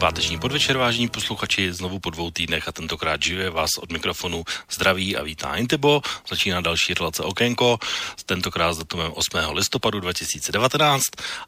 Páteční 0.00 0.38
podvečer, 0.38 0.76
vážení 0.76 1.08
posluchači, 1.08 1.72
znovu 1.72 1.98
po 1.98 2.10
dvou 2.10 2.30
týdnech 2.30 2.68
a 2.68 2.72
tentokrát 2.72 3.22
živě 3.22 3.50
vás 3.50 3.70
od 3.78 3.92
mikrofonu 3.92 4.44
zdraví 4.70 5.16
a 5.16 5.22
vítá 5.22 5.54
Intebo. 5.56 6.02
Začíná 6.28 6.60
další 6.60 6.94
relace 6.94 7.22
Okénko, 7.22 7.78
tentokrát 8.26 8.72
s 8.72 8.78
datumem 8.78 9.12
8. 9.14 9.38
listopadu 9.52 10.00
2019 10.00 11.04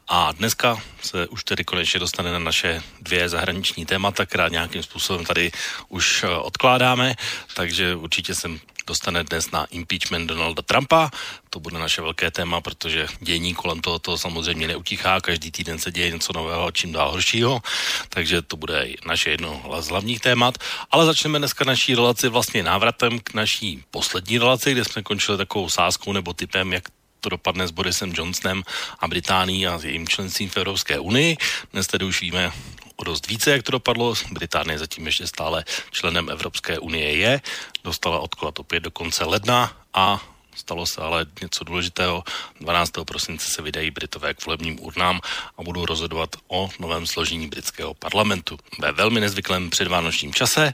a 0.07 0.31
dneska 0.31 0.77
se 1.01 1.27
už 1.27 1.43
tedy 1.43 1.63
konečně 1.63 1.99
dostane 1.99 2.31
na 2.31 2.39
naše 2.39 2.81
dvě 3.01 3.29
zahraniční 3.29 3.85
témata, 3.85 4.25
která 4.25 4.47
nějakým 4.47 4.83
způsobem 4.83 5.25
tady 5.25 5.51
už 5.89 6.23
eh, 6.23 6.29
odkládáme, 6.29 7.15
takže 7.55 7.95
určitě 7.95 8.35
jsem 8.35 8.59
dostane 8.87 9.23
dnes 9.23 9.51
na 9.51 9.65
impeachment 9.65 10.27
Donalda 10.27 10.61
Trumpa. 10.61 11.11
To 11.49 11.59
bude 11.59 11.79
naše 11.79 12.01
velké 12.01 12.31
téma, 12.31 12.61
protože 12.61 13.07
dění 13.19 13.53
kolem 13.53 13.81
tohoto 13.81 14.17
samozřejmě 14.17 14.67
neutichá. 14.67 15.21
Každý 15.21 15.51
týden 15.51 15.79
se 15.79 15.91
děje 15.91 16.11
něco 16.11 16.33
nového, 16.33 16.71
čím 16.71 16.91
dál 16.91 17.11
horšího. 17.11 17.61
Takže 18.09 18.41
to 18.41 18.57
bude 18.57 18.87
naše 19.05 19.29
jedno 19.29 19.63
z 19.79 19.87
hlavních 19.87 20.19
témat. 20.19 20.57
Ale 20.91 21.05
začneme 21.05 21.39
dneska 21.39 21.65
naší 21.65 21.95
relaci 21.95 22.29
vlastně 22.29 22.63
návratem 22.63 23.19
k 23.19 23.33
naší 23.33 23.83
poslední 23.91 24.37
relaci, 24.37 24.71
kde 24.71 24.85
jsme 24.85 25.03
končili 25.03 25.37
takovou 25.37 25.69
sázkou 25.69 26.13
nebo 26.13 26.33
typem, 26.33 26.73
jak 26.73 26.83
to 27.19 27.29
dopadne 27.29 27.67
s 27.67 27.71
Borisem 27.71 28.13
Johnsonem 28.15 28.63
a 28.99 29.07
Británií 29.07 29.67
a 29.67 29.77
s 29.77 29.83
jejím 29.83 30.07
členstvím 30.07 30.49
v 30.49 30.57
Evropské 30.57 30.99
unii. 30.99 31.37
Dnes 31.73 31.87
tedy 31.87 32.05
už 32.05 32.21
víme 32.21 32.51
o 32.95 33.03
dost 33.03 33.27
více, 33.27 33.51
jak 33.51 33.63
to 33.63 33.71
dopadlo. 33.71 34.13
Británie 34.31 34.79
zatím 34.79 35.05
ještě 35.05 35.27
stále 35.27 35.65
členem 35.91 36.29
Evropské 36.29 36.79
unie 36.79 37.17
je. 37.17 37.41
Dostala 37.83 38.19
odklad 38.19 38.59
opět 38.59 38.79
do 38.79 38.91
konce 38.91 39.25
ledna 39.25 39.77
a 39.93 40.21
Stalo 40.55 40.85
se 40.85 41.01
ale 41.01 41.25
něco 41.41 41.63
důležitého. 41.63 42.23
12. 42.59 42.91
prosince 43.05 43.51
se 43.51 43.61
vydají 43.61 43.91
Britové 43.91 44.33
k 44.33 44.45
volebním 44.45 44.79
urnám 44.81 45.21
a 45.57 45.63
budou 45.63 45.85
rozhodovat 45.85 46.35
o 46.47 46.69
novém 46.79 47.07
složení 47.07 47.47
britského 47.47 47.93
parlamentu. 47.93 48.59
Ve 48.79 48.91
velmi 48.91 49.19
nezvyklém 49.19 49.69
předvánočním 49.69 50.33
čase 50.33 50.73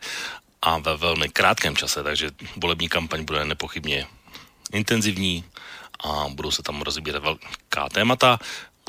a 0.61 0.77
ve 0.77 0.97
velmi 0.97 1.29
krátkém 1.29 1.75
čase, 1.75 2.03
takže 2.03 2.31
volební 2.55 2.89
kampaň 2.89 3.25
bude 3.25 3.45
nepochybně 3.45 4.07
intenzivní 4.73 5.43
a 5.99 6.25
budou 6.29 6.51
se 6.51 6.63
tam 6.63 6.81
rozebírat 6.81 7.23
velká 7.23 7.89
témata. 7.91 8.39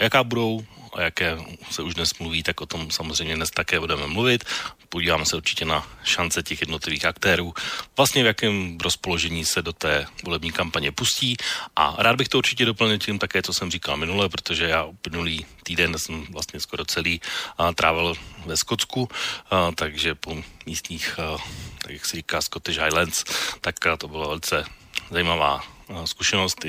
Jaká 0.01 0.25
budou 0.25 0.65
o 0.91 1.01
jaké 1.01 1.39
se 1.71 1.83
už 1.83 1.95
dnes 1.95 2.19
mluví, 2.19 2.43
tak 2.43 2.61
o 2.61 2.67
tom 2.67 2.91
samozřejmě 2.91 3.37
dnes 3.37 3.51
také 3.51 3.81
budeme 3.81 4.07
mluvit. 4.07 4.45
Podíváme 4.89 5.27
se 5.27 5.37
určitě 5.37 5.65
na 5.65 5.87
šance 6.05 6.43
těch 6.43 6.61
jednotlivých 6.61 7.05
aktérů, 7.05 7.55
vlastně 7.97 8.23
v 8.23 8.27
jakém 8.27 8.79
rozpoložení 8.83 9.45
se 9.45 9.63
do 9.63 9.73
té 9.73 10.07
volební 10.25 10.53
kampaně 10.53 10.93
pustí. 10.93 11.37
A 11.77 11.95
rád 11.99 12.17
bych 12.17 12.29
to 12.29 12.39
určitě 12.39 12.65
doplnil 12.65 12.99
tím 12.99 13.19
také, 13.19 13.43
co 13.43 13.53
jsem 13.53 13.71
říkal 13.71 13.97
minule, 13.97 14.29
protože 14.29 14.65
já 14.65 14.89
minulý 15.11 15.47
týden 15.63 15.99
jsem 15.99 16.25
vlastně 16.31 16.61
skoro 16.61 16.85
celý 16.85 17.21
a, 17.59 17.73
trávil 17.73 18.15
ve 18.47 18.57
Skotsku, 18.57 19.09
a, 19.51 19.73
takže 19.73 20.15
po 20.15 20.43
místních, 20.67 21.19
a, 21.19 21.37
tak 21.83 21.93
jak 21.93 22.07
se 22.07 22.17
říká, 22.17 22.41
Scottish 22.41 22.79
Highlands, 22.79 23.25
tak 23.61 23.87
a, 23.87 23.97
to 23.97 24.09
bylo 24.09 24.29
velice 24.29 24.65
zajímavá 25.11 25.80
zkušenost 26.05 26.65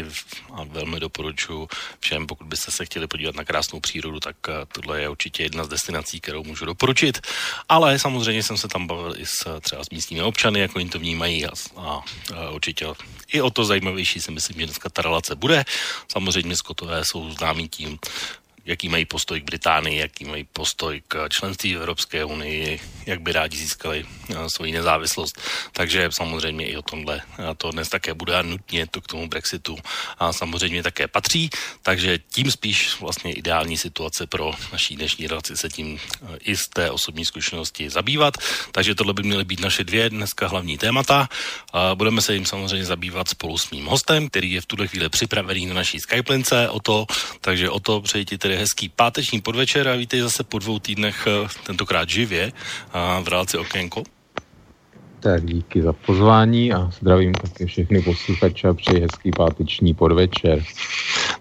a 0.53 0.63
velmi 0.63 0.99
doporučuji 0.99 1.67
všem, 1.99 2.27
pokud 2.27 2.47
byste 2.47 2.71
se 2.71 2.85
chtěli 2.85 3.07
podívat 3.07 3.35
na 3.35 3.45
krásnou 3.45 3.79
přírodu, 3.79 4.19
tak 4.19 4.35
eh, 4.49 4.53
tohle 4.73 5.01
je 5.01 5.09
určitě 5.09 5.43
jedna 5.43 5.63
z 5.63 5.67
destinací, 5.67 6.21
kterou 6.21 6.43
můžu 6.43 6.65
doporučit. 6.65 7.27
Ale 7.69 7.99
samozřejmě 7.99 8.43
jsem 8.43 8.57
se 8.57 8.67
tam 8.67 8.87
bavil 8.87 9.13
i 9.17 9.25
s, 9.25 9.59
třeba 9.59 9.83
s 9.83 9.89
místními 9.89 10.23
občany, 10.23 10.59
jako 10.59 10.79
jim 10.79 10.89
to 10.89 10.99
vnímají 10.99 11.45
a, 11.45 11.51
a, 11.77 11.81
a 11.81 12.49
určitě 12.49 12.85
i 13.31 13.41
o 13.41 13.49
to 13.49 13.65
zajímavější 13.65 14.21
si 14.21 14.31
myslím, 14.31 14.59
že 14.59 14.65
dneska 14.65 14.89
ta 14.89 15.01
relace 15.01 15.35
bude. 15.35 15.65
Samozřejmě 16.11 16.55
Skotové 16.55 17.05
jsou 17.05 17.31
známí 17.31 17.69
tím, 17.69 17.99
jaký 18.65 18.89
mají 18.89 19.05
postoj 19.05 19.41
k 19.41 19.43
Británii, 19.43 19.99
jaký 19.99 20.25
mají 20.25 20.43
postoj 20.53 21.01
k 21.07 21.29
členství 21.29 21.75
v 21.75 21.77
Evropské 21.77 22.25
unii, 22.25 22.79
jak 23.05 23.21
by 23.21 23.31
rádi 23.31 23.57
získali 23.57 24.05
eh, 24.05 24.35
svoji 24.49 24.71
nezávislost. 24.71 25.41
Takže 25.71 26.09
samozřejmě 26.11 26.65
i 26.65 26.77
o 26.77 26.81
tomhle 26.81 27.21
to 27.57 27.71
dnes 27.71 27.89
také 27.89 28.13
bude 28.13 28.35
a 28.35 28.41
nutně 28.41 28.87
to 28.87 29.01
k 29.01 29.07
tomu 29.07 29.27
Brexitu 29.27 29.77
a 30.17 30.33
samozřejmě 30.33 30.83
také 30.83 31.07
patří. 31.07 31.49
Takže 31.83 32.19
tím 32.29 32.51
spíš 32.51 32.99
vlastně 32.99 33.33
ideální 33.33 33.77
situace 33.77 34.27
pro 34.27 34.51
naší 34.71 34.95
dnešní 34.95 35.27
relaci 35.27 35.57
se 35.57 35.69
tím 35.69 35.99
eh, 35.99 36.37
i 36.41 36.57
z 36.57 36.67
té 36.67 36.91
osobní 36.91 37.25
zkušenosti 37.25 37.89
zabývat. 37.89 38.37
Takže 38.71 38.95
tohle 38.95 39.13
by 39.13 39.23
měly 39.23 39.43
být 39.43 39.59
naše 39.59 39.83
dvě 39.83 40.09
dneska 40.09 40.47
hlavní 40.47 40.77
témata. 40.77 41.29
Budeme 41.93 42.21
se 42.21 42.33
jim 42.33 42.45
samozřejmě 42.45 42.85
zabývat 42.85 43.29
spolu 43.29 43.57
s 43.57 43.71
mým 43.71 43.85
hostem, 43.85 44.29
který 44.29 44.51
je 44.51 44.61
v 44.61 44.65
tuhle 44.65 44.87
chvíli 44.87 45.09
připravený 45.09 45.65
na 45.65 45.73
naší 45.73 45.99
Skype 45.99 46.33
lince 46.33 46.69
o 46.69 46.79
to, 46.79 47.05
takže 47.41 47.69
o 47.69 47.79
to 47.79 48.01
přeji 48.01 48.25
tedy 48.25 48.57
hezký 48.61 48.89
páteční 48.89 49.41
podvečer 49.41 49.87
a 49.87 49.95
vítej 49.95 50.21
zase 50.21 50.43
po 50.43 50.59
dvou 50.59 50.79
týdnech, 50.79 51.27
eh, 51.27 51.47
tentokrát 51.65 52.09
živě, 52.09 52.51
v 53.21 53.27
relaci 53.27 53.57
Okénko. 53.57 54.03
Tak 55.21 55.45
díky 55.45 55.81
za 55.81 55.93
pozvání 55.93 56.73
a 56.73 56.89
zdravím 56.99 57.33
také 57.33 57.65
všechny 57.65 58.01
posluchače 58.01 58.67
a 58.67 58.73
přeji 58.73 59.01
hezký 59.01 59.31
páteční 59.31 59.93
podvečer. 59.93 60.63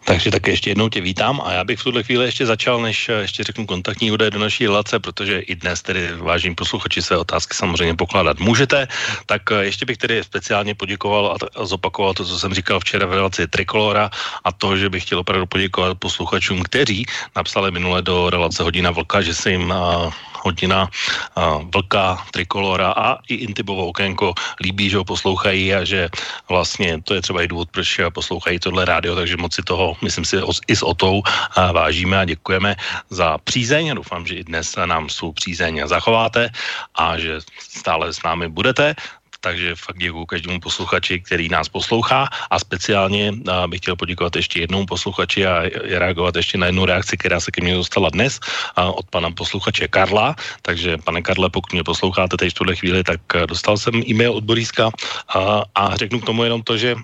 Takže 0.05 0.31
také 0.31 0.51
ještě 0.51 0.71
jednou 0.71 0.89
tě 0.89 1.01
vítám 1.01 1.41
a 1.45 1.53
já 1.53 1.65
bych 1.65 1.79
v 1.79 1.85
tuhle 1.85 2.03
chvíli 2.03 2.25
ještě 2.25 2.47
začal, 2.47 2.83
než 2.83 3.09
eh, 3.09 3.13
ještě 3.13 3.45
řeknu 3.45 3.67
kontaktní 3.67 4.11
údaje 4.13 4.31
do 4.31 4.39
naší 4.39 4.67
relace, 4.67 4.99
protože 4.99 5.39
i 5.39 5.55
dnes 5.55 5.83
tedy 5.83 6.09
vážím 6.17 6.55
posluchači 6.55 7.03
své 7.03 7.17
otázky 7.17 7.55
samozřejmě 7.55 7.95
pokládat 7.95 8.41
můžete. 8.41 8.89
Tak 9.27 9.43
eh, 9.53 9.65
ještě 9.65 9.87
bych 9.87 9.97
tedy 9.97 10.25
speciálně 10.25 10.75
poděkoval 10.75 11.37
a 11.57 11.65
zopakoval 11.65 12.15
to, 12.15 12.25
co 12.25 12.39
jsem 12.39 12.55
říkal 12.55 12.81
včera 12.81 13.07
v 13.07 13.12
relaci 13.12 13.49
Trikolora 13.49 14.11
a 14.45 14.53
to, 14.53 14.77
že 14.77 14.91
bych 14.91 15.03
chtěl 15.03 15.19
opravdu 15.19 15.47
poděkovat 15.47 15.99
posluchačům, 15.99 16.62
kteří 16.62 17.07
napsali 17.37 17.71
minule 17.71 18.03
do 18.03 18.31
relace 18.31 18.62
Hodina 18.62 18.91
Vlka, 18.91 19.21
že 19.21 19.35
se 19.35 19.51
jim 19.51 19.73
hodina 20.43 20.89
Vlka, 21.75 22.19
Trikolora 22.31 22.93
a 22.93 23.19
i 23.28 23.34
Intibovo 23.34 23.87
okénko 23.87 24.34
líbí, 24.61 24.91
že 24.91 24.97
ho 24.97 25.05
poslouchají 25.05 25.75
a 25.75 25.84
že 25.84 26.09
vlastně 26.49 27.03
to 27.03 27.15
je 27.15 27.23
třeba 27.23 27.43
i 27.43 27.49
důvod, 27.49 27.69
proč 27.71 28.01
poslouchají 28.12 28.59
tohle 28.59 28.84
rádio, 28.84 29.15
takže 29.15 29.37
moc 29.37 29.55
si 29.55 29.62
toho, 29.62 29.97
myslím 30.03 30.25
si, 30.25 30.37
i 30.67 30.77
s 30.77 30.83
Otou 30.83 31.23
vážíme 31.56 32.19
a 32.19 32.25
děkujeme 32.25 32.77
za 33.11 33.39
přízeň 33.39 33.91
a 33.91 33.95
doufám, 33.95 34.27
že 34.27 34.34
i 34.34 34.45
dnes 34.45 34.77
nám 34.77 35.09
svou 35.09 35.33
přízeň 35.33 35.83
zachováte 35.84 36.50
a 36.95 37.19
že 37.19 37.39
stále 37.59 38.12
s 38.12 38.23
námi 38.23 38.49
budete 38.49 38.95
takže 39.41 39.75
fakt 39.75 39.99
děkuji 39.99 40.27
každému 40.27 40.61
posluchači, 40.61 41.21
který 41.21 41.49
nás 41.49 41.69
poslouchá 41.69 42.28
a 42.51 42.59
speciálně 42.59 43.33
bych 43.67 43.81
chtěl 43.81 43.97
poděkovat 43.97 44.37
ještě 44.37 44.61
jednou 44.61 44.87
posluchači 44.87 45.47
a 45.47 45.62
reagovat 45.99 46.37
ještě 46.37 46.59
na 46.59 46.67
jednu 46.67 46.84
reakci, 46.84 47.17
která 47.17 47.41
se 47.41 47.50
ke 47.50 47.65
mně 47.65 47.75
dostala 47.75 48.11
dnes 48.11 48.41
od 48.77 49.06
pana 49.11 49.31
posluchače 49.31 49.89
Karla. 49.89 50.37
Takže 50.62 50.99
pane 51.05 51.23
Karle, 51.23 51.50
pokud 51.50 51.73
mě 51.73 51.84
posloucháte 51.84 52.37
teď 52.37 52.50
v 52.50 52.59
tuhle 52.59 52.77
chvíli, 52.77 53.05
tak 53.05 53.21
dostal 53.47 53.79
jsem 53.79 53.95
e-mail 54.09 54.33
od 54.33 54.45
Boríska 54.45 54.91
a, 55.34 55.65
a 55.75 55.97
řeknu 55.97 56.21
k 56.21 56.27
tomu 56.27 56.45
jenom 56.45 56.62
to, 56.62 56.77
že 56.77 56.95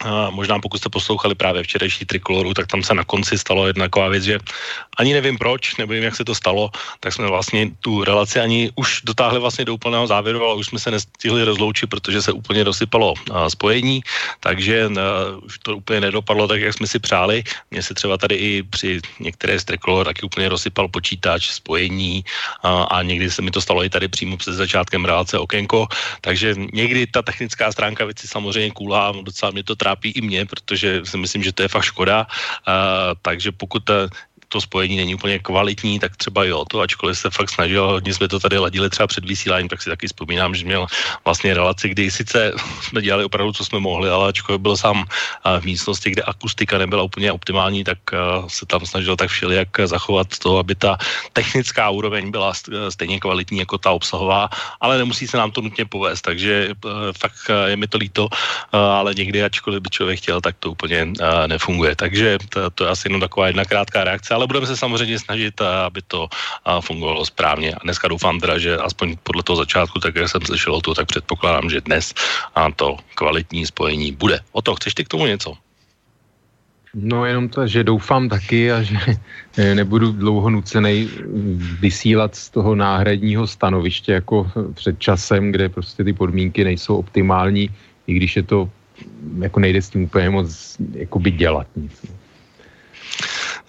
a 0.00 0.30
možná 0.30 0.58
pokud 0.58 0.78
jste 0.78 0.88
poslouchali 0.88 1.34
právě 1.34 1.62
včerejší 1.62 2.04
trikoloru, 2.04 2.54
tak 2.54 2.66
tam 2.66 2.82
se 2.82 2.94
na 2.94 3.04
konci 3.04 3.38
stalo 3.38 3.66
jedna 3.66 3.84
taková 3.84 4.08
věc, 4.08 4.24
že 4.24 4.38
ani 4.98 5.12
nevím 5.12 5.38
proč, 5.38 5.76
nevím, 5.76 6.02
jak 6.02 6.16
se 6.16 6.24
to 6.24 6.34
stalo, 6.34 6.70
tak 7.00 7.12
jsme 7.12 7.26
vlastně 7.28 7.70
tu 7.80 8.04
relaci 8.04 8.40
ani 8.40 8.70
už 8.74 9.02
dotáhli 9.04 9.38
vlastně 9.38 9.64
do 9.64 9.74
úplného 9.74 10.06
závěru, 10.06 10.44
ale 10.44 10.54
už 10.54 10.66
jsme 10.66 10.78
se 10.78 10.90
nestihli 10.90 11.44
rozloučit, 11.44 11.90
protože 11.90 12.22
se 12.22 12.32
úplně 12.32 12.64
dosypalo 12.64 13.14
spojení, 13.48 14.00
takže 14.40 14.88
už 15.44 15.58
to 15.58 15.76
úplně 15.76 16.00
nedopadlo 16.00 16.48
tak, 16.48 16.60
jak 16.60 16.74
jsme 16.74 16.86
si 16.86 16.98
přáli. 16.98 17.44
Mně 17.70 17.82
se 17.82 17.94
třeba 17.94 18.18
tady 18.18 18.34
i 18.34 18.62
při 18.62 19.00
některé 19.20 19.60
z 19.60 19.64
trikolor 19.64 20.06
taky 20.06 20.22
úplně 20.22 20.48
rozsypal 20.48 20.88
počítač, 20.88 21.50
spojení 21.50 22.24
a, 22.62 22.82
a 22.82 23.02
někdy 23.02 23.30
se 23.30 23.42
mi 23.42 23.50
to 23.50 23.60
stalo 23.60 23.84
i 23.84 23.90
tady 23.90 24.08
přímo 24.08 24.36
před 24.36 24.52
začátkem 24.52 25.04
relace 25.04 25.38
okénko, 25.38 25.86
takže 26.20 26.54
někdy 26.72 27.06
ta 27.06 27.22
technická 27.22 27.72
stránka 27.72 28.04
věci 28.04 28.28
samozřejmě 28.28 28.70
kůlá, 28.70 29.12
docela 29.22 29.52
mě 29.52 29.64
to 29.64 29.76
trápí 29.76 29.89
i 30.08 30.20
mě, 30.20 30.46
protože 30.46 31.00
si 31.04 31.16
myslím, 31.18 31.42
že 31.42 31.52
to 31.52 31.62
je 31.62 31.68
fakt 31.68 31.90
škoda. 31.90 32.26
Uh, 32.26 33.14
takže 33.22 33.52
pokud 33.52 33.90
to 34.50 34.60
spojení 34.60 34.96
není 34.96 35.14
úplně 35.14 35.38
kvalitní, 35.38 35.98
tak 35.98 36.16
třeba 36.16 36.44
jo, 36.44 36.64
to 36.66 36.80
ačkoliv 36.80 37.18
se 37.18 37.30
fakt 37.30 37.50
snažil, 37.50 37.86
hodně 37.86 38.14
jsme 38.14 38.28
to 38.28 38.40
tady 38.40 38.58
ladili 38.58 38.90
třeba 38.90 39.06
před 39.06 39.24
vysíláním, 39.24 39.68
tak 39.70 39.82
si 39.82 39.90
taky 39.90 40.06
vzpomínám, 40.06 40.54
že 40.54 40.66
měl 40.66 40.86
vlastně 41.24 41.54
relaci, 41.54 41.88
kdy 41.88 42.10
sice 42.10 42.52
jsme 42.82 43.02
dělali 43.02 43.24
opravdu, 43.24 43.52
co 43.52 43.64
jsme 43.64 43.78
mohli, 43.78 44.10
ale 44.10 44.28
ačkoliv 44.28 44.60
byl 44.60 44.76
sám 44.76 45.06
v 45.60 45.64
místnosti, 45.64 46.10
kde 46.10 46.22
akustika 46.22 46.78
nebyla 46.78 47.02
úplně 47.02 47.32
optimální, 47.32 47.84
tak 47.84 47.98
se 48.48 48.66
tam 48.66 48.82
snažil 48.86 49.16
tak 49.16 49.30
všelijak 49.30 49.68
zachovat 49.84 50.38
to, 50.38 50.58
aby 50.58 50.74
ta 50.74 50.98
technická 51.32 51.90
úroveň 51.90 52.30
byla 52.30 52.52
stejně 52.88 53.20
kvalitní 53.20 53.58
jako 53.58 53.78
ta 53.78 53.90
obsahová, 53.90 54.48
ale 54.80 54.98
nemusí 54.98 55.26
se 55.26 55.36
nám 55.36 55.50
to 55.50 55.60
nutně 55.60 55.86
povést, 55.86 56.22
takže 56.22 56.74
fakt 57.18 57.50
je 57.66 57.76
mi 57.76 57.86
to 57.86 57.98
líto, 57.98 58.28
ale 58.72 59.14
někdy, 59.14 59.42
ačkoliv 59.42 59.82
by 59.82 59.90
člověk 59.90 60.18
chtěl, 60.18 60.40
tak 60.40 60.56
to 60.58 60.70
úplně 60.70 61.06
nefunguje. 61.46 61.96
Takže 61.96 62.38
to, 62.48 62.70
to 62.70 62.84
je 62.84 62.90
asi 62.90 63.08
jenom 63.08 63.20
taková 63.20 63.46
jedna 63.46 63.64
krátká 63.64 64.04
reakce, 64.04 64.34
ale 64.40 64.46
budeme 64.46 64.66
se 64.66 64.76
samozřejmě 64.76 65.18
snažit, 65.18 65.60
aby 65.60 66.00
to 66.08 66.28
fungovalo 66.80 67.26
správně. 67.28 67.76
A 67.76 67.84
dneska 67.84 68.08
doufám 68.08 68.40
teda, 68.40 68.58
že 68.58 68.76
aspoň 68.76 69.16
podle 69.22 69.42
toho 69.42 69.56
začátku, 69.56 70.00
tak 70.00 70.16
jak 70.16 70.28
jsem 70.28 70.40
slyšel 70.40 70.80
to, 70.80 70.94
tak 70.94 71.06
předpokládám, 71.06 71.70
že 71.70 71.80
dnes 71.80 72.14
a 72.54 72.70
to 72.72 72.96
kvalitní 73.14 73.66
spojení 73.66 74.12
bude. 74.12 74.40
O 74.52 74.62
to, 74.62 74.74
chceš 74.74 74.94
ty 74.94 75.04
k 75.04 75.08
tomu 75.08 75.26
něco? 75.26 75.52
No 76.94 77.24
jenom 77.24 77.48
to, 77.48 77.66
že 77.66 77.84
doufám 77.84 78.28
taky 78.28 78.72
a 78.72 78.82
že 78.82 78.96
nebudu 79.74 80.12
dlouho 80.12 80.50
nucený 80.50 81.08
vysílat 81.80 82.34
z 82.34 82.50
toho 82.50 82.74
náhradního 82.74 83.46
stanoviště 83.46 84.12
jako 84.12 84.50
před 84.74 84.98
časem, 84.98 85.52
kde 85.52 85.68
prostě 85.68 86.04
ty 86.04 86.12
podmínky 86.12 86.64
nejsou 86.64 86.96
optimální, 86.96 87.70
i 88.06 88.14
když 88.14 88.36
je 88.36 88.42
to 88.42 88.70
jako 89.38 89.60
nejde 89.60 89.82
s 89.82 89.90
tím 89.90 90.02
úplně 90.02 90.30
moc 90.30 90.76
jako 90.94 91.18
by 91.18 91.30
dělat 91.30 91.66
nic. 91.76 91.92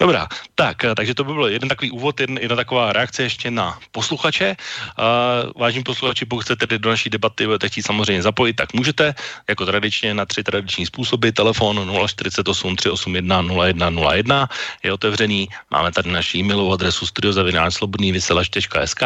Dobrá, 0.01 0.25
tak, 0.57 0.81
eh, 0.81 0.97
takže 0.97 1.13
to 1.13 1.21
by 1.23 1.33
byl 1.33 1.45
jeden 1.45 1.69
takový 1.69 1.93
úvod, 1.93 2.19
jedna, 2.19 2.41
jedna 2.41 2.55
taková 2.55 2.93
reakce 2.93 3.23
ještě 3.23 3.53
na 3.53 3.77
posluchače. 3.91 4.57
Uh, 4.97 5.53
vážení 5.53 5.85
posluchači, 5.85 6.25
pokud 6.25 6.41
chcete 6.41 6.67
tedy 6.67 6.79
do 6.81 6.89
naší 6.89 7.09
debaty 7.09 7.45
budete 7.45 7.69
chtít 7.69 7.85
samozřejmě 7.85 8.21
zapojit, 8.25 8.53
tak 8.53 8.73
můžete, 8.73 9.13
jako 9.45 9.65
tradičně 9.65 10.13
na 10.13 10.25
tři 10.25 10.43
tradiční 10.43 10.85
způsoby. 10.89 11.29
Telefon 11.29 11.77
048 12.07 12.75
381 12.75 13.45
0101 13.69 14.49
je 14.83 14.89
otevřený. 14.93 15.49
Máme 15.69 15.91
tady 15.93 16.09
naši 16.09 16.41
e-mailovou 16.41 16.73
adresu 16.73 17.05
studiozavináčslobodnývyselač.sk 17.05 19.03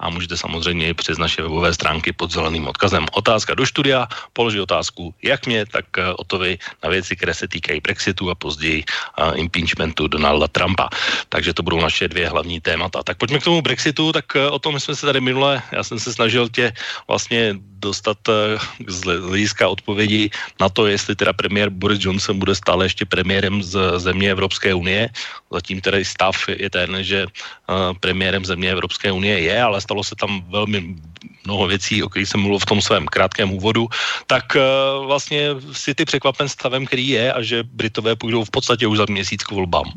a 0.00 0.06
můžete 0.08 0.36
samozřejmě 0.36 0.88
i 0.88 0.94
přes 0.94 1.18
naše 1.18 1.42
webové 1.44 1.74
stránky 1.76 2.12
pod 2.12 2.32
zeleným 2.32 2.68
odkazem. 2.68 3.04
Otázka 3.12 3.52
do 3.54 3.66
studia, 3.68 4.08
položí 4.32 4.60
otázku 4.60 5.12
jak 5.20 5.44
mě, 5.46 5.66
tak 5.66 5.84
o 6.16 6.24
to 6.24 6.38
vy 6.38 6.58
na 6.84 6.88
věci, 6.88 7.16
které 7.16 7.34
se 7.34 7.48
týkají 7.48 7.80
Brexitu 7.80 8.30
a 8.30 8.34
později 8.34 8.84
uh, 9.20 9.36
impeachmentu 9.36 10.08
Donald 10.08 10.37
Donalda 10.38 10.48
Trumpa. 10.54 10.86
Takže 11.28 11.50
to 11.54 11.62
budou 11.62 11.80
naše 11.82 12.08
dvě 12.08 12.28
hlavní 12.30 12.60
témata. 12.60 13.02
Tak 13.02 13.18
pojďme 13.18 13.38
k 13.38 13.44
tomu 13.44 13.62
Brexitu, 13.62 14.12
tak 14.12 14.24
eh, 14.36 14.46
o 14.46 14.58
tom 14.58 14.78
jsme 14.80 14.94
se 14.94 15.06
tady 15.06 15.20
minule, 15.20 15.62
já 15.72 15.82
jsem 15.82 15.98
se 15.98 16.14
snažil 16.14 16.48
tě 16.48 16.72
vlastně 17.08 17.58
dostat 17.82 18.18
eh, 18.28 18.58
z 18.86 19.02
hlediska 19.02 19.68
odpovědi 19.68 20.30
na 20.60 20.68
to, 20.68 20.86
jestli 20.86 21.16
teda 21.16 21.32
premiér 21.32 21.70
Boris 21.70 21.98
Johnson 21.98 22.38
bude 22.38 22.54
stále 22.54 22.86
ještě 22.86 23.04
premiérem 23.04 23.62
z 23.62 23.98
země 23.98 24.30
Evropské 24.30 24.74
unie. 24.74 25.10
Zatím 25.50 25.80
tedy 25.80 26.04
stav 26.04 26.36
je 26.48 26.70
ten, 26.70 27.02
že 27.02 27.26
eh, 27.26 27.74
premiérem 28.00 28.44
země 28.46 28.70
Evropské 28.70 29.10
unie 29.10 29.40
je, 29.40 29.56
ale 29.62 29.80
stalo 29.80 30.04
se 30.04 30.14
tam 30.14 30.46
velmi 30.48 30.94
mnoho 31.44 31.66
věcí, 31.66 32.02
o 32.02 32.08
kterých 32.08 32.28
jsem 32.28 32.40
mluvil 32.40 32.58
v 32.58 32.70
tom 32.70 32.80
svém 32.82 33.08
krátkém 33.08 33.48
úvodu, 33.48 33.88
tak 34.28 34.52
vlastně 35.06 35.56
si 35.72 35.96
ty 35.96 36.04
překvapen 36.04 36.44
stavem, 36.44 36.84
který 36.84 37.08
je 37.08 37.32
a 37.32 37.40
že 37.40 37.64
Britové 37.64 38.16
půjdou 38.16 38.44
v 38.44 38.52
podstatě 38.52 38.84
už 38.84 38.98
za 38.98 39.06
měsíc 39.08 39.40
k 39.40 39.56
volbám. 39.56 39.88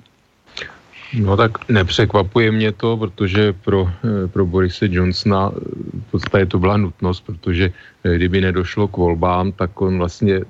No 1.13 1.37
tak 1.37 1.69
nepřekvapuje 1.69 2.51
mě 2.51 2.71
to, 2.71 2.97
protože 2.97 3.53
pro, 3.53 3.89
eh, 4.03 4.27
pro 4.27 4.45
Borise 4.45 4.87
Johnsona 4.87 5.51
v 6.07 6.11
podstatě 6.11 6.45
to 6.45 6.59
byla 6.59 6.77
nutnost, 6.77 7.21
protože 7.21 7.71
eh, 8.03 8.15
kdyby 8.15 8.41
nedošlo 8.41 8.87
k 8.87 8.97
volbám, 8.97 9.51
tak 9.51 9.81
on 9.81 9.97
vlastně 9.97 10.41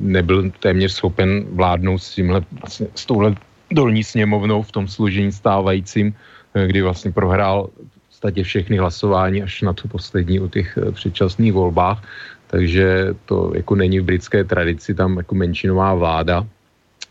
nebyl 0.00 0.50
téměř 0.60 0.92
schopen 0.92 1.44
vládnout 1.56 1.98
s, 1.98 2.14
tímhle, 2.14 2.44
vlastně, 2.60 2.86
s 2.94 3.06
touhle 3.06 3.34
dolní 3.70 4.04
sněmovnou 4.04 4.62
v 4.62 4.72
tom 4.72 4.88
složení 4.88 5.32
stávajícím, 5.32 6.14
eh, 6.54 6.66
kdy 6.66 6.82
vlastně 6.82 7.12
prohrál 7.12 7.70
v 7.72 8.06
podstatě 8.08 8.44
všechny 8.44 8.76
hlasování 8.76 9.42
až 9.42 9.62
na 9.62 9.72
tu 9.72 9.88
poslední 9.88 10.40
o 10.40 10.48
těch 10.48 10.78
předčasných 10.92 11.52
volbách. 11.52 12.04
Takže 12.52 13.16
to 13.24 13.52
jako 13.56 13.74
není 13.74 14.00
v 14.00 14.04
britské 14.04 14.44
tradici 14.44 14.94
tam 14.94 15.16
jako 15.16 15.34
menšinová 15.34 15.94
vláda, 15.94 16.44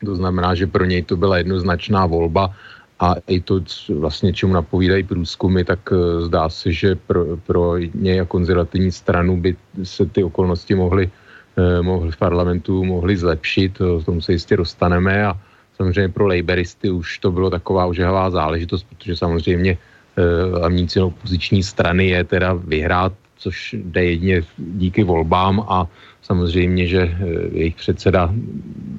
to 0.06 0.16
znamená, 0.16 0.56
že 0.56 0.68
pro 0.68 0.86
něj 0.86 1.04
to 1.04 1.18
byla 1.18 1.38
jednoznačná 1.38 2.06
volba 2.06 2.56
a 3.00 3.16
i 3.28 3.40
to 3.40 3.60
vlastně, 3.96 4.34
čemu 4.34 4.54
napovídají 4.54 5.04
průzkumy, 5.04 5.64
tak 5.64 5.80
eh, 5.92 6.22
zdá 6.22 6.50
se, 6.50 6.72
že 6.72 6.96
pro, 6.96 7.38
pro 7.38 7.78
něj 7.78 8.22
a 8.22 8.26
konzervativní 8.26 8.92
stranu 8.92 9.38
by 9.42 9.56
se 9.84 10.06
ty 10.06 10.24
okolnosti 10.24 10.76
mohly, 10.76 11.10
eh, 11.58 11.82
mohly 11.82 12.12
v 12.12 12.18
parlamentu 12.18 12.84
mohly 12.84 13.18
zlepšit, 13.18 13.80
k 13.80 14.06
tomu 14.06 14.22
se 14.22 14.32
jistě 14.32 14.58
dostaneme 14.58 15.26
a 15.26 15.34
samozřejmě 15.78 16.10
pro 16.10 16.28
laboristy 16.28 16.92
už 16.92 17.20
to 17.20 17.32
bylo 17.32 17.50
taková 17.50 17.86
ožehavá 17.86 18.30
záležitost, 18.30 18.84
protože 18.84 19.16
samozřejmě 19.16 19.72
eh, 19.72 20.60
hlavní 20.60 20.88
cíl 20.88 21.06
opoziční 21.06 21.64
strany 21.64 22.08
je 22.08 22.24
teda 22.24 22.54
vyhrát, 22.54 23.14
což 23.40 23.76
jde 23.80 24.04
jedině 24.04 24.44
díky 24.58 25.04
volbám 25.04 25.64
a 25.64 25.88
samozřejmě, 26.30 26.88
že 26.88 27.02
jejich 27.52 27.76
předseda 27.76 28.30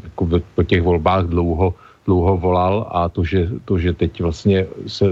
jako 0.04 0.42
po 0.54 0.62
těch 0.62 0.82
volbách 0.82 1.30
dlouho, 1.30 1.74
dlouho 2.06 2.36
volal 2.36 2.90
a 2.90 3.08
to 3.08 3.24
že, 3.24 3.48
to, 3.64 3.78
že 3.78 3.92
teď 3.92 4.20
vlastně 4.20 4.66
se 4.86 5.04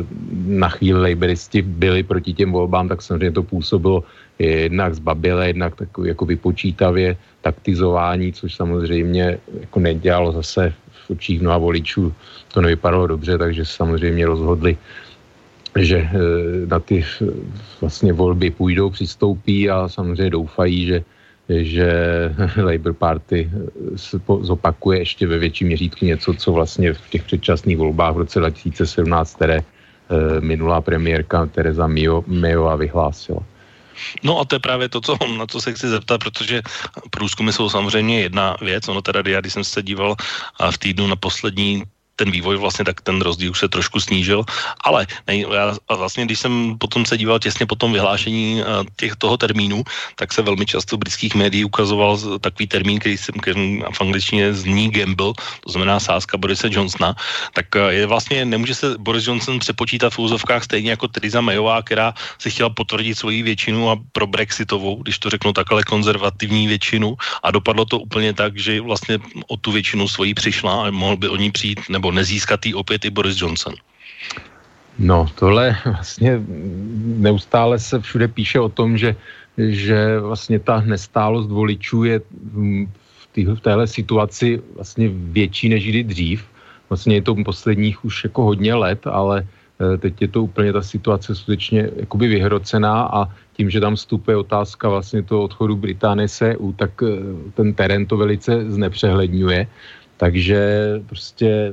na 0.47 0.69
chvíli 0.69 1.15
laboristi 1.15 1.63
byli 1.63 2.03
proti 2.03 2.35
těm 2.35 2.51
volbám, 2.53 2.89
tak 2.89 3.03
samozřejmě 3.03 3.33
to 3.39 3.43
působilo 3.43 4.03
jednak 4.39 4.95
zbabile, 4.95 5.47
jednak 5.47 5.75
takový 5.79 6.09
jako 6.09 6.25
vypočítavě, 6.27 7.17
taktizování, 7.41 8.33
což 8.33 8.55
samozřejmě 8.55 9.39
jako 9.61 9.79
nedělalo 9.81 10.33
zase 10.33 10.75
v 11.07 11.11
očích 11.11 11.41
mnoha 11.41 11.59
voličů, 11.59 12.13
to 12.55 12.61
nevypadalo 12.61 13.07
dobře, 13.07 13.39
takže 13.39 13.65
samozřejmě 13.65 14.27
rozhodli, 14.27 14.77
že 15.79 15.99
eh, 16.03 16.67
na 16.67 16.79
ty 16.83 17.05
vlastně 17.81 18.13
volby 18.13 18.51
půjdou, 18.51 18.91
přistoupí 18.91 19.71
a 19.71 19.89
samozřejmě 19.89 20.31
doufají, 20.31 20.87
že 20.87 21.05
že 21.49 21.91
Labour 22.63 22.95
Party 22.95 23.51
zopakuje 24.41 24.99
ještě 24.99 25.27
ve 25.27 25.39
větším 25.39 25.67
měřítku 25.67 26.05
něco, 26.05 26.35
co 26.35 26.53
vlastně 26.53 26.93
v 26.93 27.11
těch 27.11 27.23
předčasných 27.23 27.79
volbách 27.79 28.15
v 28.15 28.19
roce 28.19 28.41
2017, 28.41 29.35
které 29.35 29.59
eh, 29.59 30.41
minulá 30.41 30.81
premiérka 30.81 31.47
Teresa 31.47 31.89
Mayová 32.27 32.77
vyhlásila. 32.77 33.41
No 34.23 34.39
a 34.39 34.45
to 34.45 34.55
je 34.55 34.61
právě 34.61 34.89
to, 34.89 35.01
co, 35.01 35.19
na 35.39 35.47
co 35.47 35.61
se 35.61 35.73
chci 35.73 35.89
zeptat, 35.89 36.19
protože 36.19 36.63
průzkumy 37.11 37.53
jsou 37.53 37.71
samozřejmě 37.71 38.21
jedna 38.21 38.57
věc. 38.63 38.89
Ono 38.89 39.03
teda, 39.03 39.23
já 39.27 39.41
když 39.41 39.53
jsem 39.53 39.65
se 39.65 39.83
díval 39.83 40.15
v 40.71 40.79
týdnu 40.79 41.07
na 41.07 41.17
poslední 41.17 41.83
ten 42.19 42.35
vývoj 42.35 42.59
vlastně, 42.59 42.85
tak 42.85 43.01
ten 43.01 43.23
rozdíl 43.23 43.55
už 43.55 43.59
se 43.59 43.69
trošku 43.71 44.03
snížil, 44.03 44.43
ale 44.83 45.07
ne, 45.31 45.39
já 45.39 45.79
vlastně, 45.87 46.27
když 46.27 46.39
jsem 46.43 46.75
potom 46.79 47.07
se 47.07 47.15
díval 47.15 47.39
těsně 47.39 47.67
po 47.67 47.79
tom 47.79 47.95
vyhlášení 47.95 48.61
eh, 48.61 48.65
těch 48.99 49.17
toho 49.17 49.39
termínu, 49.39 49.87
tak 50.19 50.35
se 50.35 50.43
velmi 50.43 50.67
často 50.67 50.99
v 50.99 51.07
britských 51.07 51.35
médiích 51.39 51.71
ukazoval 51.71 52.19
takový 52.43 52.67
termín, 52.67 52.99
který 52.99 53.15
jsem 53.15 53.35
v 53.93 54.01
angličtině 54.01 54.55
zní 54.55 54.91
gamble, 54.91 55.33
to 55.63 55.69
znamená 55.71 56.01
sázka 56.03 56.35
Borise 56.37 56.67
Johnsona, 56.67 57.15
tak 57.55 57.71
eh, 57.77 58.03
je 58.03 58.07
vlastně, 58.07 58.45
nemůže 58.45 58.75
se 58.75 58.87
Boris 58.99 59.27
Johnson 59.27 59.59
přepočítat 59.63 60.11
v 60.13 60.19
úzovkách 60.19 60.65
stejně 60.65 60.91
jako 60.99 61.09
Theresa 61.09 61.41
Mayová, 61.41 61.83
která 61.83 62.15
si 62.39 62.51
chtěla 62.51 62.71
potvrdit 62.71 63.15
svoji 63.15 63.43
většinu 63.43 63.91
a 63.91 63.97
pro 64.13 64.27
Brexitovou, 64.27 65.03
když 65.03 65.19
to 65.19 65.31
řeknu 65.31 65.53
takhle 65.53 65.85
konzervativní 65.85 66.67
většinu. 66.67 67.15
A 67.43 67.51
dopadlo 67.51 67.85
to 67.85 67.99
úplně 67.99 68.33
tak, 68.35 68.59
že 68.59 68.81
vlastně 68.81 69.19
o 69.47 69.57
tu 69.57 69.73
většinu 69.73 70.09
svoji 70.09 70.35
přišla 70.35 70.87
a 70.87 70.91
mohl 70.91 71.17
by 71.17 71.29
o 71.29 71.37
ní 71.37 71.51
přijít 71.53 71.81
nebo 71.89 72.08
nebo 72.09 72.17
nezískat 72.17 72.67
jí 72.67 72.75
opět 72.75 73.05
i 73.05 73.11
Boris 73.11 73.37
Johnson? 73.37 73.75
No, 74.99 75.29
tohle 75.37 75.77
vlastně 75.85 76.41
neustále 77.21 77.79
se 77.79 78.01
všude 78.01 78.29
píše 78.29 78.61
o 78.61 78.69
tom, 78.69 78.97
že, 78.97 79.17
že 79.59 80.21
vlastně 80.21 80.59
ta 80.59 80.81
nestálost 80.81 81.53
voličů 81.53 82.05
je 82.05 82.17
v, 82.57 83.25
tý, 83.33 83.45
v 83.45 83.61
téhle 83.61 83.87
situaci 83.87 84.61
vlastně 84.75 85.13
větší 85.13 85.69
než 85.69 85.85
kdy 85.85 86.01
dřív. 86.05 86.41
Vlastně 86.89 87.21
je 87.21 87.23
to 87.23 87.37
posledních 87.45 88.05
už 88.05 88.25
jako 88.25 88.57
hodně 88.57 88.75
let, 88.75 89.05
ale 89.05 89.45
e, 89.45 89.97
teď 90.01 90.15
je 90.25 90.29
to 90.29 90.49
úplně 90.49 90.73
ta 90.73 90.83
situace 90.83 91.37
skutečně 91.37 92.09
jakoby 92.09 92.27
vyhrocená 92.29 93.05
a 93.13 93.29
tím, 93.53 93.69
že 93.71 93.85
tam 93.85 94.01
vstupuje 94.01 94.37
otázka 94.37 94.89
vlastně 94.89 95.23
toho 95.23 95.53
odchodu 95.53 95.77
Británie 95.77 96.29
se 96.29 96.57
EU, 96.57 96.73
tak 96.73 96.91
e, 97.05 97.07
ten 97.55 97.77
terén 97.77 98.09
to 98.09 98.17
velice 98.17 98.65
znepřehledňuje. 98.73 99.69
Takže 100.19 100.59
prostě 101.07 101.73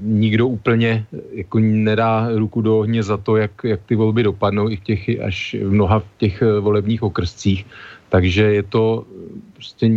nikdo 0.00 0.48
úplně 0.48 1.04
jako 1.32 1.58
nedá 1.58 2.28
ruku 2.34 2.60
do 2.60 2.78
ohně 2.78 3.02
za 3.02 3.16
to, 3.16 3.36
jak, 3.36 3.52
jak 3.64 3.80
ty 3.86 3.94
volby 3.94 4.22
dopadnou 4.22 4.70
i 4.70 4.76
v 4.76 4.80
těch, 4.80 5.20
až 5.20 5.56
v 5.60 5.70
mnoha 5.70 5.98
v 5.98 6.08
těch 6.18 6.42
eh, 6.42 6.60
volebních 6.60 7.02
okrscích. 7.02 7.66
Takže 8.08 8.42
je 8.42 8.62
to 8.62 9.04
prostě 9.52 9.90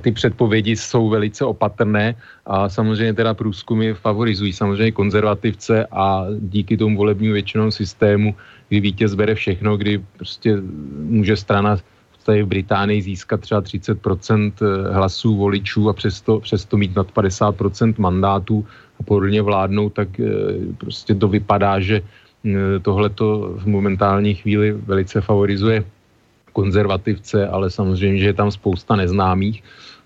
ty 0.00 0.12
předpovědi 0.12 0.76
jsou 0.76 1.08
velice 1.08 1.44
opatrné 1.44 2.14
a 2.46 2.68
samozřejmě 2.68 3.14
teda 3.14 3.34
průzkumy 3.34 3.94
favorizují 3.94 4.52
samozřejmě 4.52 4.92
konzervativce 4.92 5.86
a 5.90 6.26
díky 6.40 6.76
tomu 6.76 6.96
volebnímu 6.96 7.32
většinou 7.32 7.70
systému, 7.70 8.34
kdy 8.68 8.80
vítěz 8.80 9.14
bere 9.14 9.34
všechno, 9.34 9.76
kdy 9.76 10.04
prostě 10.16 10.60
může 11.08 11.36
strana 11.36 11.76
podstatě 12.22 12.42
v 12.42 12.54
Británii 12.54 13.02
získat 13.02 13.40
třeba 13.40 13.62
30% 13.62 14.52
eh, 14.62 14.94
hlasů 14.94 15.36
voličů 15.36 15.88
a 15.88 15.92
přesto, 15.92 16.40
přesto 16.40 16.76
mít 16.76 16.94
nad 16.94 17.10
50% 17.10 17.94
mandátů 17.98 18.66
a 19.00 19.02
podobně 19.02 19.42
vládnou, 19.42 19.90
tak 19.90 20.20
eh, 20.20 20.26
prostě 20.78 21.14
to 21.14 21.28
vypadá, 21.28 21.80
že 21.82 21.98
eh, 21.98 22.78
tohle 22.78 23.10
to 23.10 23.58
v 23.58 23.66
momentální 23.66 24.34
chvíli 24.34 24.70
velice 24.72 25.20
favorizuje 25.20 25.84
konzervativce, 26.52 27.48
ale 27.48 27.70
samozřejmě, 27.70 28.18
že 28.22 28.26
je 28.26 28.38
tam 28.38 28.50
spousta 28.50 28.96
neznámých. 28.96 29.62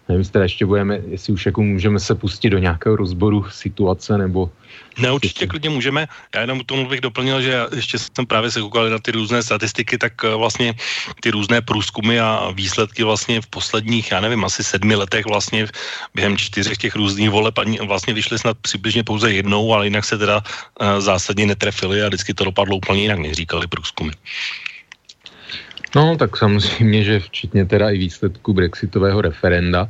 Nevím, 0.08 0.20
jestli 0.20 0.40
ještě 0.40 0.66
budeme, 0.66 1.00
jestli 1.08 1.32
už 1.32 1.46
jako 1.46 1.62
můžeme 1.62 2.00
se 2.00 2.14
pustit 2.14 2.50
do 2.50 2.58
nějakého 2.58 2.96
rozboru 2.96 3.44
situace, 3.50 4.18
nebo... 4.18 4.50
Ne, 4.98 5.12
určitě 5.12 5.46
klidně 5.46 5.70
můžeme. 5.70 6.08
Já 6.34 6.40
jenom 6.40 6.60
tomu 6.64 6.88
bych 6.88 7.00
doplnil, 7.00 7.42
že 7.42 7.66
ještě 7.74 7.98
jsem 7.98 8.26
právě 8.26 8.50
se 8.50 8.60
koukal 8.60 8.90
na 8.90 8.98
ty 8.98 9.10
různé 9.12 9.42
statistiky, 9.42 9.98
tak 9.98 10.12
eh, 10.24 10.34
vlastně 10.34 10.74
ty 11.20 11.30
různé 11.30 11.60
průzkumy 11.60 12.20
a 12.20 12.50
výsledky 12.54 13.04
vlastně 13.04 13.40
v 13.40 13.46
posledních, 13.46 14.10
já 14.10 14.20
nevím, 14.20 14.44
asi 14.44 14.64
sedmi 14.64 14.94
letech 14.94 15.26
vlastně 15.26 15.66
během 16.14 16.36
čtyřech 16.36 16.78
těch 16.78 16.96
různých 16.96 17.30
voleb 17.30 17.54
vlastně 17.86 18.14
vyšly 18.14 18.38
snad 18.38 18.56
přibližně 18.60 19.04
pouze 19.04 19.32
jednou, 19.32 19.74
ale 19.74 19.86
jinak 19.86 20.04
se 20.04 20.18
teda 20.18 20.40
uh, 20.40 21.00
zásadně 21.00 21.46
netrefili 21.46 22.02
a 22.02 22.08
vždycky 22.08 22.34
to 22.34 22.44
dopadlo 22.44 22.76
úplně 22.76 23.02
jinak, 23.02 23.18
než 23.18 23.32
říkali 23.32 23.66
průzkumy. 23.66 24.12
No, 25.96 26.16
tak 26.16 26.36
samozřejmě, 26.36 27.04
že 27.04 27.20
včetně 27.20 27.64
teda 27.64 27.90
i 27.90 27.98
výsledku 27.98 28.52
brexitového 28.52 29.20
referenda, 29.20 29.88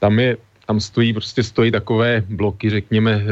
tam 0.00 0.18
je 0.18 0.36
tam 0.66 0.80
stojí, 0.80 1.12
prostě 1.12 1.42
stojí 1.42 1.70
takové 1.70 2.24
bloky, 2.28 2.70
řekněme, 2.70 3.12
eh, 3.12 3.28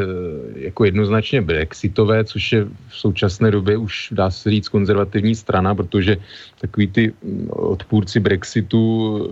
jako 0.69 0.85
jednoznačně 0.85 1.43
brexitové, 1.43 2.25
což 2.25 2.53
je 2.53 2.65
v 2.89 2.97
současné 2.97 3.51
době 3.51 3.77
už 3.77 4.09
dá 4.13 4.31
se 4.31 4.51
říct 4.51 4.69
konzervativní 4.69 5.35
strana, 5.35 5.75
protože 5.75 6.17
takový 6.61 6.87
ty 6.87 7.03
mm, 7.09 7.49
odpůrci 7.51 8.21
Brexitu 8.21 8.83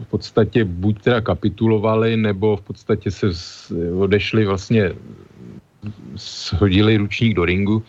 v 0.00 0.06
podstatě 0.08 0.64
buď 0.64 1.02
teda 1.02 1.20
kapitulovali, 1.20 2.16
nebo 2.16 2.56
v 2.56 2.62
podstatě 2.62 3.10
se 3.10 3.26
odešli 3.92 4.46
vlastně, 4.48 4.96
shodili 6.16 6.96
ručník 6.96 7.36
do 7.36 7.44
ringu 7.44 7.82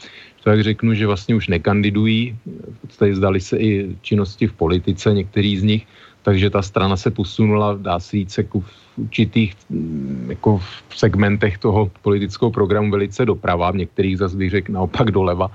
tak 0.44 0.64
řeknu, 0.64 0.94
že 0.94 1.08
vlastně 1.08 1.36
už 1.36 1.48
nekandidují, 1.48 2.36
v 2.74 2.88
podstatě 2.88 3.16
zdali 3.16 3.40
se 3.40 3.58
i 3.58 3.96
činnosti 4.02 4.48
v 4.48 4.54
politice, 4.54 5.14
některý 5.14 5.58
z 5.58 5.64
nich, 5.64 5.84
takže 6.22 6.50
ta 6.50 6.62
strana 6.62 6.98
se 6.98 7.12
posunula, 7.12 7.78
dá 7.82 8.00
se 8.00 8.18
říct, 8.18 8.38
jako 8.38 8.60
v 8.60 8.82
určitých 8.98 9.54
mm, 9.70 10.26
jako 10.30 10.58
v 10.90 10.98
segmentech 10.98 11.58
toho 11.58 11.92
politického 12.02 12.52
programu 12.52 12.92
velice 12.92 13.26
doprava, 13.26 13.72
v 13.72 13.76
některých 13.76 14.18
zase 14.18 14.38
bych 14.38 14.52
řekl 14.52 14.72
naopak 14.72 15.12
doleva, 15.12 15.52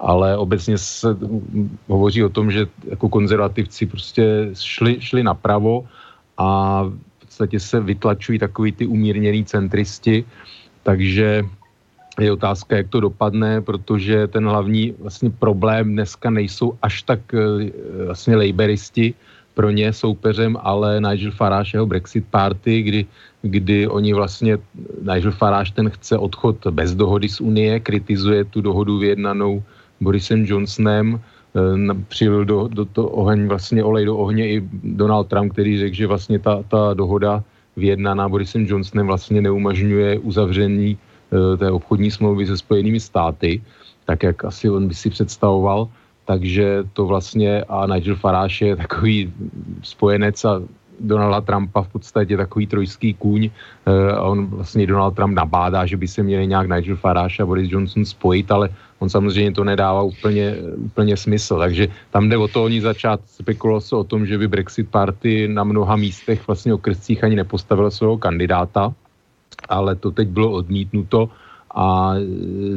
ale 0.00 0.36
obecně 0.36 0.78
se 0.78 1.16
hovoří 1.88 2.24
o 2.24 2.28
tom, 2.28 2.50
že 2.50 2.66
jako 2.90 3.08
konzervativci 3.08 3.86
prostě 3.86 4.50
šli, 4.54 4.96
šli 5.00 5.22
napravo 5.22 5.84
a 6.38 6.82
v 6.82 7.20
podstatě 7.20 7.60
se 7.60 7.80
vytlačují 7.80 8.38
takový 8.38 8.72
ty 8.72 8.86
umírněný 8.86 9.44
centristi, 9.44 10.24
takže 10.82 11.44
je 12.24 12.32
otázka, 12.32 12.76
jak 12.76 12.88
to 12.88 13.00
dopadne, 13.00 13.60
protože 13.60 14.26
ten 14.26 14.48
hlavní 14.48 14.94
vlastně 14.98 15.30
problém 15.30 15.92
dneska 15.92 16.30
nejsou 16.30 16.76
až 16.82 17.02
tak 17.02 17.20
eh, 17.34 17.72
vlastně 18.06 18.36
laboristi 18.36 19.14
pro 19.54 19.70
ně 19.70 19.92
soupeřem, 19.92 20.56
ale 20.60 21.00
Nigel 21.00 21.30
Farage 21.30 21.76
jeho 21.76 21.86
Brexit 21.86 22.24
party, 22.30 22.82
kdy, 22.82 23.00
kdy 23.42 23.88
oni 23.88 24.12
vlastně, 24.14 24.58
Nigel 25.02 25.32
Farage 25.32 25.72
ten 25.72 25.90
chce 25.90 26.18
odchod 26.18 26.56
bez 26.70 26.94
dohody 26.94 27.28
z 27.28 27.40
Unie, 27.40 27.80
kritizuje 27.80 28.44
tu 28.44 28.60
dohodu 28.60 28.98
vyjednanou 28.98 29.62
Borisem 30.00 30.46
Johnsonem, 30.46 31.20
eh, 31.20 31.94
přilil 32.08 32.44
do, 32.44 32.68
do 32.72 32.84
to 32.84 33.08
oheň, 33.08 33.48
vlastně 33.48 33.84
olej 33.84 34.04
do 34.04 34.16
ohně 34.16 34.44
i 34.48 34.56
Donald 34.84 35.28
Trump, 35.28 35.52
který 35.52 35.78
řekl, 35.78 35.94
že 35.94 36.06
vlastně 36.06 36.38
ta, 36.38 36.62
ta 36.68 36.94
dohoda 36.94 37.44
vyjednaná 37.76 38.28
Borisem 38.28 38.66
Johnsonem 38.66 39.06
vlastně 39.06 39.42
neumožňuje 39.42 40.18
uzavření 40.18 40.98
té 41.58 41.70
obchodní 41.70 42.10
smlouvy 42.10 42.46
se 42.46 42.56
Spojenými 42.56 43.00
státy, 43.00 43.62
tak 44.04 44.22
jak 44.22 44.44
asi 44.44 44.70
on 44.70 44.88
by 44.88 44.94
si 44.94 45.10
představoval. 45.10 45.88
Takže 46.24 46.84
to 46.92 47.06
vlastně 47.06 47.64
a 47.68 47.86
Nigel 47.86 48.16
Farage 48.16 48.66
je 48.66 48.76
takový 48.76 49.32
spojenec 49.82 50.44
a 50.44 50.62
Donalda 51.00 51.40
Trumpa 51.40 51.82
v 51.82 51.88
podstatě 51.88 52.36
takový 52.36 52.66
trojský 52.66 53.14
kůň 53.14 53.50
eh, 53.50 54.12
a 54.12 54.22
on 54.22 54.46
vlastně 54.46 54.86
Donald 54.86 55.14
Trump 55.14 55.34
nabádá, 55.34 55.86
že 55.86 55.96
by 55.96 56.08
se 56.08 56.22
měli 56.22 56.46
nějak 56.46 56.68
Nigel 56.68 56.96
Farage 56.96 57.42
a 57.42 57.46
Boris 57.46 57.72
Johnson 57.72 58.04
spojit, 58.04 58.50
ale 58.50 58.68
on 58.98 59.08
samozřejmě 59.08 59.52
to 59.52 59.64
nedává 59.64 60.02
úplně, 60.02 60.56
úplně 60.76 61.16
smysl. 61.16 61.58
Takže 61.58 61.88
tam 62.10 62.28
jde 62.28 62.36
o 62.36 62.48
to, 62.48 62.64
oni 62.64 62.80
začát 62.80 63.20
spekulovat 63.26 63.84
se 63.84 63.96
o 63.96 64.04
tom, 64.04 64.26
že 64.26 64.38
by 64.38 64.48
Brexit 64.48 64.90
Party 64.90 65.48
na 65.48 65.64
mnoha 65.64 65.96
místech 65.96 66.46
vlastně 66.46 66.74
okrescích 66.74 67.24
ani 67.24 67.36
nepostavil 67.36 67.90
svého 67.90 68.18
kandidáta, 68.18 68.94
ale 69.68 69.96
to 69.96 70.10
teď 70.10 70.28
bylo 70.28 70.50
odmítnuto 70.50 71.28
a 71.74 72.14
e, 72.14 72.20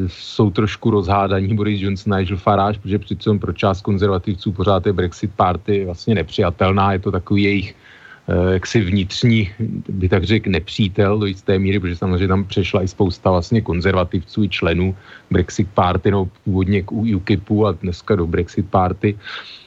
jsou 0.08 0.52
trošku 0.52 0.92
rozhádaní 0.92 1.56
Boris 1.56 1.82
Johnson 1.82 2.14
a 2.14 2.20
Nigel 2.20 2.38
Farage, 2.38 2.80
protože 2.80 3.00
přitom 3.00 3.40
pro 3.40 3.54
část 3.54 3.82
konzervativců 3.82 4.52
pořád 4.52 4.86
je 4.86 4.94
Brexit 4.94 5.32
party 5.36 5.86
vlastně 5.86 6.16
nepřijatelná, 6.16 6.94
je 6.94 7.00
to 7.00 7.12
takový 7.12 7.44
jejich 7.44 7.76
e, 8.28 8.54
jaksi 8.54 8.82
vnitřní, 8.82 9.50
by 9.90 10.10
tak 10.10 10.24
řekl, 10.24 10.50
nepřítel 10.50 11.20
do 11.20 11.26
jisté 11.26 11.60
míry, 11.60 11.80
protože 11.80 11.96
samozřejmě 11.96 12.28
tam 12.28 12.44
přešla 12.44 12.84
i 12.84 12.88
spousta 12.88 13.32
vlastně 13.32 13.62
konzervativců 13.62 14.44
i 14.44 14.50
členů 14.50 14.96
Brexit 15.32 15.68
party, 15.74 16.12
no 16.12 16.30
původně 16.44 16.82
k 16.84 16.92
UKIPu 16.92 17.68
a 17.68 17.72
dneska 17.72 18.16
do 18.16 18.28
Brexit 18.28 18.70
party. 18.70 19.18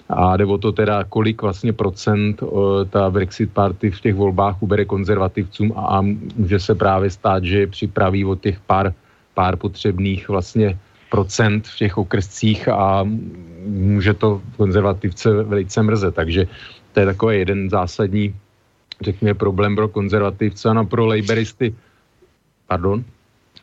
A 0.08 0.36
jde 0.36 0.44
o 0.44 0.58
to 0.58 0.72
teda, 0.72 1.04
kolik 1.04 1.42
vlastně 1.42 1.72
procent 1.72 2.42
o, 2.42 2.84
ta 2.84 3.10
Brexit 3.10 3.52
party 3.52 3.90
v 3.90 4.00
těch 4.00 4.14
volbách 4.14 4.62
ubere 4.62 4.84
konzervativcům 4.84 5.72
a, 5.76 5.80
a 5.80 6.00
může 6.36 6.58
se 6.58 6.74
právě 6.74 7.10
stát, 7.10 7.44
že 7.44 7.66
připraví 7.66 8.24
o 8.24 8.34
těch 8.34 8.60
pár, 8.60 8.94
pár 9.34 9.56
potřebných 9.56 10.28
vlastně 10.28 10.78
procent 11.10 11.68
v 11.68 11.76
těch 11.76 11.98
okrescích 11.98 12.68
a 12.68 13.06
může 13.66 14.14
to 14.14 14.42
konzervativce 14.56 15.42
velice 15.42 15.82
mrze. 15.82 16.10
Takže 16.12 16.46
to 16.92 17.00
je 17.00 17.06
takový 17.06 17.38
jeden 17.38 17.70
zásadní, 17.70 18.34
řekněme, 19.00 19.34
problém 19.34 19.76
pro 19.76 19.88
konzervativce 19.88 20.68
a 20.70 20.84
pro 20.84 21.06
laboristy. 21.06 21.74
Pardon? 22.66 23.04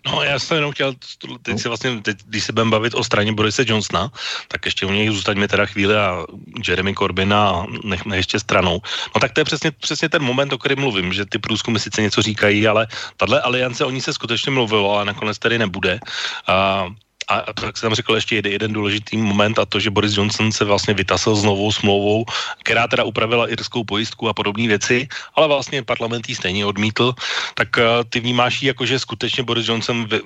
No, 0.06 0.24
já 0.24 0.40
jsem 0.40 0.56
jenom 0.58 0.72
chtěl, 0.72 0.94
teď 1.42 1.60
si 1.60 1.68
vlastně, 1.68 2.02
teď, 2.02 2.18
když 2.26 2.44
se 2.44 2.52
budeme 2.52 2.72
bavit 2.72 2.94
o 2.94 3.04
straně 3.04 3.34
Borise 3.34 3.64
Johnsona, 3.68 4.12
tak 4.48 4.66
ještě 4.66 4.86
u 4.86 4.92
něj 4.92 5.10
zůstaňme 5.10 5.48
teda 5.48 5.66
chvíli 5.66 5.96
a 5.96 6.26
Jeremy 6.68 6.94
Corbina 6.94 7.66
nechme 7.84 8.18
ještě 8.18 8.40
stranou. 8.40 8.82
No 9.16 9.22
tak 9.22 9.32
to 9.32 9.40
je 9.40 9.46
přesně, 9.46 9.72
přesně 9.72 10.10
ten 10.10 10.24
moment, 10.24 10.54
o 10.54 10.58
kterém 10.58 10.80
mluvím, 10.80 11.14
že 11.14 11.26
ty 11.26 11.38
průzkumy 11.40 11.80
sice 11.80 12.02
něco 12.02 12.22
říkají, 12.22 12.68
ale 12.68 12.88
tahle 13.18 13.42
aliance, 13.42 13.86
o 13.86 13.90
ní 13.90 14.02
se 14.02 14.14
skutečně 14.14 14.52
mluvilo 14.52 14.98
a 15.00 15.04
nakonec 15.04 15.40
tady 15.40 15.60
nebude. 15.60 16.00
A 16.48 16.88
a 17.28 17.54
tak 17.54 17.78
jsem 17.78 17.94
řekl 17.94 18.16
ještě 18.16 18.36
jeden, 18.36 18.74
důležitý 18.74 19.18
moment 19.18 19.60
a 19.60 19.66
to, 19.66 19.80
že 19.80 19.90
Boris 19.90 20.18
Johnson 20.18 20.52
se 20.52 20.66
vlastně 20.66 20.94
vytasil 20.94 21.36
s 21.36 21.44
novou 21.44 21.72
smlouvou, 21.72 22.26
která 22.64 22.88
teda 22.88 23.04
upravila 23.04 23.50
irskou 23.50 23.84
pojistku 23.84 24.30
a 24.30 24.34
podobné 24.34 24.68
věci, 24.68 25.08
ale 25.36 25.48
vlastně 25.48 25.84
parlament 25.84 26.30
ji 26.30 26.36
stejně 26.36 26.66
odmítl, 26.66 27.14
tak 27.56 27.78
uh, 27.78 27.84
ty 28.10 28.20
vnímáš 28.20 28.64
jako, 28.64 28.86
že 28.86 29.00
skutečně 29.00 29.44
Boris 29.44 29.68
Johnson 29.68 30.06
v, 30.06 30.22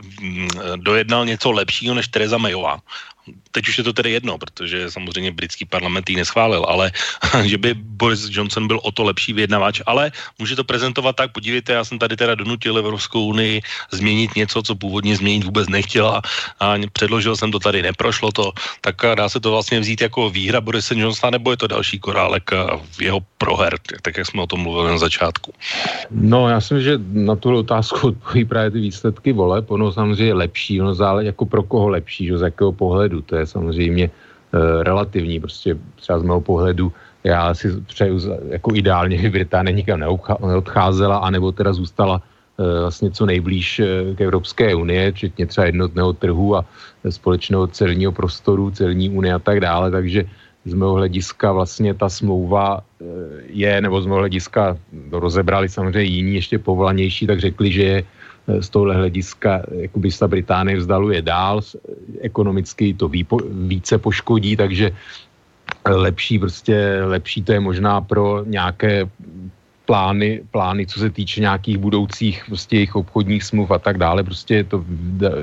dojednal 0.76 1.26
něco 1.26 1.52
lepšího 1.52 1.96
než 1.96 2.08
Teresa 2.08 2.38
Mayová 2.38 2.80
teď 3.52 3.68
už 3.68 3.78
je 3.78 3.84
to 3.84 3.94
tedy 3.94 4.12
jedno, 4.12 4.38
protože 4.38 4.92
samozřejmě 4.92 5.32
britský 5.32 5.66
parlament 5.66 6.10
ji 6.10 6.16
neschválil, 6.16 6.66
ale 6.68 6.92
že 7.44 7.58
by 7.58 7.74
Boris 7.74 8.30
Johnson 8.30 8.68
byl 8.68 8.80
o 8.84 8.92
to 8.92 9.04
lepší 9.04 9.34
vyjednavač, 9.34 9.82
ale 9.86 10.12
může 10.40 10.56
to 10.56 10.64
prezentovat 10.64 11.16
tak, 11.16 11.32
podívejte, 11.32 11.74
já 11.74 11.84
jsem 11.86 12.00
tady 12.00 12.18
teda 12.18 12.36
donutil 12.36 12.78
Evropskou 12.78 13.26
unii 13.26 13.62
změnit 13.92 14.36
něco, 14.36 14.64
co 14.64 14.76
původně 14.76 15.16
změnit 15.16 15.44
vůbec 15.44 15.70
nechtěla 15.70 16.22
a 16.60 16.76
předložil 16.94 17.36
jsem 17.36 17.52
to 17.52 17.60
tady, 17.60 17.82
neprošlo 17.82 18.32
to, 18.32 18.52
tak 18.82 18.96
dá 19.16 19.30
se 19.30 19.40
to 19.40 19.52
vlastně 19.52 19.80
vzít 19.80 20.02
jako 20.02 20.30
výhra 20.30 20.62
Borise 20.62 20.96
Johnsona, 20.96 21.32
nebo 21.32 21.52
je 21.52 21.58
to 21.58 21.68
další 21.68 22.00
korálek 22.00 22.52
v 22.92 23.02
jeho 23.02 23.20
proher, 23.38 23.78
tak 24.02 24.18
jak 24.18 24.28
jsme 24.28 24.42
o 24.42 24.48
tom 24.48 24.60
mluvili 24.60 24.90
na 24.92 24.98
začátku? 24.98 25.54
No, 26.12 26.50
já 26.50 26.62
si 26.62 26.74
myslím, 26.74 26.92
že 26.92 27.04
na 27.14 27.36
tu 27.36 27.56
otázku 27.58 28.08
odpoví 28.08 28.46
právě 28.46 28.72
ty 28.72 28.80
výsledky 28.80 29.34
voleb, 29.34 29.72
ono 29.72 29.92
samozřejmě 29.92 30.34
lepší, 30.34 30.82
ono 30.82 30.94
zále 30.96 31.26
jako 31.26 31.46
pro 31.46 31.64
koho 31.64 31.90
lepší, 31.90 32.28
že 32.28 32.38
z 32.38 32.42
jakého 32.42 32.72
pohledu, 32.72 33.17
to 33.22 33.36
je 33.36 33.46
samozřejmě 33.46 34.06
e, 34.06 34.10
relativní, 34.84 35.40
prostě 35.40 35.78
třeba 35.96 36.20
z 36.20 36.24
mého 36.24 36.42
pohledu 36.42 36.92
já 37.24 37.54
si 37.54 37.68
přeju 37.82 38.20
jako 38.50 38.76
ideálně, 38.76 39.18
by 39.22 39.30
Británie 39.30 39.74
nikam 39.74 40.00
neodcházela, 40.00 41.18
anebo 41.18 41.52
teda 41.52 41.74
zůstala 41.74 42.22
e, 42.58 42.82
vlastně 42.82 43.12
co 43.12 43.26
nejblíž 43.26 43.80
e, 43.80 44.16
k 44.16 44.22
Evropské 44.22 44.76
unie, 44.76 45.12
včetně 45.12 45.46
třeba 45.46 45.66
jednotného 45.66 46.14
trhu 46.14 46.56
a 46.56 46.66
společného 47.10 47.68
celního 47.68 48.12
prostoru, 48.12 48.72
celní 48.72 49.10
unie 49.10 49.34
a 49.34 49.40
tak 49.40 49.60
dále, 49.60 49.92
takže 49.92 50.24
z 50.68 50.74
mého 50.74 50.94
hlediska 50.94 51.52
vlastně 51.52 51.94
ta 51.94 52.10
smlouva 52.10 52.84
je, 53.48 53.82
nebo 53.82 54.02
z 54.02 54.06
mého 54.06 54.20
hlediska 54.20 54.78
to 55.10 55.20
rozebrali 55.20 55.70
samozřejmě 55.70 56.12
jiní 56.12 56.36
ještě 56.36 56.60
povolanější, 56.60 57.28
tak 57.28 57.40
řekli, 57.40 57.72
že 57.72 57.84
je 57.84 57.98
Eh, 58.48 58.64
z 58.64 58.70
tohle 58.70 58.96
hlediska 58.96 59.62
jakoby 59.72 60.12
se 60.12 60.28
Británie 60.28 60.78
vzdaluje 60.78 61.22
dál, 61.22 61.62
ekonomicky 62.22 62.94
to 62.94 63.12
více 63.68 63.98
poškodí, 63.98 64.56
takže 64.56 64.92
lepší 65.88 66.40
prostě, 66.40 67.04
lepší 67.04 67.44
to 67.44 67.52
je 67.52 67.60
možná 67.60 68.02
pro 68.02 68.44
nějaké 68.48 69.04
plány, 69.86 70.44
plány, 70.52 70.88
co 70.88 71.00
se 71.00 71.10
týče 71.10 71.42
nějakých 71.42 71.78
budoucích 71.78 72.44
prostě 72.48 72.76
jejich 72.76 72.96
obchodních 72.96 73.44
smluv 73.44 73.72
a 73.72 73.80
tak 73.80 73.98
dále, 73.98 74.24
prostě 74.24 74.56
je 74.56 74.64
to 74.64 74.84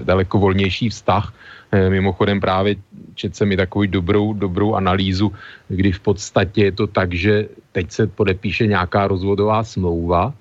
daleko 0.05 0.39
volnější 0.39 0.89
vztah. 0.89 1.33
Eh, 1.75 1.91
mimochodem 1.91 2.41
právě 2.41 2.77
čet 3.15 3.37
se 3.37 3.43
mi 3.47 3.57
takovou 3.57 3.87
dobrou, 3.87 4.33
dobrou 4.33 4.75
analýzu, 4.75 5.33
kdy 5.69 5.93
v 5.93 6.01
podstatě 6.01 6.65
je 6.65 6.73
to 6.73 6.87
tak, 6.87 7.15
že 7.15 7.49
teď 7.73 7.91
se 7.91 8.07
podepíše 8.07 8.67
nějaká 8.67 9.07
rozvodová 9.07 9.65
smlouva, 9.65 10.35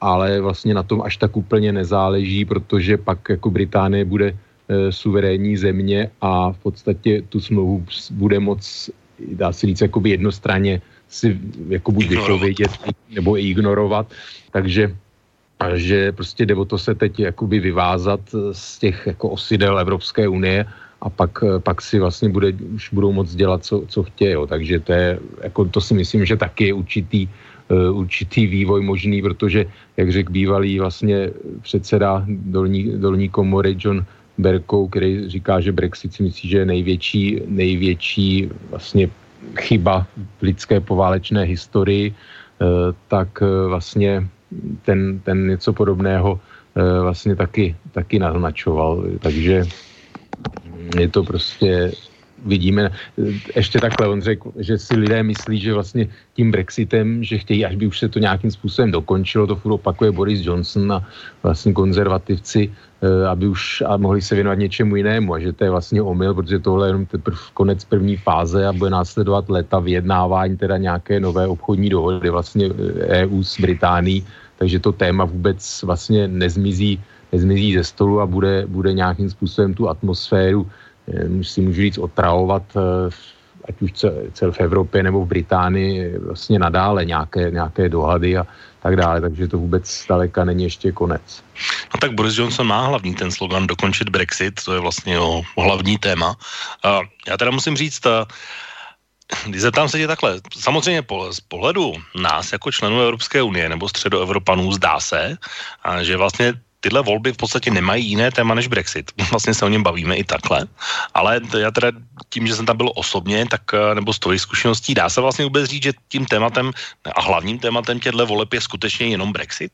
ale 0.00 0.40
vlastně 0.40 0.74
na 0.74 0.82
tom 0.82 1.02
až 1.02 1.16
tak 1.16 1.36
úplně 1.36 1.72
nezáleží, 1.72 2.44
protože 2.44 2.96
pak 2.96 3.18
jako 3.28 3.50
Británie 3.50 4.04
bude 4.04 4.36
suverénní 4.90 5.56
země 5.56 6.10
a 6.20 6.52
v 6.52 6.58
podstatě 6.58 7.22
tu 7.28 7.40
smlouvu 7.40 7.84
bude 8.10 8.40
moc, 8.40 8.90
dá 9.32 9.52
se 9.52 9.66
říct, 9.66 9.80
jakoby 9.80 10.10
jednostranně 10.10 10.80
si 11.08 11.38
jako 11.68 11.92
buď 11.92 12.08
vypovědět 12.08 12.70
nebo 13.12 13.38
i 13.38 13.42
ignorovat. 13.42 14.08
Takže 14.50 14.96
že 15.74 16.12
prostě 16.12 16.46
jde 16.46 16.54
o 16.54 16.64
to 16.64 16.78
se 16.78 16.94
teď 16.94 17.20
jakoby 17.20 17.60
vyvázat 17.60 18.20
z 18.52 18.78
těch 18.78 19.06
jako 19.06 19.28
osidel 19.28 19.78
Evropské 19.78 20.28
unie 20.28 20.66
a 21.00 21.08
pak, 21.10 21.44
pak 21.58 21.82
si 21.82 22.00
vlastně 22.00 22.28
bude, 22.28 22.52
už 22.74 22.90
budou 22.92 23.12
moc 23.12 23.34
dělat, 23.34 23.64
co, 23.64 23.84
co 23.88 24.02
chtějí. 24.02 24.36
Takže 24.48 24.80
to, 24.80 24.92
je, 24.92 25.18
jako, 25.42 25.64
to 25.64 25.80
si 25.80 25.94
myslím, 25.94 26.24
že 26.24 26.36
taky 26.36 26.66
je 26.66 26.72
určitý, 26.72 27.28
uh, 27.68 27.98
určitý 27.98 28.46
vývoj 28.46 28.80
možný, 28.80 29.22
protože, 29.22 29.66
jak 29.96 30.12
řekl 30.12 30.32
bývalý 30.32 30.78
vlastně 30.80 31.30
předseda 31.62 32.24
dolní, 32.28 32.96
dolní 32.96 33.28
komory 33.28 33.76
John 33.78 34.04
Berkou, 34.38 34.88
který 34.88 35.28
říká, 35.28 35.60
že 35.60 35.72
Brexit 35.72 36.14
si 36.14 36.22
myslí, 36.22 36.48
že 36.48 36.58
je 36.58 36.66
největší, 36.66 37.40
největší 37.46 38.48
vlastně 38.70 39.08
chyba 39.60 40.06
v 40.38 40.42
lidské 40.42 40.80
poválečné 40.80 41.44
historii, 41.44 42.10
uh, 42.10 42.96
tak 43.08 43.28
uh, 43.44 43.68
vlastně 43.68 44.28
ten, 44.82 45.20
ten 45.20 45.48
něco 45.48 45.72
podobného 45.72 46.40
vlastně 47.02 47.36
taky, 47.36 47.76
taky 47.92 48.18
naznačoval. 48.18 49.04
Takže 49.22 49.64
je 50.98 51.08
to 51.08 51.22
prostě 51.22 51.92
vidíme, 52.44 52.90
ještě 53.56 53.80
takhle 53.80 54.08
on 54.08 54.22
řekl, 54.22 54.52
že 54.56 54.78
si 54.78 54.96
lidé 54.96 55.22
myslí, 55.22 55.60
že 55.60 55.74
vlastně 55.74 56.08
tím 56.34 56.50
Brexitem, 56.50 57.24
že 57.24 57.38
chtějí, 57.38 57.64
až 57.64 57.76
by 57.76 57.86
už 57.86 57.98
se 57.98 58.08
to 58.08 58.18
nějakým 58.18 58.50
způsobem 58.50 58.90
dokončilo, 58.90 59.46
to 59.46 59.56
furt 59.56 59.72
opakuje 59.72 60.12
Boris 60.12 60.46
Johnson 60.46 60.92
a 60.92 61.06
vlastně 61.42 61.72
konzervativci, 61.72 62.68
eh, 62.68 63.26
aby 63.28 63.48
už 63.48 63.82
a 63.86 63.96
mohli 63.96 64.22
se 64.22 64.34
věnovat 64.34 64.58
něčemu 64.58 64.96
jinému 64.96 65.34
a 65.34 65.40
že 65.40 65.52
to 65.52 65.64
je 65.64 65.70
vlastně 65.70 66.02
omyl, 66.02 66.34
protože 66.34 66.58
tohle 66.58 66.86
je 66.86 66.88
jenom 66.88 67.06
teprve 67.06 67.38
konec 67.54 67.84
první 67.84 68.16
fáze 68.16 68.66
a 68.66 68.72
bude 68.72 68.90
následovat 68.90 69.48
leta 69.48 69.78
vyjednávání 69.78 70.56
teda 70.56 70.76
nějaké 70.76 71.20
nové 71.20 71.46
obchodní 71.46 71.88
dohody 71.88 72.30
vlastně 72.30 72.68
EU 73.24 73.38
eh, 73.38 73.40
e 73.40 73.44
s 73.44 73.60
Británií, 73.60 74.26
takže 74.58 74.78
to 74.78 74.92
téma 74.92 75.24
vůbec 75.24 75.82
vlastně 75.82 76.28
nezmizí 76.28 77.00
nezmizí 77.34 77.74
ze 77.74 77.84
stolu 77.84 78.20
a 78.20 78.26
bude, 78.26 78.66
bude 78.66 78.92
nějakým 78.92 79.30
způsobem 79.30 79.74
tu 79.74 79.88
atmosféru, 79.90 80.70
eh, 81.10 81.44
si 81.44 81.60
můžu 81.60 81.80
říct, 81.82 81.98
otravovat, 81.98 82.62
eh, 82.76 83.10
ať 83.64 83.74
už 83.82 83.90
cel 84.36 84.52
v 84.52 84.60
Evropě 84.60 85.02
nebo 85.02 85.24
v 85.24 85.28
Británii, 85.28 86.20
vlastně 86.20 86.60
nadále 86.60 87.04
nějaké, 87.04 87.50
nějaké 87.50 87.88
dohady 87.88 88.36
a 88.36 88.44
tak 88.84 88.96
dále, 89.00 89.20
takže 89.24 89.48
to 89.48 89.56
vůbec 89.56 89.88
zdaleka 89.88 90.44
není 90.44 90.68
ještě 90.68 90.92
konec. 90.92 91.24
No 91.94 91.96
tak 91.96 92.12
Boris 92.12 92.36
Johnson 92.36 92.68
má 92.68 92.92
hlavní 92.92 93.16
ten 93.16 93.32
slogan 93.32 93.64
dokončit 93.64 94.12
Brexit, 94.12 94.60
to 94.60 94.76
je 94.76 94.80
vlastně 94.84 95.16
o, 95.16 95.40
hlavní 95.56 95.96
téma. 95.96 96.36
A 96.84 97.00
já 97.24 97.34
teda 97.40 97.50
musím 97.50 97.76
říct, 97.76 98.04
ta, 98.04 98.28
když 98.28 98.73
zeptám 99.56 99.88
se 99.88 99.98
tě 99.98 100.06
takhle, 100.06 100.40
samozřejmě 100.58 101.02
po, 101.02 101.32
z 101.32 101.40
pohledu 101.40 101.92
nás 102.14 102.52
jako 102.52 102.72
členů 102.72 103.00
Evropské 103.00 103.42
unie 103.42 103.68
nebo 103.68 103.88
středoevropanů 103.88 104.72
zdá 104.72 105.00
se, 105.00 105.36
a 105.82 106.02
že 106.02 106.16
vlastně 106.16 106.54
tyhle 106.84 107.00
volby 107.02 107.32
v 107.32 107.36
podstatě 107.36 107.70
nemají 107.70 108.04
jiné 108.04 108.28
téma 108.28 108.54
než 108.54 108.68
Brexit. 108.68 109.08
Vlastně 109.30 109.54
se 109.56 109.64
o 109.64 109.72
něm 109.72 109.82
bavíme 109.82 110.16
i 110.16 110.24
takhle. 110.24 110.68
Ale 111.14 111.40
já 111.56 111.70
teda 111.70 111.88
tím, 112.28 112.46
že 112.46 112.54
jsem 112.54 112.66
tam 112.68 112.76
byl 112.76 112.92
osobně, 112.94 113.48
tak 113.48 113.72
eh, 113.72 113.94
nebo 113.94 114.12
z 114.12 114.18
tvojich 114.18 114.40
zkušeností, 114.40 114.94
dá 114.94 115.08
se 115.08 115.20
vlastně 115.20 115.44
vůbec 115.48 115.64
říct, 115.64 115.82
že 115.82 115.92
tím 116.08 116.28
tématem 116.28 116.76
a 117.08 117.20
hlavním 117.24 117.58
tématem 117.58 118.00
těchto 118.00 118.26
voleb 118.26 118.52
je 118.52 118.60
skutečně 118.60 119.16
jenom 119.16 119.32
Brexit? 119.32 119.72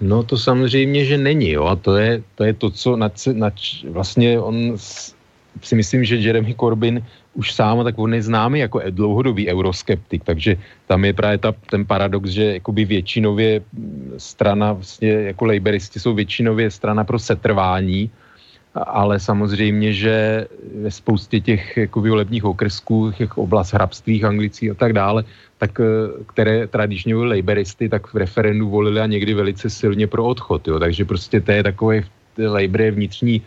No 0.00 0.22
to 0.22 0.38
samozřejmě, 0.38 1.04
že 1.04 1.18
není, 1.18 1.50
jo. 1.50 1.66
A 1.66 1.76
to 1.76 1.96
je 1.96 2.22
to, 2.34 2.44
je 2.44 2.54
to 2.54 2.70
co 2.70 2.96
nač, 2.96 3.26
nač, 3.26 3.84
vlastně 3.84 4.40
on 4.40 4.74
si 5.62 5.74
myslím, 5.74 6.04
že 6.04 6.16
Jeremy 6.16 6.54
Corbyn 6.54 7.06
už 7.38 7.54
sám, 7.54 7.86
tak 7.86 7.94
on 7.98 8.14
je 8.14 8.22
známý 8.22 8.58
jako 8.66 8.82
dlouhodobý 8.90 9.46
euroskeptik, 9.46 10.26
takže 10.26 10.58
tam 10.90 11.04
je 11.06 11.12
právě 11.14 11.38
ta, 11.38 11.54
ten 11.70 11.86
paradox, 11.86 12.30
že 12.34 12.58
jakoby 12.58 12.84
většinově 12.84 13.62
strana, 14.18 14.72
vlastně 14.72 15.30
jako 15.30 15.44
laboristi 15.44 16.00
jsou 16.02 16.14
většinově 16.14 16.70
strana 16.70 17.06
pro 17.06 17.18
setrvání, 17.18 18.10
ale 18.74 19.20
samozřejmě, 19.22 19.92
že 19.92 20.14
ve 20.82 20.90
spoustě 20.90 21.40
těch 21.40 21.76
jako 21.76 22.00
volebních 22.02 22.44
okrsků, 22.44 23.14
těch 23.14 23.38
oblast 23.38 23.72
hrabství, 23.72 24.24
anglicí 24.24 24.70
a 24.70 24.74
tak 24.74 24.92
dále, 24.92 25.24
tak 25.58 25.78
eh, 25.80 25.86
které 26.26 26.66
tradičně 26.66 27.14
byly 27.14 27.38
laboristy, 27.38 27.88
tak 27.88 28.10
v 28.10 28.16
referendu 28.16 28.68
volili 28.68 29.00
a 29.00 29.06
někdy 29.06 29.34
velice 29.34 29.70
silně 29.70 30.06
pro 30.06 30.26
odchod. 30.26 30.68
Jo. 30.68 30.78
Takže 30.78 31.04
prostě 31.04 31.40
to 31.40 31.52
je 31.52 31.62
takové 31.62 32.02
Labour 32.38 32.80
je 32.80 32.90
vnitřní 32.90 33.42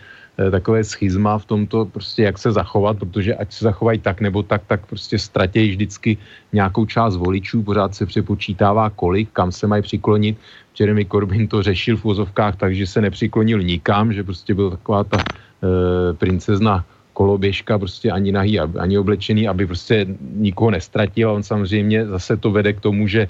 takové 0.51 0.83
schizma 0.83 1.37
v 1.37 1.45
tomto, 1.45 1.85
prostě 1.85 2.23
jak 2.23 2.37
se 2.37 2.51
zachovat, 2.51 2.97
protože 2.99 3.35
ať 3.35 3.53
se 3.53 3.63
zachovají 3.65 3.99
tak 3.99 4.21
nebo 4.21 4.43
tak, 4.43 4.61
tak 4.67 4.85
prostě 4.85 5.19
ztratějí 5.19 5.69
vždycky 5.69 6.17
nějakou 6.53 6.85
část 6.85 7.15
voličů, 7.15 7.63
pořád 7.63 7.95
se 7.95 8.05
přepočítává 8.05 8.89
kolik, 8.89 9.29
kam 9.33 9.51
se 9.51 9.67
mají 9.67 9.81
přiklonit. 9.83 10.37
Jeremy 10.79 11.05
Corbyn 11.05 11.47
to 11.47 11.63
řešil 11.63 11.97
v 11.97 12.03
vozovkách 12.03 12.55
tak, 12.55 12.75
že 12.75 12.87
se 12.87 13.01
nepřiklonil 13.01 13.61
nikam, 13.61 14.13
že 14.13 14.23
prostě 14.23 14.53
byl 14.53 14.71
taková 14.71 15.03
ta 15.03 15.17
e, 15.17 16.13
princezna 16.13 16.85
koloběžka, 17.13 17.77
prostě 17.77 18.11
ani 18.11 18.31
nahý, 18.31 18.59
ani 18.59 18.97
oblečený, 18.97 19.47
aby 19.47 19.67
prostě 19.67 20.07
nikoho 20.21 20.71
nestratil. 20.71 21.29
A 21.29 21.33
on 21.33 21.43
samozřejmě 21.43 22.07
zase 22.07 22.37
to 22.37 22.51
vede 22.51 22.73
k 22.73 22.79
tomu, 22.79 23.07
že 23.07 23.27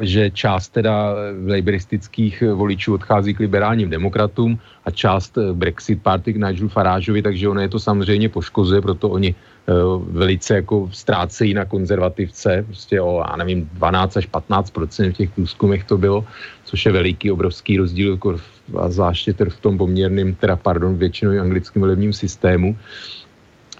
že 0.00 0.30
část 0.30 0.68
teda 0.68 1.14
laboristických 1.46 2.42
voličů 2.54 2.94
odchází 2.94 3.34
k 3.34 3.40
liberálním 3.40 3.90
demokratům 3.90 4.58
a 4.84 4.90
část 4.90 5.38
Brexit 5.52 6.02
party 6.02 6.32
k 6.32 6.36
Nigelu 6.36 6.68
Farážovi, 6.68 7.22
takže 7.22 7.48
ono 7.48 7.60
je 7.60 7.68
to 7.68 7.80
samozřejmě 7.80 8.28
poškozuje, 8.28 8.80
proto 8.80 9.08
oni 9.08 9.34
uh, 9.34 10.02
velice 10.08 10.54
jako 10.54 10.88
ztrácejí 10.92 11.54
na 11.54 11.64
konzervativce, 11.64 12.64
prostě 12.66 13.00
o, 13.00 13.24
já 13.30 13.36
nevím, 13.36 13.70
12 13.72 14.16
až 14.16 14.26
15 14.26 14.72
v 14.76 15.12
těch 15.12 15.30
průzkumech 15.30 15.84
to 15.84 15.98
bylo, 15.98 16.24
což 16.64 16.86
je 16.86 16.92
veliký, 16.92 17.30
obrovský 17.30 17.78
rozdíl, 17.78 18.12
jako 18.12 18.36
a 18.76 18.90
zvláště 18.90 19.32
v 19.32 19.60
tom 19.60 19.78
poměrným, 19.78 20.34
teda 20.34 20.56
pardon, 20.56 20.96
většinou 20.96 21.40
anglickým 21.40 21.82
volebním 21.82 22.12
systému. 22.12 22.76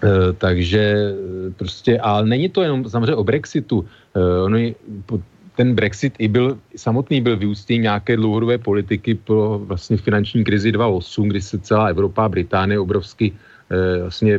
Uh, 0.02 0.32
takže 0.38 1.14
prostě, 1.56 1.98
ale 1.98 2.26
není 2.26 2.48
to 2.48 2.62
jenom 2.62 2.84
samozřejmě 2.88 3.14
o 3.14 3.24
Brexitu. 3.24 3.78
Uh, 3.78 4.44
ono 4.44 4.56
je, 4.56 4.74
ten 5.58 5.74
Brexit 5.74 6.14
i 6.18 6.28
byl, 6.30 6.58
samotný 6.76 7.20
byl 7.20 7.36
vyústění 7.36 7.90
nějaké 7.90 8.16
dlouhodobé 8.16 8.58
politiky 8.58 9.14
pro 9.14 9.58
vlastně 9.58 9.96
finanční 9.96 10.44
krizi 10.46 10.72
2008, 10.72 11.28
kdy 11.28 11.40
se 11.40 11.58
celá 11.58 11.90
Evropa 11.90 12.24
a 12.24 12.28
Británie 12.28 12.78
obrovsky 12.78 13.34
eh, 13.34 14.02
vlastně 14.06 14.38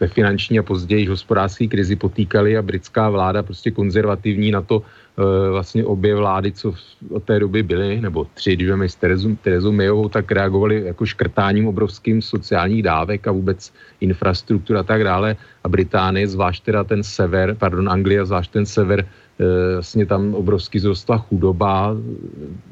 ve 0.00 0.08
finanční 0.08 0.58
a 0.58 0.62
později 0.62 1.06
hospodářské 1.06 1.66
krizi 1.66 1.96
potýkali 1.98 2.54
a 2.54 2.62
britská 2.62 3.10
vláda 3.10 3.42
prostě 3.42 3.70
konzervativní 3.74 4.54
na 4.54 4.62
to 4.62 4.82
e, 4.82 5.50
vlastně 5.50 5.84
obě 5.84 6.14
vlády, 6.14 6.52
co 6.52 6.72
v, 6.72 6.78
od 7.10 7.24
té 7.26 7.42
doby 7.42 7.62
byly, 7.62 8.00
nebo 8.00 8.26
tři, 8.34 8.56
když 8.56 8.70
s 8.86 8.94
Terezu, 8.94 9.36
Terezu 9.42 9.72
Mayovou, 9.72 10.08
tak 10.08 10.30
reagovali 10.30 10.94
jako 10.94 11.06
škrtáním 11.06 11.66
obrovským 11.66 12.22
sociálních 12.22 12.82
dávek 12.82 13.26
a 13.26 13.32
vůbec 13.32 13.72
infrastruktura 14.00 14.80
a 14.80 14.86
tak 14.86 15.04
dále. 15.04 15.36
A 15.64 15.68
Británie, 15.68 16.28
zvlášť 16.28 16.64
teda 16.64 16.84
ten 16.84 17.02
sever, 17.02 17.58
pardon, 17.58 17.90
Anglie, 17.90 18.22
zvlášť 18.22 18.50
ten 18.52 18.66
sever, 18.66 19.02
Eh, 19.02 19.27
vlastně 19.74 20.06
tam 20.06 20.34
obrovsky 20.34 20.80
zrostla 20.80 21.18
chudoba, 21.18 21.96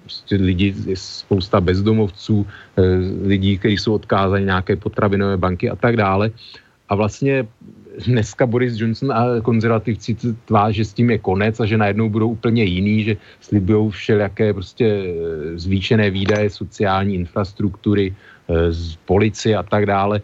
prostě 0.02 0.36
lidi, 0.36 0.74
spousta 0.94 1.60
bezdomovců, 1.60 2.46
eh, 2.76 2.82
lidí, 3.26 3.58
kteří 3.58 3.78
jsou 3.78 3.94
odkázaní 3.94 4.44
nějaké 4.44 4.76
potravinové 4.76 5.36
banky 5.36 5.70
a 5.70 5.76
tak 5.76 5.96
dále. 5.96 6.30
A 6.88 6.94
vlastně 6.94 7.46
dneska 8.06 8.46
Boris 8.46 8.78
Johnson 8.80 9.12
a 9.12 9.40
konzervativci 9.42 10.16
tvá, 10.44 10.70
že 10.70 10.84
s 10.84 10.92
tím 10.92 11.10
je 11.10 11.18
konec 11.18 11.60
a 11.60 11.66
že 11.66 11.78
najednou 11.78 12.10
budou 12.10 12.28
úplně 12.28 12.64
jiný, 12.64 13.04
že 13.04 13.14
slibují 13.40 13.90
všelijaké 13.90 14.52
prostě 14.52 14.86
eh, 14.86 15.12
zvýšené 15.58 16.10
výdaje 16.10 16.50
sociální 16.50 17.14
infrastruktury, 17.14 18.14
z 18.70 18.94
policie 19.10 19.56
a 19.58 19.62
tak 19.62 19.86
dále 19.86 20.22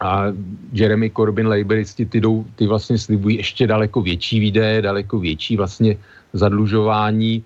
a 0.00 0.32
Jeremy 0.72 1.10
Corbyn 1.10 1.48
Laboristi 1.48 2.06
ty, 2.06 2.20
jdou, 2.20 2.44
ty 2.56 2.66
vlastně 2.66 2.98
slibují 2.98 3.36
ještě 3.36 3.66
daleko 3.66 4.02
větší 4.02 4.40
výdaje, 4.40 4.82
daleko 4.82 5.18
větší 5.18 5.56
vlastně 5.56 5.96
zadlužování, 6.32 7.32
e, 7.36 7.42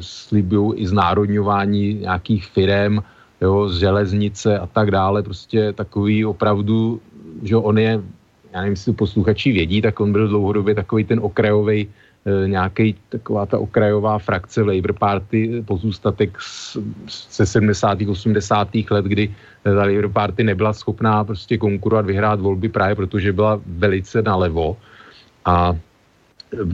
slibují 0.00 0.80
i 0.80 0.86
znárodňování 0.86 1.94
nějakých 1.94 2.46
firm, 2.46 2.98
jo, 3.40 3.68
z 3.68 3.78
železnice 3.78 4.58
a 4.58 4.66
tak 4.66 4.90
dále, 4.90 5.22
prostě 5.22 5.72
takový 5.72 6.24
opravdu, 6.24 7.00
že 7.42 7.56
on 7.56 7.78
je, 7.78 8.02
já 8.52 8.60
nevím, 8.60 8.72
jestli 8.72 8.92
posluchači 8.92 9.52
vědí, 9.52 9.82
tak 9.82 10.00
on 10.00 10.12
byl 10.12 10.28
dlouhodobě 10.28 10.74
takový 10.74 11.04
ten 11.04 11.20
okrajový 11.22 11.88
nějaký 12.46 12.96
taková 13.08 13.46
ta 13.46 13.58
okrajová 13.58 14.18
frakce 14.18 14.62
Labour 14.62 14.92
Party, 14.92 15.62
pozůstatek 15.66 16.38
ze 17.30 17.46
70. 17.46 17.98
80. 18.08 18.68
let, 18.90 19.04
kdy 19.04 19.34
ta 19.62 19.84
Labour 19.84 20.08
Party 20.08 20.44
nebyla 20.44 20.72
schopná 20.72 21.24
prostě 21.24 21.58
konkurovat, 21.58 22.06
vyhrát 22.06 22.40
volby 22.40 22.68
právě, 22.68 22.94
protože 22.94 23.32
byla 23.32 23.60
velice 23.66 24.22
nalevo. 24.22 24.76
A 25.44 25.76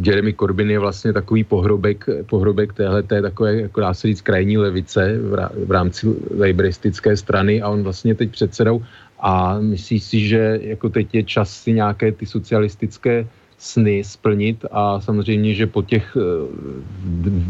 Jeremy 0.02 0.34
Corbyn 0.34 0.70
je 0.70 0.78
vlastně 0.78 1.12
takový 1.12 1.44
pohrobek, 1.44 2.04
pohrobek 2.26 2.72
téhle 2.72 3.02
té 3.02 3.22
takové, 3.22 3.56
jako 3.56 3.80
dá 3.80 3.94
se 3.94 4.08
říct, 4.08 4.20
krajní 4.20 4.58
levice 4.58 5.18
v 5.66 5.70
rámci 5.70 6.06
laboristické 6.38 7.16
strany 7.16 7.62
a 7.62 7.68
on 7.68 7.82
vlastně 7.82 8.14
teď 8.14 8.30
předsedou 8.30 8.82
a 9.20 9.58
myslí 9.60 10.00
si, 10.00 10.20
že 10.20 10.58
jako 10.62 10.88
teď 10.88 11.14
je 11.14 11.22
čas 11.22 11.50
si 11.50 11.72
nějaké 11.72 12.12
ty 12.12 12.26
socialistické 12.26 13.26
sny 13.60 14.04
splnit 14.04 14.64
a 14.72 15.00
samozřejmě, 15.00 15.54
že 15.54 15.66
po 15.66 15.82
těch 15.82 16.16
eh, 16.16 16.20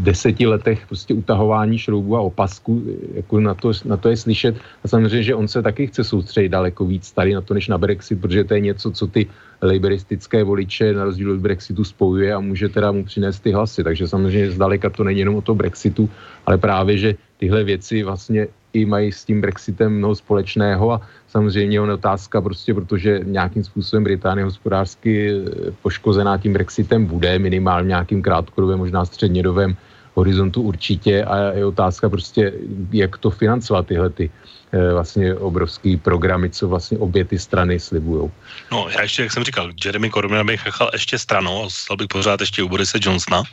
deseti 0.03 0.47
letech 0.47 0.87
prostě 0.87 1.13
utahování 1.13 1.77
šroubů 1.77 2.15
a 2.17 2.21
opasku, 2.21 2.83
jako 3.13 3.39
na 3.39 3.53
to, 3.53 3.71
na 3.85 3.97
to 3.97 4.09
je 4.09 4.17
slyšet 4.17 4.55
a 4.83 4.87
samozřejmě, 4.87 5.23
že 5.23 5.35
on 5.35 5.47
se 5.47 5.61
taky 5.61 5.87
chce 5.87 6.03
soustředit 6.03 6.49
daleko 6.49 6.85
víc 6.85 7.11
tady 7.11 7.33
na 7.33 7.41
to, 7.41 7.53
než 7.53 7.67
na 7.67 7.77
Brexit, 7.77 8.21
protože 8.21 8.43
to 8.43 8.53
je 8.53 8.59
něco, 8.59 8.91
co 8.91 9.07
ty 9.07 9.27
laboristické 9.61 10.43
voliče 10.43 10.93
na 10.93 11.03
rozdíl 11.03 11.31
od 11.31 11.39
Brexitu 11.39 11.83
spojuje 11.83 12.33
a 12.33 12.39
může 12.39 12.69
teda 12.69 12.91
mu 12.91 13.03
přinést 13.03 13.39
ty 13.39 13.51
hlasy. 13.51 13.83
Takže 13.83 14.07
samozřejmě 14.07 14.51
zdaleka 14.51 14.89
to 14.89 15.03
není 15.03 15.19
jenom 15.19 15.35
o 15.35 15.41
to 15.41 15.55
Brexitu, 15.55 16.09
ale 16.45 16.57
právě, 16.57 16.97
že 16.97 17.09
tyhle 17.37 17.63
věci 17.63 18.03
vlastně 18.03 18.47
i 18.73 18.85
mají 18.85 19.11
s 19.11 19.25
tím 19.25 19.41
Brexitem 19.41 19.93
mnoho 19.97 20.15
společného 20.15 20.91
a 20.91 21.01
samozřejmě 21.27 21.77
je 21.77 21.81
otázka 21.81 22.41
prostě, 22.41 22.73
protože 22.73 23.19
nějakým 23.23 23.63
způsobem 23.63 24.03
Británie 24.03 24.45
hospodářsky 24.45 25.31
eh, 25.31 25.71
poškozená 25.81 26.37
tím 26.37 26.53
Brexitem 26.53 27.05
bude, 27.05 27.39
minimálně 27.39 27.87
nějakým 27.87 28.21
krátkodobém, 28.21 28.79
možná 28.79 29.05
střednědovém 29.05 29.75
horizontu 30.15 30.61
určitě 30.61 31.23
a 31.23 31.37
je 31.37 31.65
otázka 31.65 32.09
prostě, 32.09 32.53
jak 32.91 33.17
to 33.17 33.29
financovat 33.29 33.87
tyhle 33.87 34.09
ty 34.09 34.31
vlastně 34.71 35.35
obrovský 35.35 35.97
programy, 35.97 36.49
co 36.49 36.67
vlastně 36.67 36.97
obě 36.97 37.25
ty 37.25 37.39
strany 37.39 37.79
slibují. 37.79 38.31
No, 38.71 38.87
já 38.89 39.01
ještě, 39.01 39.21
jak 39.21 39.31
jsem 39.31 39.43
říkal, 39.43 39.71
Jeremy 39.85 40.09
Corbyn 40.11 40.45
bych 40.45 40.65
nechal 40.65 40.89
ještě 40.93 41.19
stranou, 41.19 41.69
stal 41.69 41.97
bych 41.97 42.07
pořád 42.07 42.41
ještě 42.41 42.63
u 42.63 42.69
Borise 42.69 42.99
Johnsona, 43.01 43.43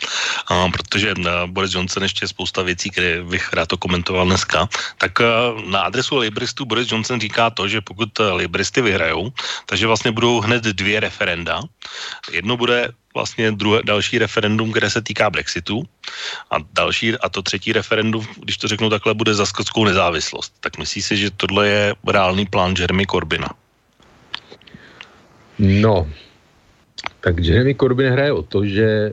a, 0.47 0.69
protože 0.69 1.15
na 1.19 1.45
eh, 1.45 1.47
Boris 1.47 1.75
Johnson 1.75 2.03
ještě 2.03 2.29
spousta 2.29 2.63
věcí, 2.63 2.91
které 2.91 3.23
bych 3.23 3.53
rád 3.53 3.69
to 3.69 3.77
komentoval 3.77 4.27
dneska, 4.27 4.69
tak 4.99 5.21
a, 5.21 5.25
eh, 5.25 5.71
na 5.71 5.81
adresu 5.81 6.17
Labouristů 6.17 6.65
Boris 6.65 6.93
Johnson 6.93 7.21
říká 7.21 7.51
to, 7.51 7.69
že 7.69 7.81
pokud 7.81 8.09
Labouristy 8.19 8.83
vyhrajou, 8.83 9.33
takže 9.67 9.87
vlastně 9.87 10.13
budou 10.13 10.41
hned 10.41 10.63
dvě 10.63 11.01
referenda. 11.01 11.63
Jedno 12.33 12.57
bude 12.57 12.91
vlastně 13.19 13.51
druhé, 13.53 13.83
další 13.83 14.19
referendum, 14.19 14.71
které 14.71 14.91
se 14.91 15.03
týká 15.03 15.31
Brexitu 15.31 15.83
a 16.51 16.57
další 16.73 17.19
a 17.19 17.29
to 17.29 17.43
třetí 17.43 17.73
referendum, 17.73 18.23
když 18.43 18.57
to 18.57 18.69
řeknu 18.69 18.91
takhle, 18.91 19.15
bude 19.15 19.35
za 19.35 19.47
skotskou 19.47 19.85
nezávislost. 19.85 20.55
Tak 20.61 20.79
myslíš 20.79 21.05
si, 21.05 21.15
že 21.17 21.31
tohle 21.35 21.69
je 21.69 21.95
reálný 22.07 22.47
plán 22.47 22.75
Jeremy 22.79 23.07
Corbina? 23.07 23.51
No, 25.59 26.07
tak 27.21 27.39
Jeremy 27.43 27.75
Corbyn 27.75 28.13
hraje 28.13 28.33
o 28.33 28.43
to, 28.43 28.65
že 28.65 28.83
e, 28.83 29.13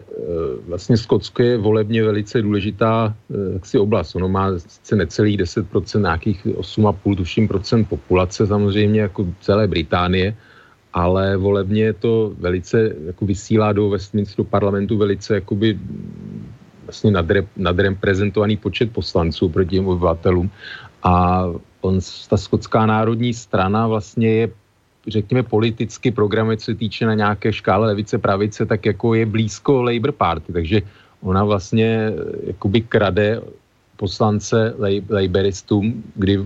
vlastně 0.67 0.97
Skotsko 0.97 1.43
je 1.43 1.57
volebně 1.57 2.03
velice 2.03 2.41
důležitá 2.41 3.09
e, 3.09 3.53
jaksi 3.53 3.77
oblast. 3.77 4.15
Ono 4.15 4.29
má 4.29 4.59
sice 4.59 4.95
necelých 4.95 5.37
10%, 5.37 6.01
nějakých 6.01 6.45
8,5 6.45 7.15
tuším 7.17 7.47
procent 7.47 7.85
populace 7.85 8.47
samozřejmě 8.47 9.01
jako 9.01 9.27
celé 9.41 9.67
Británie, 9.67 10.37
ale 10.95 11.37
volebně 11.37 11.93
to 11.93 12.31
velice, 12.39 12.95
jako 13.05 13.25
vysílá 13.25 13.73
do 13.73 13.89
Westminsteru 13.89 14.43
parlamentu 14.43 14.97
velice 14.97 15.35
jakoby 15.35 15.79
vlastně 16.85 17.11
nadre, 17.11 17.43
nadreprezentovaný 17.57 18.57
počet 18.57 18.91
poslanců 18.93 19.49
proti 19.49 19.75
těm 19.75 19.87
obyvatelům 19.87 20.49
a 21.03 21.45
on, 21.81 21.99
ta 22.29 22.37
skotská 22.37 22.85
národní 22.85 23.33
strana 23.33 23.87
vlastně 23.87 24.29
je 24.29 24.49
řekněme 25.07 25.43
politicky 25.43 26.11
programy, 26.11 26.57
co 26.57 26.65
se 26.65 26.75
týče 26.75 27.05
na 27.05 27.13
nějaké 27.13 27.53
škále 27.53 27.87
levice, 27.87 28.17
pravice, 28.17 28.65
tak 28.65 28.85
jako 28.85 29.13
je 29.13 29.25
blízko 29.25 29.83
Labour 29.83 30.11
Party, 30.11 30.53
takže 30.53 30.81
ona 31.21 31.43
vlastně 31.43 32.11
jakoby 32.47 32.81
krade 32.81 33.41
poslance 33.95 34.73
Labouristům, 35.09 36.03
kdy 36.15 36.45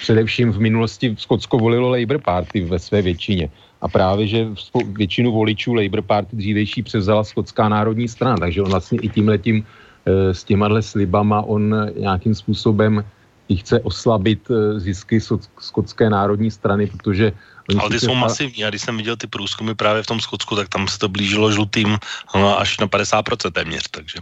především 0.00 0.52
v 0.52 0.58
minulosti 0.58 1.14
Skotsko 1.18 1.58
volilo 1.58 1.90
Labour 1.90 2.18
Party 2.18 2.60
ve 2.60 2.78
své 2.78 3.02
většině. 3.02 3.50
A 3.80 3.88
právě, 3.88 4.26
že 4.26 4.48
většinu 4.86 5.32
voličů 5.32 5.74
Labour 5.74 6.02
Party 6.02 6.36
dřívejší 6.36 6.82
převzala 6.82 7.24
skotská 7.24 7.68
národní 7.68 8.08
strana, 8.08 8.36
takže 8.36 8.62
on 8.62 8.70
vlastně 8.70 8.98
i 9.02 9.08
tímhletím 9.08 9.64
eh, 10.06 10.34
s 10.34 10.44
těmahle 10.44 10.82
slibama 10.82 11.42
on 11.42 11.74
nějakým 11.98 12.34
způsobem 12.34 13.04
i 13.48 13.56
chce 13.56 13.80
oslabit 13.80 14.50
eh, 14.50 14.80
zisky 14.80 15.20
skotské 15.60 16.10
národní 16.10 16.50
strany, 16.50 16.86
protože 16.86 17.32
Oni 17.68 17.80
Ale 17.80 17.90
ty 17.90 18.00
jsou 18.00 18.14
masivní 18.14 18.64
a 18.64 18.70
když 18.70 18.82
jsem 18.82 18.96
viděl 18.96 19.16
ty 19.16 19.26
průzkumy 19.26 19.74
právě 19.74 20.02
v 20.02 20.06
tom 20.06 20.20
Skotsku, 20.20 20.56
tak 20.56 20.68
tam 20.68 20.88
se 20.88 20.98
to 20.98 21.08
blížilo 21.08 21.52
žlutým 21.52 21.98
no, 22.34 22.60
až 22.60 22.78
na 22.78 22.86
50% 22.86 23.50
téměř, 23.50 23.82
takže. 23.90 24.18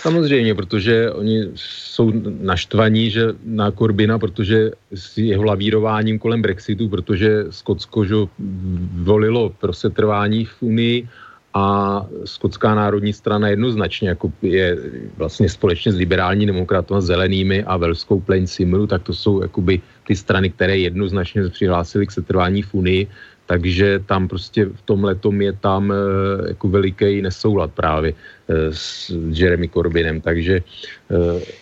Samozřejmě, 0.00 0.54
protože 0.54 1.10
oni 1.12 1.44
jsou 1.54 2.12
naštvaní, 2.40 3.10
že 3.10 3.26
na 3.44 3.70
Korbina, 3.70 4.18
protože 4.18 4.70
s 4.94 5.18
jeho 5.18 5.44
lavírováním 5.44 6.18
kolem 6.18 6.42
Brexitu, 6.42 6.88
protože 6.88 7.44
Skotsko 7.50 8.04
že 8.04 8.14
volilo 9.02 9.50
pro 9.50 9.72
setrvání 9.72 10.44
v 10.44 10.62
Unii 10.62 11.08
a 11.54 12.06
Skotská 12.24 12.74
národní 12.74 13.12
strana 13.12 13.48
jednoznačně 13.48 14.08
jako 14.08 14.32
je 14.42 14.76
vlastně 15.16 15.48
společně 15.48 15.92
s 15.92 15.96
liberální 15.96 16.46
demokraty, 16.46 16.94
zelenými 16.98 17.64
a 17.64 17.76
Velskou 17.76 18.20
Plain 18.20 18.46
Simru, 18.46 18.86
tak 18.86 19.02
to 19.02 19.14
jsou 19.14 19.42
jakoby 19.42 19.80
ty 20.06 20.16
strany, 20.16 20.50
které 20.50 20.78
jednoznačně 20.78 21.48
přihlásily 21.48 22.06
k 22.06 22.12
setrvání 22.12 22.62
v 22.62 22.74
Unii, 22.74 23.06
takže 23.46 24.02
tam 24.06 24.28
prostě 24.28 24.64
v 24.66 24.82
tom 24.82 25.04
letom 25.04 25.42
je 25.42 25.52
tam 25.52 25.92
e, 25.92 25.96
jako 26.48 26.68
veliký 26.68 27.22
nesoulad 27.22 27.70
právě 27.74 28.12
e, 28.12 28.14
s 28.70 29.10
Jeremy 29.30 29.68
Corbynem, 29.68 30.20
takže 30.20 30.54
e, 30.56 30.62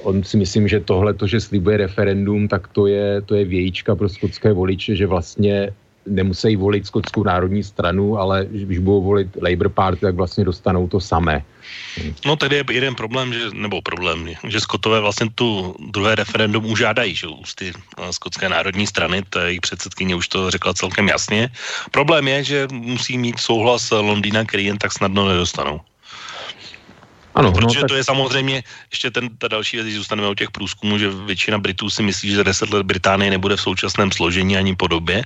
on 0.03 0.25
si 0.25 0.37
myslím, 0.37 0.69
že 0.69 0.81
tohle, 0.81 1.15
to, 1.15 1.27
že 1.27 1.41
slibuje 1.41 1.77
referendum, 1.77 2.49
tak 2.49 2.69
to 2.69 2.87
je, 2.87 3.21
to 3.21 3.35
je 3.35 3.45
vějíčka 3.45 3.97
pro 3.97 4.09
skotské 4.09 4.53
voliče, 4.53 4.97
že 4.97 5.07
vlastně 5.07 5.73
nemusí 6.07 6.57
volit 6.57 6.87
skotskou 6.87 7.23
národní 7.25 7.65
stranu, 7.65 8.19
ale 8.19 8.47
když 8.51 8.79
budou 8.79 9.03
volit 9.03 9.29
Labour 9.43 9.69
Party, 9.69 10.01
tak 10.01 10.15
vlastně 10.15 10.45
dostanou 10.45 10.89
to 10.89 11.01
samé. 11.01 11.45
No 12.27 12.37
tady 12.37 12.57
je 12.57 12.65
jeden 12.71 12.95
problém, 12.95 13.33
že, 13.33 13.51
nebo 13.53 13.83
problém, 13.83 14.29
že 14.49 14.61
Skotové 14.61 15.01
vlastně 15.01 15.31
tu 15.35 15.77
druhé 15.91 16.15
referendum 16.15 16.67
už 16.67 16.79
žádají, 16.79 17.15
že 17.15 17.27
z 17.45 17.55
ty 17.55 17.73
eh, 17.73 18.13
skotské 18.13 18.49
národní 18.49 18.87
strany, 18.87 19.23
ta 19.31 19.45
jejich 19.45 19.61
předsedkyně 19.61 20.15
už 20.15 20.29
to 20.29 20.51
řekla 20.51 20.75
celkem 20.75 21.09
jasně. 21.09 21.49
Problém 21.91 22.29
je, 22.29 22.45
že 22.45 22.59
musí 22.73 23.19
mít 23.19 23.39
souhlas 23.39 23.91
Londýna, 23.91 24.45
který 24.45 24.65
jen 24.65 24.79
tak 24.79 24.93
snadno 24.93 25.29
nedostanou. 25.29 25.81
Ano, 27.35 27.51
no, 27.51 27.53
Protože 27.53 27.79
no, 27.79 27.83
tak... 27.83 27.89
to 27.89 27.95
je 27.95 28.05
samozřejmě 28.05 28.63
ještě 28.91 29.11
ten, 29.11 29.29
ta 29.39 29.49
další 29.49 29.77
věc, 29.77 29.87
když 29.87 29.97
zůstaneme 29.97 30.29
o 30.29 30.35
těch 30.35 30.51
průzkumů, 30.51 30.99
že 30.99 31.11
většina 31.11 31.59
Britů 31.59 31.91
si 31.91 32.03
myslí, 32.03 32.31
že 32.31 32.45
10 32.45 32.71
let 32.71 32.87
Británie 32.87 33.31
nebude 33.31 33.57
v 33.57 33.61
současném 33.61 34.13
složení 34.13 34.57
ani 34.57 34.77
podobě. 34.77 35.25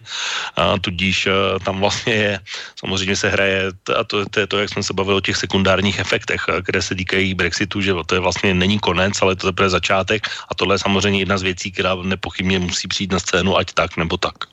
A 0.56 0.78
tudíž 0.78 1.26
a, 1.26 1.58
tam 1.58 1.80
vlastně 1.80 2.12
je, 2.14 2.40
samozřejmě 2.76 3.16
se 3.16 3.28
hraje, 3.28 3.72
a 3.96 4.04
to, 4.04 4.24
to 4.26 4.40
je 4.40 4.46
to, 4.46 4.58
jak 4.58 4.68
jsme 4.68 4.82
se 4.82 4.94
bavili 4.94 5.16
o 5.16 5.20
těch 5.20 5.36
sekundárních 5.36 5.98
efektech, 5.98 6.48
a, 6.48 6.62
které 6.62 6.82
se 6.82 6.94
týkají 6.94 7.34
Brexitu, 7.34 7.80
že 7.80 7.92
to 8.06 8.14
je 8.14 8.20
vlastně 8.20 8.54
není 8.54 8.78
konec, 8.78 9.22
ale 9.22 9.36
to 9.36 9.46
je 9.46 9.52
teprve 9.52 9.70
začátek 9.70 10.28
a 10.48 10.54
tohle 10.54 10.74
je 10.74 10.78
samozřejmě 10.78 11.18
jedna 11.18 11.38
z 11.38 11.42
věcí, 11.42 11.72
která 11.72 11.94
nepochybně 11.94 12.58
musí 12.58 12.88
přijít 12.88 13.12
na 13.12 13.18
scénu, 13.20 13.56
ať 13.56 13.72
tak 13.72 13.96
nebo 13.96 14.16
tak. 14.16 14.48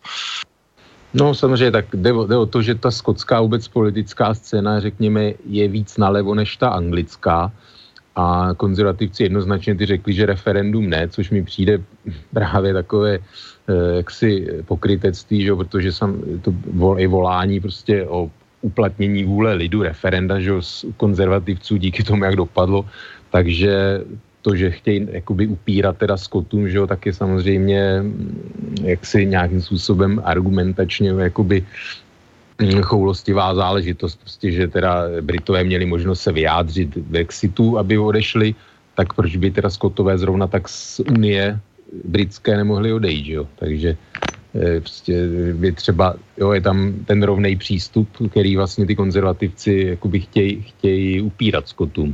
No 1.16 1.34
samozřejmě, 1.34 1.72
tak 1.72 1.86
jde, 1.94 2.12
jde 2.28 2.38
o 2.38 2.46
to, 2.46 2.62
že 2.62 2.76
ta 2.76 2.92
skotská 2.92 3.42
vůbec 3.42 3.68
politická 3.68 4.34
scéna, 4.34 4.80
řekněme, 4.80 5.34
je 5.46 5.68
víc 5.68 5.98
nalevo 5.98 6.36
než 6.36 6.58
ta 6.58 6.70
anglická. 6.70 7.52
A 8.16 8.50
konzervativci 8.58 9.24
jednoznačně 9.24 9.76
ty 9.76 9.86
řekli, 9.86 10.14
že 10.14 10.26
referendum 10.26 10.90
ne, 10.90 11.08
což 11.08 11.30
mi 11.30 11.44
přijde 11.44 11.84
právě 12.34 12.74
takové 12.74 13.20
eh, 13.20 13.96
jaksi 13.96 14.48
pokrytectví, 14.66 15.42
že, 15.44 15.56
protože 15.56 15.92
sam, 15.92 16.22
to 16.42 16.54
vol, 16.74 17.00
je 17.00 17.08
volání 17.08 17.60
prostě 17.60 18.08
o 18.08 18.32
uplatnění 18.62 19.24
vůle 19.24 19.54
lidu 19.54 19.84
referenda, 19.84 20.40
že 20.40 20.52
z 20.60 20.86
konzervativců 20.98 21.78
díky 21.78 22.04
tomu, 22.04 22.24
jak 22.24 22.36
dopadlo, 22.36 22.86
takže 23.32 24.02
to, 24.46 24.56
že 24.56 24.78
chtějí 24.78 25.08
jakoby 25.12 25.48
upírat 25.48 25.98
teda 25.98 26.18
Skotům, 26.18 26.70
že 26.70 26.78
jo, 26.78 26.86
tak 26.88 27.06
je 27.06 27.14
samozřejmě 27.14 27.82
mm, 28.02 28.86
jaksi 28.94 29.26
nějakým 29.26 29.62
způsobem 29.62 30.22
argumentačně 30.22 31.10
jakoby 31.18 31.66
mm, 32.62 32.82
choulostivá 32.82 33.56
záležitost, 33.56 34.22
prostě, 34.22 34.52
že 34.52 34.68
teda 34.68 35.10
Britové 35.22 35.64
měli 35.64 35.86
možnost 35.86 36.22
se 36.22 36.32
vyjádřit 36.32 36.98
Brexitu, 36.98 37.78
aby 37.82 37.98
odešli, 37.98 38.54
tak 38.94 39.18
proč 39.18 39.36
by 39.36 39.52
teda 39.52 39.70
Skotové 39.70 40.14
zrovna 40.18 40.46
tak 40.48 40.70
z 40.70 41.02
Unie 41.10 41.60
britské 42.06 42.58
nemohli 42.58 42.94
odejít, 42.94 43.28
jo? 43.28 43.48
Takže 43.58 43.98
eh, 44.62 44.80
prostě 44.80 45.14
by 45.58 45.72
třeba, 45.72 46.16
jo, 46.38 46.54
je 46.54 46.62
tam 46.62 46.94
ten 47.10 47.24
rovný 47.24 47.58
přístup, 47.58 48.30
který 48.30 48.56
vlastně 48.56 48.86
ty 48.86 48.94
konzervativci 48.96 49.98
jakoby 49.98 50.20
chtějí, 50.20 50.62
chtějí 50.62 51.22
upírat 51.22 51.68
Skotům. 51.68 52.14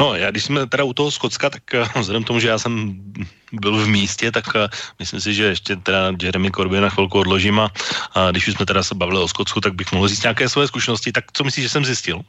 No, 0.00 0.14
já 0.14 0.30
když 0.30 0.44
jsme 0.44 0.66
teda 0.66 0.84
u 0.84 0.92
toho 0.92 1.10
Skocka, 1.10 1.50
tak 1.50 1.62
uh, 1.74 2.00
vzhledem 2.00 2.24
tomu, 2.24 2.40
že 2.40 2.48
já 2.48 2.58
jsem 2.58 2.94
byl 3.52 3.76
v 3.84 3.88
místě, 3.88 4.32
tak 4.32 4.44
uh, 4.54 4.66
myslím 4.98 5.20
si, 5.20 5.34
že 5.34 5.44
ještě 5.44 5.76
teda 5.76 6.12
Jeremy 6.22 6.50
Corbyn 6.50 6.82
na 6.82 6.90
chvilku 6.90 7.18
odložím 7.18 7.60
a 7.60 7.70
A 8.14 8.30
když 8.30 8.48
už 8.48 8.54
jsme 8.54 8.66
teda 8.66 8.82
se 8.82 8.94
bavili 8.94 9.20
o 9.20 9.28
Skotsku, 9.28 9.60
tak 9.60 9.74
bych 9.74 9.92
mohl 9.92 10.08
říct 10.08 10.22
nějaké 10.22 10.48
své 10.48 10.66
zkušenosti. 10.66 11.12
Tak 11.12 11.24
co 11.32 11.44
myslíš, 11.44 11.62
že 11.62 11.68
jsem 11.68 11.84
zjistil? 11.84 12.22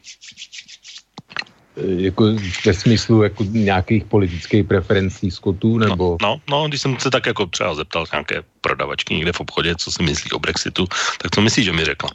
jako 1.78 2.34
ve 2.66 2.74
smyslu 2.74 3.24
jako 3.24 3.44
nějakých 3.44 4.04
politických 4.04 4.66
preferencí 4.66 5.32
Skotů, 5.32 5.78
no, 5.78 5.90
nebo... 5.90 6.18
No, 6.22 6.42
no, 6.50 6.58
no, 6.58 6.68
když 6.68 6.82
jsem 6.82 7.00
se 7.00 7.10
tak 7.12 7.26
jako 7.26 7.46
třeba 7.46 7.76
zeptal 7.76 8.06
nějaké 8.12 8.44
prodavačky 8.62 9.16
někde 9.16 9.32
v 9.32 9.40
obchodě, 9.40 9.76
co 9.76 9.92
si 9.92 10.04
myslí 10.04 10.32
o 10.32 10.40
Brexitu, 10.40 10.88
tak 11.22 11.32
co 11.32 11.42
myslíš, 11.42 11.66
že 11.66 11.74
mi 11.74 11.86
řekla? 11.86 12.10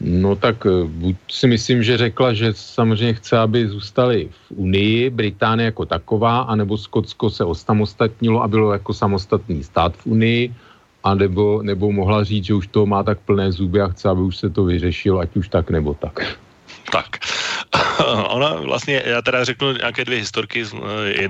No 0.00 0.36
tak 0.36 0.66
eh, 0.66 0.84
buď 0.84 1.16
si 1.30 1.46
myslím, 1.46 1.82
že 1.82 1.96
řekla, 1.96 2.32
že 2.32 2.52
samozřejmě 2.52 3.14
chce, 3.14 3.38
aby 3.38 3.68
zůstali 3.68 4.28
v 4.30 4.50
Unii, 4.50 5.10
Británie 5.10 5.64
jako 5.64 5.86
taková, 5.86 6.40
anebo 6.40 6.78
Skotsko 6.78 7.30
se 7.30 7.44
osamostatnilo 7.44 8.42
a 8.42 8.48
bylo 8.48 8.72
jako 8.72 8.94
samostatný 8.94 9.64
stát 9.64 9.96
v 9.96 10.06
Unii, 10.06 10.54
a 11.06 11.14
nebo, 11.14 11.62
nebo 11.62 11.92
mohla 11.92 12.24
říct, 12.24 12.44
že 12.44 12.54
už 12.54 12.66
to 12.66 12.86
má 12.86 13.02
tak 13.02 13.18
plné 13.20 13.52
zuby 13.52 13.80
a 13.80 13.88
chce, 13.88 14.08
aby 14.08 14.20
už 14.20 14.36
se 14.36 14.50
to 14.50 14.64
vyřešilo, 14.64 15.18
ať 15.18 15.36
už 15.36 15.48
tak 15.48 15.70
nebo 15.70 15.94
tak. 15.94 16.36
Tak. 16.92 17.06
Ona 18.24 18.54
vlastně, 18.54 19.02
já 19.04 19.22
teda 19.22 19.44
řeknu 19.44 19.72
nějaké 19.72 20.04
dvě 20.04 20.18
historky. 20.18 20.64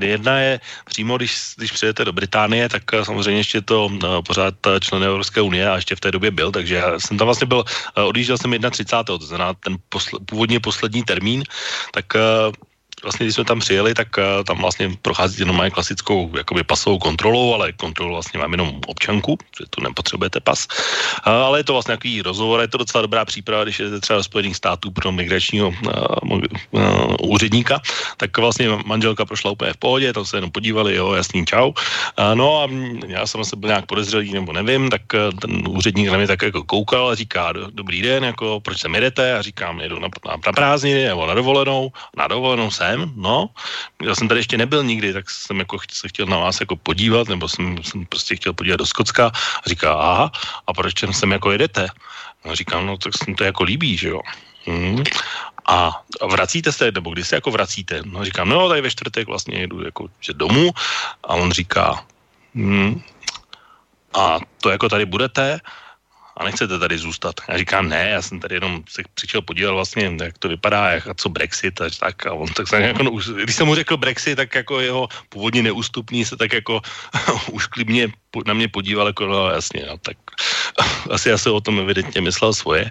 Jedna 0.01 0.39
je 0.39 0.61
přímo, 0.85 1.17
když, 1.17 1.55
když 1.57 1.73
přijete 1.73 2.05
do 2.05 2.13
Británie, 2.13 2.69
tak 2.69 2.83
samozřejmě 3.03 3.41
ještě 3.41 3.61
to 3.61 3.91
eh, 3.93 4.23
pořád 4.27 4.55
člen 4.81 5.03
Evropské 5.03 5.41
unie 5.41 5.69
a 5.69 5.77
ještě 5.77 5.97
v 5.97 6.01
té 6.01 6.11
době 6.11 6.31
byl, 6.31 6.53
takže 6.53 6.75
já 6.75 7.01
jsem 7.01 7.19
tam 7.19 7.27
vlastně 7.27 7.47
byl, 7.47 7.65
eh, 7.97 8.03
odjížděl 8.03 8.39
jsem 8.39 8.55
31. 8.71 9.19
to 9.19 9.27
znamená 9.27 9.55
ten 9.55 9.77
posl, 9.89 10.19
původně 10.27 10.61
poslední 10.61 11.03
termín, 11.03 11.43
tak 11.93 12.17
eh, 12.17 12.53
vlastně, 13.03 13.27
když 13.27 13.35
jsme 13.35 13.45
tam 13.45 13.61
přijeli, 13.61 13.95
tak 13.95 14.09
uh, 14.19 14.45
tam 14.45 14.59
vlastně 14.59 14.91
procházíte 15.03 15.43
jenom 15.43 15.57
mají 15.57 15.71
klasickou 15.71 16.31
jakoby 16.37 16.65
pasovou 16.65 16.99
kontrolou, 16.99 17.55
ale 17.55 17.73
kontrolu 17.73 18.13
vlastně 18.13 18.41
mám 18.41 18.53
jenom 18.53 18.81
občanku, 18.87 19.39
že 19.59 19.65
tu 19.71 19.83
nepotřebujete 19.83 20.41
pas. 20.41 20.67
Uh, 21.27 21.33
ale 21.33 21.59
je 21.59 21.65
to 21.65 21.73
vlastně 21.73 21.93
nějaký 21.93 22.23
rozhovor, 22.23 22.61
je 22.61 22.69
to 22.69 22.79
docela 22.79 23.03
dobrá 23.03 23.25
příprava, 23.25 23.65
když 23.65 23.79
je 23.79 24.01
třeba 24.01 24.17
do 24.17 24.25
Spojených 24.25 24.57
států 24.57 24.91
pro 24.91 25.13
migračního 25.13 25.69
uh, 25.69 26.41
uh, 26.71 27.15
úředníka, 27.23 27.81
tak 28.17 28.39
vlastně 28.39 28.69
manželka 28.87 29.25
prošla 29.25 29.51
úplně 29.51 29.73
v 29.73 29.77
pohodě, 29.77 30.13
tam 30.13 30.25
se 30.25 30.37
jenom 30.37 30.51
podívali, 30.51 30.97
jo, 30.97 31.13
jasný 31.13 31.47
čau. 31.47 31.69
Uh, 31.69 31.75
no 32.35 32.63
a 32.63 32.69
já 33.07 33.27
jsem 33.27 33.45
se 33.45 33.57
byl 33.57 33.69
nějak 33.69 33.87
podezřelý, 33.87 34.33
nebo 34.33 34.53
nevím, 34.53 34.91
tak 34.91 35.03
ten 35.41 35.69
úředník 35.69 36.09
na 36.09 36.17
mě 36.17 36.27
tak 36.27 36.43
jako 36.43 36.65
koukal 36.65 37.09
a 37.09 37.15
říká, 37.15 37.53
dobrý 37.53 38.03
den, 38.03 38.25
jako 38.25 38.61
proč 38.61 38.81
sem 38.81 38.95
jedete? 38.95 39.39
A 39.39 39.43
říkám, 39.43 39.81
jedu 39.81 39.99
na, 39.99 40.09
na, 40.27 40.37
na 40.47 40.53
prázdniny 40.53 41.05
nebo 41.05 41.27
na 41.27 41.35
dovolenou. 41.35 41.93
Na 42.17 42.29
dovolenou 42.29 42.71
jsem 42.71 42.86
jsem, 42.91 43.13
no, 43.17 43.51
já 44.03 44.15
jsem 44.15 44.29
tady 44.29 44.41
ještě 44.41 44.59
nebyl 44.59 44.85
nikdy, 44.85 45.13
tak 45.13 45.31
jsem 45.31 45.59
jako 45.59 45.79
se 45.91 46.09
chtěl 46.09 46.27
na 46.27 46.39
vás 46.39 46.61
jako 46.61 46.77
podívat, 46.77 47.29
nebo 47.29 47.49
jsem, 47.49 47.83
jsem 47.83 48.07
prostě 48.07 48.37
chtěl 48.37 48.53
podívat 48.53 48.77
do 48.77 48.87
Skocka 48.87 49.27
a 49.35 49.67
říká, 49.67 49.93
aha, 49.93 50.31
a 50.67 50.73
proč 50.73 50.95
sem 51.11 51.33
jako 51.33 51.53
jedete? 51.53 51.89
A 52.45 52.55
říkám, 52.55 52.87
no 52.87 52.97
tak 52.97 53.13
se 53.19 53.25
mi 53.29 53.35
to 53.35 53.45
jako 53.45 53.63
líbí, 53.63 53.97
že 53.97 54.09
jo. 54.09 54.21
Hmm. 54.67 55.05
A 55.67 56.03
vracíte 56.31 56.73
se, 56.73 56.93
nebo 56.93 57.11
kdy 57.11 57.25
se 57.25 57.35
jako 57.35 57.51
vracíte? 57.51 58.03
No 58.05 58.25
říkám, 58.25 58.49
no 58.49 58.69
tady 58.69 58.81
ve 58.81 58.91
čtvrtek 58.91 59.27
vlastně 59.27 59.59
jedu 59.59 59.85
jako 59.85 60.09
že 60.21 60.33
domů 60.33 60.71
a 61.25 61.35
on 61.35 61.53
říká, 61.53 62.05
hmm, 62.55 63.03
a 64.15 64.39
to 64.61 64.71
jako 64.71 64.89
tady 64.89 65.07
budete? 65.07 65.61
A 66.37 66.45
nechcete 66.45 66.79
tady 66.79 66.99
zůstat. 66.99 67.35
Já 67.49 67.59
říkám, 67.59 67.89
ne, 67.89 68.09
já 68.11 68.23
jsem 68.23 68.41
tady 68.41 68.55
jenom 68.55 68.83
se 68.89 69.03
přišel 69.15 69.43
podívat 69.43 69.73
vlastně, 69.73 70.17
jak 70.23 70.39
to 70.39 70.49
vypadá, 70.49 70.91
jak, 70.91 71.07
a 71.09 71.15
co 71.15 71.29
Brexit 71.29 71.81
a 71.81 71.85
tak. 72.01 72.27
A 72.27 72.33
on 72.33 72.49
tak 72.49 72.69
se 72.69 72.81
jako, 72.81 73.03
no, 73.03 73.11
když 73.43 73.57
jsem 73.57 73.67
mu 73.67 73.75
řekl 73.75 73.97
Brexit, 73.97 74.37
tak 74.37 74.55
jako 74.55 74.81
jeho 74.81 75.09
původně 75.29 75.63
neústupný 75.63 76.25
se 76.25 76.37
tak 76.37 76.53
jako 76.53 76.81
už 77.53 77.67
klidně 77.67 78.09
na 78.47 78.55
mě 78.55 78.69
podíval, 78.69 79.07
jako 79.07 79.27
no 79.27 79.49
jasně, 79.49 79.85
no, 79.89 79.97
tak 79.99 80.17
asi 81.11 81.29
já 81.29 81.39
se 81.39 81.51
o 81.51 81.61
tom 81.61 81.81
evidentně 81.81 82.21
myslel 82.21 82.55
svoje. 82.55 82.91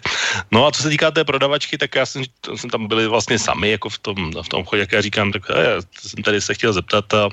No 0.51 0.67
a 0.67 0.71
co 0.71 0.84
se 0.84 0.89
týká 0.89 1.12
té 1.12 1.23
prodavačky, 1.23 1.77
tak 1.77 1.95
já 1.95 2.05
jsem, 2.05 2.23
jsem 2.55 2.69
tam 2.69 2.88
byli 2.88 3.08
vlastně 3.08 3.39
sami, 3.39 3.69
jako 3.71 3.89
v 3.89 3.97
tom, 3.97 4.31
v 4.41 4.49
tom 4.49 4.65
chodě, 4.65 4.79
jak 4.79 4.91
já 4.91 5.01
říkám, 5.01 5.31
tak 5.31 5.41
já 5.49 5.81
jsem 6.01 6.23
tady 6.23 6.41
se 6.41 6.53
chtěl 6.53 6.73
zeptat, 6.73 7.13
a 7.13 7.29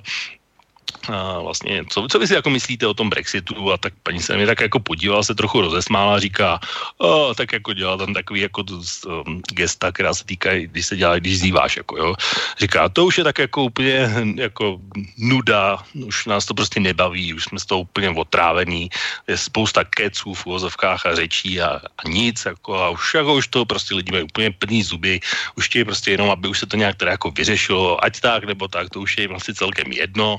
a 1.08 1.38
vlastně, 1.38 1.84
co, 1.88 2.06
co 2.10 2.18
vy 2.18 2.26
si 2.26 2.34
jako 2.34 2.50
myslíte 2.50 2.86
o 2.86 2.94
tom 2.94 3.10
Brexitu? 3.10 3.72
A 3.72 3.76
tak 3.76 3.92
paní 4.02 4.20
se 4.20 4.36
mi 4.36 4.46
tak 4.46 4.60
jako 4.60 4.80
podívala, 4.80 5.22
se 5.22 5.34
trochu 5.34 5.60
rozesmála 5.60 6.14
a 6.14 6.18
říká, 6.18 6.60
o, 6.98 7.34
tak 7.34 7.52
jako 7.52 7.72
dělá 7.72 7.96
tam 7.96 8.14
takový 8.14 8.40
jako 8.40 8.62
um, 8.62 9.42
gesta, 9.52 9.92
která 9.92 10.14
se 10.14 10.24
týká, 10.24 10.54
když 10.54 10.86
se 10.86 10.96
dělá, 10.96 11.18
když 11.18 11.38
zýváš, 11.38 11.76
jako 11.76 11.96
jo. 11.96 12.14
Říká, 12.58 12.88
to 12.88 13.04
už 13.06 13.18
je 13.18 13.24
tak 13.24 13.38
jako 13.38 13.64
úplně 13.64 14.10
jako 14.36 14.78
nuda, 15.18 15.78
už 16.06 16.26
nás 16.26 16.46
to 16.46 16.54
prostě 16.54 16.80
nebaví, 16.80 17.34
už 17.34 17.44
jsme 17.44 17.58
z 17.58 17.66
toho 17.66 17.80
úplně 17.80 18.10
otrávení, 18.10 18.90
je 19.28 19.38
spousta 19.38 19.84
keců 19.84 20.34
v 20.34 20.46
uvozovkách 20.46 21.06
a 21.06 21.14
řečí 21.14 21.60
a, 21.60 21.80
a 21.98 22.02
nic, 22.08 22.44
jako 22.44 22.74
a 22.78 22.90
už, 22.90 23.14
jako 23.14 23.34
už 23.34 23.48
to 23.48 23.64
prostě 23.64 23.94
lidi 23.94 24.12
mají 24.12 24.24
úplně 24.24 24.50
plný 24.50 24.82
zuby, 24.82 25.20
už 25.56 25.66
chtějí 25.66 25.84
prostě 25.84 26.10
jenom, 26.10 26.30
aby 26.30 26.48
už 26.48 26.58
se 26.58 26.66
to 26.66 26.76
nějak 26.76 26.96
teda 26.96 27.10
jako 27.10 27.30
vyřešilo, 27.30 28.04
ať 28.04 28.20
tak 28.20 28.44
nebo 28.44 28.68
tak, 28.68 28.90
to 28.90 29.00
už 29.00 29.18
je 29.18 29.28
vlastně 29.28 29.54
celkem 29.54 29.92
jedno 29.92 30.38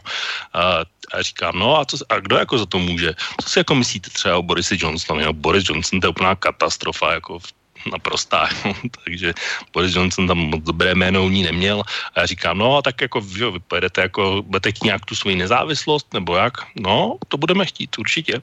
a, 0.54 0.86
a 1.13 1.22
říkám, 1.22 1.60
no 1.60 1.80
a, 1.80 1.86
co, 1.86 1.98
a 2.10 2.19
kdo 2.19 2.38
jako 2.38 2.58
za 2.58 2.65
to 2.65 2.80
může? 2.80 3.13
Co 3.41 3.50
si 3.50 3.60
jako 3.60 3.76
myslíte 3.76 4.10
třeba 4.10 4.38
o 4.38 4.43
Borisi 4.43 4.78
Johnsonovi? 4.80 5.26
No, 5.26 5.34
Boris 5.34 5.69
Johnson 5.69 6.00
to 6.00 6.08
je 6.08 6.10
úplná 6.10 6.36
katastrofa, 6.36 7.13
jako 7.13 7.39
naprostá, 7.91 8.50
takže 9.04 9.34
Boris 9.74 9.96
Johnson 9.96 10.28
tam 10.28 10.38
moc 10.38 10.63
dobré 10.63 10.96
jméno 10.96 11.26
u 11.26 11.30
ní 11.30 11.43
neměl 11.43 11.84
a 12.15 12.19
já 12.19 12.26
říkám, 12.26 12.58
no 12.58 12.78
a 12.78 12.82
tak 12.82 13.02
jako 13.02 13.22
jo, 13.36 13.52
vy 13.52 13.60
pojedete 13.60 14.02
jako, 14.02 14.43
budete 14.46 14.72
nějak 14.84 15.06
tu 15.06 15.15
svoji 15.15 15.36
nezávislost, 15.36 16.13
nebo 16.13 16.36
jak? 16.36 16.54
No, 16.80 17.17
to 17.28 17.38
budeme 17.38 17.65
chtít, 17.65 17.98
určitě. 17.98 18.41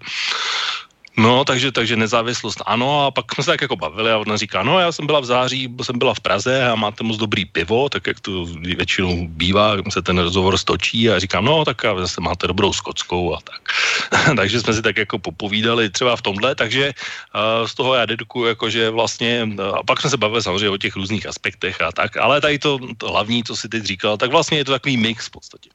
No, 1.16 1.44
takže, 1.44 1.72
takže 1.72 1.96
nezávislost 1.96 2.62
ano 2.66 3.06
a 3.06 3.10
pak 3.10 3.34
jsme 3.34 3.44
se 3.44 3.50
tak 3.50 3.62
jako 3.62 3.76
bavili 3.76 4.10
a 4.10 4.18
ona 4.18 4.36
říká, 4.36 4.62
no 4.62 4.78
já 4.78 4.92
jsem 4.92 5.06
byla 5.06 5.20
v 5.20 5.24
září, 5.24 5.74
jsem 5.82 5.98
byla 5.98 6.14
v 6.14 6.20
Praze 6.20 6.66
a 6.66 6.74
máte 6.74 7.04
moc 7.04 7.16
dobrý 7.16 7.44
pivo, 7.44 7.88
tak 7.88 8.06
jak 8.06 8.20
to 8.20 8.46
většinou 8.46 9.26
bývá, 9.28 9.76
se 9.90 10.02
ten 10.02 10.18
rozhovor 10.18 10.58
stočí 10.58 11.10
a 11.10 11.18
říkám, 11.18 11.44
no 11.44 11.64
tak 11.64 11.84
a 11.84 11.98
zase 11.98 12.20
máte 12.20 12.46
dobrou 12.46 12.72
skotskou 12.72 13.34
a 13.34 13.38
tak. 13.40 13.62
takže 14.36 14.60
jsme 14.60 14.74
si 14.74 14.82
tak 14.82 14.96
jako 14.96 15.18
popovídali 15.18 15.90
třeba 15.90 16.16
v 16.16 16.22
tomhle, 16.22 16.54
takže 16.54 16.92
uh, 17.34 17.66
z 17.66 17.74
toho 17.74 17.94
já 17.94 18.06
dedukuju 18.06 18.46
jako, 18.46 18.70
že 18.70 18.90
vlastně, 18.90 19.48
uh, 19.58 19.78
a 19.78 19.82
pak 19.82 20.00
jsme 20.00 20.10
se 20.10 20.16
bavili 20.16 20.42
samozřejmě 20.42 20.70
o 20.70 20.78
těch 20.78 20.96
různých 20.96 21.26
aspektech 21.26 21.80
a 21.80 21.92
tak, 21.92 22.16
ale 22.16 22.40
tady 22.40 22.58
to, 22.58 22.78
to 22.96 23.10
hlavní, 23.10 23.44
co 23.44 23.56
si 23.56 23.68
teď 23.68 23.82
říkal, 23.82 24.16
tak 24.16 24.30
vlastně 24.30 24.58
je 24.58 24.64
to 24.64 24.72
takový 24.72 24.96
mix 24.96 25.26
v 25.26 25.30
podstatě. 25.30 25.70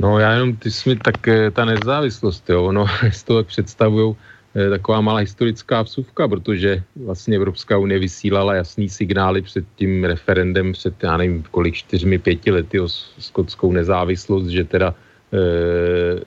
No 0.00 0.18
já 0.18 0.32
jenom, 0.32 0.56
ty 0.56 0.70
jsi 0.70 0.88
mi 0.88 0.96
tak 0.96 1.28
eh, 1.28 1.50
ta 1.50 1.64
nezávislost, 1.64 2.50
jo, 2.50 2.72
no, 2.72 2.86
z 3.10 3.22
toho 3.22 3.44
představují 3.44 4.16
eh, 4.54 4.70
taková 4.70 5.00
malá 5.00 5.18
historická 5.18 5.82
vsuvka, 5.82 6.28
protože 6.28 6.82
vlastně 6.96 7.36
Evropská 7.36 7.78
unie 7.78 7.98
vysílala 7.98 8.54
jasný 8.54 8.88
signály 8.88 9.42
před 9.42 9.64
tím 9.76 10.04
referendem 10.04 10.72
před, 10.72 10.94
já 11.02 11.16
nevím, 11.16 11.44
kolik, 11.50 11.74
čtyřmi, 11.74 12.18
pěti 12.18 12.50
lety 12.50 12.80
o 12.80 12.88
skotskou 13.18 13.72
nezávislost, 13.72 14.46
že 14.46 14.64
teda 14.64 14.94
e, 15.32 15.40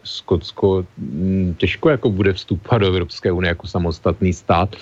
Skotsko 0.03 0.85
hm, 0.97 1.55
těžko 1.57 1.89
jako 1.89 2.09
bude 2.09 2.33
vstupovat 2.33 2.77
do 2.77 2.87
Evropské 2.87 3.31
unie 3.31 3.49
jako 3.49 3.67
samostatný 3.67 4.33
stát 4.33 4.75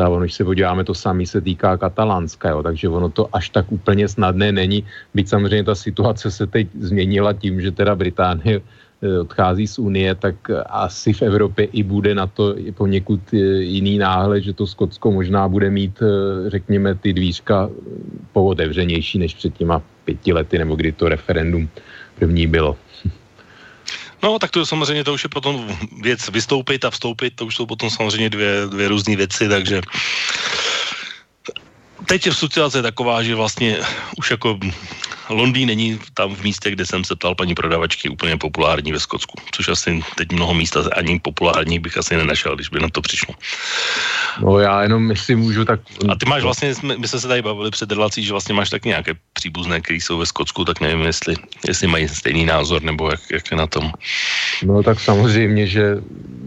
a 0.00 0.08
ono, 0.08 0.20
když 0.20 0.34
se 0.34 0.44
podíváme, 0.44 0.84
to 0.84 0.94
samé 0.94 1.26
se 1.26 1.40
týká 1.40 1.76
Katalánska, 1.76 2.48
jo, 2.48 2.62
takže 2.62 2.88
ono 2.88 3.08
to 3.10 3.28
až 3.32 3.50
tak 3.50 3.72
úplně 3.72 4.08
snadné 4.08 4.52
není, 4.52 4.84
byť 5.14 5.28
samozřejmě 5.28 5.64
ta 5.64 5.74
situace 5.74 6.30
se 6.30 6.46
teď 6.46 6.68
změnila 6.80 7.32
tím, 7.32 7.60
že 7.60 7.70
teda 7.70 7.94
Británie 7.94 8.60
eh, 8.60 9.18
odchází 9.18 9.66
z 9.66 9.78
Unie, 9.78 10.14
tak 10.14 10.34
asi 10.66 11.12
v 11.12 11.22
Evropě 11.22 11.64
i 11.72 11.82
bude 11.82 12.14
na 12.14 12.26
to 12.26 12.54
poněkud 12.74 13.20
eh, 13.32 13.36
jiný 13.62 13.98
náhled, 13.98 14.44
že 14.44 14.52
to 14.52 14.66
Skotsko 14.66 15.12
možná 15.12 15.48
bude 15.48 15.70
mít, 15.70 16.02
eh, 16.02 16.50
řekněme, 16.50 16.94
ty 16.94 17.12
dvířka 17.12 17.70
pootevřenější 18.32 19.18
než 19.18 19.34
před 19.34 19.54
těma 19.56 19.82
pěti 20.04 20.32
lety, 20.32 20.58
nebo 20.58 20.76
kdy 20.76 20.92
to 20.92 21.08
referendum 21.08 21.68
první 22.18 22.46
bylo. 22.46 22.76
No, 24.22 24.38
tak 24.38 24.50
to 24.50 24.66
samozřejmě 24.66 25.04
to 25.04 25.14
už 25.14 25.24
je 25.24 25.28
potom 25.28 25.78
věc 26.02 26.28
vystoupit 26.28 26.84
a 26.84 26.90
vstoupit, 26.90 27.36
to 27.36 27.46
už 27.46 27.54
jsou 27.56 27.66
potom 27.66 27.90
samozřejmě 27.90 28.30
dvě, 28.30 28.66
dvě 28.66 28.88
různé 28.88 29.16
věci, 29.16 29.48
takže 29.48 29.80
teď 32.06 32.26
je 32.26 32.34
situace 32.34 32.82
taková, 32.82 33.22
že 33.22 33.34
vlastně 33.34 33.78
už 34.18 34.30
jako 34.30 34.58
Londýn 35.30 35.68
není 35.68 35.98
tam 36.14 36.34
v 36.34 36.42
místě, 36.42 36.70
kde 36.70 36.86
jsem 36.86 37.04
se 37.04 37.16
ptal 37.16 37.34
paní 37.34 37.54
prodavačky 37.54 38.08
úplně 38.08 38.36
populární 38.36 38.92
ve 38.92 39.00
Skotsku, 39.00 39.38
což 39.52 39.68
asi 39.68 40.02
teď 40.14 40.32
mnoho 40.32 40.54
místa 40.54 40.84
ani 40.96 41.20
populární 41.20 41.78
bych 41.78 41.98
asi 41.98 42.16
nenašel, 42.16 42.54
když 42.54 42.68
by 42.68 42.80
na 42.80 42.88
to 42.88 43.00
přišlo. 43.00 43.34
No 44.40 44.58
já 44.58 44.82
jenom 44.82 45.16
si 45.16 45.34
můžu 45.34 45.64
tak... 45.64 45.80
A 46.08 46.14
ty 46.14 46.26
máš 46.26 46.42
vlastně, 46.42 46.74
my 46.96 47.08
jsme 47.08 47.20
se 47.20 47.28
tady 47.28 47.42
bavili 47.42 47.70
před 47.70 47.92
relací, 47.92 48.24
že 48.24 48.32
vlastně 48.32 48.54
máš 48.54 48.70
taky 48.70 48.88
nějaké 48.88 49.14
příbuzné, 49.32 49.80
které 49.80 49.96
jsou 49.96 50.18
ve 50.18 50.26
Skotsku, 50.26 50.64
tak 50.64 50.80
nevím, 50.80 51.00
jestli, 51.00 51.34
jestli 51.68 51.86
mají 51.86 52.08
stejný 52.08 52.44
názor, 52.44 52.82
nebo 52.82 53.10
jak, 53.10 53.20
jak 53.32 53.50
je 53.50 53.56
na 53.56 53.66
tom. 53.66 53.92
No 54.62 54.82
tak 54.82 55.00
samozřejmě, 55.00 55.66
že 55.66 55.96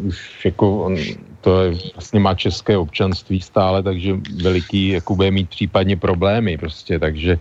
už 0.03 0.17
jako 0.45 0.83
on, 0.83 0.97
to 1.43 1.61
je, 1.61 1.75
vlastně 1.95 2.19
má 2.19 2.33
české 2.33 2.77
občanství 2.77 3.41
stále, 3.41 3.83
takže 3.83 4.15
veliký 4.43 4.89
jako 4.89 5.15
bude 5.15 5.31
mít 5.31 5.49
případně 5.49 5.95
problémy 5.97 6.57
prostě, 6.57 6.99
takže 6.99 7.31
e, 7.31 7.39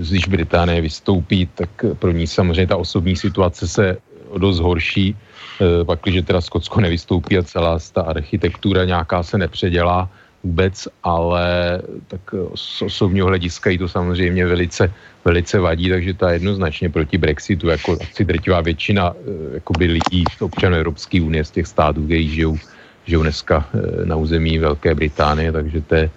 když 0.00 0.28
Británie 0.28 0.80
vystoupí, 0.80 1.48
tak 1.54 1.70
pro 1.98 2.12
ní 2.12 2.26
samozřejmě 2.26 2.66
ta 2.66 2.76
osobní 2.76 3.16
situace 3.16 3.68
se 3.68 3.96
dost 4.36 4.60
horší, 4.60 5.16
pak, 5.84 6.00
když 6.02 6.22
teda 6.26 6.40
Skotsko 6.40 6.80
nevystoupí 6.80 7.38
a 7.38 7.42
celá 7.42 7.78
ta 7.92 8.02
architektura 8.02 8.84
nějaká 8.84 9.22
se 9.22 9.38
nepředělá 9.38 10.08
vůbec, 10.44 10.88
ale 11.02 11.80
tak 12.08 12.20
z 12.54 12.82
osobního 12.82 13.26
hlediska 13.26 13.70
jí 13.70 13.78
to 13.78 13.88
samozřejmě 13.88 14.46
velice, 14.46 14.92
velice 15.24 15.58
vadí, 15.58 15.88
takže 15.88 16.14
ta 16.14 16.30
jednoznačně 16.30 16.88
proti 16.90 17.18
Brexitu, 17.18 17.68
jako 17.68 17.98
asi 18.10 18.24
drtivá 18.24 18.60
většina 18.60 19.14
jakoby 19.54 19.86
lidí, 19.86 20.24
občanů 20.40 20.76
Evropské 20.76 21.22
unie 21.22 21.44
z 21.44 21.50
těch 21.50 21.66
států, 21.66 22.06
kde 22.06 22.22
žijou, 22.22 22.56
žijou 23.08 23.22
dneska 23.22 23.64
na 24.04 24.16
území 24.16 24.58
Velké 24.58 24.94
Británie, 24.94 25.52
takže 25.52 25.80
to 25.80 25.94
je, 25.94 26.10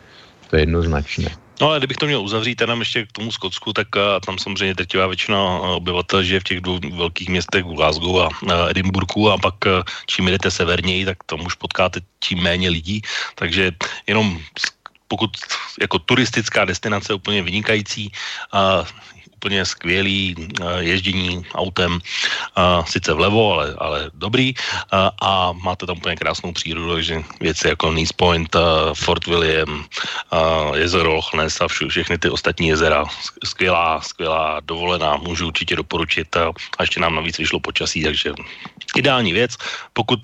to 0.49 0.55
je 0.55 0.61
jednoznačné. 0.61 1.31
No 1.61 1.67
ale 1.67 1.77
kdybych 1.77 1.97
to 1.97 2.05
měl 2.05 2.21
uzavřít 2.21 2.55
tam 2.55 2.79
ještě 2.79 3.05
k 3.05 3.11
tomu 3.11 3.31
Skotsku, 3.31 3.73
tak 3.73 3.87
a 3.95 4.19
tam 4.19 4.37
samozřejmě 4.37 4.73
drtivá 4.73 5.07
většina 5.07 5.39
obyvatel 5.77 6.23
žije 6.23 6.39
v 6.39 6.43
těch 6.43 6.61
dvou 6.61 6.79
velkých 6.97 7.29
městech 7.29 7.63
Glasgow 7.63 8.21
a, 8.21 8.29
a 8.53 8.69
Edinburghu 8.69 9.29
a 9.29 9.37
pak 9.37 9.55
čím 10.05 10.27
jdete 10.27 10.51
severněji, 10.51 11.05
tak 11.05 11.17
tam 11.25 11.45
už 11.45 11.55
potkáte 11.55 11.99
čím 12.19 12.41
méně 12.41 12.69
lidí, 12.69 13.01
takže 13.35 13.71
jenom 14.07 14.39
pokud 15.07 15.29
jako 15.81 15.99
turistická 15.99 16.65
destinace 16.65 17.13
úplně 17.13 17.43
vynikající, 17.43 18.11
a 18.51 18.83
úplně 19.41 19.65
skvělý 19.65 20.35
uh, 20.37 20.85
ježdění 20.85 21.41
autem, 21.57 21.97
uh, 21.97 22.85
sice 22.85 23.09
vlevo, 23.13 23.53
ale, 23.53 23.73
ale 23.77 23.97
dobrý 24.13 24.53
uh, 24.53 25.09
a 25.17 25.51
máte 25.65 25.89
tam 25.89 25.97
úplně 25.97 26.15
krásnou 26.15 26.53
přírodu, 26.53 26.93
takže 26.93 27.23
věci 27.41 27.67
jako 27.67 27.91
Nice 27.91 28.13
Point, 28.13 28.55
Fort 28.93 29.25
William, 29.25 29.85
jezero 30.75 31.13
Loch 31.13 31.33
Ness 31.33 31.61
a 31.61 31.67
všu, 31.67 31.89
všechny 31.89 32.17
ty 32.17 32.29
ostatní 32.29 32.67
jezera. 32.67 33.05
Skvělá, 33.43 34.01
skvělá 34.01 34.59
dovolená, 34.61 35.17
můžu 35.17 35.47
určitě 35.47 35.75
doporučit 35.75 36.29
a 36.37 36.53
ještě 36.79 36.99
nám 36.99 37.15
navíc 37.15 37.37
vyšlo 37.37 37.59
počasí, 37.59 38.03
takže 38.03 38.33
ideální 38.95 39.33
věc. 39.33 39.57
Pokud 39.93 40.19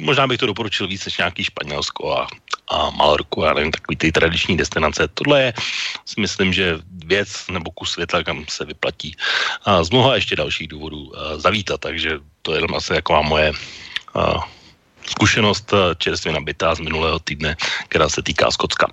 možná 0.00 0.26
bych 0.26 0.38
to 0.38 0.46
doporučil 0.46 0.88
víc 0.88 1.04
než 1.04 1.18
nějaký 1.18 1.44
Španělsko 1.44 2.18
a, 2.18 2.26
a 2.68 2.90
Malorku, 2.90 3.42
já 3.42 3.54
nevím, 3.54 3.72
takový 3.72 3.96
ty 3.96 4.12
tradiční 4.12 4.56
destinace. 4.56 5.08
Tohle 5.14 5.42
je, 5.42 5.52
si 6.04 6.20
myslím, 6.20 6.52
že 6.52 6.78
věc 7.06 7.48
nebo 7.50 7.70
kus 7.70 7.90
světa, 7.90 8.22
kam 8.22 8.44
se 8.48 8.64
vyplatí. 8.64 9.16
A 9.64 9.84
z 9.84 9.90
mnoha 9.90 10.14
ještě 10.14 10.36
dalších 10.36 10.68
důvodů 10.68 11.12
zavítat, 11.36 11.80
takže 11.80 12.18
to 12.42 12.52
je 12.52 12.56
jenom 12.58 12.74
asi 12.74 12.94
jako 12.94 13.22
moje 13.22 13.52
zkušenost 15.06 15.72
eh, 15.72 15.94
čerstvě 15.98 16.34
nabitá 16.34 16.74
z 16.74 16.80
minulého 16.80 17.18
týdne, 17.18 17.56
která 17.88 18.08
se 18.08 18.22
týká 18.22 18.50
Skocka. 18.50 18.86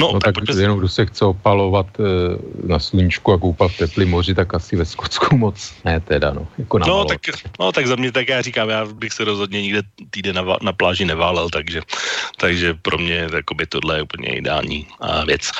No, 0.00 0.12
no 0.12 0.20
tak, 0.20 0.34
tak 0.34 0.56
jenom 0.56 0.78
kdo 0.78 0.88
se 0.88 1.06
chce 1.06 1.24
opalovat 1.24 1.86
e, 2.00 2.02
na 2.66 2.78
sluníčku 2.78 3.32
a 3.32 3.38
koupat 3.38 3.70
v 3.70 3.78
teplý 3.78 4.04
moři, 4.06 4.34
tak 4.34 4.54
asi 4.54 4.76
ve 4.76 4.84
Skotsku 4.84 5.36
moc 5.42 5.74
ne 5.84 6.00
teda, 6.00 6.32
no. 6.32 6.48
Jako 6.58 6.78
na 6.78 6.86
no, 6.86 7.04
tak, 7.04 7.20
no, 7.60 7.72
tak 7.72 7.86
za 7.86 7.96
mě, 7.96 8.12
tak 8.12 8.28
já 8.28 8.42
říkám, 8.42 8.68
já 8.68 8.86
bych 8.86 9.12
se 9.12 9.24
rozhodně 9.24 9.62
nikde 9.62 9.82
týden 10.10 10.36
na, 10.36 10.56
na 10.62 10.72
pláži 10.72 11.04
neválel, 11.04 11.50
takže, 11.50 11.82
takže 12.36 12.74
pro 12.74 12.98
mě 12.98 13.28
by 13.54 13.66
tohle 13.66 13.96
je 13.96 14.02
úplně 14.02 14.28
ideální 14.28 14.86
uh, 15.02 15.24
věc. 15.24 15.50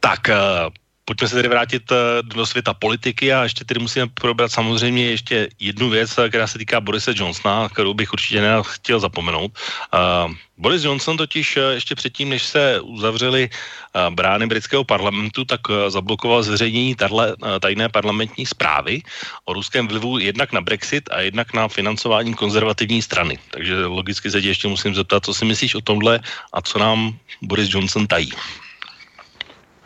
Tak, 0.00 0.20
uh, 0.28 0.72
Pojďme 1.08 1.28
se 1.28 1.34
tedy 1.34 1.48
vrátit 1.48 1.92
eh, 1.92 1.96
do 2.22 2.46
světa 2.46 2.74
politiky 2.74 3.32
a 3.32 3.48
ještě 3.48 3.64
tedy 3.64 3.80
musíme 3.80 4.06
probrat 4.12 4.52
samozřejmě 4.52 5.04
ještě 5.16 5.48
jednu 5.56 5.88
věc, 5.88 6.18
eh, 6.18 6.28
která 6.28 6.46
se 6.46 6.58
týká 6.58 6.84
Borise 6.84 7.16
Johnsona, 7.16 7.68
kterou 7.72 7.94
bych 7.96 8.12
určitě 8.12 8.44
chtěl 8.62 9.00
zapomenout. 9.00 9.52
Uh, 9.88 10.32
Boris 10.58 10.84
Johnson 10.84 11.16
totiž 11.16 11.58
ještě 11.74 11.94
předtím, 11.94 12.28
než 12.28 12.42
se 12.42 12.80
uzavřely 12.80 13.50
brány 14.10 14.46
britského 14.46 14.84
parlamentu, 14.84 15.44
tak 15.44 15.60
zablokoval 15.88 16.42
zveřejnění 16.42 16.94
tato 16.94 17.16
tajné 17.60 17.88
parlamentní 17.88 18.46
zprávy 18.46 19.02
o 19.44 19.52
ruském 19.52 19.88
vlivu 19.88 20.18
jednak 20.18 20.52
na 20.52 20.60
Brexit 20.60 21.08
a 21.14 21.20
jednak 21.20 21.54
na 21.54 21.68
financování 21.68 22.34
konzervativní 22.34 23.02
strany. 23.02 23.38
Takže 23.50 23.86
logicky 23.86 24.30
se 24.30 24.42
tě 24.42 24.48
ještě 24.48 24.68
musím 24.68 24.94
zeptat, 24.94 25.24
co 25.24 25.34
si 25.34 25.44
myslíš 25.44 25.74
o 25.74 25.80
tomhle 25.80 26.20
a 26.52 26.62
co 26.62 26.78
nám 26.78 27.14
Boris 27.42 27.70
Johnson 27.70 28.06
tají. 28.06 28.30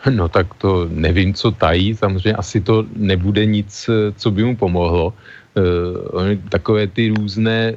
No 0.11 0.29
tak 0.29 0.55
to 0.55 0.87
nevím, 0.91 1.35
co 1.35 1.51
tají, 1.51 1.95
samozřejmě 1.95 2.33
asi 2.33 2.61
to 2.61 2.85
nebude 2.97 3.47
nic, 3.47 3.91
co 4.17 4.31
by 4.31 4.45
mu 4.45 4.57
pomohlo. 4.57 5.15
Uh, 5.55 6.35
takové 6.49 6.87
ty 6.87 7.09
různé 7.09 7.75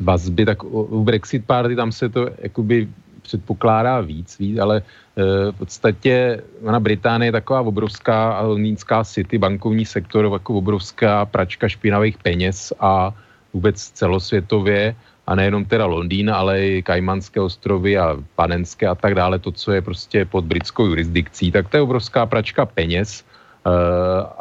vazby, 0.00 0.44
tak 0.44 0.64
u 0.64 1.04
Brexit 1.04 1.46
Party 1.46 1.76
tam 1.76 1.92
se 1.92 2.08
to 2.08 2.30
jakoby 2.38 2.88
předpokládá 3.22 4.00
víc, 4.00 4.38
víc 4.38 4.58
ale 4.58 4.82
uh, 4.82 5.52
v 5.52 5.58
podstatě 5.58 6.42
na 6.62 6.80
Británie 6.80 7.28
je 7.28 7.32
taková 7.32 7.60
obrovská 7.60 8.40
londýnská 8.40 9.04
city, 9.04 9.38
bankovní 9.38 9.84
sektor, 9.84 10.30
jako 10.32 10.54
obrovská 10.54 11.26
pračka 11.26 11.68
špinavých 11.68 12.18
peněz 12.18 12.72
a 12.80 13.14
vůbec 13.52 13.76
celosvětově 13.76 14.94
a 15.26 15.34
nejenom 15.34 15.64
teda 15.64 15.86
Londýn, 15.86 16.30
ale 16.30 16.66
i 16.66 16.82
Kajmanské 16.82 17.40
ostrovy 17.40 17.98
a 17.98 18.18
Panenské 18.34 18.86
a 18.86 18.94
tak 18.94 19.14
dále, 19.14 19.38
to, 19.38 19.52
co 19.52 19.72
je 19.72 19.82
prostě 19.82 20.24
pod 20.24 20.44
britskou 20.44 20.86
jurisdikcí, 20.86 21.52
tak 21.52 21.68
to 21.68 21.76
je 21.76 21.82
obrovská 21.82 22.26
pračka 22.26 22.66
peněz 22.66 23.24
uh, 23.66 23.72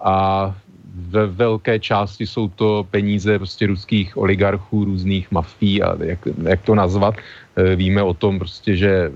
a 0.03 0.55
ve 0.93 1.27
velké 1.27 1.79
části 1.79 2.27
jsou 2.27 2.47
to 2.49 2.87
peníze 2.91 3.37
prostě 3.37 3.67
ruských 3.67 4.17
oligarchů, 4.17 4.85
různých 4.85 5.31
mafí 5.31 5.83
a 5.83 5.95
jak, 6.03 6.19
jak 6.43 6.61
to 6.61 6.75
nazvat. 6.75 7.15
Uh, 7.17 7.75
víme 7.75 8.03
o 8.03 8.13
tom 8.13 8.39
prostě, 8.39 8.75
že 8.75 9.11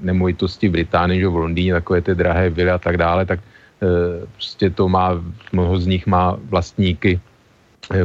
nemovitosti 0.00 0.68
v 0.68 0.72
Británii, 0.72 1.20
že 1.20 1.28
v 1.28 1.36
Londýně 1.36 1.72
takové 1.72 2.00
ty 2.00 2.14
drahé 2.14 2.50
vily 2.50 2.70
a 2.70 2.78
tak 2.78 2.96
dále, 2.96 3.26
tak 3.26 3.40
uh, 3.82 4.24
prostě 4.32 4.70
to 4.70 4.88
má, 4.88 5.18
mnoho 5.52 5.78
z 5.78 5.86
nich 5.86 6.06
má 6.06 6.38
vlastníky 6.48 7.20
Eh, 7.20 7.27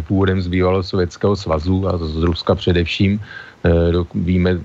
původem 0.07 0.41
z 0.41 0.47
bývalého 0.47 0.83
Sovětského 0.83 1.35
svazu 1.35 1.87
a 1.87 1.97
z 1.97 2.23
Ruska 2.23 2.55
především. 2.55 3.19
Eh, 3.65 3.71
víme, 4.15 4.59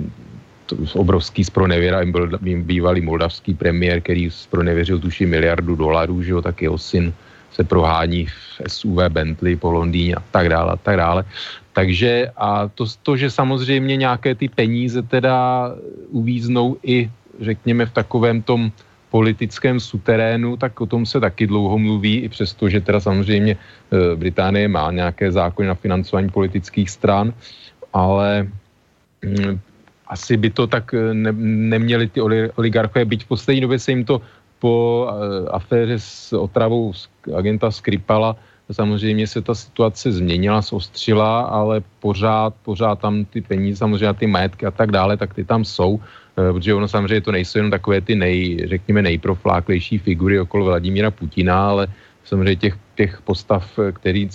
obrovský 0.94 1.44
spronevěra, 1.44 2.04
byl 2.04 2.38
bývalý 2.40 3.00
moldavský 3.00 3.54
premiér, 3.54 4.00
který 4.00 4.30
spronevěřil 4.30 4.98
tuším 4.98 5.30
miliardu 5.30 5.76
dolarů, 5.76 6.22
že 6.22 6.30
jo, 6.30 6.42
tak 6.42 6.62
jeho 6.62 6.78
syn 6.78 7.12
se 7.52 7.64
prohání 7.64 8.26
v 8.26 8.62
SUV 8.68 9.08
Bentley 9.08 9.56
po 9.56 9.70
Londýně 9.70 10.14
a 10.14 10.22
tak 10.30 10.48
dále 10.48 10.72
a 10.72 10.76
tak 10.76 10.96
dále. 10.96 11.24
Takže 11.72 12.30
a 12.36 12.68
to, 12.68 12.84
to, 13.02 13.16
že 13.16 13.30
samozřejmě 13.30 13.96
nějaké 13.96 14.34
ty 14.34 14.48
peníze 14.48 15.02
teda 15.02 15.70
uvíznou 16.10 16.76
i 16.82 17.10
řekněme 17.40 17.86
v 17.86 17.92
takovém 17.92 18.42
tom 18.42 18.70
politickém 19.10 19.80
suterénu, 19.80 20.56
tak 20.56 20.80
o 20.80 20.86
tom 20.86 21.06
se 21.06 21.20
taky 21.20 21.46
dlouho 21.46 21.78
mluví, 21.78 22.16
i 22.20 22.28
přesto, 22.28 22.68
že 22.68 22.80
teda 22.80 23.00
samozřejmě 23.00 23.52
e, 23.56 24.16
Británie 24.16 24.68
má 24.68 24.92
nějaké 24.92 25.32
zákony 25.32 25.68
na 25.68 25.74
financování 25.74 26.28
politických 26.28 26.90
stran, 26.90 27.32
ale 27.92 28.48
mm, 29.24 29.60
asi 30.08 30.36
by 30.36 30.50
to 30.50 30.66
tak 30.66 30.94
e, 30.94 31.14
ne, 31.14 31.32
neměli 31.72 32.08
ty 32.08 32.20
oligarchové, 32.56 33.04
byť 33.04 33.24
v 33.24 33.28
poslední 33.28 33.60
době 33.60 33.78
se 33.78 33.90
jim 33.90 34.04
to 34.04 34.20
po 34.58 35.06
e, 35.08 35.48
aféře 35.48 35.98
s 35.98 36.32
otravou 36.32 36.92
agenta 37.36 37.70
Skripala 37.70 38.36
samozřejmě 38.72 39.26
se 39.26 39.42
ta 39.42 39.54
situace 39.54 40.12
změnila, 40.12 40.60
zostřila, 40.60 41.40
ale 41.40 41.80
pořád, 42.00 42.54
pořád 42.62 43.00
tam 43.00 43.24
ty 43.24 43.40
peníze, 43.40 43.78
samozřejmě 43.78 44.14
ty 44.14 44.26
majetky 44.26 44.66
a 44.66 44.70
tak 44.70 44.92
dále, 44.92 45.16
tak 45.16 45.34
ty 45.34 45.44
tam 45.44 45.64
jsou. 45.64 46.00
Eh, 46.38 46.52
protože 46.52 46.74
ono 46.74 46.88
samozřejmě 46.88 47.20
to 47.20 47.32
nejsou 47.32 47.58
jenom 47.58 47.70
takové 47.70 48.00
ty 48.00 48.14
nej, 48.14 48.62
řekněme, 48.68 49.02
nejprofláklejší 49.02 49.98
figury 49.98 50.40
okolo 50.40 50.64
Vladimíra 50.64 51.10
Putina, 51.10 51.68
ale 51.68 51.86
samozřejmě 52.24 52.56
těch, 52.56 52.74
těch 52.94 53.12
postav, 53.22 53.66
eh, 53.78 53.92
které 53.92 54.26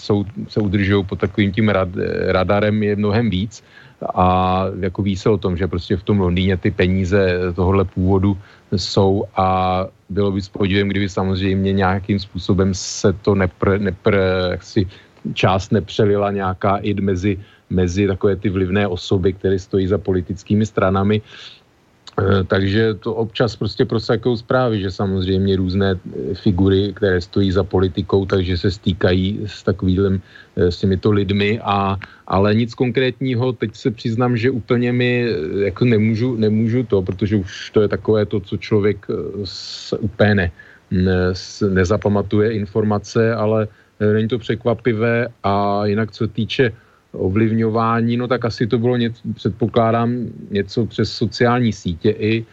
se 0.47 0.59
udržují 0.59 1.05
pod 1.05 1.19
takovým 1.19 1.51
tím 1.51 1.69
rad, 1.69 1.89
eh, 1.95 2.31
radarem 2.31 2.83
je 2.83 2.95
mnohem 2.95 3.29
víc 3.29 3.63
a 4.15 4.65
jako 4.79 5.01
ví 5.01 5.15
se 5.15 5.29
o 5.29 5.37
tom, 5.37 5.55
že 5.55 5.67
prostě 5.67 5.95
v 5.95 6.03
tom 6.03 6.19
Londýně 6.19 6.57
ty 6.57 6.71
peníze 6.71 7.39
tohohle 7.55 7.85
původu 7.85 8.35
jsou 8.75 9.23
a 9.35 9.47
bylo 10.09 10.31
by 10.31 10.41
s 10.41 10.49
podívem, 10.49 10.91
kdyby 10.91 11.07
samozřejmě 11.09 11.73
nějakým 11.73 12.19
způsobem 12.19 12.73
se 12.75 13.13
to 13.13 13.35
nepr, 13.35 13.79
nepr 13.79 14.19
jaksi 14.51 14.87
část 15.33 15.71
nepřelila 15.71 16.31
nějaká 16.31 16.83
i 16.83 16.93
mezi, 16.99 17.39
mezi 17.69 18.07
takové 18.07 18.35
ty 18.35 18.49
vlivné 18.49 18.87
osoby, 18.87 19.33
které 19.33 19.55
stojí 19.55 19.87
za 19.87 19.97
politickými 19.97 20.65
stranami. 20.65 21.21
Eh, 22.13 22.43
takže 22.43 22.93
to 22.93 23.13
občas 23.13 23.55
prostě 23.55 23.85
prosakují 23.85 24.37
zprávy, 24.37 24.81
že 24.81 24.91
samozřejmě 24.91 25.55
různé 25.55 25.89
eh, 25.97 26.33
figury, 26.33 26.93
které 26.93 27.21
stojí 27.21 27.51
za 27.51 27.63
politikou, 27.63 28.25
takže 28.25 28.57
se 28.57 28.71
stýkají 28.71 29.39
s 29.45 29.63
takovým 29.63 30.21
eh, 30.55 30.71
s 30.71 30.77
těmito 30.77 31.11
lidmi, 31.11 31.59
a, 31.63 31.97
ale 32.27 32.55
nic 32.55 32.73
konkrétního, 32.73 33.53
teď 33.53 33.75
se 33.75 33.91
přiznám, 33.91 34.37
že 34.37 34.51
úplně 34.53 34.93
mi 34.93 35.25
jako 35.65 35.85
nemůžu, 35.85 36.35
nemůžu 36.35 36.83
to, 36.83 37.01
protože 37.01 37.35
už 37.35 37.69
to 37.69 37.81
je 37.81 37.87
takové 37.87 38.25
to, 38.25 38.39
co 38.39 38.57
člověk 38.57 39.07
se 39.43 39.97
úplně 39.97 40.35
ne, 40.35 40.51
ne, 40.91 41.33
nezapamatuje 41.69 42.53
informace, 42.53 43.33
ale 43.33 43.67
není 43.99 44.27
to 44.27 44.39
překvapivé. 44.39 45.27
A 45.43 45.85
jinak 45.85 46.11
co 46.11 46.27
týče 46.27 46.71
ovlivňování, 47.13 48.17
no 48.17 48.27
tak 48.27 48.45
asi 48.45 48.67
to 48.67 48.77
bylo 48.77 48.97
něco, 48.97 49.21
předpokládám, 49.35 50.27
něco 50.51 50.85
přes 50.85 51.11
sociální 51.11 51.73
sítě 51.73 52.09
i. 52.09 52.45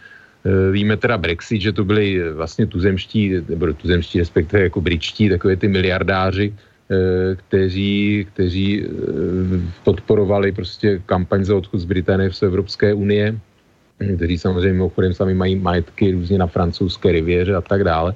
E, 0.45 0.71
víme 0.71 0.97
teda 0.97 1.17
Brexit, 1.17 1.61
že 1.61 1.71
to 1.71 1.83
byli 1.83 2.33
vlastně 2.33 2.65
tuzemští, 2.65 3.33
nebo 3.49 3.73
tuzemští, 3.73 4.19
respektive 4.19 4.63
jako 4.63 4.81
britští, 4.81 5.29
takové 5.29 5.55
ty 5.55 5.67
miliardáři, 5.67 6.53
kteří, 7.37 8.27
kteří 8.33 8.85
podporovali 9.83 10.51
prostě 10.51 11.01
kampaň 11.05 11.43
za 11.43 11.55
odchod 11.55 11.79
z 11.79 11.85
Británie 11.85 12.33
z 12.33 12.43
Evropské 12.43 12.93
unie, 12.93 13.39
kteří 14.15 14.37
samozřejmě 14.37 14.73
mimochodem 14.73 15.13
sami 15.13 15.33
mají 15.33 15.55
majetky 15.55 16.11
různě 16.11 16.37
na 16.37 16.47
francouzské 16.47 17.11
rivěře 17.11 17.55
a 17.55 17.61
tak 17.61 17.83
dále. 17.83 18.13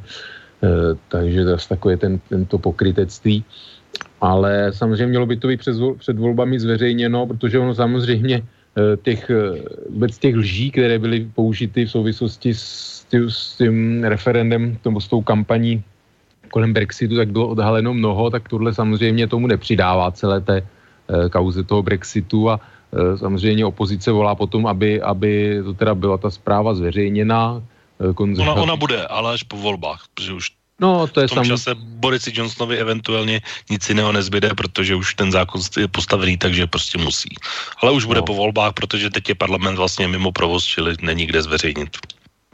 Takže 1.07 1.43
to 1.43 1.49
je 1.49 1.57
takové 1.69 1.97
ten, 1.97 2.19
tento 2.29 2.57
pokrytectví 2.57 3.45
ale 4.21 4.73
samozřejmě 4.73 5.07
mělo 5.07 5.25
by 5.25 5.37
to 5.37 5.47
být 5.47 5.59
před, 5.59 5.75
před 5.97 6.19
volbami 6.19 6.59
zveřejněno, 6.59 7.27
protože 7.27 7.59
ono 7.59 7.75
samozřejmě 7.75 8.35
eh, 8.41 8.97
těch, 9.03 9.29
eh, 9.29 9.61
vůbec 9.89 10.17
těch 10.17 10.35
lží, 10.35 10.71
které 10.71 10.99
byly 10.99 11.27
použity 11.35 11.85
v 11.85 11.91
souvislosti 11.91 12.53
s 12.53 13.05
tím, 13.09 13.29
s 13.29 13.57
tím 13.57 14.03
referendem 14.03 14.77
nebo 14.85 15.01
s 15.01 15.07
tou 15.07 15.21
kampaní 15.21 15.83
kolem 16.51 16.73
Brexitu, 16.73 17.15
tak 17.15 17.31
bylo 17.31 17.47
odhaleno 17.47 17.93
mnoho, 17.93 18.29
tak 18.29 18.49
tohle 18.49 18.73
samozřejmě 18.73 19.27
tomu 19.27 19.47
nepřidává 19.47 20.11
celé 20.11 20.41
té 20.41 20.57
eh, 20.61 21.29
kauze 21.29 21.63
toho 21.63 21.83
Brexitu 21.83 22.49
a 22.49 22.59
samozřejmě 23.15 23.65
opozice 23.65 24.11
volá 24.11 24.35
potom, 24.35 24.67
aby, 24.67 25.01
aby 25.01 25.59
to 25.63 25.73
teda 25.73 25.95
byla 25.95 26.17
ta 26.17 26.31
zpráva 26.31 26.73
zveřejněna. 26.73 27.59
Ona, 28.39 28.53
ona 28.53 28.75
bude, 28.75 29.07
ale 29.07 29.33
až 29.33 29.43
po 29.43 29.57
volbách, 29.57 30.07
protože 30.15 30.33
už 30.33 30.51
No, 30.81 31.07
to 31.07 31.21
je 31.21 31.27
v 31.27 31.31
tom 31.31 31.45
sam... 31.45 31.45
čase 31.45 31.71
Borisi 31.75 32.31
Johnsonovi 32.33 32.77
eventuálně 32.77 33.41
nic 33.69 33.89
jiného 33.89 34.11
nezbyde, 34.11 34.49
protože 34.57 34.95
už 34.95 35.13
ten 35.13 35.31
zákon 35.31 35.61
je 35.77 35.87
postavený, 35.87 36.37
takže 36.37 36.67
prostě 36.67 36.97
musí. 36.97 37.29
Ale 37.81 37.91
už 37.91 38.05
bude 38.05 38.19
no. 38.19 38.25
po 38.25 38.33
volbách, 38.33 38.73
protože 38.73 39.09
teď 39.09 39.29
je 39.29 39.35
parlament 39.35 39.75
vlastně 39.75 40.07
mimo 40.07 40.31
provoz, 40.31 40.65
čili 40.65 40.95
není 41.01 41.25
kde 41.25 41.41
zveřejnit. 41.41 41.97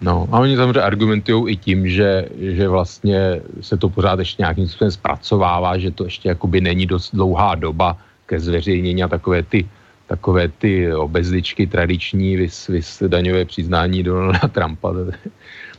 No 0.02 0.28
a 0.32 0.40
oni 0.40 0.58
samozřejmě 0.58 0.82
argumentují 0.82 1.54
i 1.54 1.58
tím, 1.58 1.90
že, 1.90 2.26
že 2.40 2.68
vlastně 2.68 3.42
se 3.62 3.78
to 3.78 3.90
pořád 3.90 4.20
ještě 4.20 4.42
nějakým 4.42 4.68
způsobem 4.68 4.92
zpracovává, 4.92 5.78
že 5.78 5.92
to 5.92 6.04
ještě 6.04 6.30
jakoby 6.30 6.62
není 6.62 6.86
dost 6.86 7.10
dlouhá 7.14 7.56
doba 7.56 7.98
ke 8.26 8.40
zveřejnění 8.40 9.04
a 9.04 9.08
takové 9.08 9.44
ty, 9.44 9.70
takové 10.08 10.48
ty 10.48 10.94
obezličky 10.94 11.68
tradiční, 11.68 12.36
vys, 12.38 12.68
vys 12.68 13.04
daňové 13.08 13.46
přiznání 13.46 14.04
Donalda 14.04 14.48
Trumpa. 14.48 14.94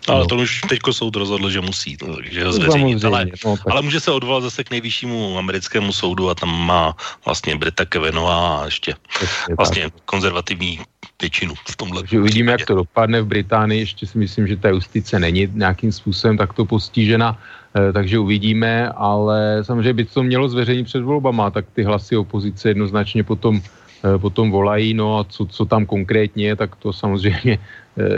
Ale 0.08 0.20
no. 0.20 0.26
to 0.26 0.36
už 0.36 0.60
teďko 0.68 0.92
soud 0.92 1.16
rozhodl, 1.16 1.50
že 1.50 1.60
musí, 1.60 1.96
že 2.30 2.44
ho 2.44 2.52
zveřejnit. 2.52 3.04
Ale, 3.04 3.26
no, 3.44 3.56
ale 3.70 3.82
může 3.82 4.00
se 4.00 4.10
odvolat 4.10 4.42
zase 4.42 4.64
k 4.64 4.70
nejvyššímu 4.70 5.38
americkému 5.38 5.92
soudu 5.92 6.30
a 6.30 6.34
tam 6.34 6.66
má 6.66 6.96
vlastně 7.24 7.56
Brita 7.56 7.84
Kevinova 7.84 8.58
a 8.58 8.64
ještě 8.64 8.94
Přesně 9.08 9.54
vlastně 9.56 9.82
tak. 9.82 9.92
konzervativní 10.04 10.80
většinu 11.20 11.54
v 11.54 11.76
tomhle. 11.76 12.02
Takže 12.02 12.20
uvidíme, 12.20 12.52
jak 12.52 12.66
to 12.66 12.74
dopadne 12.74 13.22
v 13.22 13.26
Británii. 13.26 13.80
Ještě 13.80 14.06
si 14.06 14.18
myslím, 14.18 14.46
že 14.46 14.56
ta 14.56 14.68
justice 14.68 15.18
není 15.18 15.48
nějakým 15.52 15.92
způsobem 15.92 16.36
takto 16.36 16.64
postižena, 16.64 17.38
eh, 17.74 17.92
takže 17.92 18.18
uvidíme, 18.18 18.88
ale 18.88 19.62
samozřejmě 19.62 19.92
by 19.92 20.04
to 20.04 20.22
mělo 20.22 20.48
zveřejnit 20.48 20.84
před 20.84 21.02
volbama, 21.02 21.50
tak 21.50 21.66
ty 21.72 21.82
hlasy 21.82 22.16
opozice 22.16 22.70
jednoznačně 22.70 23.22
potom 23.24 23.62
Eh, 24.02 24.18
potom 24.18 24.50
volají, 24.50 24.94
no 24.94 25.18
a 25.18 25.24
co, 25.24 25.46
co 25.46 25.64
tam 25.64 25.86
konkrétně 25.86 26.46
je, 26.46 26.56
tak 26.56 26.76
to 26.76 26.92
samozřejmě 26.92 27.58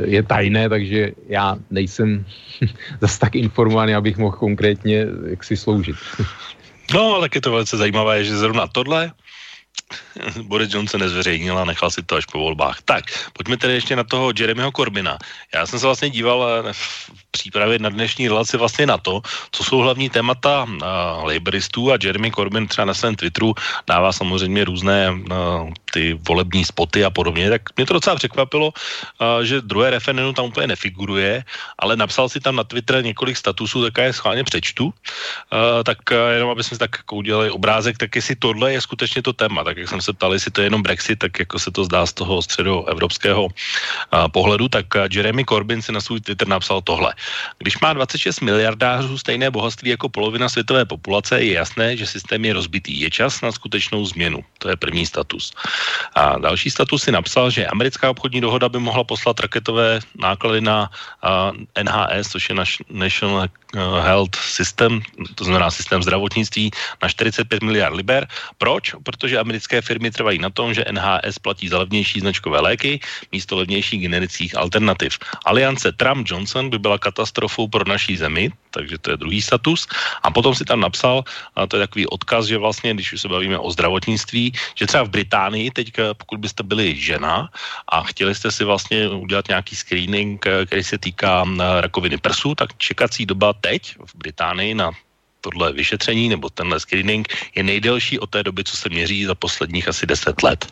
je 0.07 0.22
tajné, 0.22 0.68
takže 0.68 1.12
já 1.29 1.57
nejsem 1.70 2.27
zase 3.01 3.18
tak 3.18 3.35
informovaný, 3.35 3.95
abych 3.95 4.16
mohl 4.16 4.37
konkrétně 4.37 5.07
jak 5.31 5.45
si 5.45 5.57
sloužit. 5.57 5.97
No, 6.95 7.20
tak 7.20 7.35
je 7.35 7.41
to 7.41 7.53
velice 7.53 7.77
zajímavé, 7.77 8.25
že 8.25 8.37
zrovna 8.37 8.66
tohle 8.66 9.12
Boris 10.43 10.75
Johnson 10.75 11.01
nezveřejnil 11.01 11.59
a 11.59 11.64
nechal 11.64 11.91
si 11.91 12.03
to 12.03 12.16
až 12.16 12.27
po 12.27 12.39
volbách. 12.39 12.83
Tak, 12.85 13.05
pojďme 13.33 13.57
tedy 13.57 13.75
ještě 13.75 13.97
na 13.97 14.05
toho 14.05 14.33
Jeremyho 14.39 14.72
Corbina. 14.77 15.18
Já 15.55 15.66
jsem 15.66 15.79
se 15.79 15.87
vlastně 15.87 16.11
díval 16.11 16.49
eh, 16.68 16.72
v 16.72 17.24
přípravě 17.35 17.82
na 17.82 17.91
dnešní 17.91 18.30
relaci 18.30 18.55
vlastně 18.55 18.87
na 18.87 18.99
to, 18.99 19.22
co 19.51 19.61
jsou 19.64 19.78
hlavní 19.82 20.07
témata 20.07 20.62
uh, 20.62 20.78
laboristů 21.26 21.91
a 21.91 21.99
Jeremy 21.99 22.30
Corbyn 22.30 22.70
třeba 22.70 22.87
na 22.87 22.95
svém 22.95 23.18
Twitteru 23.18 23.55
dává 23.91 24.14
samozřejmě 24.14 24.64
různé 24.64 25.11
uh, 25.11 25.74
ty 25.91 26.14
volební 26.22 26.62
spoty 26.64 27.03
a 27.05 27.11
podobně, 27.11 27.51
tak 27.51 27.62
mě 27.76 27.87
to 27.87 27.99
docela 27.99 28.16
překvapilo, 28.16 28.70
uh, 28.70 29.43
že 29.43 29.66
druhé 29.66 29.91
referendum 29.91 30.35
tam 30.35 30.47
úplně 30.55 30.78
nefiguruje, 30.78 31.43
ale 31.78 31.99
napsal 31.99 32.30
si 32.30 32.39
tam 32.39 32.57
na 32.57 32.64
Twitter 32.64 33.03
několik 33.03 33.37
statusů, 33.37 33.82
tak 33.82 33.99
je 33.99 34.12
schválně 34.12 34.45
přečtu, 34.47 34.85
uh, 34.87 35.82
tak 35.82 35.99
uh, 36.14 36.30
jenom 36.39 36.51
aby 36.55 36.62
jsme 36.62 36.74
si 36.74 36.78
tak 36.78 37.03
jako 37.03 37.12
udělali 37.16 37.51
obrázek, 37.51 37.99
tak 37.99 38.14
jestli 38.14 38.39
tohle 38.39 38.72
je 38.72 38.80
skutečně 38.80 39.22
to 39.26 39.32
téma, 39.35 39.66
tak 39.66 39.76
jak 39.76 39.89
jsem 39.91 40.01
se 40.01 40.12
ptal, 40.14 40.32
jestli 40.32 40.51
to 40.55 40.61
je 40.62 40.66
jenom 40.66 40.82
Brexit, 40.82 41.18
tak 41.18 41.35
jako 41.39 41.59
se 41.59 41.70
to 41.74 41.85
zdá 41.85 42.07
z 42.07 42.12
toho 42.12 42.43
středoevropského 42.43 43.45
uh, 43.45 43.51
pohledu, 44.30 44.70
tak 44.70 44.87
Jeremy 45.11 45.43
Corbyn 45.43 45.82
si 45.82 45.91
na 45.91 46.01
svůj 46.01 46.20
Twitter 46.20 46.47
napsal 46.47 46.82
tohle. 46.82 47.14
Když 47.59 47.81
má 47.81 47.93
26 47.93 48.41
miliardářů 48.41 49.18
stejné 49.18 49.51
bohatství 49.51 49.91
jako 49.91 50.09
polovina 50.09 50.49
světové 50.49 50.85
populace, 50.85 51.43
je 51.43 51.53
jasné, 51.53 51.97
že 51.97 52.07
systém 52.07 52.45
je 52.45 52.53
rozbitý. 52.53 53.01
Je 53.01 53.11
čas 53.11 53.41
na 53.41 53.53
skutečnou 53.53 54.05
změnu. 54.07 54.45
To 54.59 54.68
je 54.68 54.77
první 54.77 55.07
status. 55.07 55.53
A 56.14 56.39
další 56.39 56.70
status 56.70 57.03
si 57.03 57.12
napsal, 57.12 57.51
že 57.51 57.66
americká 57.66 58.11
obchodní 58.11 58.41
dohoda 58.41 58.68
by 58.68 58.79
mohla 58.79 59.05
poslat 59.05 59.41
raketové 59.41 60.01
náklady 60.18 60.61
na 60.61 60.91
NHS, 61.83 62.29
což 62.29 62.49
je 62.49 62.55
National 62.91 63.49
Health 64.01 64.37
System, 64.37 65.03
to 65.35 65.45
znamená 65.45 65.70
systém 65.70 66.03
zdravotnictví, 66.03 66.70
na 67.03 67.09
45 67.09 67.62
miliard 67.62 67.95
liber. 67.95 68.27
Proč? 68.59 68.95
Protože 69.03 69.39
americké 69.39 69.83
firmy 69.83 70.11
trvají 70.11 70.39
na 70.39 70.51
tom, 70.51 70.75
že 70.75 70.85
NHS 70.91 71.39
platí 71.39 71.68
za 71.68 71.79
levnější 71.79 72.20
značkové 72.20 72.61
léky 72.61 73.01
místo 73.33 73.57
levnějších 73.57 74.03
generických 74.03 74.57
alternativ. 74.57 75.18
Aliance 75.45 75.93
Trump-Johnson 75.93 76.70
by 76.70 76.79
byla 76.79 76.99
katastrofou 77.15 77.71
pro 77.71 77.87
naší 77.87 78.19
zemi, 78.19 78.51
takže 78.75 78.99
to 78.99 79.15
je 79.15 79.17
druhý 79.23 79.39
status. 79.39 79.87
A 80.27 80.35
potom 80.35 80.51
si 80.51 80.67
tam 80.67 80.83
napsal, 80.83 81.23
a 81.55 81.67
to 81.71 81.79
je 81.79 81.87
takový 81.87 82.11
odkaz, 82.11 82.51
že 82.51 82.59
vlastně, 82.59 82.95
když 82.95 83.12
už 83.15 83.21
se 83.23 83.29
bavíme 83.31 83.55
o 83.55 83.71
zdravotnictví, 83.71 84.53
že 84.75 84.87
třeba 84.91 85.07
v 85.07 85.15
Británii 85.15 85.71
teď, 85.71 86.19
pokud 86.19 86.43
byste 86.43 86.67
byli 86.67 86.99
žena 86.99 87.47
a 87.87 88.03
chtěli 88.03 88.35
jste 88.35 88.51
si 88.51 88.67
vlastně 88.67 89.09
udělat 89.09 89.49
nějaký 89.49 89.77
screening, 89.79 90.43
který 90.67 90.83
se 90.83 90.99
týká 90.99 91.47
rakoviny 91.81 92.19
prsu, 92.19 92.55
tak 92.59 92.75
čekací 92.83 93.27
doba 93.31 93.55
teď 93.55 93.95
v 94.03 94.15
Británii 94.19 94.75
na 94.75 94.91
tohle 95.45 95.73
vyšetření 95.73 96.29
nebo 96.29 96.49
tenhle 96.51 96.81
screening 96.81 97.29
je 97.55 97.62
nejdelší 97.62 98.19
od 98.19 98.33
té 98.33 98.43
doby, 98.43 98.65
co 98.65 98.77
se 98.77 98.89
měří 98.89 99.29
za 99.29 99.37
posledních 99.37 99.89
asi 99.89 100.09
10 100.09 100.43
let. 100.43 100.67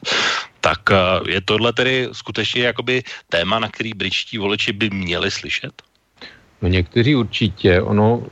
Tak 0.65 0.81
je 1.29 1.41
tohle 1.45 1.73
tedy 1.73 2.09
skutečně 2.13 2.73
jakoby 2.73 3.05
téma, 3.29 3.59
na 3.59 3.69
který 3.69 3.93
britští 3.93 4.39
voliči 4.41 4.73
by 4.73 4.91
měli 4.91 5.31
slyšet? 5.31 5.92
No 6.63 6.69
někteří 6.69 7.17
určitě. 7.17 7.83
Ono 7.83 8.23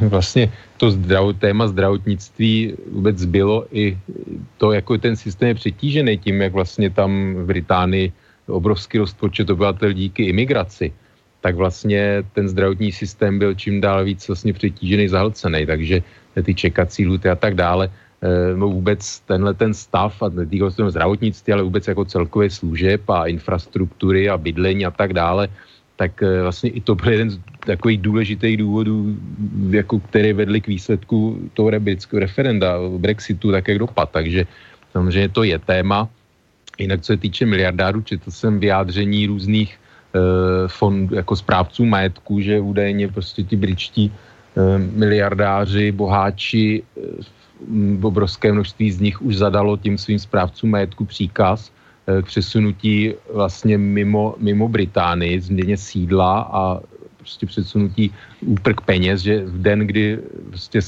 vlastně 0.00 0.52
to 0.76 0.90
zdrav, 0.90 1.38
téma 1.38 1.68
zdravotnictví 1.68 2.74
vůbec 2.90 3.24
bylo 3.24 3.66
i 3.70 3.98
to, 4.58 4.72
jako 4.72 4.98
ten 4.98 5.16
systém 5.16 5.48
je 5.48 5.54
přetížený 5.54 6.18
tím, 6.18 6.42
jak 6.42 6.52
vlastně 6.52 6.90
tam 6.90 7.34
v 7.34 7.46
Británii 7.46 8.12
obrovský 8.46 8.98
rozpočet 8.98 9.50
obyvatel 9.50 9.92
díky 9.92 10.24
imigraci, 10.24 10.92
tak 11.40 11.54
vlastně 11.54 12.22
ten 12.32 12.48
zdravotní 12.48 12.92
systém 12.92 13.38
byl 13.38 13.54
čím 13.54 13.80
dál 13.80 14.04
víc 14.04 14.28
vlastně 14.28 14.52
přetížený, 14.52 15.08
zahlcený, 15.08 15.66
takže 15.66 16.02
ty 16.42 16.54
čekací 16.54 17.06
luty 17.06 17.28
a 17.28 17.36
tak 17.36 17.54
dále, 17.54 17.90
eh, 18.22 18.56
no 18.56 18.68
vůbec 18.68 19.20
tenhle 19.20 19.54
ten 19.54 19.74
stav, 19.74 20.22
a 20.22 20.28
netýkal 20.28 20.70
se 20.70 20.90
zdravotnictví, 20.90 21.52
ale 21.52 21.62
vůbec 21.62 21.88
jako 21.88 22.04
celkové 22.04 22.50
služeb 22.50 23.10
a 23.10 23.26
infrastruktury 23.26 24.28
a 24.28 24.38
bydlení 24.38 24.86
a 24.86 24.90
tak 24.90 25.12
dále, 25.12 25.48
tak 26.02 26.18
eh, 26.22 26.42
vlastně 26.42 26.70
i 26.74 26.80
to 26.82 26.98
byl 26.98 27.12
jeden 27.12 27.30
z 27.30 27.38
takových 27.62 28.00
důležitých 28.02 28.56
důvodů, 28.58 29.14
jako 29.70 30.02
které 30.10 30.34
vedly 30.34 30.58
k 30.58 30.66
výsledku 30.66 31.38
toho 31.54 31.70
britského 31.78 32.18
referenda, 32.18 32.82
Brexitu, 32.98 33.54
tak 33.54 33.68
jak 33.70 33.78
dopad. 33.78 34.10
Takže 34.10 34.50
samozřejmě 34.90 35.28
to 35.30 35.42
je 35.46 35.58
téma. 35.62 36.10
Jinak 36.78 37.06
co 37.06 37.14
se 37.14 37.16
týče 37.22 37.46
miliardárů, 37.46 38.02
četl 38.02 38.30
jsem 38.34 38.58
vyjádření 38.58 39.30
různých 39.30 39.70
e, 39.78 39.78
fond, 40.66 41.12
jako 41.12 41.36
správců 41.36 41.86
majetku, 41.86 42.40
že 42.40 42.58
údajně 42.58 43.08
prostě 43.08 43.46
ti 43.46 43.54
britští 43.54 44.10
e, 44.10 44.12
miliardáři, 44.78 45.92
boháči, 45.92 46.82
e, 46.82 47.22
obrovské 48.02 48.50
množství 48.50 48.90
z 48.90 49.00
nich 49.00 49.22
už 49.22 49.38
zadalo 49.38 49.76
tím 49.76 49.94
svým 49.94 50.18
správcům 50.18 50.70
majetku 50.70 51.04
příkaz, 51.04 51.70
k 52.06 52.26
přesunutí 52.26 53.14
vlastně 53.32 53.78
mimo, 53.78 54.34
mimo 54.38 54.68
Británii, 54.68 55.40
změně 55.40 55.76
sídla 55.76 56.50
a 56.52 56.80
prostě 57.22 57.46
přesunutí 57.46 58.10
úprk 58.42 58.80
peněz, 58.80 59.20
že 59.22 59.46
v 59.46 59.62
den, 59.62 59.86
kdy 59.86 60.18
prostě 60.48 60.80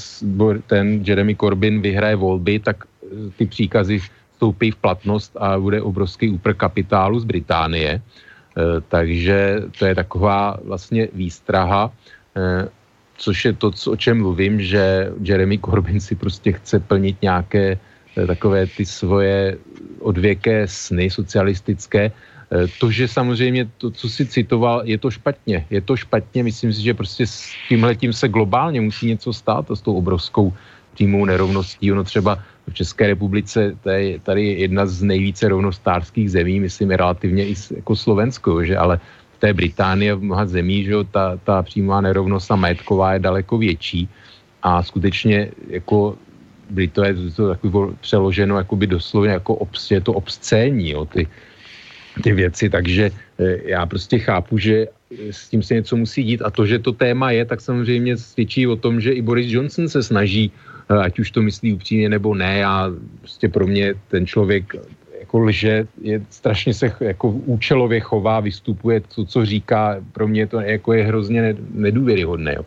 ten 0.67 1.03
Jeremy 1.07 1.37
Corbyn 1.37 1.81
vyhraje 1.81 2.17
volby, 2.17 2.59
tak 2.59 2.85
eh, 2.85 3.31
ty 3.39 3.47
příkazy 3.47 4.03
vstoupí 4.35 4.71
v 4.71 4.77
platnost 4.77 5.31
a 5.39 5.59
bude 5.59 5.83
obrovský 5.83 6.35
úprk 6.35 6.57
kapitálu 6.57 7.23
z 7.23 7.25
Británie. 7.25 8.03
Eh, 8.03 8.81
takže 8.89 9.63
to 9.79 9.87
je 9.87 9.95
taková 9.95 10.59
vlastně 10.65 11.09
výstraha, 11.15 11.95
eh, 12.35 12.69
což 13.17 13.45
je 13.45 13.53
to, 13.53 13.71
o 13.71 13.97
čem 13.97 14.19
mluvím, 14.19 14.59
že 14.59 15.15
Jeremy 15.23 15.59
Corbyn 15.63 16.03
si 16.03 16.19
prostě 16.19 16.59
chce 16.59 16.83
plnit 16.83 17.23
nějaké 17.23 17.79
takové 18.15 18.67
ty 18.67 18.87
svoje 18.87 19.59
odvěké 19.99 20.69
sny 20.69 21.11
socialistické. 21.11 22.13
Eh, 22.53 22.67
to, 22.79 22.91
že 22.91 23.09
samozřejmě 23.09 23.69
to, 23.79 23.91
co 23.91 24.07
si 24.09 24.27
citoval, 24.27 24.83
je 24.85 24.99
to 24.99 25.11
špatně. 25.11 25.67
Je 25.71 25.81
to 25.81 25.97
špatně, 25.97 26.43
myslím 26.43 26.73
si, 26.73 26.83
že 26.83 26.95
prostě 26.95 27.27
s 27.27 27.51
tímhle 27.69 27.95
tím 27.95 28.13
se 28.13 28.29
globálně 28.29 28.81
musí 28.81 29.07
něco 29.07 29.33
stát 29.33 29.71
a 29.71 29.77
s 29.77 29.81
tou 29.81 29.95
obrovskou 29.97 30.53
přímou 30.95 31.25
nerovností. 31.25 31.93
Ono 31.93 32.05
třeba 32.05 32.39
v 32.71 32.75
České 32.75 33.07
republice 33.07 33.77
to 33.83 33.91
je 33.91 34.19
tady 34.19 34.47
jedna 34.47 34.87
z 34.87 35.03
nejvíce 35.03 35.49
rovnostářských 35.49 36.31
zemí, 36.31 36.61
myslím 36.61 36.91
relativně 36.91 37.47
i 37.47 37.55
jako 37.77 37.97
Slovensko, 37.97 38.65
že 38.65 38.77
ale 38.77 39.01
v 39.37 39.39
té 39.39 39.53
Británii 39.53 40.13
v 40.13 40.23
mnoha 40.23 40.47
zemí, 40.47 40.85
že 40.85 40.95
ta, 41.11 41.37
ta 41.45 41.63
přímá 41.63 42.01
nerovnost 42.01 42.51
a 42.51 42.57
majetková 42.57 43.13
je 43.13 43.19
daleko 43.19 43.59
větší 43.59 44.09
a 44.63 44.83
skutečně 44.83 45.51
jako 45.69 46.17
to 46.93 47.05
je 47.05 47.15
to 47.37 47.49
takový 47.49 47.95
přeloženo 48.01 48.57
jakoby 48.59 48.87
doslovně 48.87 49.31
jako 49.31 49.55
obs, 49.55 49.91
je 49.91 50.01
to 50.01 50.13
obscénní, 50.13 50.91
jo, 50.91 51.05
ty, 51.05 51.27
ty 52.23 52.33
věci, 52.33 52.71
takže 52.71 53.11
eh, 53.39 53.57
já 53.65 53.87
prostě 53.87 54.19
chápu, 54.19 54.59
že 54.59 54.87
s 55.31 55.49
tím 55.49 55.63
se 55.63 55.75
něco 55.75 55.97
musí 55.97 56.25
dít 56.25 56.43
a 56.43 56.51
to, 56.51 56.67
že 56.67 56.79
to 56.79 56.93
téma 56.93 57.31
je, 57.31 57.45
tak 57.45 57.61
samozřejmě 57.61 58.17
svědčí 58.17 58.67
o 58.67 58.77
tom, 58.77 59.01
že 59.01 59.13
i 59.13 59.23
Boris 59.23 59.47
Johnson 59.51 59.89
se 59.89 60.03
snaží, 60.03 60.53
eh, 60.91 60.99
ať 60.99 61.19
už 61.19 61.31
to 61.31 61.43
myslí 61.43 61.75
upřímně 61.75 62.09
nebo 62.09 62.35
ne, 62.35 62.65
a 62.65 62.91
prostě 63.21 63.49
pro 63.49 63.67
mě 63.67 63.95
ten 64.09 64.27
člověk 64.27 64.77
jako 65.21 65.39
lže, 65.39 65.87
je 66.03 66.23
strašně 66.31 66.75
se 66.75 66.93
jako 67.01 67.31
účelově 67.31 68.01
chová, 68.01 68.41
vystupuje 68.41 69.01
to, 69.01 69.25
co 69.25 69.45
říká, 69.45 69.97
pro 70.13 70.29
mě 70.29 70.47
to 70.47 70.61
jako 70.61 70.93
je 70.93 71.05
hrozně 71.05 71.57
nedůvěryhodné. 71.75 72.55
Jo. 72.55 72.65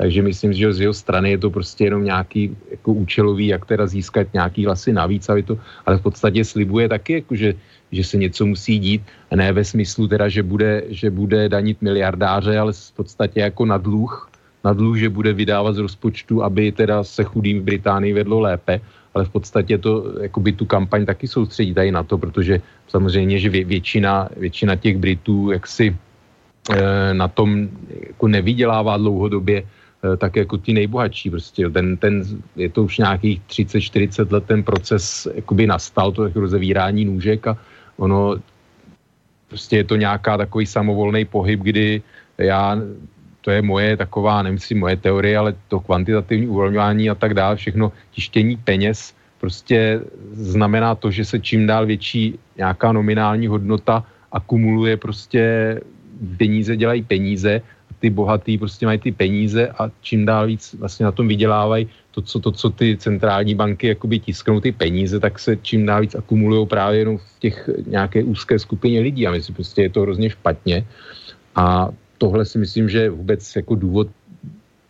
Takže 0.00 0.22
myslím, 0.22 0.52
že 0.56 0.72
z 0.72 0.80
jeho 0.80 0.96
strany 0.96 1.36
je 1.36 1.38
to 1.44 1.50
prostě 1.52 1.92
jenom 1.92 2.04
nějaký 2.04 2.56
jako 2.70 2.92
účelový, 3.04 3.46
jak 3.52 3.68
teda 3.68 3.84
získat 3.84 4.32
nějaký 4.32 4.64
hlasy 4.64 4.96
navíc, 4.96 5.28
aby 5.28 5.42
to, 5.42 5.60
ale 5.84 6.00
v 6.00 6.02
podstatě 6.08 6.40
slibuje 6.40 6.88
taky, 6.88 7.12
jako 7.20 7.36
že, 7.36 7.54
že 7.92 8.04
se 8.04 8.16
něco 8.16 8.46
musí 8.46 8.78
dít, 8.78 9.02
ne 9.28 9.52
ve 9.52 9.60
smyslu 9.60 10.08
teda, 10.08 10.28
že 10.28 10.40
bude, 10.40 10.88
že 10.88 11.12
bude 11.12 11.48
danit 11.52 11.84
miliardáře, 11.84 12.58
ale 12.58 12.72
v 12.72 12.92
podstatě 12.96 13.40
jako 13.40 13.68
na 13.68 13.76
dluh, 13.76 14.30
na 14.64 14.72
dluh, 14.72 14.96
že 14.96 15.12
bude 15.12 15.36
vydávat 15.36 15.76
z 15.76 15.84
rozpočtu, 15.84 16.40
aby 16.48 16.72
teda 16.72 17.04
se 17.04 17.20
chudým 17.24 17.60
v 17.60 17.68
Británii 17.68 18.16
vedlo 18.16 18.40
lépe, 18.40 18.80
ale 19.14 19.24
v 19.28 19.30
podstatě 19.36 19.78
to, 19.78 20.16
by 20.40 20.52
tu 20.52 20.64
kampaň 20.64 21.04
taky 21.04 21.28
soustředí 21.28 21.76
tady 21.76 21.92
na 21.92 22.02
to, 22.08 22.16
protože 22.16 22.64
samozřejmě, 22.88 23.36
že 23.38 23.48
vě, 23.48 23.64
většina, 23.64 24.28
většina 24.36 24.76
těch 24.80 24.96
Britů 24.96 25.50
jaksi 25.50 25.92
e, 26.72 27.14
na 27.14 27.28
tom 27.28 27.68
jako 28.16 28.28
nevydělává 28.28 28.96
dlouhodobě, 28.96 29.62
tak 30.16 30.36
jako 30.36 30.56
ti 30.56 30.72
nejbohatší. 30.72 31.30
Prostě 31.30 31.70
ten, 31.70 31.96
ten, 31.96 32.24
je 32.56 32.68
to 32.68 32.84
už 32.84 32.98
nějakých 32.98 33.40
30-40 33.40 34.32
let 34.32 34.44
ten 34.46 34.62
proces 34.62 35.28
jakoby 35.34 35.66
nastal, 35.66 36.12
to 36.12 36.24
jako 36.24 36.40
rozevírání 36.40 37.04
nůžek 37.04 37.46
a 37.46 37.58
ono 37.96 38.36
prostě 39.48 39.76
je 39.76 39.84
to 39.84 39.96
nějaká 39.96 40.36
takový 40.36 40.66
samovolný 40.66 41.24
pohyb, 41.24 41.60
kdy 41.60 42.02
já, 42.38 42.78
to 43.40 43.50
je 43.50 43.62
moje 43.62 43.96
taková, 43.96 44.44
si 44.56 44.74
moje 44.74 44.96
teorie, 44.96 45.38
ale 45.38 45.54
to 45.68 45.80
kvantitativní 45.80 46.48
uvolňování 46.48 47.10
a 47.10 47.14
tak 47.14 47.34
dále, 47.34 47.56
všechno 47.56 47.92
tištění 48.10 48.56
peněz 48.56 49.14
prostě 49.40 50.00
znamená 50.32 50.94
to, 50.94 51.10
že 51.10 51.24
se 51.24 51.40
čím 51.40 51.66
dál 51.66 51.86
větší 51.86 52.38
nějaká 52.56 52.92
nominální 52.92 53.46
hodnota 53.46 54.04
akumuluje 54.32 54.96
prostě 54.96 55.80
peníze 56.36 56.76
dělají 56.76 57.02
peníze 57.02 57.60
ty 58.00 58.10
bohatý 58.10 58.58
prostě 58.58 58.86
mají 58.86 58.98
ty 58.98 59.12
peníze 59.12 59.68
a 59.68 59.90
čím 60.00 60.26
dál 60.26 60.46
víc 60.46 60.74
vlastně 60.74 61.04
na 61.04 61.12
tom 61.12 61.28
vydělávají 61.28 61.88
to, 62.10 62.22
co, 62.22 62.40
to, 62.40 62.50
co 62.52 62.70
ty 62.70 62.96
centrální 62.96 63.54
banky 63.54 63.86
jakoby 63.86 64.18
tisknou 64.18 64.60
ty 64.60 64.72
peníze, 64.72 65.20
tak 65.20 65.38
se 65.38 65.56
čím 65.56 65.86
dál 65.86 66.00
víc 66.00 66.14
akumulují 66.14 66.66
právě 66.66 66.98
jenom 66.98 67.18
v 67.18 67.38
těch 67.38 67.70
nějaké 67.86 68.24
úzké 68.24 68.58
skupině 68.58 69.00
lidí. 69.00 69.26
A 69.26 69.30
myslím, 69.30 69.54
prostě 69.54 69.82
je 69.82 69.90
to 69.90 70.00
hrozně 70.00 70.30
špatně. 70.30 70.84
A 71.54 71.88
tohle 72.18 72.44
si 72.44 72.58
myslím, 72.58 72.88
že 72.88 72.98
je 72.98 73.10
vůbec 73.10 73.56
jako 73.56 73.74
důvod 73.74 74.08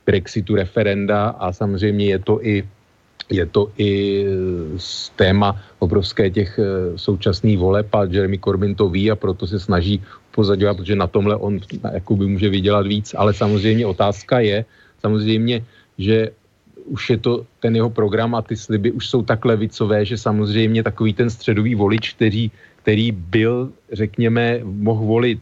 Brexitu 0.07 0.55
referenda 0.55 1.29
a 1.29 1.53
samozřejmě 1.53 2.05
je 2.07 2.19
to 2.19 2.47
i 2.47 2.65
je 3.31 3.47
to 3.47 3.71
i 3.79 4.25
z 4.77 5.11
téma 5.17 5.57
obrovské 5.79 6.31
těch 6.31 6.59
eh, 6.59 6.99
současných 6.99 7.59
voleb 7.59 7.87
a 7.95 8.05
Jeremy 8.05 8.39
Corbyn 8.39 8.75
to 8.75 8.89
ví 8.89 9.11
a 9.11 9.17
proto 9.17 9.47
se 9.47 9.59
snaží 9.59 10.03
pozadovat, 10.35 10.77
protože 10.77 10.97
na 10.97 11.07
tomhle 11.07 11.37
on 11.37 11.61
jakoby 11.93 12.27
může 12.27 12.49
vydělat 12.49 12.87
víc, 12.87 13.15
ale 13.19 13.35
samozřejmě 13.35 13.87
otázka 13.87 14.41
je, 14.41 14.65
samozřejmě, 15.01 15.65
že 15.99 16.31
už 16.91 17.11
je 17.11 17.19
to 17.19 17.47
ten 17.61 17.77
jeho 17.77 17.91
program 17.91 18.35
a 18.35 18.43
ty 18.43 18.57
sliby 18.57 18.91
už 18.91 19.09
jsou 19.09 19.23
tak 19.23 19.45
levicové, 19.45 20.05
že 20.05 20.19
samozřejmě 20.19 20.83
takový 20.83 21.13
ten 21.15 21.31
středový 21.31 21.75
volič, 21.75 22.15
který, 22.15 22.51
který 22.83 23.13
byl, 23.13 23.71
řekněme, 23.93 24.61
mohl 24.65 25.05
volit 25.07 25.41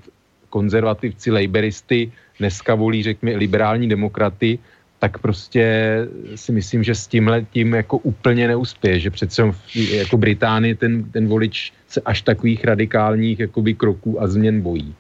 konzervativci, 0.51 1.31
laboristy, 1.31 2.13
dneska 2.39 2.75
volí, 2.75 3.03
řekněme, 3.03 3.39
liberální 3.39 3.89
demokraty, 3.89 4.59
tak 4.99 5.19
prostě 5.19 5.97
si 6.35 6.53
myslím, 6.53 6.85
že 6.85 6.95
s 6.95 7.07
tímhle 7.07 7.47
tím 7.53 7.75
jako 7.75 7.99
úplně 7.99 8.49
neuspěje, 8.49 9.01
že 9.01 9.11
přece 9.11 9.43
jako 9.75 10.17
Británii 10.17 10.75
ten, 10.75 11.11
ten 11.11 11.29
volič 11.29 11.73
se 11.89 12.01
až 12.01 12.23
takových 12.23 12.65
radikálních 12.65 13.39
jakoby 13.39 13.75
kroků 13.75 14.23
a 14.23 14.27
změn 14.27 14.61
bojí. 14.61 14.95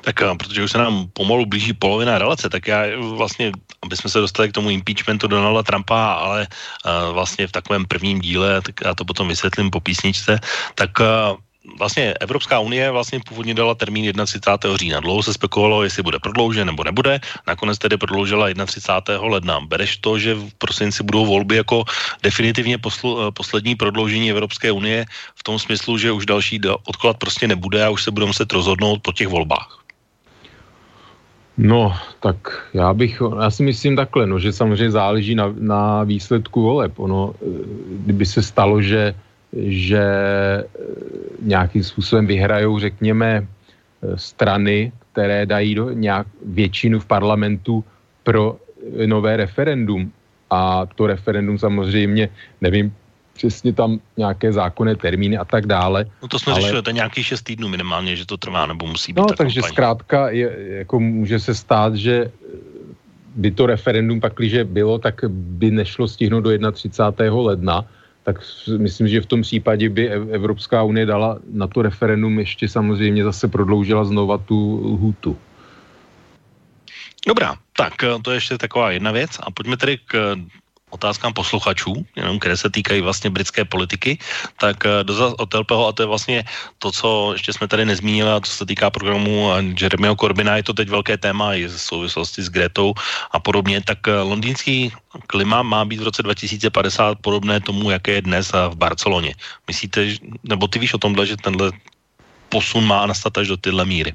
Tak 0.00 0.22
eh, 0.22 0.34
protože 0.36 0.64
už 0.64 0.70
se 0.70 0.78
nám 0.78 1.08
pomalu 1.12 1.46
blíží 1.46 1.72
polovina 1.72 2.18
relace, 2.18 2.48
tak 2.48 2.68
já 2.68 2.82
vlastně, 3.16 3.52
aby 3.82 3.96
jsme 3.96 4.10
se 4.10 4.18
dostali 4.18 4.48
k 4.48 4.52
tomu 4.52 4.70
impeachmentu 4.70 5.26
Donalda 5.26 5.62
Trumpa, 5.62 6.12
ale 6.12 6.46
uh, 6.46 7.14
vlastně 7.14 7.46
v 7.46 7.52
takovém 7.52 7.84
prvním 7.84 8.20
díle, 8.20 8.62
tak 8.62 8.74
já 8.84 8.94
to 8.94 9.04
potom 9.04 9.28
vysvětlím 9.28 9.70
po 9.70 9.80
písničce, 9.80 10.40
tak 10.74 10.90
uh, 11.00 11.36
vlastně 11.78 12.14
Evropská 12.20 12.58
unie 12.58 12.90
vlastně 12.90 13.20
původně 13.28 13.54
dala 13.54 13.74
termín 13.74 14.12
31. 14.12 14.76
října. 14.76 15.00
Dlouho 15.00 15.22
se 15.22 15.34
spekulovalo, 15.34 15.82
jestli 15.82 16.02
bude 16.02 16.18
prodloužen 16.18 16.66
nebo 16.66 16.84
nebude. 16.84 17.20
Nakonec 17.46 17.78
tedy 17.78 17.96
prodloužila 17.96 18.48
31. 18.66 19.28
ledna. 19.28 19.60
Bereš 19.60 19.96
to, 19.96 20.18
že 20.18 20.34
v 20.34 20.54
prosinci 20.58 21.02
budou 21.02 21.26
volby 21.26 21.56
jako 21.56 21.84
definitivně 22.22 22.78
poslu, 22.78 23.20
eh, 23.20 23.30
poslední 23.30 23.74
prodloužení 23.74 24.30
Evropské 24.30 24.72
unie 24.72 25.04
v 25.36 25.42
tom 25.42 25.58
smyslu, 25.58 25.98
že 25.98 26.12
už 26.12 26.26
další 26.26 26.60
odklad 26.84 27.16
prostě 27.16 27.48
nebude 27.48 27.84
a 27.84 27.90
už 27.90 28.02
se 28.02 28.10
budou 28.10 28.26
muset 28.26 28.52
rozhodnout 28.52 29.02
po 29.02 29.12
těch 29.12 29.28
volbách. 29.28 29.80
No, 31.60 31.92
tak 32.20 32.68
já 32.74 32.94
bych, 32.94 33.22
já 33.40 33.50
si 33.50 33.62
myslím 33.62 33.96
takhle, 33.96 34.26
no, 34.26 34.38
že 34.38 34.52
samozřejmě 34.52 34.90
záleží 34.90 35.34
na, 35.34 35.52
na 35.58 36.04
výsledku 36.08 36.62
voleb. 36.62 36.92
Ono, 36.96 37.34
eh, 37.36 37.44
kdyby 38.08 38.26
se 38.26 38.42
stalo, 38.42 38.80
že 38.80 39.14
že 39.56 40.02
eh, 40.02 40.64
nějakým 41.42 41.84
způsobem 41.84 42.26
vyhrajou, 42.26 42.78
řekněme, 42.78 43.46
eh, 43.46 44.18
strany, 44.18 44.92
které 45.12 45.46
dají 45.46 45.74
do 45.74 45.90
nějak 45.90 46.26
většinu 46.44 47.00
v 47.00 47.06
parlamentu 47.06 47.84
pro 48.22 48.56
eh, 48.98 49.06
nové 49.06 49.36
referendum. 49.36 50.12
A 50.50 50.86
to 50.86 51.06
referendum 51.06 51.58
samozřejmě, 51.58 52.28
nevím 52.60 52.94
přesně 53.32 53.72
tam 53.72 54.00
nějaké 54.16 54.52
zákonné 54.52 54.96
termíny 54.96 55.38
a 55.38 55.44
tak 55.44 55.66
dále. 55.66 56.04
No 56.22 56.28
to 56.28 56.38
jsme 56.38 56.52
ale... 56.52 56.60
řešili, 56.60 56.82
to 56.82 56.90
je 56.90 56.94
nějaký 56.94 57.22
šest 57.24 57.42
týdnů 57.42 57.68
minimálně, 57.68 58.16
že 58.16 58.26
to 58.26 58.36
trvá, 58.36 58.66
nebo 58.66 58.86
musí 58.86 59.12
být 59.12 59.20
No, 59.20 59.26
takže 59.32 59.60
kampaň. 59.60 59.72
zkrátka 59.72 60.30
je, 60.30 60.48
jako 60.84 61.00
může 61.00 61.38
se 61.40 61.54
stát, 61.54 61.94
že 61.94 62.30
by 63.34 63.50
to 63.50 63.66
referendum 63.66 64.20
pak, 64.20 64.34
když 64.36 64.68
bylo, 64.68 64.98
tak 64.98 65.24
by 65.28 65.70
nešlo 65.70 66.08
stihnout 66.08 66.44
do 66.44 66.50
31. 66.72 67.40
ledna, 67.40 67.84
tak 68.24 68.38
myslím, 68.78 69.08
že 69.08 69.20
v 69.20 69.26
tom 69.26 69.42
případě 69.42 69.88
by 69.88 70.10
Evropská 70.10 70.82
unie 70.82 71.06
dala 71.06 71.38
na 71.52 71.66
to 71.66 71.82
referendum 71.82 72.38
ještě 72.38 72.68
samozřejmě 72.68 73.24
zase 73.24 73.48
prodloužila 73.48 74.04
znova 74.04 74.38
tu 74.38 74.80
lhůtu. 74.84 75.38
Dobrá, 77.26 77.56
tak 77.76 77.92
to 78.22 78.30
je 78.30 78.36
ještě 78.36 78.58
taková 78.58 78.90
jedna 78.90 79.12
věc 79.12 79.30
a 79.40 79.50
pojďme 79.50 79.76
tedy 79.76 79.98
k 79.98 80.36
otázkám 80.90 81.32
posluchačů, 81.32 82.06
jenom 82.16 82.38
které 82.38 82.56
se 82.56 82.70
týkají 82.70 83.00
vlastně 83.00 83.30
britské 83.30 83.64
politiky, 83.64 84.18
tak 84.60 84.86
eh, 84.86 85.04
do 85.04 85.34
Otelpeho, 85.38 85.88
a 85.88 85.92
to 85.92 86.02
je 86.02 86.06
vlastně 86.06 86.38
to, 86.78 86.92
co 86.92 87.32
ještě 87.32 87.52
jsme 87.52 87.68
tady 87.68 87.84
nezmínili, 87.84 88.30
a 88.30 88.40
co 88.40 88.52
se 88.52 88.66
týká 88.66 88.90
programu 88.90 89.50
Jeremyho 89.80 90.16
Corbina, 90.16 90.56
je 90.56 90.62
to 90.62 90.72
teď 90.72 90.88
velké 90.88 91.16
téma 91.18 91.54
i 91.54 91.66
v 91.66 91.80
souvislosti 91.80 92.42
s 92.42 92.48
Gretou 92.50 92.94
a 93.30 93.38
podobně, 93.40 93.80
tak 93.80 94.08
eh, 94.08 94.20
londýnský 94.20 94.92
klima 95.26 95.62
má 95.62 95.84
být 95.84 96.00
v 96.00 96.08
roce 96.10 96.22
2050 96.22 97.18
podobné 97.18 97.60
tomu, 97.60 97.90
jaké 97.90 98.12
je 98.12 98.22
dnes 98.22 98.52
v 98.52 98.74
Barceloně. 98.74 99.34
Myslíte, 99.66 100.14
nebo 100.42 100.68
ty 100.68 100.78
víš 100.78 100.94
o 100.94 100.98
tomhle, 100.98 101.26
že 101.26 101.36
tenhle 101.36 101.72
posun 102.48 102.84
má 102.86 103.06
nastat 103.06 103.38
až 103.38 103.48
do 103.48 103.56
tyhle 103.56 103.84
míry? 103.84 104.14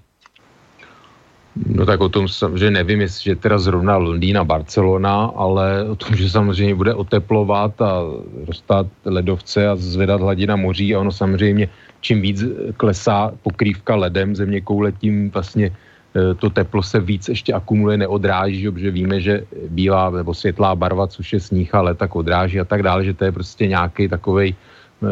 No 1.55 1.85
tak 1.87 2.01
o 2.01 2.09
tom 2.09 2.27
že 2.55 2.71
nevím, 2.71 3.01
jestli 3.01 3.31
je 3.31 3.35
teda 3.35 3.57
zrovna 3.57 3.97
Londýn 3.97 4.37
a 4.37 4.43
Barcelona, 4.43 5.31
ale 5.35 5.87
o 5.87 5.95
tom, 5.95 6.15
že 6.15 6.29
samozřejmě 6.29 6.75
bude 6.75 6.93
oteplovat 6.93 7.81
a 7.81 8.03
rostat 8.47 8.87
ledovce 9.05 9.67
a 9.67 9.75
zvedat 9.75 10.21
hladina 10.21 10.55
moří 10.55 10.95
a 10.95 10.99
ono 10.99 11.11
samozřejmě 11.11 11.69
čím 12.01 12.21
víc 12.21 12.43
klesá 12.77 13.31
pokrývka 13.43 13.95
ledem 13.95 14.35
země 14.35 14.61
koule, 14.61 14.91
tím 14.91 15.31
vlastně 15.31 15.71
e, 15.71 16.33
to 16.35 16.49
teplo 16.49 16.83
se 16.83 16.99
víc 16.99 17.29
ještě 17.29 17.53
akumuluje, 17.53 17.97
neodráží, 17.97 18.71
protože 18.71 18.91
víme, 18.91 19.21
že 19.21 19.47
bílá 19.69 20.09
nebo 20.09 20.33
světlá 20.33 20.75
barva, 20.75 21.07
což 21.07 21.33
je 21.33 21.39
sníh 21.39 21.75
a 21.75 21.93
tak 21.93 22.15
odráží 22.15 22.59
a 22.59 22.67
tak 22.67 22.83
dále, 22.83 23.05
že 23.05 23.13
to 23.13 23.25
je 23.25 23.31
prostě 23.31 23.67
nějaký 23.67 24.07
takový 24.11 24.47
e, 24.51 24.55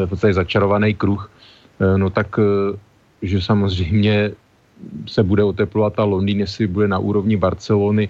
v 0.06 0.10
podstatě 0.10 0.34
začarovaný 0.34 0.94
kruh. 0.94 1.32
E, 1.80 1.98
no 1.98 2.10
tak 2.10 2.36
že 3.24 3.42
samozřejmě 3.42 4.32
se 5.06 5.24
bude 5.24 5.44
oteplovat 5.44 6.00
a 6.00 6.04
Londýn, 6.04 6.40
jestli 6.40 6.68
bude 6.68 6.88
na 6.88 7.00
úrovni 7.00 7.38
Barcelony, 7.38 8.10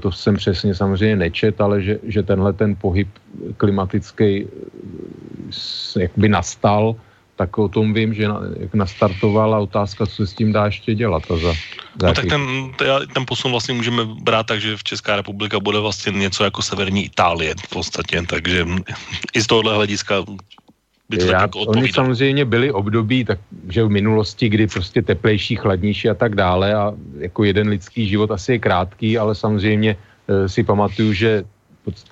to 0.00 0.12
jsem 0.12 0.36
přesně 0.36 0.74
samozřejmě 0.74 1.16
nečet, 1.16 1.60
ale 1.60 1.82
že, 1.82 1.98
že 2.02 2.22
tenhle 2.22 2.52
ten 2.52 2.76
pohyb 2.76 3.08
klimatický 3.56 4.46
jakoby 5.98 6.28
nastal, 6.28 6.96
tak 7.36 7.58
o 7.58 7.68
tom 7.68 7.94
vím, 7.94 8.14
že 8.14 8.28
na, 8.28 8.40
jak 8.60 8.74
nastartovala 8.74 9.58
otázka, 9.58 10.06
co 10.06 10.14
se 10.16 10.26
s 10.26 10.34
tím 10.34 10.52
dá 10.52 10.66
ještě 10.66 10.94
dělat. 10.94 11.22
A 11.30 11.36
za, 11.36 11.52
za 12.00 12.08
no 12.08 12.14
tak 12.14 12.26
ten, 12.26 12.42
ten 13.14 13.24
posun 13.26 13.50
vlastně 13.50 13.74
můžeme 13.74 14.04
brát 14.04 14.46
tak, 14.46 14.60
že 14.60 14.76
v 14.76 14.84
Česká 14.84 15.16
republika 15.16 15.60
bude 15.60 15.78
vlastně 15.78 16.12
něco 16.12 16.44
jako 16.44 16.62
severní 16.62 17.04
Itálie 17.04 17.54
v 17.64 17.68
podstatě, 17.68 18.22
takže 18.28 18.66
i 19.34 19.42
z 19.42 19.46
tohohle 19.46 19.74
hlediska 19.74 20.24
by 21.10 21.18
to 21.18 21.26
Já, 21.26 21.32
tak 21.32 21.42
jako 21.42 21.58
Oni 21.58 21.88
samozřejmě 21.92 22.44
byli 22.44 22.72
období, 22.72 23.24
tak, 23.24 23.38
že 23.68 23.84
v 23.84 23.90
minulosti, 23.90 24.48
kdy 24.48 24.66
prostě 24.66 25.02
teplejší, 25.02 25.56
chladnější 25.56 26.08
a 26.08 26.14
tak 26.14 26.34
dále 26.34 26.74
a 26.74 26.94
jako 27.18 27.44
jeden 27.44 27.68
lidský 27.68 28.06
život 28.06 28.30
asi 28.30 28.52
je 28.52 28.58
krátký, 28.58 29.18
ale 29.18 29.34
samozřejmě 29.34 29.96
e, 30.28 30.48
si 30.48 30.62
pamatuju, 30.62 31.12
že 31.12 31.44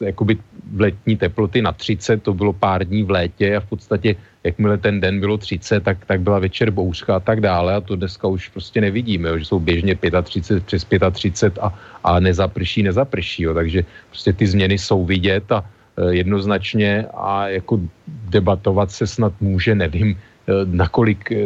jakoby 0.01 0.37
v 0.73 0.81
letní 0.81 1.17
teploty 1.17 1.63
na 1.63 1.73
30, 1.73 2.23
to 2.23 2.35
bylo 2.35 2.53
pár 2.53 2.85
dní 2.85 3.03
v 3.03 3.11
létě 3.11 3.57
a 3.57 3.61
v 3.61 3.69
podstatě 3.69 4.17
jakmile 4.45 4.79
ten 4.79 5.01
den 5.01 5.21
bylo 5.21 5.39
30, 5.39 5.85
tak, 5.85 6.03
tak 6.07 6.21
byla 6.21 6.39
večer 6.39 6.71
bouřka 6.71 7.17
a 7.17 7.21
tak 7.21 7.41
dále 7.41 7.75
a 7.75 7.81
to 7.81 7.97
dneska 7.97 8.29
už 8.29 8.49
prostě 8.49 8.81
nevidíme, 8.81 9.29
jo, 9.29 9.39
že 9.39 9.45
jsou 9.45 9.59
běžně 9.61 9.95
35, 9.95 10.65
přes 10.67 10.87
35 11.13 11.63
a, 11.63 11.71
a 12.05 12.21
nezaprší, 12.21 12.83
nezaprší, 12.83 13.43
jo, 13.43 13.55
takže 13.55 13.85
prostě 14.11 14.33
ty 14.33 14.47
změny 14.47 14.79
jsou 14.79 15.05
vidět 15.05 15.53
a 15.53 15.65
jednoznačně 16.11 17.07
a 17.17 17.49
jako 17.49 17.81
debatovat 18.07 18.91
se 18.91 19.07
snad 19.07 19.33
může, 19.41 19.75
nevím, 19.75 20.11
e, 20.11 20.19
nakolik 20.65 21.33
e, 21.33 21.37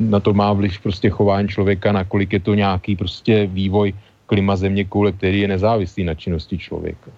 na 0.00 0.20
to 0.20 0.34
má 0.34 0.52
vliv 0.52 0.80
prostě 0.80 1.10
chování 1.10 1.48
člověka, 1.48 1.92
nakolik 1.92 2.32
je 2.32 2.40
to 2.40 2.54
nějaký 2.54 2.96
prostě 2.96 3.46
vývoj 3.46 3.92
klima 4.26 4.56
země 4.56 4.84
koule, 4.84 5.12
který 5.12 5.40
je 5.40 5.48
nezávislý 5.48 6.04
na 6.04 6.14
činnosti 6.14 6.58
člověka. 6.58 7.10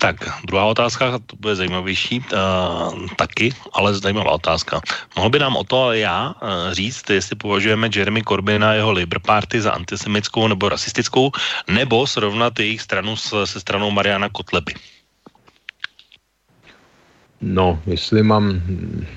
Tak, 0.00 0.16
druhá 0.44 0.64
otázka, 0.64 1.18
to 1.26 1.36
bude 1.36 1.56
zajímavější 1.56 2.20
uh, 2.20 3.06
taky, 3.16 3.54
ale 3.72 3.94
zajímavá 3.94 4.30
otázka. 4.30 4.80
Mohl 5.16 5.30
by 5.30 5.38
nám 5.38 5.56
o 5.56 5.64
to 5.64 5.92
já 5.92 6.28
uh, 6.28 6.72
říct, 6.72 7.10
jestli 7.10 7.36
považujeme 7.36 7.88
Jeremy 7.94 8.22
Corbyn 8.22 8.64
a 8.64 8.74
jeho 8.74 8.92
Labour 8.92 9.20
Party 9.22 9.60
za 9.60 9.72
antisemitskou 9.72 10.48
nebo 10.48 10.68
rasistickou, 10.68 11.30
nebo 11.70 12.06
srovnat 12.06 12.58
jejich 12.58 12.80
stranu 12.80 13.16
s, 13.16 13.44
se 13.44 13.60
stranou 13.60 13.90
Mariana 13.90 14.28
Kotleby? 14.28 14.74
No, 17.42 17.78
jestli 17.86 18.22
mám 18.22 18.62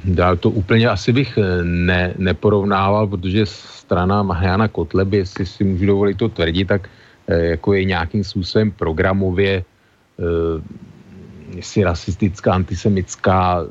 dál 0.05 0.37
to 0.37 0.49
úplně 0.49 0.89
asi 0.89 1.13
bych 1.13 1.37
eh, 1.37 1.63
ne, 1.63 2.13
neporovnával, 2.17 3.07
protože 3.07 3.45
strana 3.45 4.23
Mariana 4.23 4.67
Kotleby, 4.67 5.17
jestli 5.17 5.45
si 5.45 5.63
můžu 5.63 5.85
dovolit 5.85 6.17
to 6.17 6.29
tvrdit, 6.29 6.65
tak 6.65 6.89
jako 7.27 7.73
je 7.73 7.83
nějakým 7.85 8.23
způsobem 8.23 8.71
programově 8.71 9.65
uh, 10.17 10.61
jestli 11.55 11.83
rasistická, 11.83 12.53
antisemická, 12.53 13.65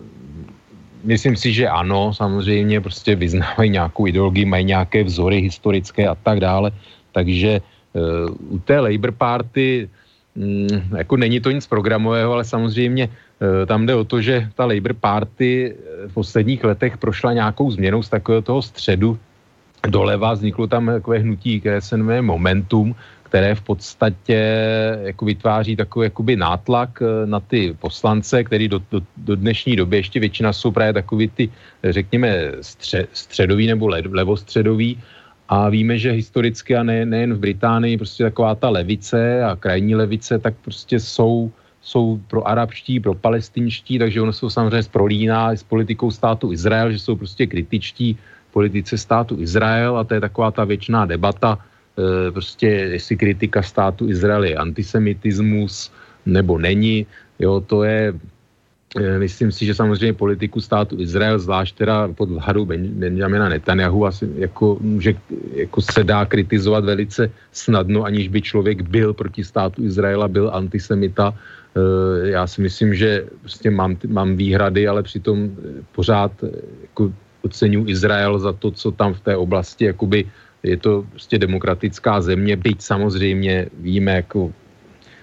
myslím 1.05 1.37
si, 1.37 1.53
že 1.53 1.69
ano, 1.69 2.15
samozřejmě 2.15 2.81
prostě 2.81 3.15
vyznávají 3.15 3.71
nějakou 3.71 4.07
ideologii, 4.07 4.45
mají 4.45 4.65
nějaké 4.65 5.05
vzory 5.05 5.41
historické 5.41 6.09
a 6.09 6.15
tak 6.15 6.41
dále, 6.41 6.73
takže 7.13 7.61
u 8.49 8.59
té 8.59 8.81
Labour 8.81 9.13
Party 9.13 9.89
um, 10.35 10.67
jako 10.97 11.17
není 11.17 11.41
to 11.41 11.51
nic 11.51 11.67
programového, 11.67 12.33
ale 12.33 12.45
samozřejmě 12.45 13.09
tam 13.67 13.87
jde 13.87 13.95
o 13.95 14.05
to, 14.05 14.21
že 14.21 14.49
ta 14.55 14.65
Labour 14.65 14.95
Party 14.95 15.77
v 16.07 16.15
posledních 16.15 16.65
letech 16.65 16.99
prošla 16.99 17.33
nějakou 17.33 17.71
změnou 17.71 18.03
z 18.03 18.09
takového 18.09 18.43
toho 18.43 18.63
středu. 18.63 19.19
Doleva, 19.89 20.33
vzniklo 20.33 20.67
tam 20.67 20.87
takové 20.87 21.19
hnutí, 21.19 21.61
které 21.61 21.81
se 21.81 21.97
jmenuje 21.97 22.23
Momentum, 22.23 22.95
které 23.23 23.55
v 23.55 23.63
podstatě 23.63 24.39
jako 25.03 25.25
vytváří 25.25 25.77
takový 25.77 26.05
jakoby 26.07 26.37
nátlak 26.37 27.03
eh, 27.03 27.27
na 27.27 27.41
ty 27.41 27.77
poslance, 27.79 28.45
který 28.45 28.69
do, 28.69 28.79
do, 28.91 29.01
do 29.17 29.37
dnešní 29.37 29.77
doby 29.77 29.97
ještě 29.97 30.21
většina 30.21 30.53
jsou 30.53 30.71
právě 30.71 30.93
takový 30.93 31.29
ty, 31.29 31.51
řekněme, 31.85 32.53
stře, 32.61 33.07
středový 33.13 33.67
nebo 33.67 33.89
le, 33.89 34.03
levostředový, 34.11 34.99
a 35.49 35.69
víme, 35.69 35.99
že 35.99 36.11
historicky 36.11 36.77
a 36.77 36.83
ne, 36.83 37.07
nejen 37.07 37.35
v 37.35 37.39
Británii, 37.39 37.99
prostě 37.99 38.25
taková 38.25 38.55
ta 38.55 38.69
levice 38.69 39.45
a 39.45 39.57
krajní 39.57 39.95
levice, 39.95 40.39
tak 40.39 40.55
prostě 40.65 41.01
jsou, 41.01 41.53
jsou 41.85 42.21
pro 42.33 42.49
arabští, 42.49 43.01
pro 43.01 43.15
palestinští, 43.15 43.99
takže 44.01 44.21
ono 44.21 44.33
jsou 44.33 44.51
samozřejmě 44.51 44.89
prolíná 44.91 45.53
s 45.53 45.63
politikou 45.63 46.11
státu 46.11 46.53
Izrael, 46.53 46.93
že 46.93 46.99
jsou 46.99 47.17
prostě 47.17 47.47
kritičtí 47.47 48.17
politice 48.53 48.99
státu 48.99 49.37
Izrael 49.37 49.99
a 49.99 50.05
to 50.05 50.15
je 50.15 50.21
taková 50.21 50.51
ta 50.51 50.65
věčná 50.65 51.05
debata, 51.05 51.61
Eh, 51.95 52.31
prostě 52.35 52.67
jestli 52.67 53.17
kritika 53.17 53.63
státu 53.63 54.11
Izrael 54.11 54.45
je 54.45 54.59
antisemitismus 54.59 55.95
nebo 56.27 56.59
není, 56.59 57.07
jo, 57.39 57.63
to 57.63 57.87
je, 57.87 58.11
eh, 58.99 59.19
myslím 59.19 59.55
si, 59.55 59.63
že 59.63 59.79
samozřejmě 59.79 60.19
politiku 60.19 60.59
státu 60.59 60.99
Izrael, 60.99 61.39
zvlášť 61.39 61.73
teda 61.79 62.11
pod 62.19 62.35
vládou 62.35 62.67
Benjamina 62.67 63.47
Netanyahu, 63.47 64.11
asi 64.11 64.27
jako, 64.43 64.83
může, 64.83 65.15
jako 65.55 65.79
se 65.81 66.03
dá 66.03 66.27
kritizovat 66.27 66.83
velice 66.83 67.31
snadno, 67.55 68.03
aniž 68.03 68.27
by 68.27 68.43
člověk 68.43 68.83
byl 68.91 69.15
proti 69.15 69.47
státu 69.47 69.87
Izraela, 69.87 70.27
byl 70.27 70.51
antisemita. 70.51 71.31
Eh, 71.75 72.29
já 72.31 72.47
si 72.47 72.63
myslím, 72.63 72.95
že 72.95 73.27
prostě 73.41 73.71
mám, 73.71 73.97
mám 74.07 74.37
výhrady, 74.37 74.89
ale 74.89 75.03
přitom 75.03 75.51
pořád 75.93 76.33
jako 76.83 77.13
oceňuji 77.43 77.91
Izrael 77.91 78.39
za 78.39 78.53
to, 78.53 78.71
co 78.71 78.91
tam 78.91 79.15
v 79.15 79.21
té 79.21 79.37
oblasti 79.37 79.85
jakoby 79.85 80.25
je 80.63 80.77
to 80.77 81.05
prostě 81.11 81.39
demokratická 81.39 82.21
země, 82.21 82.57
byť 82.57 82.83
samozřejmě 82.83 83.69
víme, 83.81 84.13
jako 84.13 84.53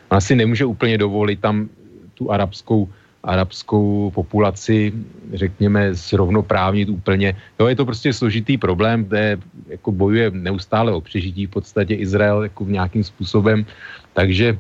asi 0.10 0.36
nemůže 0.36 0.66
úplně 0.66 0.98
dovolit 0.98 1.40
tam 1.40 1.70
tu 2.14 2.32
arabskou, 2.32 2.90
arabskou 3.24 4.12
populaci, 4.14 4.94
řekněme, 5.34 5.94
zrovnoprávnit 5.94 6.90
úplně. 6.90 7.36
Jo, 7.60 7.68
je 7.68 7.76
to 7.76 7.86
prostě 7.86 8.14
složitý 8.14 8.58
problém, 8.58 9.06
kde 9.06 9.40
jako 9.68 9.92
bojuje 9.92 10.32
neustále 10.32 10.92
o 10.92 11.02
přežití 11.02 11.46
v 11.46 11.50
podstatě 11.50 11.96
Izrael 11.96 12.44
jako 12.44 12.66
nějakým 12.66 13.04
způsobem, 13.04 13.66
takže 14.14 14.60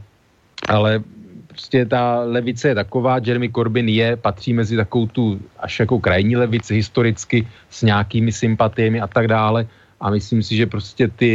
ale 0.70 1.04
prostě 1.52 1.86
ta 1.86 2.24
levice 2.24 2.68
je 2.68 2.76
taková, 2.76 3.20
Jeremy 3.20 3.52
Corbyn 3.52 3.90
je, 3.90 4.16
patří 4.16 4.54
mezi 4.54 4.76
takovou 4.76 5.08
tu 5.08 5.40
až 5.60 5.80
jako 5.80 6.00
krajní 6.00 6.36
levici 6.36 6.76
historicky 6.76 7.48
s 7.70 7.84
nějakými 7.84 8.32
sympatiemi 8.32 9.02
a 9.02 9.08
tak 9.08 9.28
dále, 9.28 9.68
a 10.02 10.10
myslím 10.10 10.44
si, 10.44 10.56
že 10.56 10.66
prostě 10.66 11.08
ty 11.08 11.34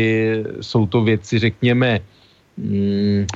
jsou 0.60 0.86
to 0.86 1.04
věci, 1.04 1.38
řekněme, 1.38 2.00
mm, 2.56 3.26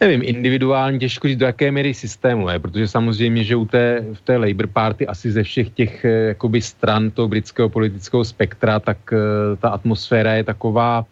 nevím, 0.00 0.22
individuálně 0.24 0.98
těžko 0.98 1.28
říct, 1.28 1.38
do 1.38 1.46
jaké 1.46 1.72
míry 1.72 1.94
systémové, 1.94 2.58
protože 2.58 2.88
samozřejmě, 2.88 3.44
že 3.44 3.56
u 3.56 3.66
té, 3.66 4.04
v 4.14 4.20
té 4.20 4.36
Labour 4.36 4.66
Party 4.66 5.06
asi 5.06 5.30
ze 5.30 5.42
všech 5.42 5.70
těch 5.70 6.04
eh, 6.04 6.08
jakoby 6.32 6.62
stran 6.62 7.10
toho 7.10 7.28
britského 7.28 7.68
politického 7.68 8.24
spektra, 8.24 8.80
tak 8.80 8.98
uh, 9.12 9.18
ta 9.60 9.68
atmosféra 9.68 10.32
je 10.32 10.44
taková, 10.44 11.04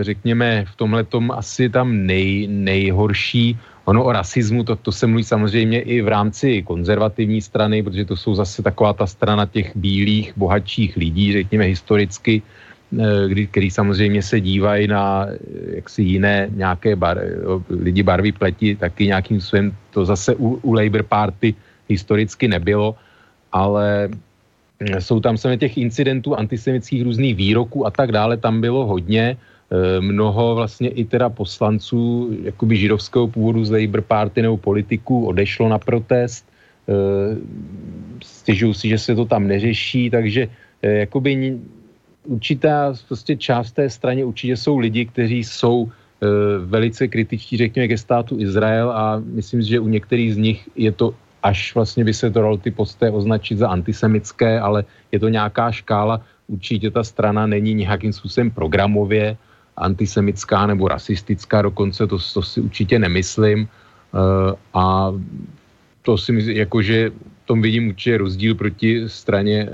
řekněme, 0.00 0.64
v 0.64 0.76
tomhle 0.76 1.04
tom 1.04 1.30
asi 1.30 1.68
tam 1.68 2.06
nej, 2.06 2.46
nejhorší. 2.50 3.58
Ono 3.84 4.04
o 4.04 4.12
rasismu, 4.12 4.64
to, 4.64 4.76
to 4.76 4.92
se 4.92 5.06
mluví 5.06 5.24
samozřejmě 5.24 5.80
i 5.80 6.02
v 6.02 6.08
rámci 6.08 6.62
konzervativní 6.62 7.40
strany, 7.40 7.82
protože 7.82 8.04
to 8.04 8.16
jsou 8.16 8.34
zase 8.34 8.62
taková 8.62 8.92
ta 8.92 9.06
strana 9.06 9.46
těch 9.46 9.76
bílých, 9.76 10.32
bohatších 10.36 10.96
lidí, 10.96 11.32
řekněme 11.32 11.64
historicky, 11.64 12.42
Eh, 12.88 13.28
kdy, 13.28 13.46
který 13.46 13.70
samozřejmě 13.70 14.22
se 14.22 14.40
dívají 14.40 14.88
na 14.88 15.26
eh, 15.28 15.36
jaksi 15.76 16.02
jiné 16.02 16.48
nějaké 16.56 16.96
bar, 16.96 17.20
lidi 17.68 18.02
barvy 18.02 18.32
pleti, 18.32 18.76
taky 18.80 19.12
nějakým 19.12 19.40
svým, 19.40 19.76
to 19.92 20.08
zase 20.08 20.34
u, 20.40 20.56
u 20.64 20.72
Labour 20.72 21.02
Party 21.04 21.54
historicky 21.88 22.48
nebylo, 22.48 22.96
ale 23.52 24.08
eh, 24.80 25.00
jsou 25.00 25.20
tam 25.20 25.36
se 25.36 25.56
těch 25.56 25.76
incidentů, 25.76 26.32
antisemických 26.32 27.04
různých 27.04 27.36
výroků 27.36 27.86
a 27.86 27.92
tak 27.92 28.08
dále, 28.12 28.40
tam 28.40 28.60
bylo 28.60 28.86
hodně, 28.88 29.36
mnoho 30.00 30.54
vlastně 30.54 30.88
i 30.88 31.04
teda 31.04 31.28
poslanců 31.28 32.30
jakoby 32.42 32.76
židovského 32.76 33.28
původu 33.28 33.64
z 33.64 33.70
Labour 33.70 34.02
Party 34.02 34.42
nebo 34.42 34.56
politiků 34.56 35.26
odešlo 35.26 35.68
na 35.68 35.78
protest, 35.78 36.46
stěžují 38.24 38.74
si, 38.74 38.88
že 38.88 38.98
se 38.98 39.14
to 39.14 39.24
tam 39.24 39.46
neřeší, 39.46 40.10
takže 40.10 40.48
jakoby 40.82 41.58
určitá 42.24 42.94
prostě 43.08 43.36
část 43.36 43.72
té 43.72 43.90
straně 43.90 44.24
určitě 44.24 44.56
jsou 44.56 44.78
lidi, 44.78 45.04
kteří 45.04 45.44
jsou 45.44 45.88
velice 46.64 47.08
kritičtí, 47.08 47.56
řekněme, 47.56 47.88
ke 47.88 47.98
státu 47.98 48.40
Izrael 48.40 48.90
a 48.90 49.22
myslím 49.24 49.62
si, 49.62 49.68
že 49.68 49.80
u 49.80 49.88
některých 49.88 50.34
z 50.34 50.36
nich 50.36 50.68
je 50.76 50.92
to 50.92 51.14
až 51.42 51.74
vlastně 51.74 52.04
by 52.04 52.14
se 52.14 52.30
to 52.30 52.40
dalo 52.40 52.56
ty 52.56 52.70
posté 52.70 53.10
označit 53.10 53.58
za 53.58 53.68
antisemické, 53.68 54.60
ale 54.60 54.84
je 55.12 55.18
to 55.18 55.28
nějaká 55.28 55.70
škála. 55.70 56.20
Určitě 56.48 56.90
ta 56.90 57.04
strana 57.04 57.46
není 57.46 57.74
nějakým 57.74 58.12
způsobem 58.12 58.50
programově 58.50 59.36
antisemická 59.78 60.66
nebo 60.66 60.88
rasistická, 60.88 61.62
dokonce 61.62 62.06
to, 62.06 62.18
to 62.34 62.42
si 62.42 62.60
určitě 62.60 62.98
nemyslím. 62.98 63.60
E, 63.60 63.68
a 64.74 65.12
to 66.02 66.18
si 66.18 66.32
myslím, 66.32 66.56
jakože 66.56 67.10
tom 67.48 67.62
vidím 67.64 67.88
určitě 67.88 68.18
rozdíl 68.18 68.54
proti 68.54 69.08
straně 69.08 69.68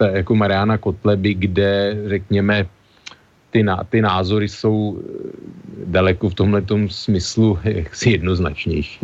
eh, 0.00 0.16
jako 0.16 0.34
Mariana 0.34 0.78
Kotleby, 0.78 1.34
kde 1.34 1.96
řekněme 2.08 2.66
ty, 3.52 3.60
ty 3.90 4.00
názory 4.00 4.48
jsou 4.48 4.98
daleko 5.84 6.30
v 6.30 6.34
tomhle 6.34 6.62
smyslu 6.88 7.58
jaksi 7.64 8.10
jednoznačnější. 8.10 8.98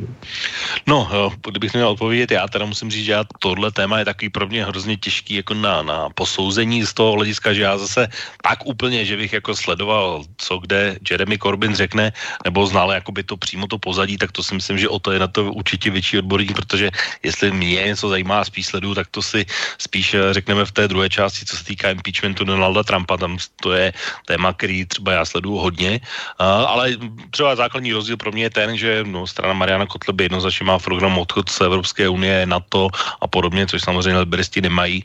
No, 0.87 1.09
kdybych 1.51 1.75
měl 1.75 1.89
odpovědět, 1.89 2.31
já 2.31 2.49
teda 2.49 2.65
musím 2.65 2.91
říct, 2.91 3.05
že 3.05 3.13
já 3.13 3.25
tohle 3.39 3.73
téma 3.73 3.99
je 3.99 4.05
takový 4.05 4.29
pro 4.29 4.47
mě 4.49 4.65
hrozně 4.65 4.97
těžký 4.97 5.45
jako 5.45 5.55
na, 5.55 5.83
na 5.83 6.09
posouzení 6.15 6.85
z 6.87 6.93
toho 6.95 7.13
hlediska, 7.13 7.53
že 7.53 7.63
já 7.63 7.79
zase 7.79 8.09
tak 8.43 8.67
úplně, 8.67 9.05
že 9.05 9.17
bych 9.17 9.33
jako 9.33 9.55
sledoval, 9.57 10.25
co 10.37 10.59
kde 10.59 10.97
Jeremy 11.11 11.39
Corbyn 11.39 11.75
řekne, 11.75 12.13
nebo 12.45 12.67
znal 12.67 12.93
jakoby 12.93 13.23
to 13.23 13.37
přímo 13.37 13.67
to 13.67 13.79
pozadí, 13.79 14.17
tak 14.17 14.33
to 14.33 14.43
si 14.43 14.55
myslím, 14.55 14.79
že 14.79 14.89
o 14.89 14.99
to 14.99 15.13
je 15.13 15.19
na 15.19 15.29
to 15.29 15.53
určitě 15.53 15.91
větší 15.91 16.19
odborník, 16.19 16.57
protože 16.57 16.91
jestli 17.23 17.53
mě 17.53 17.93
něco 17.93 18.09
zajímá 18.09 18.45
spíš 18.45 18.67
sledu, 18.67 18.95
tak 18.95 19.07
to 19.11 19.23
si 19.23 19.45
spíš 19.79 20.15
eh, 20.15 20.33
řekneme 20.33 20.65
v 20.65 20.73
té 20.73 20.89
druhé 20.89 21.09
části, 21.09 21.45
co 21.45 21.57
se 21.57 21.65
týká 21.65 21.91
impeachmentu 21.91 22.45
Donalda 22.45 22.83
Trumpa, 22.83 23.17
tam 23.17 23.37
to 23.61 23.73
je 23.73 23.93
téma, 24.39 24.55
který 24.55 24.87
třeba 24.87 25.19
já 25.19 25.25
sleduju 25.27 25.59
hodně, 25.59 25.99
ale 26.39 26.95
třeba 27.35 27.59
základní 27.59 27.91
rozdíl 27.91 28.15
pro 28.15 28.31
mě 28.31 28.47
je 28.47 28.55
ten, 28.55 28.69
že 28.79 29.03
no, 29.03 29.27
strana 29.27 29.51
Mariana 29.51 29.91
Kotleby 29.91 30.31
jednoznačně 30.31 30.65
má 30.71 30.79
program 30.79 31.19
odchod 31.19 31.51
z 31.51 31.67
Evropské 31.67 32.07
unie, 32.07 32.47
NATO 32.47 32.95
a 32.95 33.27
podobně, 33.27 33.67
což 33.67 33.83
samozřejmě 33.83 34.23
liberisti 34.23 34.63
nemají, 34.63 35.03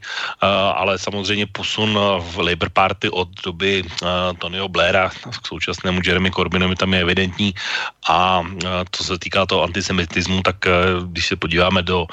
ale 0.77 1.01
samozřejmě 1.01 1.49
posun 1.49 1.97
v 2.21 2.37
Labour 2.37 2.69
Party 2.69 3.09
od 3.09 3.33
doby 3.41 3.81
Tonyho 4.37 4.69
Blaira 4.69 5.09
k 5.09 5.47
současnému 5.49 6.05
Jeremy 6.05 6.29
Corbynovi 6.29 6.77
tam 6.77 6.93
je 6.93 7.01
evidentní. 7.01 7.49
A 8.05 8.45
co 8.91 9.01
se 9.03 9.17
týká 9.17 9.49
toho 9.49 9.65
antisemitismu, 9.65 10.45
tak 10.45 10.61
když 11.09 11.25
se 11.25 11.35
podíváme 11.35 11.81
do 11.81 12.05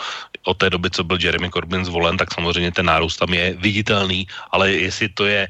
od 0.48 0.56
té 0.56 0.70
doby, 0.70 0.88
co 0.88 1.04
byl 1.04 1.18
Jeremy 1.20 1.50
Corbyn 1.52 1.84
zvolen, 1.84 2.16
tak 2.16 2.32
samozřejmě 2.32 2.72
ten 2.72 2.86
nárůst 2.86 3.20
tam 3.20 3.34
je 3.34 3.52
viditelný, 3.60 4.24
ale 4.50 4.72
jestli 4.72 5.08
to 5.12 5.26
je 5.26 5.48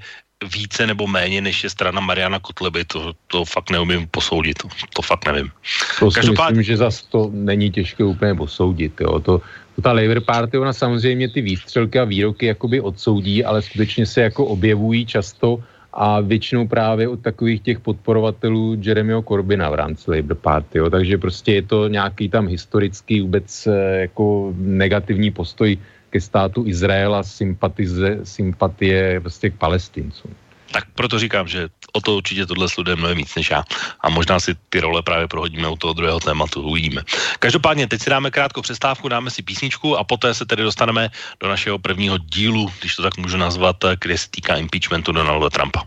více 0.54 0.86
nebo 0.86 1.06
méně, 1.06 1.40
než 1.40 1.64
je 1.64 1.70
strana 1.70 2.00
Mariana 2.00 2.38
Kotleby, 2.38 2.84
to, 2.84 3.12
to 3.26 3.44
fakt 3.44 3.70
neumím 3.70 4.08
posoudit, 4.10 4.58
to, 4.58 4.68
to 4.94 5.02
fakt 5.02 5.26
nevím. 5.26 5.50
To 5.98 6.10
Každopád... 6.10 6.50
myslím, 6.50 6.62
že 6.62 6.76
zase 6.76 7.04
to 7.08 7.30
není 7.32 7.70
těžké 7.70 8.04
úplně 8.04 8.34
posoudit, 8.34 9.00
jo. 9.00 9.20
To, 9.20 9.40
to 9.76 9.82
ta 9.82 9.92
Labour 9.92 10.20
Party, 10.20 10.58
ona 10.58 10.72
samozřejmě 10.72 11.28
ty 11.28 11.40
výstřelky 11.40 11.98
a 11.98 12.04
výroky 12.04 12.46
jakoby 12.46 12.80
odsoudí, 12.80 13.44
ale 13.44 13.62
skutečně 13.62 14.06
se 14.06 14.20
jako 14.20 14.46
objevují 14.46 15.06
často 15.06 15.62
a 15.92 16.20
většinou 16.20 16.68
právě 16.68 17.08
od 17.08 17.20
takových 17.20 17.60
těch 17.60 17.80
podporovatelů 17.80 18.78
Jeremyho 18.80 19.22
Corbyna 19.22 19.70
v 19.70 19.74
rámci 19.74 20.10
Labour 20.10 20.36
Party, 20.36 20.78
jo. 20.78 20.90
takže 20.90 21.18
prostě 21.18 21.54
je 21.54 21.62
to 21.62 21.88
nějaký 21.88 22.28
tam 22.28 22.46
historický 22.46 23.20
vůbec 23.20 23.66
eh, 23.66 24.00
jako 24.00 24.54
negativní 24.56 25.30
postoj 25.30 25.78
ke 26.10 26.20
státu 26.20 26.66
Izraela 26.66 27.22
sympatize, 27.22 28.20
sympatie 28.24 29.20
prostě 29.20 29.50
k 29.50 29.54
palestincům. 29.54 30.34
Tak 30.72 30.84
proto 30.94 31.18
říkám, 31.18 31.48
že 31.48 31.68
o 31.92 32.00
to 32.00 32.16
určitě 32.16 32.46
tohle 32.46 32.68
sluduje 32.68 32.96
mnohem 32.96 33.16
víc 33.16 33.34
než 33.34 33.50
já. 33.50 33.64
A 34.00 34.10
možná 34.10 34.40
si 34.40 34.54
ty 34.68 34.80
role 34.80 35.02
právě 35.02 35.28
prohodíme 35.28 35.68
u 35.68 35.76
toho 35.76 35.92
druhého 35.92 36.20
tématu, 36.20 36.62
uvidíme. 36.62 37.02
Každopádně, 37.38 37.86
teď 37.86 38.02
si 38.02 38.10
dáme 38.10 38.30
krátkou 38.30 38.62
přestávku, 38.62 39.08
dáme 39.08 39.30
si 39.30 39.42
písničku 39.42 39.98
a 39.98 40.04
poté 40.04 40.34
se 40.34 40.46
tedy 40.46 40.62
dostaneme 40.62 41.10
do 41.40 41.48
našeho 41.48 41.78
prvního 41.78 42.18
dílu, 42.18 42.70
když 42.80 42.96
to 42.96 43.02
tak 43.02 43.16
můžu 43.16 43.36
nazvat, 43.36 43.76
kde 44.00 44.18
se 44.18 44.30
týká 44.30 44.56
impeachmentu 44.56 45.12
Donalda 45.12 45.50
Trumpa. 45.50 45.82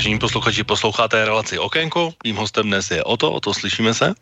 Vážení 0.00 0.16
posluchači, 0.16 0.64
posloucháte 0.64 1.24
relaci 1.28 1.60
Okénko. 1.60 2.16
Tím 2.24 2.36
hostem 2.36 2.72
dnes 2.72 2.90
je 2.90 3.04
Oto. 3.04 3.32
Oto, 3.32 3.52
slyšíme 3.52 3.92
se? 3.92 4.16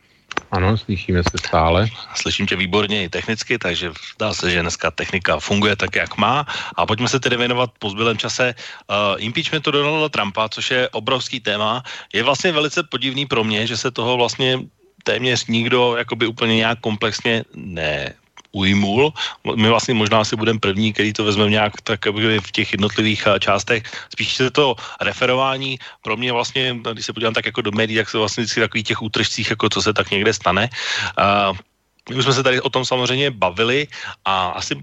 Ano, 0.50 0.74
slyšíme 0.74 1.22
se 1.22 1.38
stále. 1.38 1.86
Slyším 2.18 2.46
tě 2.50 2.56
výborně 2.58 3.04
i 3.04 3.08
technicky, 3.08 3.58
takže 3.58 3.94
dá 4.18 4.34
se, 4.34 4.50
že 4.50 4.58
dneska 4.58 4.90
technika 4.90 5.38
funguje 5.38 5.78
tak, 5.78 5.94
jak 5.94 6.18
má. 6.18 6.42
A 6.74 6.82
pojďme 6.82 7.08
se 7.08 7.20
tedy 7.22 7.36
věnovat 7.36 7.70
po 7.78 7.94
zbylém 7.94 8.18
čase 8.18 8.54
uh, 8.58 9.22
impeachmentu 9.22 9.70
Donalda 9.70 10.08
Trumpa, 10.08 10.48
což 10.48 10.70
je 10.70 10.88
obrovský 10.88 11.40
téma. 11.46 11.86
Je 12.10 12.26
vlastně 12.26 12.50
velice 12.52 12.82
podivný 12.82 13.26
pro 13.30 13.46
mě, 13.46 13.66
že 13.66 13.76
se 13.78 13.94
toho 13.94 14.18
vlastně 14.18 14.58
téměř 15.06 15.46
nikdo 15.46 15.94
jakoby 15.96 16.26
úplně 16.26 16.56
nějak 16.56 16.82
komplexně 16.82 17.46
ne 17.54 18.18
ujmul. 18.52 19.12
My 19.54 19.68
vlastně 19.68 19.94
možná 19.94 20.24
si 20.24 20.36
budeme 20.36 20.58
první, 20.58 20.92
který 20.92 21.12
to 21.12 21.24
vezmeme 21.24 21.50
nějak 21.50 21.80
tak 21.84 22.06
v 22.40 22.50
těch 22.52 22.72
jednotlivých 22.72 23.26
eh, 23.26 23.40
částech. 23.40 23.82
Spíš 24.12 24.36
se 24.36 24.50
to 24.50 24.74
referování 25.00 25.78
pro 26.02 26.16
mě 26.16 26.32
vlastně, 26.32 26.76
když 26.92 27.06
se 27.06 27.12
podívám 27.12 27.34
tak 27.34 27.46
jako 27.46 27.62
do 27.62 27.72
médií, 27.72 27.96
tak 27.96 28.08
se 28.08 28.18
vlastně 28.18 28.42
vždycky 28.42 28.60
takových 28.60 28.86
těch 28.86 29.02
útržcích, 29.02 29.50
jako 29.50 29.68
co 29.68 29.82
se 29.82 29.92
tak 29.92 30.10
někde 30.10 30.32
stane. 30.32 30.68
Uh, 31.18 31.56
my 32.10 32.16
už 32.16 32.24
jsme 32.24 32.32
se 32.32 32.42
tady 32.42 32.60
o 32.60 32.68
tom 32.68 32.84
samozřejmě 32.84 33.30
bavili 33.30 33.86
a 34.24 34.48
asi 34.48 34.76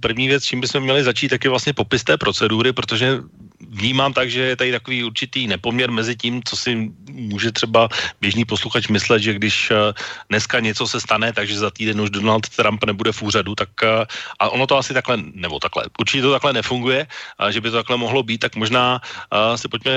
první 0.00 0.28
věc, 0.28 0.44
čím 0.44 0.60
bychom 0.60 0.82
měli 0.82 1.04
začít, 1.04 1.28
tak 1.28 1.44
je 1.44 1.50
vlastně 1.50 1.72
popis 1.72 2.04
té 2.04 2.16
procedury, 2.16 2.72
protože 2.72 3.20
vnímám 3.68 4.12
tak, 4.12 4.30
že 4.30 4.40
je 4.40 4.56
tady 4.56 4.72
takový 4.72 5.04
určitý 5.04 5.46
nepoměr 5.46 5.90
mezi 5.90 6.16
tím, 6.16 6.42
co 6.44 6.56
si 6.56 6.90
může 7.10 7.52
třeba 7.52 7.88
běžný 8.20 8.44
posluchač 8.44 8.88
myslet, 8.88 9.22
že 9.22 9.34
když 9.34 9.70
eh, 9.70 9.92
dneska 10.28 10.60
něco 10.60 10.88
se 10.88 11.00
stane, 11.00 11.32
takže 11.32 11.58
za 11.58 11.70
týden 11.70 12.00
už 12.00 12.10
Donald 12.10 12.48
Trump 12.48 12.84
nebude 12.84 13.12
v 13.12 13.22
úřadu, 13.22 13.54
tak 13.54 13.68
eh, 13.82 14.04
a 14.38 14.48
ono 14.48 14.66
to 14.66 14.76
asi 14.76 14.94
takhle, 14.94 15.18
nebo 15.34 15.58
takhle, 15.58 15.84
určitě 16.00 16.22
to 16.22 16.32
takhle 16.32 16.52
nefunguje, 16.52 17.06
že 17.50 17.60
by 17.60 17.70
to 17.70 17.76
takhle 17.76 17.96
mohlo 17.96 18.22
být, 18.22 18.38
tak 18.38 18.56
možná 18.56 19.00
uh, 19.32 19.56
si 19.56 19.68
pojďme 19.68 19.92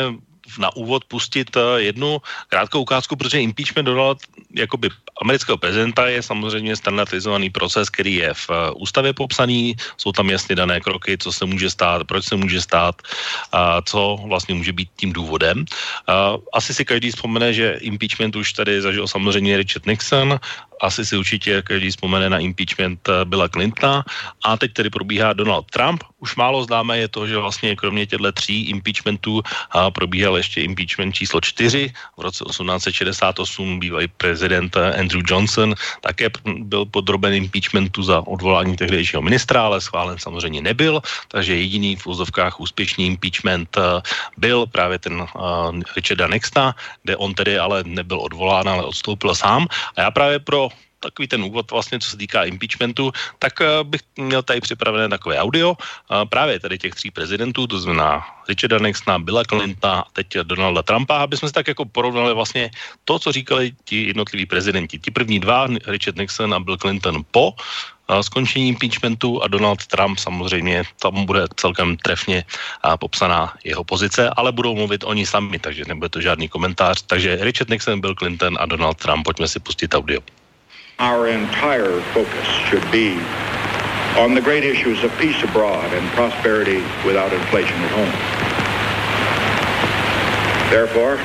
na 0.60 0.76
úvod 0.76 1.06
pustit 1.06 1.58
jednu 1.78 2.22
krátkou 2.50 2.82
ukázku, 2.82 3.16
protože 3.16 3.42
impeachment 3.42 3.86
Donald 3.86 4.18
jakoby 4.56 4.90
amerického 5.22 5.58
prezidenta 5.58 6.08
je 6.08 6.22
samozřejmě 6.22 6.76
standardizovaný 6.76 7.50
proces, 7.50 7.90
který 7.90 8.16
je 8.16 8.34
v 8.34 8.46
eh, 8.50 8.56
ústavě 8.76 9.14
popsaný, 9.14 9.76
jsou 9.98 10.12
tam 10.12 10.30
jasně 10.30 10.56
dané 10.56 10.80
kroky, 10.80 11.18
co 11.18 11.32
se 11.32 11.46
může 11.46 11.70
stát, 11.70 12.04
proč 12.08 12.26
se 12.26 12.36
může 12.36 12.62
stát, 12.62 13.02
a 13.52 13.82
co 13.82 14.18
vlastně 14.28 14.56
může 14.56 14.74
být 14.74 14.90
tím 14.96 15.14
důvodem. 15.14 15.66
Asi 16.54 16.74
si 16.74 16.86
každý 16.86 17.12
vzpomene, 17.12 17.54
že 17.54 17.78
impeachment 17.82 18.36
už 18.36 18.54
tady 18.54 18.82
zažil 18.82 19.08
samozřejmě 19.08 19.58
Richard 19.58 19.86
Nixon 19.86 20.40
asi 20.84 21.06
si 21.06 21.18
určitě 21.18 21.62
každý 21.62 21.90
vzpomene 21.90 22.30
na 22.30 22.40
impeachment 22.40 23.00
eh, 23.10 23.26
Billa 23.26 23.48
Clintona 23.48 24.04
a 24.44 24.58
teď 24.58 24.74
tedy 24.74 24.90
probíhá 24.90 25.34
Donald 25.34 25.66
Trump. 25.72 26.04
Už 26.24 26.40
málo 26.40 26.64
známé 26.64 27.04
je 27.04 27.08
to, 27.12 27.28
že 27.28 27.36
vlastně 27.36 27.76
kromě 27.76 28.08
těchto 28.08 28.32
tří 28.32 28.72
impeachmentů 28.72 29.44
probíhal 29.92 30.40
ještě 30.40 30.64
impeachment 30.64 31.12
číslo 31.12 31.44
čtyři. 31.44 31.92
V 32.18 32.22
roce 32.22 32.48
1868 32.48 33.80
bývalý 33.80 34.08
prezident 34.08 34.72
eh, 34.72 34.96
Andrew 34.96 35.20
Johnson 35.28 35.76
také 36.00 36.32
byl 36.64 36.86
podroben 36.86 37.34
impeachmentu 37.36 38.04
za 38.04 38.24
odvolání 38.24 38.80
tehdejšího 38.80 39.20
ministra, 39.22 39.68
ale 39.68 39.84
schválen 39.84 40.16
samozřejmě 40.16 40.62
nebyl, 40.64 41.04
takže 41.28 41.60
jediný 41.60 42.00
v 42.00 42.08
úzovkách 42.08 42.60
úspěšný 42.60 43.20
impeachment 43.20 43.68
eh, 43.76 44.00
byl 44.40 44.66
právě 44.66 45.00
ten 45.04 45.28
Richarda 45.96 46.28
Nixona, 46.32 46.76
kde 47.04 47.18
on 47.20 47.34
tedy 47.36 47.60
ale 47.60 47.84
nebyl 47.84 48.20
odvolán, 48.24 48.70
ale 48.70 48.84
odstoupil 48.84 49.36
sám. 49.36 49.68
A 49.96 50.08
já 50.08 50.12
právě 50.12 50.40
pro 50.40 50.72
takový 51.04 51.28
ten 51.28 51.44
úvod 51.44 51.68
vlastně, 51.72 52.00
co 52.00 52.10
se 52.10 52.18
týká 52.18 52.48
impeachmentu, 52.48 53.12
tak 53.40 53.60
uh, 53.60 53.84
bych 53.84 54.02
měl 54.16 54.44
tady 54.44 54.62
připravené 54.62 55.12
takové 55.12 55.36
audio 55.36 55.76
uh, 55.76 56.24
právě 56.32 56.60
tady 56.60 56.78
těch 56.78 56.96
tří 56.96 57.12
prezidentů, 57.12 57.68
to 57.68 57.80
znamená 57.80 58.24
Richarda 58.48 58.80
Nixona, 58.80 59.20
Billa 59.20 59.44
Clintona 59.44 60.08
a 60.08 60.10
teď 60.14 60.28
Donalda 60.44 60.84
Trumpa, 60.84 61.24
aby 61.24 61.38
jsme 61.38 61.48
si 61.48 61.54
tak 61.54 61.68
jako 61.68 61.86
porovnali 61.86 62.34
vlastně 62.34 62.72
to, 63.06 63.20
co 63.20 63.32
říkali 63.32 63.72
ti 63.84 64.08
jednotliví 64.08 64.46
prezidenti. 64.46 65.00
Ti 65.00 65.12
první 65.12 65.40
dva, 65.40 65.68
Richard 65.88 66.18
Nixon 66.18 66.54
a 66.54 66.60
Bill 66.60 66.78
Clinton 66.78 67.24
po 67.32 67.52
uh, 67.52 68.20
skončení 68.20 68.70
impeachmentu 68.76 69.44
a 69.44 69.48
Donald 69.48 69.88
Trump 69.88 70.20
samozřejmě 70.20 70.84
tam 71.00 71.26
bude 71.26 71.48
celkem 71.56 71.98
trefně 71.98 72.44
popsaná 73.00 73.54
jeho 73.64 73.84
pozice, 73.84 74.30
ale 74.30 74.52
budou 74.52 74.76
mluvit 74.76 75.04
oni 75.04 75.26
sami, 75.26 75.60
takže 75.60 75.84
nebude 75.88 76.10
to 76.10 76.22
žádný 76.22 76.50
komentář. 76.50 77.02
Takže 77.08 77.40
Richard 77.42 77.70
Nixon, 77.70 78.02
Bill 78.02 78.16
Clinton 78.16 78.58
a 78.60 78.66
Donald 78.66 78.98
Trump, 79.00 79.24
pojďme 79.24 79.48
si 79.48 79.60
pustit 79.60 79.96
audio. 79.96 80.22
Our 81.04 81.28
entire 81.28 82.00
focus 82.14 82.48
should 82.70 82.90
be 82.90 83.20
on 84.18 84.34
the 84.34 84.40
great 84.40 84.64
issues 84.64 85.04
of 85.04 85.12
peace 85.18 85.44
abroad 85.44 85.92
and 85.94 86.10
prosperity 86.12 86.78
without 87.06 87.34
inflation 87.34 87.76
at 87.76 87.92
home. 87.92 88.14
Therefore, 90.72 91.18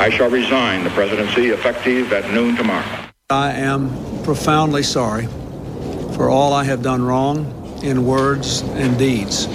I 0.00 0.08
shall 0.08 0.30
resign 0.30 0.84
the 0.84 0.90
presidency 0.90 1.48
effective 1.48 2.12
at 2.12 2.32
noon 2.32 2.54
tomorrow. 2.54 3.08
I 3.28 3.54
am 3.54 3.90
profoundly 4.22 4.84
sorry 4.84 5.26
for 6.14 6.30
all 6.30 6.52
I 6.52 6.62
have 6.62 6.80
done 6.80 7.02
wrong 7.02 7.80
in 7.82 8.06
words 8.06 8.60
and 8.60 8.96
deeds. 8.96 9.48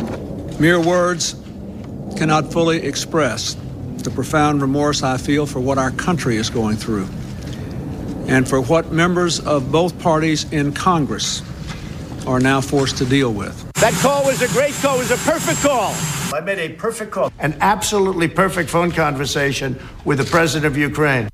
Mere 0.59 0.81
words 0.81 1.41
cannot 2.17 2.51
fully 2.51 2.83
express 2.85 3.55
the 3.99 4.11
profound 4.11 4.61
remorse 4.61 5.03
I 5.03 5.15
feel 5.15 5.45
for 5.45 5.61
what 5.61 5.77
our 5.77 5.91
country 5.91 6.35
is 6.35 6.49
going 6.49 6.75
through 6.75 7.07
and 8.27 8.47
for 8.47 8.61
what 8.61 8.91
members 8.91 9.39
of 9.39 9.71
both 9.71 9.97
parties 9.99 10.45
in 10.51 10.73
Congress 10.73 11.41
are 12.27 12.39
now 12.39 12.61
forced 12.61 12.97
to 12.97 13.05
deal 13.05 13.33
with. 13.33 13.55
That 13.79 13.93
call 14.01 14.25
was 14.25 14.41
a 14.41 14.47
great 14.49 14.73
call. 14.81 14.95
It 14.95 15.09
was 15.09 15.11
a 15.11 15.31
perfect 15.31 15.61
call. 15.61 15.93
I 16.33 16.41
made 16.41 16.59
a 16.59 16.69
perfect 16.69 17.11
call, 17.11 17.31
an 17.39 17.55
absolutely 17.61 18.27
perfect 18.27 18.69
phone 18.69 18.91
conversation 18.91 19.79
with 20.05 20.17
the 20.17 20.25
president 20.25 20.65
of 20.71 20.77
Ukraine. 20.77 21.29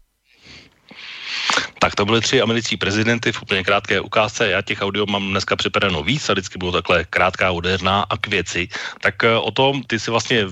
Tak 1.80 1.96
to 1.96 2.06
byly 2.06 2.22
tři 2.22 2.42
americký 2.42 2.78
prezidenty 2.78 3.32
v 3.32 3.42
úplně 3.42 3.64
krátké 3.64 4.02
ukázce. 4.02 4.50
Já 4.50 4.62
těch 4.62 4.82
audio 4.82 5.06
mám 5.06 5.30
dneska 5.30 5.56
připraveno 5.56 6.04
víc 6.04 6.30
a 6.30 6.34
vždycky 6.34 6.58
budou 6.58 6.72
takhle 6.72 7.04
krátká, 7.04 7.52
úderná 7.52 8.02
a 8.10 8.18
k 8.18 8.28
věci. 8.28 8.68
Tak 9.02 9.24
eh, 9.24 9.36
o 9.36 9.52
tom 9.52 9.84
ty 9.84 10.00
si 10.00 10.12
vlastně 10.12 10.46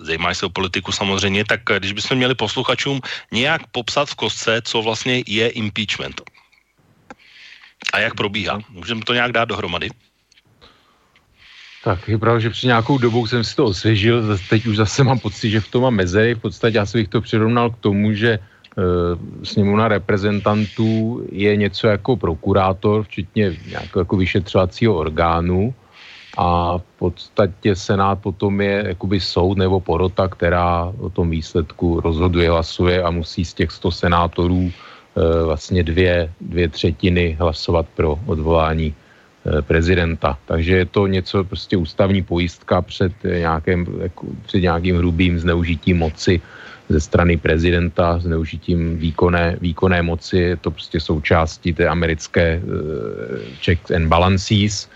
zajímáš 0.00 0.38
se 0.38 0.46
o 0.46 0.50
politiku 0.50 0.92
samozřejmě, 0.92 1.44
tak 1.44 1.60
když 1.78 1.92
bychom 1.92 2.16
měli 2.16 2.34
posluchačům 2.34 3.00
nějak 3.32 3.62
popsat 3.72 4.08
v 4.08 4.14
kostce, 4.14 4.60
co 4.64 4.82
vlastně 4.82 5.22
je 5.26 5.48
impeachment 5.48 6.22
a 7.92 7.98
jak 7.98 8.14
probíhá. 8.14 8.58
Můžeme 8.70 9.00
to 9.06 9.14
nějak 9.14 9.32
dát 9.32 9.48
dohromady? 9.48 9.90
Tak 11.84 12.08
je 12.08 12.18
pravda, 12.18 12.40
že 12.40 12.50
při 12.50 12.66
nějakou 12.66 12.98
dobou 12.98 13.26
jsem 13.26 13.44
si 13.44 13.56
to 13.56 13.64
osvěžil, 13.64 14.38
teď 14.48 14.66
už 14.66 14.76
zase 14.76 15.04
mám 15.04 15.18
pocit, 15.18 15.50
že 15.50 15.60
v 15.60 15.68
tom 15.68 15.82
mám 15.82 15.94
mezery. 15.94 16.34
V 16.34 16.40
podstatě 16.40 16.76
já 16.76 16.86
bych 16.94 17.08
to 17.08 17.20
přirovnal 17.20 17.70
k 17.70 17.78
tomu, 17.78 18.12
že 18.12 18.30
e, 18.30 18.40
sněmovna 19.44 19.88
reprezentantů 19.88 21.20
je 21.32 21.56
něco 21.56 21.86
jako 21.86 22.16
prokurátor, 22.16 23.02
včetně 23.02 23.56
nějakého 23.68 24.00
jako 24.00 24.16
vyšetřovacího 24.16 24.96
orgánu 24.96 25.74
a 26.36 26.78
v 26.78 26.84
podstatě 26.98 27.76
Senát 27.76 28.18
potom 28.18 28.60
je 28.60 28.84
jakoby 28.86 29.20
soud 29.20 29.58
nebo 29.58 29.80
porota, 29.80 30.28
která 30.28 30.92
o 30.98 31.10
tom 31.10 31.30
výsledku 31.30 32.00
rozhoduje, 32.00 32.50
hlasuje 32.50 33.02
a 33.02 33.10
musí 33.10 33.44
z 33.44 33.54
těch 33.54 33.70
100 33.70 33.90
senátorů 33.90 34.72
e, 34.72 35.44
vlastně 35.44 35.82
dvě, 35.82 36.32
dvě 36.40 36.68
třetiny 36.68 37.36
hlasovat 37.40 37.86
pro 37.94 38.18
odvolání 38.26 38.94
e, 38.94 39.62
prezidenta. 39.62 40.38
Takže 40.46 40.76
je 40.76 40.86
to 40.86 41.06
něco 41.06 41.44
prostě 41.44 41.76
ústavní 41.76 42.22
pojistka 42.22 42.82
před 42.82 43.12
nějakým, 43.24 43.86
jako, 44.00 44.26
před 44.46 44.60
nějakým 44.60 44.96
hrubým 44.96 45.38
zneužitím 45.38 45.98
moci 45.98 46.40
ze 46.88 47.00
strany 47.00 47.36
prezidenta, 47.36 48.18
zneužitím 48.18 48.98
výkonné, 48.98 49.56
výkonné 49.60 50.02
moci. 50.02 50.36
Je 50.38 50.56
to 50.56 50.70
prostě 50.70 51.00
součástí 51.00 51.72
té 51.72 51.88
americké 51.88 52.42
e, 52.42 52.60
checks 53.62 53.90
and 53.90 54.08
balances 54.08 54.88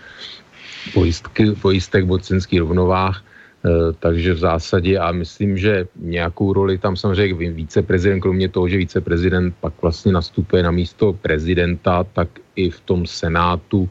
pojistky, 0.93 1.51
pojistek 1.61 2.05
mocenských 2.05 2.59
rovnovách, 2.59 3.23
eh, 3.23 3.69
takže 3.99 4.33
v 4.33 4.39
zásadě 4.39 4.99
a 4.99 5.11
myslím, 5.11 5.57
že 5.57 5.87
nějakou 5.95 6.53
roli 6.53 6.77
tam 6.77 6.95
samozřejmě 6.95 7.51
víceprezident, 7.51 8.21
kromě 8.21 8.49
toho, 8.49 8.67
že 8.69 8.77
víceprezident 8.77 9.55
pak 9.59 9.73
vlastně 9.81 10.11
nastupuje 10.11 10.63
na 10.63 10.71
místo 10.71 11.13
prezidenta, 11.13 12.03
tak 12.03 12.29
i 12.55 12.69
v 12.69 12.79
tom 12.79 13.07
senátu 13.07 13.89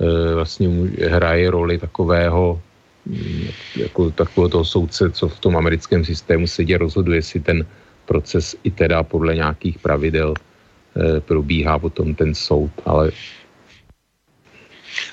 eh, 0.00 0.34
vlastně 0.34 0.68
hraje 1.08 1.50
roli 1.50 1.78
takového 1.78 2.60
mm, 3.06 3.48
jako 3.76 4.10
takového 4.10 4.48
toho 4.48 4.64
soudce, 4.64 5.10
co 5.10 5.28
v 5.28 5.38
tom 5.40 5.56
americkém 5.56 6.04
systému 6.04 6.46
sedí 6.46 6.76
rozhoduje, 6.76 7.22
si 7.22 7.40
ten 7.40 7.64
proces 8.06 8.56
i 8.62 8.70
teda 8.70 9.02
podle 9.02 9.34
nějakých 9.34 9.78
pravidel 9.78 10.34
eh, 10.36 11.20
probíhá 11.20 11.78
potom 11.78 12.14
ten 12.14 12.34
soud, 12.34 12.70
ale 12.84 13.10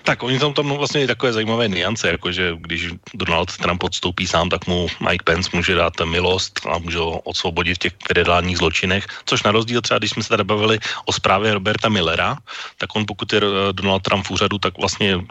Tak 0.03 0.23
oni 0.23 0.39
tam 0.39 0.53
tam 0.53 0.67
vlastně 0.69 1.07
takové 1.07 1.33
zajímavé 1.33 1.67
niance, 1.67 2.07
jako 2.07 2.31
že 2.31 2.51
když 2.59 2.91
Donald 3.13 3.57
Trump 3.57 3.83
odstoupí 3.83 4.27
sám, 4.27 4.49
tak 4.49 4.67
mu 4.67 4.87
Mike 4.99 5.23
Pence 5.23 5.49
může 5.53 5.75
dát 5.75 5.93
milost 6.03 6.59
a 6.67 6.77
může 6.77 6.97
ho 6.97 7.19
odsvobodit 7.19 7.75
v 7.75 7.79
těch 7.79 7.93
federálních 8.07 8.57
zločinech, 8.57 9.07
což 9.25 9.43
na 9.43 9.51
rozdíl 9.51 9.81
třeba, 9.81 9.97
když 9.97 10.11
jsme 10.11 10.23
se 10.23 10.29
tady 10.29 10.43
bavili 10.43 10.79
o 11.05 11.11
zprávě 11.13 11.53
Roberta 11.53 11.89
Millera, 11.89 12.37
tak 12.77 12.95
on 12.95 13.05
pokud 13.07 13.33
je 13.33 13.39
eh, 13.39 13.73
Donald 13.73 14.03
Trump 14.03 14.27
v 14.27 14.31
úřadu, 14.31 14.57
tak 14.57 14.77
vlastně 14.77 15.23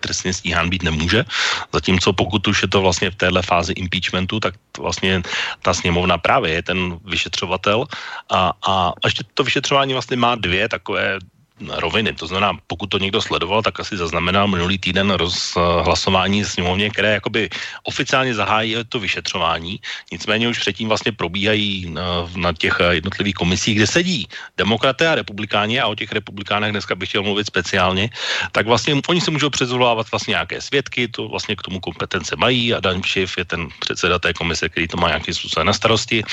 trestně 0.00 0.32
stíhán 0.32 0.70
být 0.70 0.82
nemůže. 0.82 1.24
Zatímco 1.72 2.12
pokud 2.12 2.48
už 2.48 2.62
je 2.62 2.68
to 2.68 2.80
vlastně 2.82 3.10
v 3.10 3.14
téhle 3.14 3.42
fázi 3.42 3.72
impeachmentu, 3.72 4.40
tak 4.40 4.54
vlastně 4.78 5.22
ta 5.62 5.74
sněmovna 5.74 6.18
právě 6.18 6.52
je 6.52 6.62
ten 6.62 6.98
vyšetřovatel 7.04 7.86
a, 8.30 8.52
a 8.68 8.92
ještě 9.04 9.24
to 9.34 9.44
vyšetřování 9.44 9.92
vlastně 9.92 10.16
má 10.16 10.34
dvě 10.34 10.68
takové 10.68 11.18
roviny. 11.60 12.12
To 12.12 12.26
znamená, 12.26 12.52
pokud 12.66 12.86
to 12.86 12.98
někdo 12.98 13.22
sledoval, 13.22 13.62
tak 13.62 13.80
asi 13.80 13.96
zaznamenal 13.96 14.48
minulý 14.48 14.78
týden 14.78 15.10
rozhlasování 15.10 16.44
sněmovně, 16.44 16.90
které 16.90 17.12
jakoby 17.12 17.48
oficiálně 17.82 18.34
zahájí 18.34 18.76
to 18.88 19.00
vyšetřování. 19.00 19.80
Nicméně 20.12 20.48
už 20.48 20.58
předtím 20.58 20.88
vlastně 20.88 21.12
probíhají 21.12 21.90
na, 21.90 22.28
na 22.36 22.52
těch 22.52 22.76
jednotlivých 22.90 23.34
komisích, 23.34 23.76
kde 23.76 23.86
sedí 23.86 24.28
demokraté 24.56 25.08
a 25.08 25.14
republikáni 25.14 25.80
a 25.80 25.88
o 25.88 25.94
těch 25.94 26.12
republikánech 26.12 26.72
dneska 26.72 26.94
bych 26.94 27.08
chtěl 27.08 27.22
mluvit 27.22 27.46
speciálně, 27.46 28.10
tak 28.52 28.66
vlastně 28.66 29.00
oni 29.08 29.20
se 29.20 29.30
můžou 29.30 29.50
přezvolávat 29.50 30.10
vlastně 30.10 30.32
nějaké 30.32 30.60
svědky, 30.60 31.08
to 31.08 31.28
vlastně 31.28 31.56
k 31.56 31.62
tomu 31.62 31.80
kompetence 31.80 32.36
mají 32.36 32.74
a 32.74 32.80
Dan 32.80 33.02
Schiff 33.02 33.38
je 33.38 33.44
ten 33.44 33.68
předseda 33.80 34.18
té 34.18 34.32
komise, 34.32 34.68
který 34.68 34.88
to 34.88 34.96
má 34.96 35.08
nějakým 35.08 35.34
způsobem 35.34 35.66
na 35.66 35.72
starosti. 35.72 36.24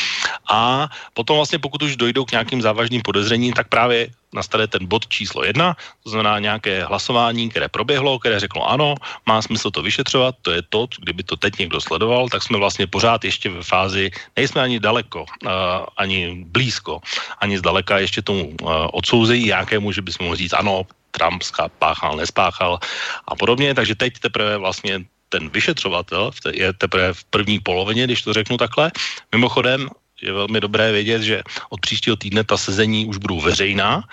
A 0.52 0.90
potom 1.14 1.36
vlastně 1.36 1.60
pokud 1.60 1.82
už 1.82 1.96
dojdou 1.96 2.26
k 2.26 2.32
nějakým 2.32 2.62
závažným 2.62 3.02
podezřením, 3.02 3.54
tak 3.54 3.68
právě 3.68 4.10
nastane 4.34 4.68
ten 4.68 4.86
bod 4.86 5.08
číslo 5.08 5.44
jedna, 5.44 5.78
to 6.04 6.10
znamená 6.10 6.40
nějaké 6.40 6.86
hlasování, 6.86 7.50
které 7.50 7.70
proběhlo, 7.70 8.20
které 8.20 8.40
řeklo 8.40 8.70
ano, 8.70 8.96
má 9.26 9.42
smysl 9.42 9.72
to 9.72 9.82
vyšetřovat, 9.82 10.36
to 10.42 10.52
je 10.52 10.62
to, 10.70 10.88
kdyby 11.00 11.24
to 11.24 11.36
teď 11.38 11.60
někdo 11.60 11.82
sledoval, 11.82 12.30
tak 12.30 12.44
jsme 12.44 12.58
vlastně 12.58 12.88
pořád 12.88 13.24
ještě 13.24 13.50
ve 13.50 13.64
fázi, 13.64 14.12
nejsme 14.36 14.62
ani 14.62 14.80
daleko, 14.80 15.26
uh, 15.46 15.52
ani 15.98 16.46
blízko, 16.48 17.00
ani 17.40 17.58
zdaleka 17.58 18.00
ještě 18.00 18.22
tomu 18.22 18.54
uh, 18.62 18.88
odsouzení, 18.94 19.48
jakému, 19.48 19.92
že 19.92 20.02
bychom 20.02 20.26
mohli 20.26 20.38
říct 20.38 20.54
ano, 20.54 20.84
Trump 21.14 21.44
spáchal, 21.44 22.18
nespáchal 22.18 22.80
a 23.28 23.34
podobně, 23.36 23.74
takže 23.74 23.96
teď 23.96 24.20
teprve 24.20 24.58
vlastně 24.58 25.06
ten 25.30 25.50
vyšetřovatel 25.50 26.32
je 26.54 26.74
teprve 26.74 27.14
v 27.14 27.24
první 27.24 27.58
polovině, 27.60 28.06
když 28.06 28.22
to 28.22 28.34
řeknu 28.34 28.58
takhle. 28.58 28.92
Mimochodem, 29.32 29.90
je 30.24 30.34
velmi 30.34 30.60
dobré 30.60 30.92
vědět, 30.92 31.22
že 31.22 31.44
od 31.70 31.80
příštího 31.80 32.16
týdne 32.16 32.44
ta 32.44 32.58
sezení 32.58 33.06
už 33.06 33.18
budou 33.18 33.40
veřejná, 33.40 34.04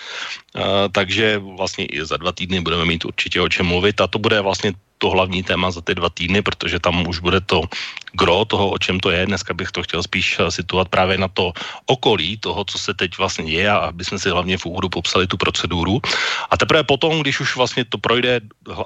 takže 0.92 1.38
vlastně 1.38 1.86
i 1.86 2.04
za 2.04 2.16
dva 2.16 2.32
týdny 2.32 2.60
budeme 2.60 2.84
mít 2.84 3.04
určitě 3.04 3.40
o 3.40 3.48
čem 3.48 3.66
mluvit 3.66 4.00
a 4.00 4.06
to 4.06 4.18
bude 4.18 4.40
vlastně 4.40 4.72
to 5.00 5.10
hlavní 5.10 5.42
téma 5.42 5.72
za 5.72 5.80
ty 5.80 5.96
dva 5.96 6.12
týdny, 6.12 6.44
protože 6.44 6.76
tam 6.76 7.08
už 7.08 7.24
bude 7.24 7.40
to 7.40 7.64
gro 8.12 8.44
toho, 8.44 8.70
o 8.70 8.78
čem 8.78 9.00
to 9.00 9.10
je. 9.10 9.26
Dneska 9.26 9.56
bych 9.56 9.72
to 9.72 9.82
chtěl 9.82 10.02
spíš 10.04 10.36
eh, 10.38 10.50
situovat 10.52 10.92
právě 10.92 11.18
na 11.18 11.28
to 11.32 11.56
okolí 11.88 12.36
toho, 12.36 12.64
co 12.68 12.76
se 12.78 12.92
teď 12.94 13.18
vlastně 13.18 13.48
děje 13.48 13.70
a 13.70 13.90
aby 13.90 14.04
jsme 14.04 14.18
si 14.18 14.28
hlavně 14.28 14.58
v 14.60 14.66
úvodu 14.66 14.88
popsali 14.88 15.26
tu 15.26 15.40
proceduru. 15.40 16.00
A 16.50 16.54
teprve 16.56 16.84
potom, 16.84 17.24
když 17.24 17.40
už 17.40 17.56
vlastně 17.56 17.88
to 17.88 17.98
projde 17.98 18.40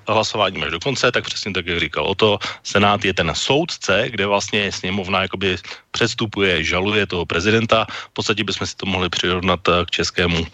hlasováním 0.06 0.62
až 0.62 0.70
do 0.70 0.80
konce, 0.80 1.10
tak 1.12 1.26
přesně 1.26 1.52
tak, 1.52 1.66
jak 1.66 1.80
říkal 1.80 2.06
o 2.06 2.14
to, 2.14 2.38
Senát 2.62 3.04
je 3.04 3.14
ten 3.14 3.32
soudce, 3.34 4.06
kde 4.10 4.26
vlastně 4.26 4.72
sněmovna 4.72 5.26
jakoby 5.26 5.56
předstupuje, 5.90 6.64
žaluje 6.64 7.06
toho 7.06 7.26
prezidenta. 7.26 7.86
V 7.90 8.12
podstatě 8.12 8.44
bychom 8.44 8.66
si 8.66 8.76
to 8.76 8.86
mohli 8.86 9.08
přirovnat 9.10 9.60
eh, 9.68 9.84
k 9.84 9.90
českému 9.90 10.46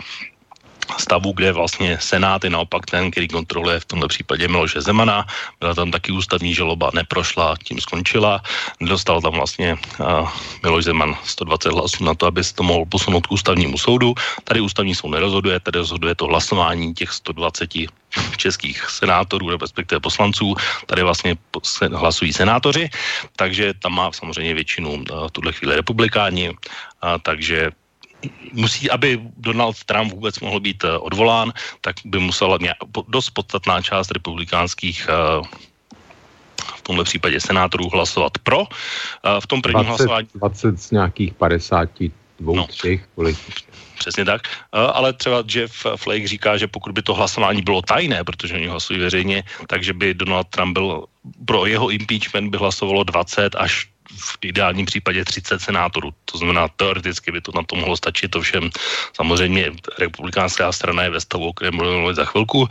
stavu, 0.98 1.32
kde 1.32 1.52
vlastně 1.52 1.98
Senát 2.00 2.44
je 2.44 2.50
naopak 2.50 2.86
ten, 2.86 3.10
který 3.10 3.28
kontroluje 3.28 3.80
v 3.80 3.84
tomto 3.84 4.08
případě 4.08 4.48
Miloše 4.48 4.80
Zemana. 4.80 5.26
Byla 5.60 5.74
tam 5.74 5.90
taky 5.90 6.12
ústavní 6.12 6.54
žaloba, 6.54 6.90
neprošla, 6.94 7.54
tím 7.64 7.80
skončila. 7.80 8.42
Dostal 8.80 9.20
tam 9.20 9.32
vlastně 9.32 9.78
uh, 10.00 10.28
Miloš 10.62 10.84
Zeman 10.84 11.16
120 11.24 11.72
hlasů 11.72 12.04
na 12.04 12.14
to, 12.14 12.26
aby 12.26 12.44
se 12.44 12.54
to 12.54 12.62
mohl 12.62 12.84
posunout 12.84 13.26
k 13.26 13.32
ústavnímu 13.32 13.78
soudu. 13.78 14.14
Tady 14.44 14.60
ústavní 14.60 14.94
soud 14.94 15.10
nerozhoduje, 15.10 15.60
tady 15.60 15.78
rozhoduje 15.78 16.14
to 16.14 16.26
hlasování 16.26 16.94
těch 16.94 17.12
120 17.12 17.70
českých 18.36 18.90
senátorů, 18.90 19.56
respektive 19.56 20.00
poslanců. 20.00 20.54
Tady 20.86 21.02
vlastně 21.02 21.36
hlasují 21.94 22.32
senátoři, 22.32 22.90
takže 23.36 23.74
tam 23.78 23.94
má 23.94 24.12
samozřejmě 24.12 24.54
většinu 24.54 25.04
v 25.28 25.30
tuhle 25.32 25.52
chvíli 25.52 25.76
republikáni, 25.76 26.56
a 27.02 27.18
takže 27.18 27.70
musí, 28.52 28.90
aby 28.90 29.20
Donald 29.36 29.84
Trump 29.84 30.12
vůbec 30.12 30.40
mohl 30.40 30.60
být 30.60 30.84
uh, 30.84 30.90
odvolán, 31.00 31.52
tak 31.80 31.96
by 32.04 32.18
musela 32.18 32.58
dost 33.08 33.30
podstatná 33.30 33.82
část 33.82 34.10
republikánských 34.10 35.08
uh, 35.08 35.46
v 36.76 36.82
tomhle 36.82 37.04
případě 37.04 37.40
senátorů 37.40 37.88
hlasovat 37.88 38.38
pro. 38.38 38.60
Uh, 38.60 38.66
v 39.40 39.46
tom 39.46 39.62
prvním 39.62 39.84
20, 39.84 39.88
hlasování... 39.88 40.28
20 40.34 40.80
z 40.80 40.90
nějakých 40.90 41.34
52, 41.34 42.56
no. 42.56 42.66
třech, 42.66 43.08
kolik? 43.14 43.38
Přesně 43.98 44.24
tak. 44.24 44.42
Ale 44.72 45.12
třeba 45.12 45.44
Jeff 45.54 45.86
Flake 45.96 46.28
říká, 46.28 46.56
že 46.56 46.66
pokud 46.66 46.92
by 46.92 47.02
to 47.02 47.14
hlasování 47.14 47.62
bylo 47.62 47.82
tajné, 47.82 48.24
protože 48.24 48.54
oni 48.54 48.66
hlasují 48.66 49.00
veřejně, 49.00 49.44
takže 49.68 49.92
by 49.92 50.14
Donald 50.14 50.48
Trump 50.48 50.72
byl 50.72 51.04
pro 51.44 51.66
jeho 51.66 51.90
impeachment 51.90 52.50
by 52.50 52.56
hlasovalo 52.56 53.04
20 53.04 53.54
až 53.54 53.88
v 54.18 54.38
ideálním 54.42 54.86
případě 54.86 55.24
30 55.24 55.62
senátorů. 55.62 56.10
To 56.24 56.38
znamená, 56.38 56.68
teoreticky 56.68 57.32
by 57.32 57.40
to 57.40 57.52
na 57.54 57.62
to 57.62 57.76
mohlo 57.76 57.96
stačit, 57.96 58.36
ovšem 58.36 58.70
samozřejmě 59.16 59.72
republikánská 59.98 60.72
strana 60.72 61.02
je 61.02 61.10
ve 61.10 61.20
stavu, 61.20 61.48
o 61.48 61.52
kterém 61.52 61.74
mluvím 61.74 62.14
za 62.14 62.24
chvilku. 62.24 62.68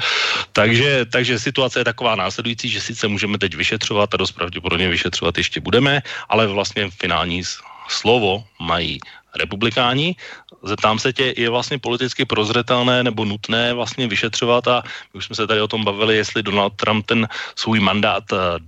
Takže, 0.53 1.05
takže 1.05 1.39
situace 1.39 1.79
je 1.79 1.85
taková 1.85 2.15
následující, 2.15 2.69
že 2.69 2.81
sice 2.81 3.07
můžeme 3.07 3.37
teď 3.37 3.55
vyšetřovat 3.55 4.13
a 4.13 4.17
dost 4.17 4.31
pravděpodobně 4.31 4.89
vyšetřovat 4.89 5.37
ještě 5.37 5.59
budeme, 5.59 6.01
ale 6.29 6.47
vlastně 6.47 6.89
finální 6.89 7.43
slovo 7.89 8.43
mají 8.59 8.99
republikáni. 9.35 10.15
Zeptám 10.63 10.99
se 10.99 11.13
tě, 11.13 11.33
je 11.37 11.49
vlastně 11.49 11.79
politicky 11.79 12.25
prozřetelné 12.25 13.03
nebo 13.03 13.25
nutné 13.25 13.73
vlastně 13.73 14.07
vyšetřovat 14.07 14.67
a 14.67 14.83
my 15.13 15.17
už 15.17 15.25
jsme 15.25 15.35
se 15.35 15.47
tady 15.47 15.61
o 15.61 15.67
tom 15.67 15.83
bavili, 15.83 16.17
jestli 16.17 16.43
Donald 16.43 16.73
Trump 16.75 17.05
ten 17.05 17.27
svůj 17.55 17.79
mandát 17.79 18.23
eh, 18.33 18.59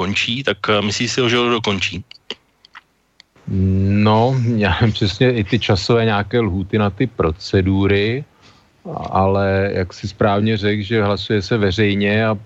dokončí, 0.00 0.42
tak 0.42 0.58
eh, 0.68 0.80
myslíš 0.80 1.12
si, 1.12 1.20
že 1.28 1.36
ho 1.36 1.60
dokončí? 1.60 2.04
No, 4.00 4.32
já 4.56 4.72
přesně 4.92 5.32
i 5.32 5.44
ty 5.44 5.58
časové 5.58 6.04
nějaké 6.04 6.40
lhuty 6.40 6.78
na 6.78 6.90
ty 6.90 7.06
procedury, 7.06 8.24
ale 8.96 9.70
jak 9.76 9.92
si 9.92 10.08
správně 10.08 10.56
řekl, 10.56 10.82
že 10.82 11.04
hlasuje 11.04 11.42
se 11.42 11.56
veřejně 11.60 12.26
a 12.26 12.38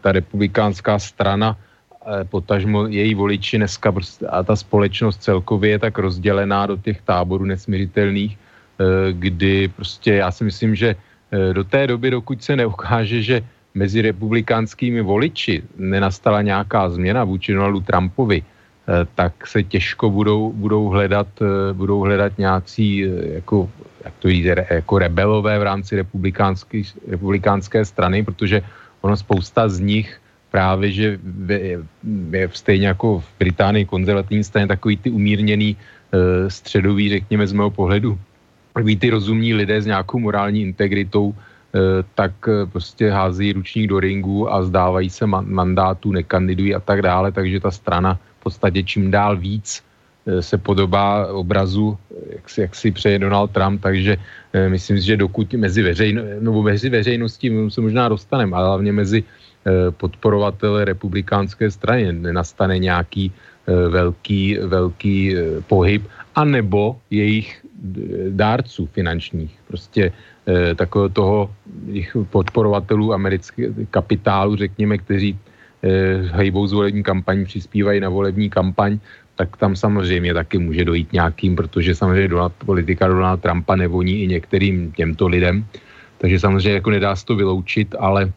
ta 0.00 0.12
republikánská 0.12 0.98
strana 0.98 1.58
Eh, 2.06 2.22
potažmo 2.22 2.86
její 2.86 3.18
voliči 3.18 3.58
dneska 3.58 3.90
prostě, 3.90 4.30
a 4.30 4.46
ta 4.46 4.54
společnost 4.54 5.26
celkově 5.26 5.70
je 5.70 5.90
tak 5.90 5.98
rozdělená 5.98 6.70
do 6.70 6.78
těch 6.78 7.02
táborů 7.02 7.50
nesměřitelných, 7.50 8.38
eh, 8.38 9.10
kdy 9.10 9.74
prostě 9.74 10.22
já 10.22 10.30
si 10.30 10.46
myslím, 10.46 10.78
že 10.78 10.94
do 11.26 11.66
té 11.66 11.90
doby, 11.90 12.22
dokud 12.22 12.38
se 12.38 12.54
neukáže, 12.54 13.18
že 13.18 13.42
mezi 13.76 14.00
republikánskými 14.00 15.04
voliči 15.04 15.60
nenastala 15.76 16.40
nějaká 16.42 16.88
změna 16.88 17.24
vůči 17.24 17.52
Donaldu 17.52 17.80
Trumpovi, 17.84 18.40
tak 19.14 19.46
se 19.46 19.62
těžko 19.62 20.10
budou, 20.10 20.52
budou, 20.52 20.88
hledat, 20.88 21.28
budou 21.72 22.00
hledat 22.00 22.38
nějací 22.38 23.04
jako, 23.44 23.68
jak 24.04 24.14
to 24.18 24.28
jde, 24.28 24.66
jako 24.70 24.98
rebelové 24.98 25.58
v 25.58 25.62
rámci 25.62 25.96
republikánské, 25.96 26.82
republikánské 27.08 27.84
strany, 27.84 28.24
protože 28.24 28.62
ono 29.00 29.16
spousta 29.16 29.68
z 29.68 29.80
nich 29.80 30.08
právě, 30.50 30.92
že 30.92 31.06
je 32.30 32.48
stejně 32.52 32.86
jako 32.96 33.20
v 33.20 33.28
Británii 33.38 33.84
konzervativní 33.84 34.44
straně 34.44 34.66
takový 34.66 34.96
ty 34.96 35.10
umírněný 35.10 35.76
středový, 36.48 37.08
řekněme 37.20 37.46
z 37.46 37.52
mého 37.52 37.70
pohledu, 37.70 38.18
takový 38.72 38.96
ty 38.96 39.10
rozumní 39.10 39.54
lidé 39.54 39.82
s 39.82 39.86
nějakou 39.86 40.18
morální 40.18 40.62
integritou, 40.62 41.34
tak 42.14 42.32
uh, 42.48 42.70
prostě 42.70 43.10
hází 43.10 43.52
ručník 43.52 43.88
do 43.90 44.00
ringu 44.00 44.52
a 44.52 44.62
zdávají 44.62 45.10
se 45.10 45.26
man- 45.26 45.46
mandátu, 45.48 46.12
nekandidují 46.12 46.74
a 46.74 46.80
tak 46.80 47.02
dále, 47.02 47.32
takže 47.32 47.60
ta 47.60 47.70
strana 47.70 48.18
v 48.40 48.42
podstatě 48.42 48.82
čím 48.82 49.10
dál 49.10 49.36
víc 49.36 49.82
se 50.40 50.58
podobá 50.58 51.26
obrazu, 51.26 51.98
jak 52.30 52.50
si, 52.50 52.60
jak 52.60 52.74
si 52.74 52.90
přeje 52.90 53.18
Donald 53.18 53.50
Trump, 53.50 53.82
takže 53.82 54.16
myslím 54.68 54.98
si, 54.98 55.06
že 55.06 55.16
dokud 55.16 55.54
mezi, 55.54 55.82
veřejno, 55.82 56.22
no, 56.40 56.62
mezi 56.62 56.90
veřejností 56.90 57.50
se 57.68 57.80
možná 57.80 58.08
dostaneme, 58.08 58.56
ale 58.56 58.66
hlavně 58.66 58.92
mezi 58.92 59.24
Eh, 59.66 59.90
podporovatele 59.90 60.84
republikánské 60.84 61.70
strany. 61.70 62.12
Nenastane 62.12 62.78
nějaký 62.78 63.32
eh, 63.34 63.88
velký, 63.88 64.62
velký 64.62 65.34
eh, 65.34 65.40
pohyb, 65.66 66.06
anebo 66.34 67.02
jejich 67.10 67.66
dárců 68.30 68.86
finančních. 68.86 69.58
Prostě 69.66 70.12
takového 70.74 71.08
toho 71.08 71.50
jejich 71.86 72.16
podporovatelů 72.30 73.12
amerického 73.12 73.74
kapitálu, 73.90 74.56
řekněme, 74.56 74.98
kteří 74.98 75.38
hejbou 76.30 76.66
z 76.66 76.72
volební 76.72 77.02
kampaní, 77.02 77.44
přispívají 77.44 78.00
na 78.00 78.08
volební 78.08 78.50
kampaň, 78.50 78.98
tak 79.36 79.56
tam 79.56 79.76
samozřejmě 79.76 80.34
taky 80.34 80.58
může 80.58 80.84
dojít 80.84 81.12
nějakým, 81.12 81.56
protože 81.56 81.94
samozřejmě 81.94 82.28
Donald, 82.28 82.52
politika 82.64 83.08
Donalda 83.08 83.36
Trumpa 83.36 83.76
nevoní 83.76 84.22
i 84.22 84.26
některým 84.26 84.92
těmto 84.92 85.28
lidem. 85.28 85.64
Takže 86.18 86.40
samozřejmě 86.40 86.72
jako 86.72 86.90
nedá 86.90 87.16
se 87.16 87.24
to 87.24 87.36
vyloučit, 87.36 87.94
ale 87.98 88.32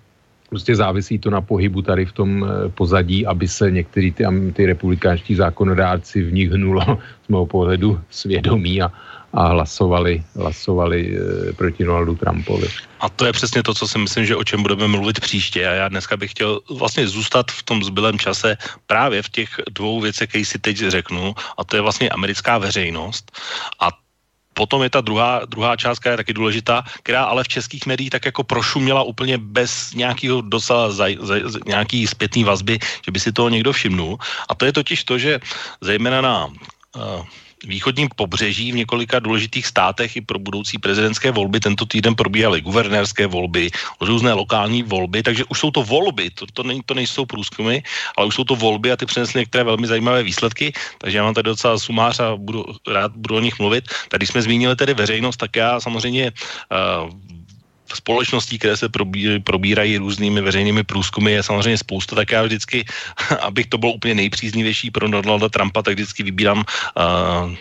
prostě 0.49 0.75
závisí 0.75 1.19
to 1.19 1.29
na 1.29 1.41
pohybu 1.41 1.81
tady 1.81 2.05
v 2.05 2.13
tom 2.13 2.29
eh, 2.43 2.69
pozadí, 2.69 3.25
aby 3.25 3.47
se 3.47 3.71
někteří 3.71 4.11
ty, 4.11 4.23
ty 4.53 4.65
republikánští 4.65 5.35
zákonodárci 5.35 6.23
v 6.23 6.33
nich 6.33 6.51
hnulo 6.51 6.83
z 7.25 7.27
mého 7.29 7.45
pohledu 7.45 7.99
svědomí 8.09 8.81
a, 8.81 8.91
a 9.33 9.47
hlasovali, 9.47 10.23
hlasovali 10.35 11.17
e, 11.17 11.53
proti 11.53 11.83
Donaldu 11.83 12.15
Trumpovi. 12.15 12.67
A 12.99 13.09
to 13.09 13.25
je 13.25 13.33
přesně 13.33 13.63
to, 13.63 13.73
co 13.73 13.87
si 13.87 13.97
myslím, 13.97 14.25
že 14.25 14.35
o 14.35 14.43
čem 14.43 14.61
budeme 14.61 14.87
mluvit 14.87 15.19
příště. 15.19 15.67
A 15.67 15.71
já 15.73 15.87
dneska 15.89 16.17
bych 16.17 16.31
chtěl 16.31 16.59
vlastně 16.69 17.07
zůstat 17.07 17.51
v 17.51 17.63
tom 17.63 17.83
zbylém 17.83 18.19
čase 18.19 18.57
právě 18.87 19.21
v 19.21 19.29
těch 19.29 19.49
dvou 19.69 20.01
věcech, 20.01 20.29
které 20.29 20.45
si 20.45 20.59
teď 20.59 20.77
řeknu, 20.77 21.35
a 21.57 21.63
to 21.63 21.75
je 21.75 21.81
vlastně 21.81 22.09
americká 22.09 22.57
veřejnost 22.57 23.31
a 23.79 23.89
potom 24.53 24.83
je 24.83 24.89
ta 24.89 25.01
druhá, 25.01 25.47
druhá 25.47 25.75
část, 25.79 25.99
která 25.99 26.13
je 26.13 26.27
taky 26.27 26.33
důležitá, 26.33 26.83
která 27.03 27.23
ale 27.31 27.43
v 27.43 27.47
českých 27.47 27.85
médiích 27.85 28.11
tak 28.11 28.25
jako 28.25 28.43
prošuměla 28.43 29.07
úplně 29.07 29.37
bez 29.39 29.95
nějakého 29.95 30.41
docela 30.41 30.91
zaj, 30.91 31.15
zaj, 31.21 31.63
nějaký 31.63 32.07
zpětný 32.07 32.43
vazby, 32.43 32.75
že 33.05 33.11
by 33.11 33.19
si 33.19 33.31
toho 33.31 33.49
někdo 33.49 33.71
všimnul. 33.71 34.19
A 34.49 34.55
to 34.55 34.65
je 34.67 34.73
totiž 34.73 35.03
to, 35.03 35.15
že 35.15 35.39
zejména 35.79 36.19
na 36.21 36.45
uh, 36.45 37.23
východním 37.65 38.09
pobřeží 38.15 38.71
v 38.71 38.75
několika 38.75 39.19
důležitých 39.19 39.67
státech 39.67 40.15
i 40.15 40.21
pro 40.21 40.39
budoucí 40.39 40.77
prezidentské 40.77 41.31
volby. 41.31 41.59
Tento 41.59 41.85
týden 41.85 42.15
probíhaly 42.15 42.61
guvernérské 42.61 43.27
volby, 43.27 43.69
různé 44.01 44.33
lokální 44.33 44.83
volby, 44.83 45.23
takže 45.23 45.43
už 45.49 45.59
jsou 45.59 45.71
to 45.71 45.83
volby, 45.83 46.29
to, 46.29 46.45
to, 46.53 46.63
nej, 46.63 46.81
to 46.85 46.93
nejsou 46.93 47.25
průzkumy, 47.25 47.79
ale 48.17 48.27
už 48.27 48.35
jsou 48.35 48.43
to 48.43 48.55
volby 48.55 48.91
a 48.91 48.97
ty 48.97 49.05
přinesly 49.05 49.39
některé 49.39 49.63
velmi 49.63 49.87
zajímavé 49.87 50.23
výsledky, 50.23 50.73
takže 50.97 51.17
já 51.17 51.23
mám 51.23 51.33
tady 51.33 51.49
docela 51.49 51.79
sumář 51.79 52.19
a 52.19 52.35
budu 52.35 52.65
rád 52.87 53.11
budu 53.15 53.35
o 53.35 53.39
nich 53.39 53.59
mluvit. 53.59 53.83
Tady 54.09 54.27
jsme 54.27 54.41
zmínili 54.41 54.75
tedy 54.75 54.93
veřejnost, 54.93 55.37
tak 55.37 55.55
já 55.55 55.79
samozřejmě 55.79 56.31
uh, 56.71 57.09
společností, 57.95 58.59
které 58.59 58.77
se 58.77 58.89
probírají, 58.89 59.39
probírají 59.39 59.97
různými 59.97 60.41
veřejnými 60.41 60.83
průzkumy, 60.83 61.31
je 61.31 61.43
samozřejmě 61.43 61.77
spousta, 61.77 62.15
tak 62.15 62.31
já 62.31 62.43
vždycky, 62.43 62.85
abych 63.41 63.67
to 63.67 63.77
byl 63.77 63.89
úplně 63.89 64.15
nejpříznivější 64.15 64.91
pro 64.91 65.07
Donalda 65.07 65.49
Trumpa, 65.49 65.81
tak 65.81 65.93
vždycky 65.93 66.23
vybírám 66.23 66.59
uh, 66.59 67.55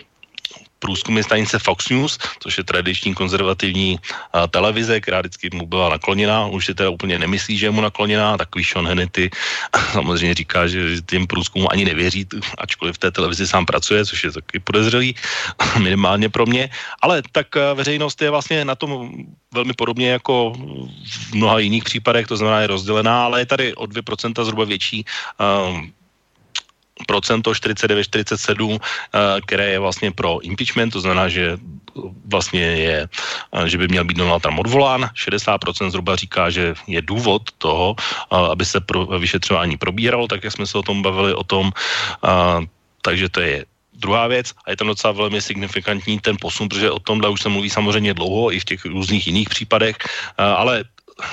průzkumy 0.79 1.23
stanice 1.23 1.59
Fox 1.59 1.89
News, 1.89 2.17
což 2.39 2.57
je 2.57 2.63
tradiční 2.63 3.13
konzervativní 3.13 3.99
uh, 3.99 4.47
televize, 4.47 4.99
která 5.01 5.19
vždycky 5.19 5.49
mu 5.53 5.65
byla 5.65 5.89
nakloněná. 5.89 6.47
Už 6.47 6.65
si 6.65 6.73
teda 6.73 6.89
úplně 6.89 7.19
nemyslí, 7.19 7.57
že 7.57 7.65
je 7.65 7.71
mu 7.71 7.81
nakloněná. 7.81 8.37
Takový 8.37 8.63
Sean 8.63 8.87
Hannity 8.87 9.29
samozřejmě 9.91 10.33
říká, 10.33 10.67
že 10.67 11.01
těm 11.05 11.27
průzkumům 11.27 11.67
ani 11.71 11.85
nevěří, 11.85 12.27
ačkoliv 12.57 12.95
v 12.95 12.97
té 12.99 13.11
televizi 13.11 13.47
sám 13.47 13.65
pracuje, 13.65 14.05
což 14.05 14.23
je 14.23 14.31
taky 14.31 14.59
podezřelý, 14.59 15.15
minimálně 15.79 16.29
pro 16.29 16.45
mě. 16.45 16.69
Ale 17.01 17.21
tak 17.31 17.47
veřejnost 17.55 18.21
je 18.21 18.29
vlastně 18.29 18.65
na 18.65 18.75
tom 18.75 19.11
velmi 19.53 19.73
podobně 19.73 20.09
jako 20.09 20.53
v 21.05 21.33
mnoha 21.33 21.59
jiných 21.59 21.83
případech, 21.83 22.27
to 22.27 22.37
znamená 22.37 22.61
je 22.61 22.67
rozdělená, 22.67 23.25
ale 23.25 23.41
je 23.41 23.45
tady 23.45 23.75
o 23.75 23.85
2% 23.85 24.43
zhruba 24.43 24.65
větší 24.65 25.05
uh, 25.39 25.98
procento 27.07 27.51
49-47, 27.51 28.79
eh, 28.79 29.41
které 29.45 29.65
je 29.71 29.79
vlastně 29.79 30.11
pro 30.11 30.39
impeachment, 30.41 30.93
to 30.93 31.01
znamená, 31.01 31.29
že 31.29 31.57
vlastně 32.25 32.61
je, 32.61 32.97
eh, 33.07 33.69
že 33.69 33.77
by 33.77 33.87
měl 33.87 34.03
být 34.05 34.17
Donald 34.17 34.39
Trump 34.43 34.59
odvolán. 34.59 35.09
60% 35.13 35.91
zhruba 35.91 36.15
říká, 36.15 36.49
že 36.49 36.73
je 36.87 37.01
důvod 37.01 37.51
toho, 37.57 37.95
eh, 37.95 38.35
aby 38.51 38.65
se 38.65 38.79
pro 38.79 39.05
vyšetřování 39.05 39.77
probíralo, 39.77 40.27
tak 40.27 40.43
jak 40.43 40.53
jsme 40.53 40.67
se 40.67 40.77
o 40.77 40.83
tom 40.83 41.01
bavili, 41.01 41.33
o 41.33 41.43
tom, 41.43 41.71
takže 43.01 43.29
to 43.29 43.39
je 43.41 43.65
druhá 43.99 44.27
věc, 44.27 44.55
a 44.65 44.71
je 44.71 44.77
tam 44.79 44.87
docela 44.87 45.11
velmi 45.11 45.41
signifikantní 45.41 46.19
ten 46.19 46.35
posun, 46.39 46.69
protože 46.69 46.91
o 46.91 46.99
tomhle 46.99 47.29
už 47.29 47.41
se 47.41 47.49
mluví 47.49 47.69
samozřejmě 47.69 48.13
dlouho 48.13 48.51
i 48.51 48.59
v 48.59 48.65
těch 48.65 48.85
různých 48.85 49.27
jiných 49.27 49.49
případech, 49.49 49.95
ale 50.37 50.83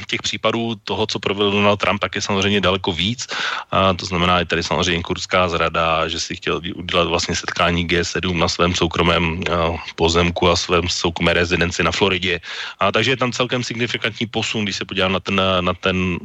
těch 0.06 0.22
případů 0.22 0.74
toho, 0.84 1.06
co 1.06 1.18
provedl 1.18 1.50
Donald 1.50 1.76
Trump, 1.76 2.00
tak 2.00 2.14
je 2.14 2.22
samozřejmě 2.22 2.60
daleko 2.60 2.92
víc. 2.92 3.26
A 3.70 3.92
to 3.94 4.06
znamená, 4.06 4.38
je 4.38 4.44
tady 4.44 4.62
samozřejmě 4.62 5.02
kurská 5.02 5.48
zrada, 5.48 6.08
že 6.08 6.20
si 6.20 6.36
chtěl 6.36 6.60
udělat 6.74 7.08
vlastně 7.08 7.36
setkání 7.36 7.88
G7 7.88 8.36
na 8.36 8.48
svém 8.48 8.74
soukromém 8.74 9.40
pozemku 9.94 10.48
a 10.48 10.56
svém 10.56 10.88
soukromé 10.88 11.32
rezidenci 11.32 11.82
na 11.82 11.92
Floridě. 11.92 12.40
A 12.80 12.92
takže 12.92 13.10
je 13.10 13.16
tam 13.16 13.32
celkem 13.32 13.64
signifikantní 13.64 14.26
posun, 14.26 14.64
když 14.64 14.76
se 14.76 14.84
podívám 14.84 15.12
na 15.12 15.20
ten, 15.20 15.40
na 15.60 15.74
ten 15.74 16.18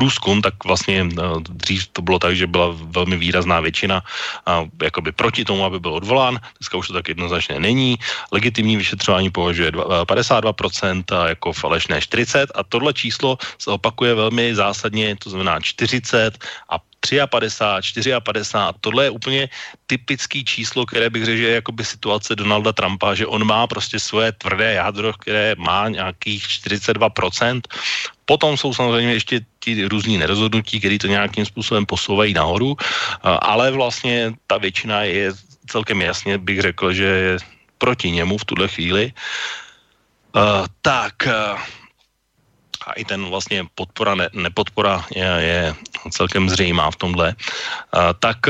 průzkum, 0.00 0.40
tak 0.40 0.56
vlastně 0.64 1.04
eh, 1.04 1.22
dřív 1.44 1.92
to 1.92 2.00
bylo 2.00 2.16
tak, 2.16 2.32
že 2.32 2.48
byla 2.48 2.72
velmi 2.96 3.20
výrazná 3.20 3.60
většina 3.60 4.00
a 4.48 4.64
jakoby 4.80 5.12
proti 5.12 5.44
tomu, 5.44 5.60
aby 5.68 5.76
byl 5.76 6.00
odvolán. 6.00 6.40
Dneska 6.56 6.80
už 6.80 6.88
to 6.88 6.96
tak 6.96 7.12
jednoznačně 7.12 7.60
není. 7.60 8.00
Legitimní 8.32 8.80
vyšetřování 8.80 9.28
považuje 9.28 9.76
52% 9.76 11.04
eh, 11.04 11.16
a 11.16 11.22
jako 11.36 11.52
falešné 11.52 12.00
40 12.00 12.48
a 12.56 12.64
tohle 12.64 12.96
číslo 12.96 13.36
se 13.60 13.68
opakuje 13.68 14.16
velmi 14.16 14.56
zásadně, 14.56 15.20
to 15.20 15.36
znamená 15.36 15.60
40 15.60 16.32
a 16.72 16.80
53, 17.00 17.20
54, 17.30 18.12
tohle 18.80 19.04
je 19.04 19.10
úplně 19.10 19.42
typický 19.86 20.44
číslo, 20.44 20.86
které 20.86 21.10
bych 21.10 21.24
řekl, 21.24 21.38
že 21.38 21.48
je 21.48 21.54
jakoby 21.54 21.84
situace 21.84 22.36
Donalda 22.36 22.72
Trumpa, 22.72 23.14
že 23.14 23.26
on 23.26 23.44
má 23.44 23.66
prostě 23.66 24.00
svoje 24.00 24.32
tvrdé 24.32 24.72
jádro, 24.72 25.12
které 25.12 25.54
má 25.58 25.88
nějakých 25.88 26.44
42%. 26.44 27.60
Potom 28.30 28.54
jsou 28.54 28.70
samozřejmě 28.70 29.12
ještě 29.12 29.40
ti 29.58 29.90
různí 29.90 30.14
nerozhodnutí, 30.22 30.78
které 30.78 31.02
to 31.02 31.10
nějakým 31.10 31.42
způsobem 31.42 31.82
posouvají 31.82 32.30
nahoru, 32.30 32.76
ale 33.26 33.74
vlastně 33.74 34.38
ta 34.46 34.54
většina 34.58 35.02
je 35.02 35.34
celkem 35.66 35.98
jasně, 35.98 36.38
bych 36.38 36.60
řekl, 36.60 36.92
že 36.94 37.04
je 37.04 37.32
proti 37.78 38.10
němu 38.14 38.38
v 38.38 38.44
tuhle 38.44 38.68
chvíli. 38.70 39.12
Uh, 40.30 40.62
tak, 40.78 41.26
uh, 41.26 41.58
a 42.86 42.90
i 42.94 43.02
ten 43.02 43.18
vlastně 43.26 43.66
podpora, 43.74 44.14
ne, 44.14 44.30
nepodpora 44.30 45.02
je, 45.10 45.26
je 45.26 45.74
celkem 46.14 46.46
zřejmá 46.46 46.90
v 46.90 46.96
tomhle, 47.02 47.34
uh, 47.34 48.14
tak 48.14 48.46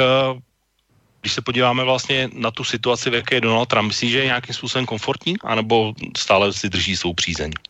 když 1.21 1.33
se 1.33 1.41
podíváme 1.41 1.85
vlastně 1.85 2.29
na 2.37 2.51
tu 2.53 2.65
situaci, 2.65 3.11
v 3.11 3.25
jaké 3.25 3.41
je 3.41 3.49
Donald 3.49 3.73
Trump, 3.73 3.89
myslí, 3.89 4.11
že 4.11 4.19
je 4.19 4.33
nějakým 4.37 4.55
způsobem 4.55 4.87
komfortní, 4.87 5.41
anebo 5.41 5.97
stále 6.17 6.53
si 6.53 6.69
drží 6.69 6.97
svou 6.97 7.17
přízeň? 7.17 7.70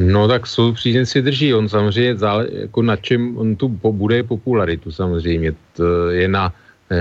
No 0.00 0.28
tak 0.28 0.46
svou 0.46 0.72
přízeň 0.72 1.06
si 1.06 1.22
drží. 1.22 1.54
On 1.54 1.68
samozřejmě 1.68 2.16
zále, 2.16 2.48
jako 2.52 2.82
na 2.82 2.96
čem 2.96 3.36
on 3.36 3.56
tu 3.56 3.68
bude 3.68 4.22
popularitu 4.22 4.92
samozřejmě. 4.92 5.52
To 5.76 6.10
je 6.10 6.28
na, 6.28 6.52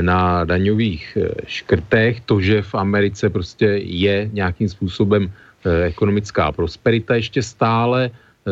na 0.01 0.43
daňových 0.43 1.17
eh, 1.17 1.31
škrtech, 1.47 2.21
to, 2.27 2.41
že 2.41 2.61
v 2.61 2.75
Americe 2.75 3.29
prostě 3.29 3.65
je 3.79 4.29
nějakým 4.33 4.69
způsobem 4.69 5.31
Eh, 5.65 5.91
ekonomická 5.91 6.51
prosperita 6.51 7.15
ještě 7.15 7.43
stále, 7.43 8.07
eh, 8.07 8.51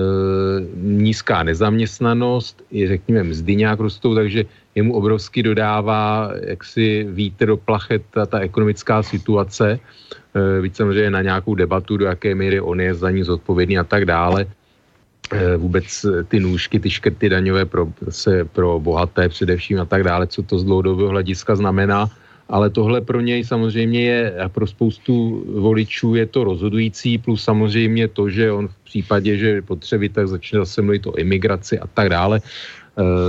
nízká 0.76 1.44
nezaměstnanost, 1.44 2.64
i 2.72 2.88
řekněme 2.88 3.24
mzdy 3.24 3.56
nějak 3.56 3.80
rostou, 3.80 4.16
takže 4.16 4.44
jemu 4.76 4.94
obrovsky 4.94 5.44
dodává 5.44 6.32
jaksi 6.52 7.08
vítr 7.10 7.46
do 7.46 7.58
plachet 7.58 8.04
ta, 8.12 8.26
ta 8.26 8.40
ekonomická 8.40 9.04
situace, 9.04 9.80
víc 10.62 10.76
samozřejmě 10.76 11.10
na 11.10 11.22
nějakou 11.22 11.56
debatu, 11.56 11.98
do 11.98 12.06
jaké 12.06 12.36
míry 12.36 12.62
on 12.62 12.82
je 12.82 12.94
za 12.94 13.12
ní 13.12 13.24
zodpovědný 13.24 13.78
a 13.78 13.84
tak 13.84 14.06
dále. 14.06 14.46
Vůbec 15.58 16.06
ty 16.28 16.40
nůžky, 16.40 16.80
ty 16.80 16.90
škrty 16.90 17.30
daňové 17.30 17.66
pro, 17.66 17.88
se, 18.10 18.46
pro 18.46 18.80
bohaté 18.80 19.30
především 19.30 19.80
a 19.80 19.86
tak 19.86 20.04
dále, 20.04 20.28
co 20.28 20.44
to 20.44 20.60
z 20.60 20.64
dlouhodobého 20.64 21.10
hlediska 21.10 21.56
znamená 21.56 22.10
ale 22.50 22.70
tohle 22.70 23.02
pro 23.02 23.22
něj 23.22 23.44
samozřejmě 23.44 24.02
je, 24.02 24.40
a 24.40 24.50
pro 24.50 24.68
spoustu 24.68 25.44
voličů 25.48 26.16
je 26.16 26.26
to 26.26 26.44
rozhodující, 26.44 27.18
plus 27.18 27.44
samozřejmě 27.44 28.08
to, 28.08 28.30
že 28.30 28.52
on 28.52 28.68
v 28.68 28.78
případě, 28.86 29.38
že 29.38 29.62
potřebí, 29.62 30.10
tak 30.10 30.28
začne 30.28 30.60
zase 30.60 30.82
mluvit 30.82 31.08
o 31.08 31.16
imigraci 31.16 31.80
a 31.80 31.88
tak 31.88 32.10
dále, 32.10 32.42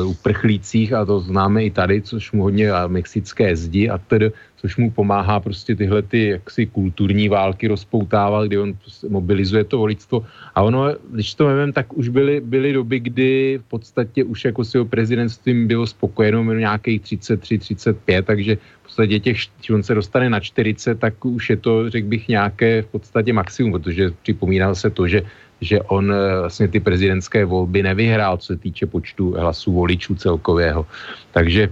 uprchlících 0.07 0.93
a 0.93 1.05
to 1.05 1.21
známe 1.21 1.65
i 1.65 1.71
tady, 1.71 2.03
což 2.03 2.33
mu 2.33 2.43
hodně 2.43 2.73
a 2.73 2.87
mexické 2.87 3.57
zdi 3.57 3.91
a 3.91 3.99
tedy, 3.99 4.33
což 4.61 4.77
mu 4.77 4.91
pomáhá 4.91 5.41
prostě 5.41 5.77
tyhle 5.77 6.03
ty 6.03 6.29
jaksi 6.29 6.67
kulturní 6.67 7.29
války 7.29 7.69
rozpoutávat, 7.69 8.47
kdy 8.47 8.59
on 8.59 8.75
prostě 8.75 9.09
mobilizuje 9.09 9.65
to 9.65 9.79
voličstvo. 9.79 10.27
A 10.55 10.63
ono, 10.63 10.95
když 11.11 11.35
to 11.35 11.49
nevím, 11.49 11.73
tak 11.73 11.97
už 11.97 12.09
byly, 12.09 12.41
byly 12.41 12.73
doby, 12.73 13.01
kdy 13.01 13.61
v 13.63 13.69
podstatě 13.69 14.25
už 14.25 14.45
jako 14.45 14.65
s 14.65 14.75
jeho 14.75 14.85
prezidentstvím 14.85 15.67
bylo 15.67 15.87
spokojeno 15.87 16.43
nějakých 16.43 17.01
33, 17.01 17.59
35, 17.59 18.27
takže 18.27 18.59
podstatě 18.89 19.21
těch, 19.21 19.37
když 19.59 19.71
on 19.71 19.83
se 19.83 19.95
dostane 19.95 20.31
na 20.31 20.41
40, 20.41 20.99
tak 20.99 21.25
už 21.25 21.51
je 21.51 21.57
to, 21.57 21.91
řekl 21.91 22.09
bych, 22.09 22.29
nějaké 22.29 22.83
v 22.83 22.87
podstatě 22.87 23.33
maximum, 23.33 23.73
protože 23.73 24.11
připomínal 24.23 24.75
se 24.75 24.91
to, 24.91 25.07
že, 25.07 25.23
že 25.61 25.81
on 25.93 26.09
eh, 26.09 26.41
vlastně 26.41 26.69
ty 26.69 26.81
prezidentské 26.81 27.45
volby 27.45 27.83
nevyhrál, 27.83 28.37
co 28.41 28.47
se 28.47 28.57
týče 28.57 28.87
počtu 28.87 29.37
hlasů 29.39 29.73
voličů 29.73 30.15
celkového. 30.15 30.87
Takže 31.31 31.71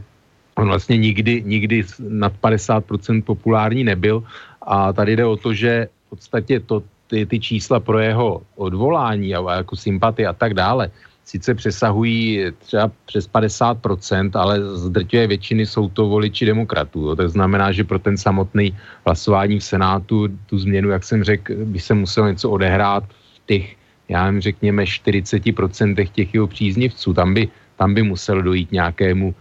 on 0.57 0.69
vlastně 0.69 0.97
nikdy, 0.97 1.43
nikdy 1.47 1.85
nad 1.99 2.33
50% 2.43 3.23
populární 3.23 3.85
nebyl 3.85 4.25
a 4.63 4.93
tady 4.93 5.17
jde 5.17 5.25
o 5.25 5.37
to, 5.37 5.55
že 5.55 5.89
v 6.07 6.11
podstatě 6.11 6.61
to, 6.61 6.83
ty, 7.07 7.27
ty 7.27 7.41
čísla 7.41 7.81
pro 7.81 7.99
jeho 7.99 8.43
odvolání 8.57 9.35
a, 9.35 9.55
jako 9.55 9.77
sympatie 9.77 10.29
a 10.29 10.33
tak 10.33 10.55
dále, 10.55 10.91
sice 11.25 11.55
přesahují 11.55 12.45
třeba 12.59 12.91
přes 13.07 13.29
50%, 13.31 14.31
ale 14.35 14.63
z 14.77 14.91
drtivé 14.91 15.27
většiny 15.27 15.67
jsou 15.67 15.89
to 15.89 16.07
voliči 16.07 16.47
demokratů. 16.47 17.17
To 17.17 17.29
znamená, 17.29 17.73
že 17.73 17.85
pro 17.85 17.99
ten 17.99 18.17
samotný 18.17 18.77
hlasování 19.07 19.59
v 19.59 19.65
Senátu 19.65 20.29
tu 20.47 20.59
změnu, 20.59 20.91
jak 20.91 21.05
jsem 21.05 21.25
řekl, 21.25 21.55
by 21.65 21.79
se 21.79 21.95
muselo 21.95 22.29
něco 22.29 22.51
odehrát 22.51 23.05
v 23.05 23.47
těch 23.47 23.77
já 24.09 24.27
nevím, 24.27 24.41
řekněme 24.41 24.85
40% 24.85 26.09
těch 26.13 26.35
jeho 26.35 26.47
příznivců. 26.47 27.15
Tam 27.15 27.35
by, 27.35 27.49
tam 27.77 27.95
by 27.95 28.03
musel 28.03 28.43
dojít 28.43 28.73
nějakému 28.73 29.35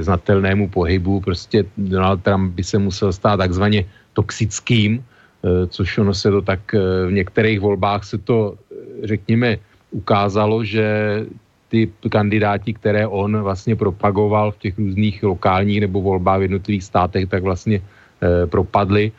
znatelnému 0.00 0.68
pohybu. 0.68 1.20
Prostě 1.20 1.64
Donald 1.76 2.22
Trump 2.22 2.54
by 2.54 2.64
se 2.64 2.78
musel 2.78 3.12
stát 3.12 3.36
takzvaně 3.36 3.84
toxickým, 4.12 5.02
e, 5.02 5.66
což 5.66 5.98
ono 5.98 6.14
se 6.14 6.30
to 6.30 6.42
tak 6.42 6.74
e, 6.74 6.78
v 7.06 7.12
některých 7.12 7.60
volbách 7.60 8.04
se 8.04 8.18
to, 8.18 8.54
řekněme, 9.02 9.58
ukázalo, 9.90 10.64
že 10.64 10.86
ty 11.68 11.90
kandidáti, 12.10 12.74
které 12.74 13.06
on 13.06 13.42
vlastně 13.42 13.76
propagoval 13.76 14.52
v 14.52 14.58
těch 14.58 14.78
různých 14.78 15.22
lokálních 15.22 15.80
nebo 15.80 16.02
volbách 16.02 16.38
v 16.38 16.42
jednotlivých 16.42 16.84
státech, 16.84 17.28
tak 17.28 17.42
vlastně 17.42 17.82
propadly 18.50 19.12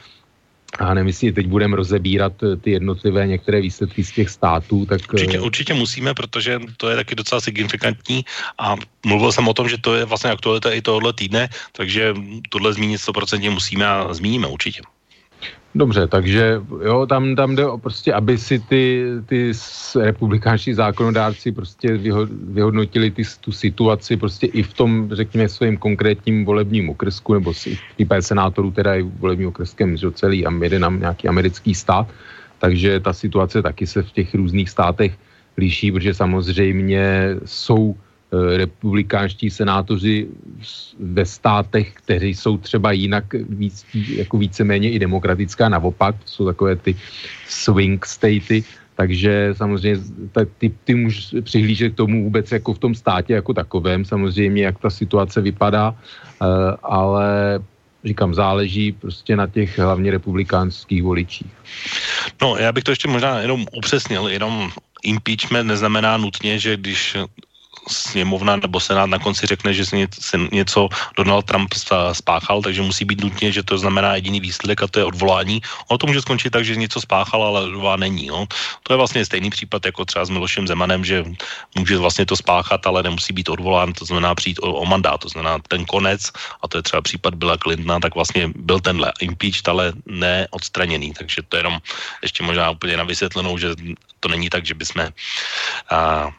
a 0.79 0.99
jestli 0.99 1.31
teď 1.31 1.47
budeme 1.47 1.75
rozebírat 1.75 2.43
eh, 2.43 2.55
ty 2.55 2.71
jednotlivé 2.71 3.27
některé 3.27 3.61
výsledky 3.61 4.03
z 4.03 4.11
těch 4.11 4.29
států, 4.29 4.85
tak... 4.85 5.01
Určitě, 5.13 5.37
eh, 5.37 5.41
určitě 5.41 5.73
musíme, 5.73 6.13
protože 6.13 6.59
to 6.77 6.89
je 6.89 6.95
taky 6.95 7.15
docela 7.15 7.41
signifikantní 7.41 8.25
a 8.57 8.75
mluvil 9.05 9.31
jsem 9.31 9.47
o 9.47 9.53
tom, 9.53 9.69
že 9.69 9.77
to 9.77 9.95
je 9.95 10.05
vlastně 10.05 10.31
aktualita 10.31 10.71
i 10.71 10.81
tohohle 10.81 11.13
týdne, 11.13 11.49
takže 11.71 12.13
tohle 12.49 12.73
zmínit 12.73 13.01
100% 13.01 13.51
musíme 13.51 13.87
a 13.87 14.13
zmíníme 14.13 14.47
určitě. 14.47 14.81
Dobře, 15.75 16.07
takže 16.07 16.61
jo, 16.83 17.05
tam, 17.05 17.35
tam 17.35 17.55
jde 17.55 17.67
o 17.67 17.77
prostě, 17.77 18.13
aby 18.13 18.37
si 18.37 18.59
ty, 18.59 19.05
ty 19.25 19.51
republikánští 19.99 20.73
zákonodárci 20.73 21.51
prostě 21.51 21.97
vyhodnotili 22.43 23.11
ty, 23.11 23.23
tu 23.39 23.51
situaci 23.51 24.17
prostě 24.17 24.47
i 24.47 24.63
v 24.63 24.73
tom, 24.73 25.09
řekněme, 25.11 25.49
svým 25.49 25.77
konkrétním 25.77 26.45
volebním 26.45 26.89
okresku, 26.89 27.33
nebo 27.33 27.53
si 27.53 27.77
případě 27.95 28.21
senátorů 28.21 28.71
teda 28.71 28.95
i 28.95 29.01
volebním 29.01 29.47
okreskem, 29.47 29.97
že 29.97 30.11
celý 30.11 30.45
jeden 30.61 30.99
nějaký 30.99 31.27
americký 31.27 31.75
stát, 31.75 32.07
takže 32.59 32.99
ta 32.99 33.13
situace 33.13 33.61
taky 33.61 33.87
se 33.87 34.03
v 34.03 34.11
těch 34.11 34.35
různých 34.35 34.69
státech 34.69 35.17
liší, 35.57 35.91
protože 35.91 36.13
samozřejmě 36.13 37.35
jsou 37.45 37.95
republikánští 38.31 39.49
senátoři 39.49 40.27
ve 40.99 41.25
státech, 41.25 41.93
kteří 41.93 42.35
jsou 42.35 42.57
třeba 42.57 42.91
jinak 42.91 43.33
víc, 43.33 43.85
jako 43.93 44.37
víceméně 44.37 44.91
i 44.91 44.99
demokratická, 44.99 45.69
naopak, 45.69 46.15
jsou 46.25 46.45
takové 46.45 46.75
ty 46.75 46.95
swing 47.47 48.05
statey, 48.05 48.63
takže 48.95 49.53
samozřejmě 49.57 50.03
ty, 50.57 50.71
ty 50.83 50.95
můžeš 50.95 51.35
přihlížet 51.41 51.93
k 51.93 51.97
tomu 51.97 52.23
vůbec 52.23 52.51
jako 52.51 52.73
v 52.73 52.79
tom 52.79 52.95
státě 52.95 53.33
jako 53.33 53.53
takovém, 53.53 54.05
samozřejmě, 54.05 54.63
jak 54.63 54.79
ta 54.79 54.89
situace 54.89 55.41
vypadá, 55.41 55.95
eh, 55.95 56.45
ale 56.83 57.59
říkám, 58.05 58.33
záleží 58.33 58.91
prostě 58.91 59.35
na 59.35 59.47
těch 59.47 59.79
hlavně 59.79 60.11
republikánských 60.11 61.03
voličích. 61.03 61.51
No, 62.41 62.57
já 62.57 62.71
bych 62.71 62.83
to 62.83 62.91
ještě 62.91 63.07
možná 63.07 63.39
jenom 63.39 63.65
upřesnil, 63.77 64.27
jenom 64.27 64.71
impeachment 65.03 65.67
neznamená 65.67 66.17
nutně, 66.17 66.59
že 66.59 66.77
když 66.77 67.17
sněmovna 67.87 68.55
nebo 68.55 68.79
senát 68.79 69.05
na 69.05 69.19
konci 69.19 69.47
řekne, 69.47 69.73
že 69.73 69.85
si 69.85 70.07
něco 70.51 70.89
Donald 71.17 71.45
Trump 71.45 71.73
spáchal, 72.11 72.61
takže 72.61 72.81
musí 72.81 73.05
být 73.05 73.21
nutně, 73.21 73.51
že 73.51 73.63
to 73.63 73.77
znamená 73.77 74.15
jediný 74.15 74.39
výsledek 74.39 74.81
a 74.81 74.87
to 74.87 74.99
je 74.99 75.05
odvolání. 75.05 75.61
Ono 75.87 75.97
to 75.97 76.07
může 76.07 76.21
skončit 76.21 76.49
tak, 76.49 76.65
že 76.65 76.75
něco 76.75 77.01
spáchal, 77.01 77.43
ale 77.43 77.61
odvolá 77.61 77.95
není. 77.95 78.27
No. 78.27 78.45
To 78.83 78.93
je 78.93 78.97
vlastně 78.97 79.25
stejný 79.25 79.49
případ 79.49 79.85
jako 79.85 80.05
třeba 80.05 80.25
s 80.25 80.29
Milošem 80.29 80.67
Zemanem, 80.67 81.05
že 81.05 81.25
může 81.77 81.97
vlastně 81.97 82.25
to 82.25 82.35
spáchat, 82.35 82.87
ale 82.87 83.03
nemusí 83.03 83.33
být 83.33 83.49
odvolán, 83.49 83.93
to 83.93 84.05
znamená 84.05 84.35
přijít 84.35 84.59
o, 84.61 84.73
o 84.73 84.85
mandát, 84.85 85.17
to 85.17 85.29
znamená 85.29 85.59
ten 85.67 85.85
konec, 85.85 86.31
a 86.61 86.67
to 86.67 86.77
je 86.77 86.83
třeba 86.83 87.01
případ 87.01 87.35
Billa 87.35 87.57
Clintona, 87.57 87.99
tak 87.99 88.15
vlastně 88.15 88.49
byl 88.55 88.79
tenhle 88.79 89.13
impeached, 89.19 89.67
ale 89.67 89.93
neodstraněný. 90.05 91.13
Takže 91.13 91.41
to 91.49 91.57
je 91.57 91.59
jenom 91.59 91.81
ještě 92.21 92.43
možná 92.43 92.69
úplně 92.69 92.97
na 92.97 93.03
vysvětlenou, 93.03 93.57
že 93.57 93.75
to 94.19 94.27
není 94.29 94.49
tak, 94.49 94.65
že 94.65 94.73
bychom 94.73 95.09
a, 95.89 96.29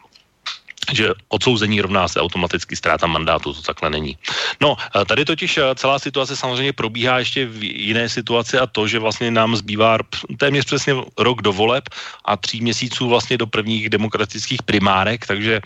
že 0.92 1.14
odsouzení 1.28 1.80
rovná 1.80 2.08
se 2.08 2.20
automaticky 2.20 2.76
ztráta 2.76 3.06
mandátu, 3.06 3.54
to 3.54 3.62
takhle 3.62 3.90
není. 3.90 4.18
No, 4.60 4.76
tady 5.06 5.24
totiž 5.24 5.58
celá 5.74 5.98
situace 5.98 6.36
samozřejmě 6.36 6.72
probíhá 6.72 7.18
ještě 7.18 7.46
v 7.46 7.62
jiné 7.62 8.08
situaci 8.08 8.58
a 8.58 8.66
to, 8.66 8.88
že 8.88 8.98
vlastně 8.98 9.30
nám 9.30 9.56
zbývá 9.56 9.98
téměř 10.36 10.64
přesně 10.64 10.94
rok 11.18 11.42
do 11.42 11.52
voleb 11.52 11.84
a 12.24 12.36
tří 12.36 12.60
měsíců 12.60 13.08
vlastně 13.08 13.38
do 13.38 13.46
prvních 13.46 13.90
demokratických 13.90 14.62
primárek, 14.62 15.26
takže 15.26 15.60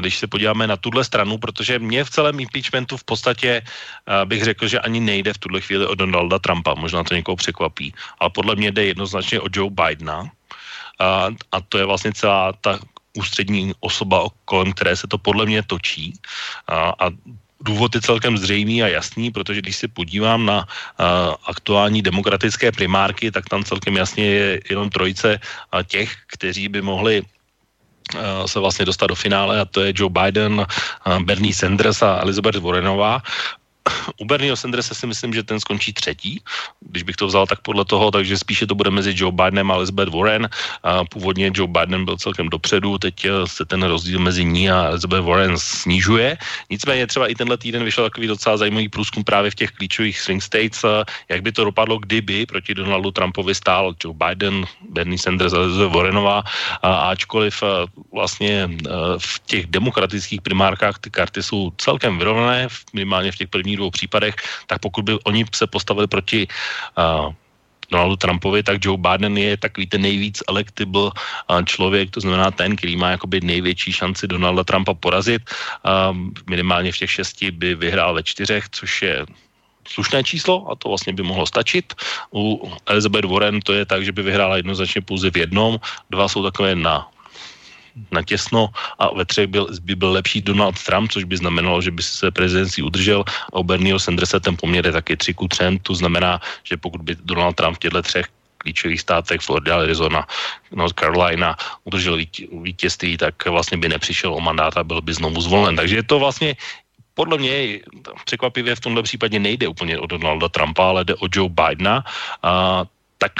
když 0.00 0.18
se 0.18 0.26
podíváme 0.26 0.66
na 0.66 0.76
tuhle 0.76 1.04
stranu, 1.04 1.38
protože 1.38 1.78
mě 1.78 2.04
v 2.04 2.10
celém 2.10 2.40
impeachmentu 2.40 2.96
v 2.96 3.04
podstatě 3.04 3.62
bych 4.24 4.44
řekl, 4.44 4.68
že 4.68 4.80
ani 4.80 5.00
nejde 5.00 5.32
v 5.32 5.38
tuhle 5.38 5.60
chvíli 5.60 5.86
o 5.86 5.94
Donalda 5.94 6.38
Trumpa, 6.38 6.74
možná 6.74 7.04
to 7.04 7.14
někoho 7.14 7.36
překvapí, 7.36 7.94
ale 8.18 8.30
podle 8.30 8.56
mě 8.56 8.72
jde 8.72 8.84
jednoznačně 8.84 9.40
o 9.40 9.46
Joe 9.54 9.70
Bidena, 9.70 10.30
a, 10.98 11.30
a 11.52 11.60
to 11.60 11.78
je 11.78 11.84
vlastně 11.84 12.12
celá 12.12 12.52
ta 12.52 12.78
ústřední 13.18 13.74
osoba, 13.82 14.30
kolem 14.46 14.70
které 14.72 14.94
se 14.96 15.06
to 15.10 15.18
podle 15.18 15.46
mě 15.46 15.62
točí. 15.66 16.14
A, 16.70 16.94
a 16.94 17.10
důvod 17.60 17.94
je 17.94 18.00
celkem 18.00 18.38
zřejmý 18.38 18.82
a 18.82 18.94
jasný, 18.94 19.34
protože 19.34 19.60
když 19.60 19.76
se 19.76 19.88
podívám 19.90 20.46
na 20.46 20.62
uh, 20.62 21.34
aktuální 21.50 22.02
demokratické 22.02 22.70
primárky, 22.70 23.34
tak 23.34 23.50
tam 23.50 23.66
celkem 23.66 23.98
jasně 23.98 24.24
je 24.24 24.48
jenom 24.70 24.90
trojice 24.90 25.40
uh, 25.42 25.82
těch, 25.82 26.14
kteří 26.38 26.68
by 26.70 26.82
mohli 26.82 27.26
se 28.46 28.56
vlastně 28.56 28.84
dostat 28.88 29.06
do 29.06 29.14
finále 29.14 29.60
a 29.60 29.64
to 29.64 29.84
je 29.84 29.92
Joe 29.92 30.08
Biden, 30.08 30.64
Bernie 31.28 31.54
Sanders 31.54 32.02
a 32.02 32.24
Elizabeth 32.24 32.56
Warrenová 32.56 33.20
u 34.16 34.24
Bernieho 34.24 34.56
Sandersa 34.56 34.94
si 34.94 35.06
myslím, 35.06 35.32
že 35.32 35.42
ten 35.42 35.60
skončí 35.60 35.92
třetí, 35.92 36.40
když 36.80 37.02
bych 37.02 37.16
to 37.16 37.26
vzal 37.26 37.46
tak 37.46 37.60
podle 37.60 37.84
toho, 37.84 38.10
takže 38.10 38.38
spíše 38.38 38.66
to 38.66 38.74
bude 38.74 38.90
mezi 38.90 39.14
Joe 39.16 39.32
Bidenem 39.32 39.70
a 39.70 39.74
Elizabeth 39.74 40.08
Warren. 40.08 40.48
A 40.82 41.04
původně 41.04 41.50
Joe 41.54 41.68
Biden 41.68 42.04
byl 42.04 42.16
celkem 42.16 42.48
dopředu, 42.48 42.98
teď 42.98 43.24
eh, 43.24 43.30
se 43.46 43.64
ten 43.64 43.82
rozdíl 43.82 44.20
mezi 44.20 44.44
ní 44.44 44.70
a 44.70 44.94
Elizabeth 44.94 45.24
Warren 45.24 45.58
snižuje. 45.58 46.38
Nicméně 46.70 47.06
třeba 47.06 47.26
i 47.26 47.34
tenhle 47.34 47.56
týden 47.58 47.84
vyšel 47.84 48.04
takový 48.04 48.26
docela 48.26 48.56
zajímavý 48.56 48.88
průzkum 48.88 49.24
právě 49.24 49.50
v 49.50 49.54
těch 49.54 49.70
klíčových 49.70 50.20
swing 50.20 50.42
states, 50.42 50.84
eh, 50.84 51.04
jak 51.28 51.42
by 51.42 51.52
to 51.52 51.64
dopadlo, 51.64 51.98
kdyby 51.98 52.46
proti 52.46 52.74
Donaldu 52.74 53.10
Trumpovi 53.10 53.54
stál 53.54 53.94
Joe 54.04 54.14
Biden, 54.14 54.66
Bernie 54.90 55.18
Sanders 55.18 55.52
a 55.52 55.56
Elizabeth 55.56 55.94
Warrenová, 55.94 56.42
a 56.82 56.90
ačkoliv 57.10 57.62
eh, 57.62 57.66
vlastně 58.12 58.70
v 59.18 59.32
těch 59.46 59.66
demokratických 59.66 60.42
primárkách 60.42 60.98
ty 60.98 61.10
karty 61.10 61.42
jsou 61.42 61.70
celkem 61.76 62.18
vyrovnané, 62.18 62.68
minimálně 62.92 63.32
v 63.32 63.36
těch 63.36 63.48
prvních 63.48 63.77
dvou 63.78 63.90
případech, 63.90 64.34
tak 64.66 64.82
pokud 64.82 65.04
by 65.04 65.12
oni 65.24 65.46
se 65.54 65.66
postavili 65.66 66.06
proti 66.06 66.46
uh, 66.98 67.32
Donaldu 67.90 68.16
Trumpovi, 68.16 68.62
tak 68.62 68.84
Joe 68.84 69.00
Biden 69.00 69.38
je 69.38 69.56
takový 69.56 69.86
ten 69.86 70.04
nejvíc 70.04 70.44
electable 70.48 71.10
člověk, 71.64 72.10
to 72.10 72.20
znamená 72.20 72.50
ten, 72.50 72.76
který 72.76 72.96
má 72.96 73.16
jakoby 73.16 73.40
největší 73.40 73.92
šanci 73.92 74.28
Donalda 74.28 74.64
Trumpa 74.64 74.94
porazit. 74.94 75.42
Minimálně 76.50 76.92
v 76.92 76.98
těch 76.98 77.10
šesti 77.10 77.50
by 77.50 77.74
vyhrál 77.74 78.14
ve 78.14 78.22
čtyřech, 78.22 78.68
což 78.76 79.02
je 79.02 79.26
slušné 79.88 80.24
číslo 80.24 80.68
a 80.70 80.76
to 80.76 80.88
vlastně 80.88 81.12
by 81.12 81.22
mohlo 81.22 81.46
stačit. 81.46 81.96
U 82.28 82.60
Elizabeth 82.86 83.24
Warren 83.24 83.60
to 83.64 83.72
je 83.72 83.88
tak, 83.88 84.04
že 84.04 84.12
by 84.12 84.22
vyhrála 84.22 84.56
jednoznačně 84.60 85.00
pouze 85.00 85.30
v 85.30 85.36
jednom, 85.36 85.80
dva 86.12 86.28
jsou 86.28 86.44
takové 86.44 86.76
na 86.76 87.08
natěsno 88.10 88.68
a 88.98 89.14
ve 89.14 89.24
třech 89.24 89.46
byl, 89.46 89.68
by 89.82 89.94
byl 89.94 90.10
lepší 90.12 90.42
Donald 90.42 90.76
Trump, 90.82 91.12
což 91.12 91.24
by 91.24 91.36
znamenalo, 91.36 91.82
že 91.82 91.90
by 91.90 92.02
se 92.02 92.30
prezidencí 92.30 92.82
udržel 92.82 93.24
a 93.52 93.58
u 93.58 93.64
Bernieho 93.64 93.98
Sandersa 93.98 94.40
ten 94.40 94.56
poměr 94.56 94.86
je 94.86 94.92
taky 94.92 95.16
3 95.16 95.34
ku 95.34 95.48
3, 95.48 95.64
to 95.82 95.94
znamená, 95.94 96.40
že 96.64 96.76
pokud 96.76 97.02
by 97.02 97.16
Donald 97.24 97.56
Trump 97.56 97.76
v 97.76 97.78
těchto 97.78 98.02
třech 98.02 98.26
klíčových 98.58 99.00
státech, 99.00 99.40
Florida, 99.40 99.80
Arizona, 99.80 100.26
North 100.74 100.94
Carolina, 100.98 101.56
udržel 101.84 102.18
vítězství, 102.62 103.16
tak 103.16 103.34
vlastně 103.46 103.78
by 103.78 103.88
nepřišel 103.88 104.34
o 104.34 104.40
mandát 104.40 104.76
a 104.76 104.84
byl 104.84 105.00
by 105.00 105.14
znovu 105.14 105.40
zvolen. 105.40 105.76
Takže 105.76 105.96
je 105.96 106.02
to 106.02 106.18
vlastně 106.18 106.56
podle 107.14 107.38
mě 107.38 107.80
překvapivě 108.24 108.74
v 108.74 108.80
tomhle 108.80 109.02
případě 109.02 109.38
nejde 109.38 109.68
úplně 109.68 109.98
o 109.98 110.06
Donalda 110.06 110.48
Trumpa, 110.48 110.88
ale 110.88 111.04
jde 111.04 111.14
o 111.14 111.26
Joe 111.26 111.50
Bidena. 111.50 112.04
A 112.42 112.84
tak 113.18 113.32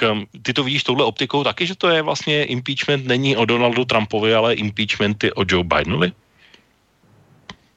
ty 0.43 0.53
to 0.53 0.65
vidíš 0.65 0.83
touhle 0.83 1.05
optikou 1.05 1.45
taky, 1.45 1.67
že 1.67 1.75
to 1.75 1.89
je 1.89 2.03
vlastně 2.03 2.45
impeachment 2.45 3.07
není 3.07 3.37
o 3.37 3.45
Donaldu 3.45 3.85
Trumpovi, 3.85 4.35
ale 4.35 4.55
impeachment 4.55 5.25
je 5.25 5.35
o 5.35 5.45
Joe 5.49 5.65
Bidenovi? 5.65 6.13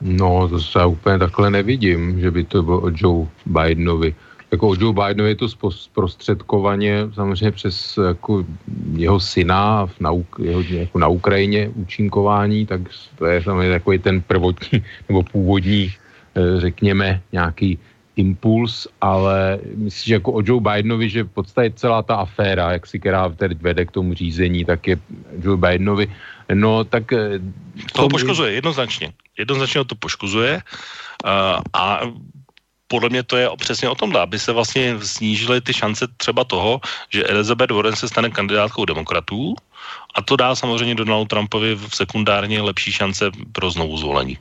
No, 0.01 0.47
to 0.49 0.59
se 0.59 0.85
úplně 0.85 1.19
takhle 1.19 1.49
nevidím, 1.49 2.19
že 2.19 2.31
by 2.31 2.43
to 2.43 2.63
bylo 2.63 2.81
o 2.81 2.89
Joe 2.95 3.27
Bidenovi. 3.45 4.15
Jako 4.51 4.69
o 4.69 4.75
Joe 4.79 4.93
Bidenovi 4.93 5.29
je 5.29 5.35
to 5.35 5.49
zprostředkovaně 5.69 7.07
samozřejmě 7.13 7.51
přes 7.51 7.97
jako 8.07 8.45
jeho 8.95 9.19
syna 9.19 9.85
v 9.85 9.99
na, 9.99 10.11
jeho, 10.43 10.61
jako 10.61 10.99
na 10.99 11.07
Ukrajině 11.07 11.69
účinkování, 11.75 12.65
tak 12.65 12.81
to 13.15 13.25
je 13.25 13.43
samozřejmě 13.43 13.71
takový 13.71 13.99
ten 13.99 14.21
prvotní 14.21 14.83
nebo 15.09 15.23
původní, 15.23 15.93
eh, 16.35 16.59
řekněme, 16.59 17.21
nějaký 17.31 17.79
impuls, 18.15 18.87
ale 19.01 19.59
myslím, 19.75 20.07
že 20.07 20.13
jako 20.13 20.31
o 20.31 20.41
Joe 20.45 20.61
Bidenovi, 20.61 21.09
že 21.09 21.23
v 21.23 21.33
podstatě 21.33 21.71
celá 21.75 22.03
ta 22.03 22.15
aféra, 22.15 22.71
jak 22.71 22.87
si 22.87 22.99
která 22.99 23.29
teď 23.29 23.61
vede 23.61 23.85
k 23.85 23.91
tomu 23.91 24.13
řízení, 24.13 24.65
tak 24.65 24.87
je 24.87 24.97
Joe 25.43 25.57
Bidenovi, 25.57 26.11
no 26.53 26.83
tak... 26.83 27.13
Eh, 27.13 27.39
to 27.93 28.09
poškozuje, 28.09 28.51
jednoznačně. 28.51 29.13
Jednoznačně 29.37 29.85
to 29.85 29.95
poškozuje 29.95 30.61
uh, 31.23 31.61
a 31.73 32.01
podle 32.91 33.09
mě 33.09 33.23
to 33.23 33.37
je 33.37 33.49
přesně 33.57 33.89
o 33.89 33.95
tomhle, 33.95 34.19
aby 34.19 34.39
se 34.39 34.51
vlastně 34.51 34.99
snížily 34.99 35.61
ty 35.61 35.73
šance 35.73 36.07
třeba 36.17 36.43
toho, 36.43 36.81
že 37.09 37.23
Elizabeth 37.23 37.71
Warren 37.71 37.95
se 37.95 38.07
stane 38.07 38.29
kandidátkou 38.29 38.85
demokratů 38.85 39.55
a 40.15 40.21
to 40.21 40.35
dá 40.35 40.55
samozřejmě 40.55 40.95
Donaldu 40.95 41.25
Trumpovi 41.25 41.75
v 41.75 41.95
sekundárně 41.95 42.61
lepší 42.61 42.91
šance 42.91 43.31
pro 43.51 43.71
znovu 43.71 43.97
zvolení. 43.97 44.37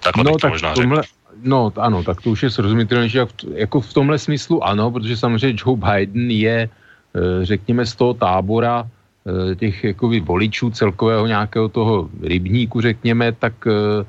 Takhle 0.00 0.24
no, 0.24 0.36
tak 0.38 0.52
možná 0.52 0.74
tomhle, 0.74 1.02
No 1.42 1.72
ano, 1.76 2.02
tak 2.02 2.22
to 2.22 2.30
už 2.30 2.42
je 2.42 2.50
srozumitelnější. 2.50 3.18
Jako 3.54 3.80
v 3.80 3.92
tomhle 3.92 4.18
smyslu 4.18 4.64
ano, 4.64 4.90
protože 4.90 5.16
samozřejmě 5.16 5.56
Joe 5.66 5.76
Biden 5.76 6.30
je, 6.30 6.58
eh, 6.68 7.44
řekněme, 7.44 7.86
z 7.86 7.94
toho 7.94 8.14
tábora 8.14 8.86
eh, 8.86 9.54
těch 9.54 9.84
jakoby 9.84 10.20
voličů 10.20 10.70
celkového 10.70 11.26
nějakého 11.26 11.68
toho 11.68 12.08
rybníku, 12.22 12.80
řekněme, 12.80 13.32
tak 13.32 13.54
eh, 13.66 14.04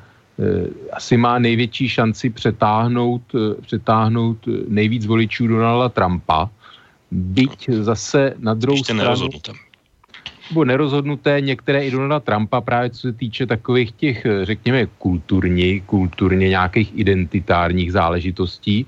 asi 0.94 1.18
má 1.18 1.40
největší 1.40 1.90
šanci 1.90 2.30
přetáhnout, 2.30 3.22
přetáhnout 3.62 4.38
nejvíc 4.70 5.06
voličů 5.06 5.48
Donalda 5.48 5.90
Trumpa. 5.90 6.50
Byť 7.12 7.70
zase 7.82 8.38
na 8.38 8.54
druhou 8.54 8.78
Ještě 8.78 8.94
stranu 8.94 9.30
nebo 10.50 10.66
nerozhodnuté 10.66 11.42
některé 11.42 11.86
i 11.86 11.92
Donalda 11.92 12.20
Trumpa 12.20 12.62
právě 12.62 12.90
co 12.90 13.02
se 13.02 13.14
týče 13.14 13.46
takových 13.46 13.92
těch, 13.92 14.26
řekněme, 14.44 14.86
kulturní, 14.98 15.82
kulturně 15.82 16.50
nějakých 16.50 16.92
identitárních 16.96 17.92
záležitostí, 17.92 18.86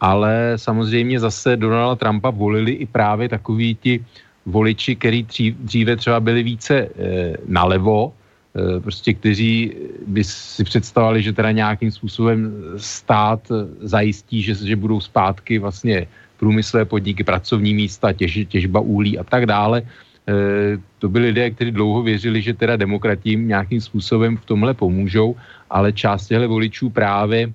ale 0.00 0.52
samozřejmě 0.56 1.20
zase 1.20 1.56
Donalda 1.56 1.96
Trumpa 1.96 2.30
volili 2.30 2.72
i 2.72 2.86
právě 2.86 3.28
takový 3.28 3.74
ti 3.74 4.04
voliči, 4.46 4.96
který 4.96 5.26
dříve 5.58 5.96
třeba 5.96 6.20
byli 6.20 6.42
více 6.42 6.76
e, 6.76 6.88
nalevo, 7.46 8.12
e, 8.56 8.80
prostě 8.80 9.14
kteří 9.14 9.72
by 10.06 10.24
si 10.24 10.64
představovali, 10.64 11.22
že 11.22 11.32
teda 11.32 11.52
nějakým 11.52 11.90
způsobem 11.90 12.52
stát 12.76 13.40
zajistí, 13.80 14.42
že, 14.42 14.54
že 14.54 14.76
budou 14.76 15.00
zpátky 15.00 15.58
vlastně 15.58 16.06
průmyslové 16.36 16.84
podniky, 16.84 17.24
pracovní 17.24 17.74
místa, 17.74 18.12
těž, 18.12 18.46
těžba 18.48 18.80
uhlí 18.80 19.18
a 19.18 19.24
tak 19.24 19.46
dále. 19.46 19.82
Eh, 19.82 20.07
to 20.98 21.08
byli 21.08 21.26
lidé, 21.26 21.50
kteří 21.50 21.70
dlouho 21.70 22.02
věřili, 22.02 22.42
že 22.42 22.54
teda 22.54 22.76
demokratím 22.76 23.48
nějakým 23.48 23.80
způsobem 23.80 24.36
v 24.36 24.44
tomhle 24.44 24.74
pomůžou, 24.74 25.36
ale 25.70 25.92
část 25.92 26.26
těchto 26.26 26.48
voličů 26.48 26.90
právě 26.90 27.52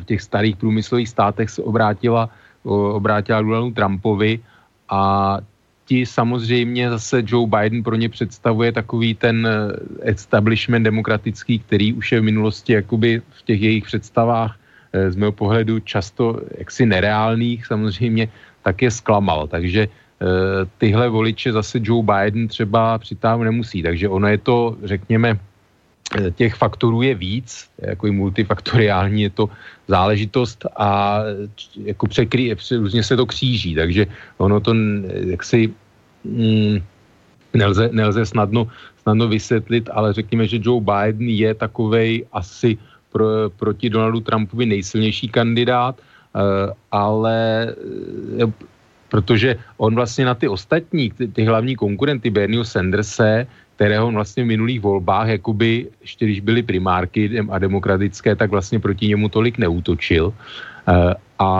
v 0.00 0.04
těch 0.04 0.22
starých 0.22 0.56
průmyslových 0.56 1.08
státech 1.08 1.50
se 1.50 1.62
obrátila, 1.62 2.28
obrátila 2.64 3.42
Donaldu 3.42 3.70
Trumpovi 3.70 4.40
a 4.88 5.38
ti 5.86 6.06
samozřejmě 6.06 6.90
zase 6.90 7.22
Joe 7.26 7.46
Biden 7.46 7.82
pro 7.82 7.94
ně 7.96 8.08
představuje 8.08 8.72
takový 8.72 9.14
ten 9.14 9.46
eh, 9.46 10.10
establishment 10.10 10.82
demokratický, 10.82 11.58
který 11.58 11.92
už 11.92 12.12
je 12.12 12.20
v 12.20 12.28
minulosti 12.28 12.72
jakoby 12.72 13.22
v 13.30 13.42
těch 13.42 13.60
jejich 13.62 13.84
představách 13.84 14.58
eh, 14.92 15.10
z 15.10 15.16
mého 15.16 15.32
pohledu 15.32 15.78
často 15.80 16.42
jaksi 16.58 16.86
nereálných 16.86 17.66
samozřejmě, 17.66 18.28
tak 18.62 18.82
je 18.82 18.90
zklamal. 18.90 19.46
Takže 19.46 19.86
Eh, 19.86 19.90
tyhle 20.78 21.08
voliče 21.08 21.52
zase 21.52 21.78
Joe 21.82 22.02
Biden 22.02 22.48
třeba 22.48 22.98
přitáhnout 22.98 23.44
nemusí. 23.44 23.82
Takže 23.82 24.08
ono 24.08 24.28
je 24.28 24.38
to, 24.38 24.76
řekněme, 24.84 25.38
eh, 26.16 26.30
těch 26.30 26.54
faktorů 26.54 27.02
je 27.02 27.14
víc, 27.14 27.68
jako 27.78 28.06
i 28.06 28.10
multifaktoriální 28.10 29.22
je 29.22 29.30
to 29.30 29.48
záležitost 29.88 30.66
a 30.76 31.20
jako 31.84 32.06
překrý, 32.06 32.54
různě 32.78 33.02
se 33.02 33.16
to 33.16 33.26
kříží, 33.26 33.74
takže 33.74 34.06
ono 34.38 34.60
to 34.60 34.74
jaksi 35.36 35.70
mm, 36.24 36.80
nelze, 37.54 37.88
nelze 37.92 38.26
snadno, 38.26 38.68
snadno 39.02 39.28
vysvětlit, 39.28 39.88
ale 39.92 40.12
řekněme, 40.12 40.46
že 40.46 40.58
Joe 40.62 40.80
Biden 40.80 41.28
je 41.28 41.54
takovej 41.54 42.24
asi 42.32 42.78
pro, 43.12 43.50
proti 43.56 43.90
Donaldu 43.90 44.20
Trumpovi 44.20 44.66
nejsilnější 44.66 45.28
kandidát, 45.28 46.00
ale 46.92 47.72
protože 49.08 49.56
on 49.76 49.94
vlastně 49.94 50.24
na 50.24 50.34
ty 50.34 50.48
ostatní, 50.48 51.10
ty, 51.10 51.28
ty 51.28 51.44
hlavní 51.44 51.76
konkurenty 51.76 52.30
Bernieho 52.30 52.64
Sanderse, 52.64 53.46
kterého 53.76 54.06
on 54.06 54.14
vlastně 54.14 54.44
v 54.44 54.46
minulých 54.46 54.80
volbách, 54.80 55.28
jakoby, 55.28 55.86
ještě 56.00 56.24
když 56.24 56.40
byly 56.40 56.62
primárky 56.62 57.40
a 57.50 57.58
demokratické, 57.58 58.36
tak 58.36 58.50
vlastně 58.50 58.80
proti 58.80 59.08
němu 59.08 59.28
tolik 59.28 59.58
neútočil. 59.58 60.32
Uh, 60.32 61.12
a 61.38 61.50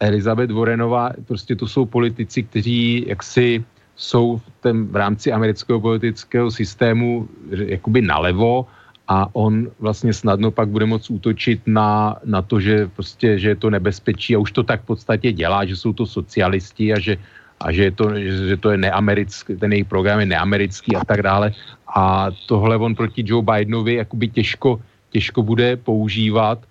Elizabeth 0.00 0.50
Warrenová, 0.50 1.12
prostě 1.26 1.56
to 1.56 1.68
jsou 1.68 1.84
politici, 1.84 2.42
kteří 2.42 3.04
jaksi 3.08 3.64
jsou 3.96 4.36
v, 4.36 4.44
tém, 4.60 4.86
v 4.88 4.96
rámci 4.96 5.32
amerického 5.32 5.80
politického 5.80 6.50
systému 6.50 7.28
jakoby 7.50 8.02
nalevo 8.02 8.66
a 9.10 9.26
on 9.34 9.66
vlastně 9.82 10.14
snadno 10.14 10.54
pak 10.54 10.70
bude 10.70 10.86
moct 10.86 11.10
útočit 11.10 11.66
na, 11.66 12.16
na 12.24 12.42
to, 12.42 12.60
že 12.62 12.86
prostě, 12.86 13.38
že 13.38 13.48
je 13.48 13.58
to 13.58 13.70
nebezpečí 13.70 14.36
a 14.36 14.38
už 14.38 14.52
to 14.52 14.62
tak 14.62 14.82
v 14.82 14.94
podstatě 14.94 15.32
dělá, 15.32 15.66
že 15.66 15.76
jsou 15.76 15.92
to 15.92 16.06
socialisti 16.06 16.94
a 16.94 16.98
že, 16.98 17.18
a 17.60 17.72
že, 17.74 17.82
je 17.82 17.90
to, 17.90 18.04
že, 18.14 18.56
to 18.56 18.70
je 18.70 18.78
neamerický, 18.78 19.56
ten 19.58 19.72
jejich 19.72 19.90
program 19.90 20.20
je 20.20 20.26
neamerický 20.26 20.96
a 20.96 21.02
tak 21.04 21.26
dále. 21.26 21.52
A 21.90 22.30
tohle 22.46 22.78
on 22.78 22.94
proti 22.94 23.26
Joe 23.26 23.42
Bidenovi 23.42 23.94
jakoby 23.94 24.28
těžko, 24.28 24.80
těžko 25.10 25.42
bude 25.42 25.76
používat 25.76 26.62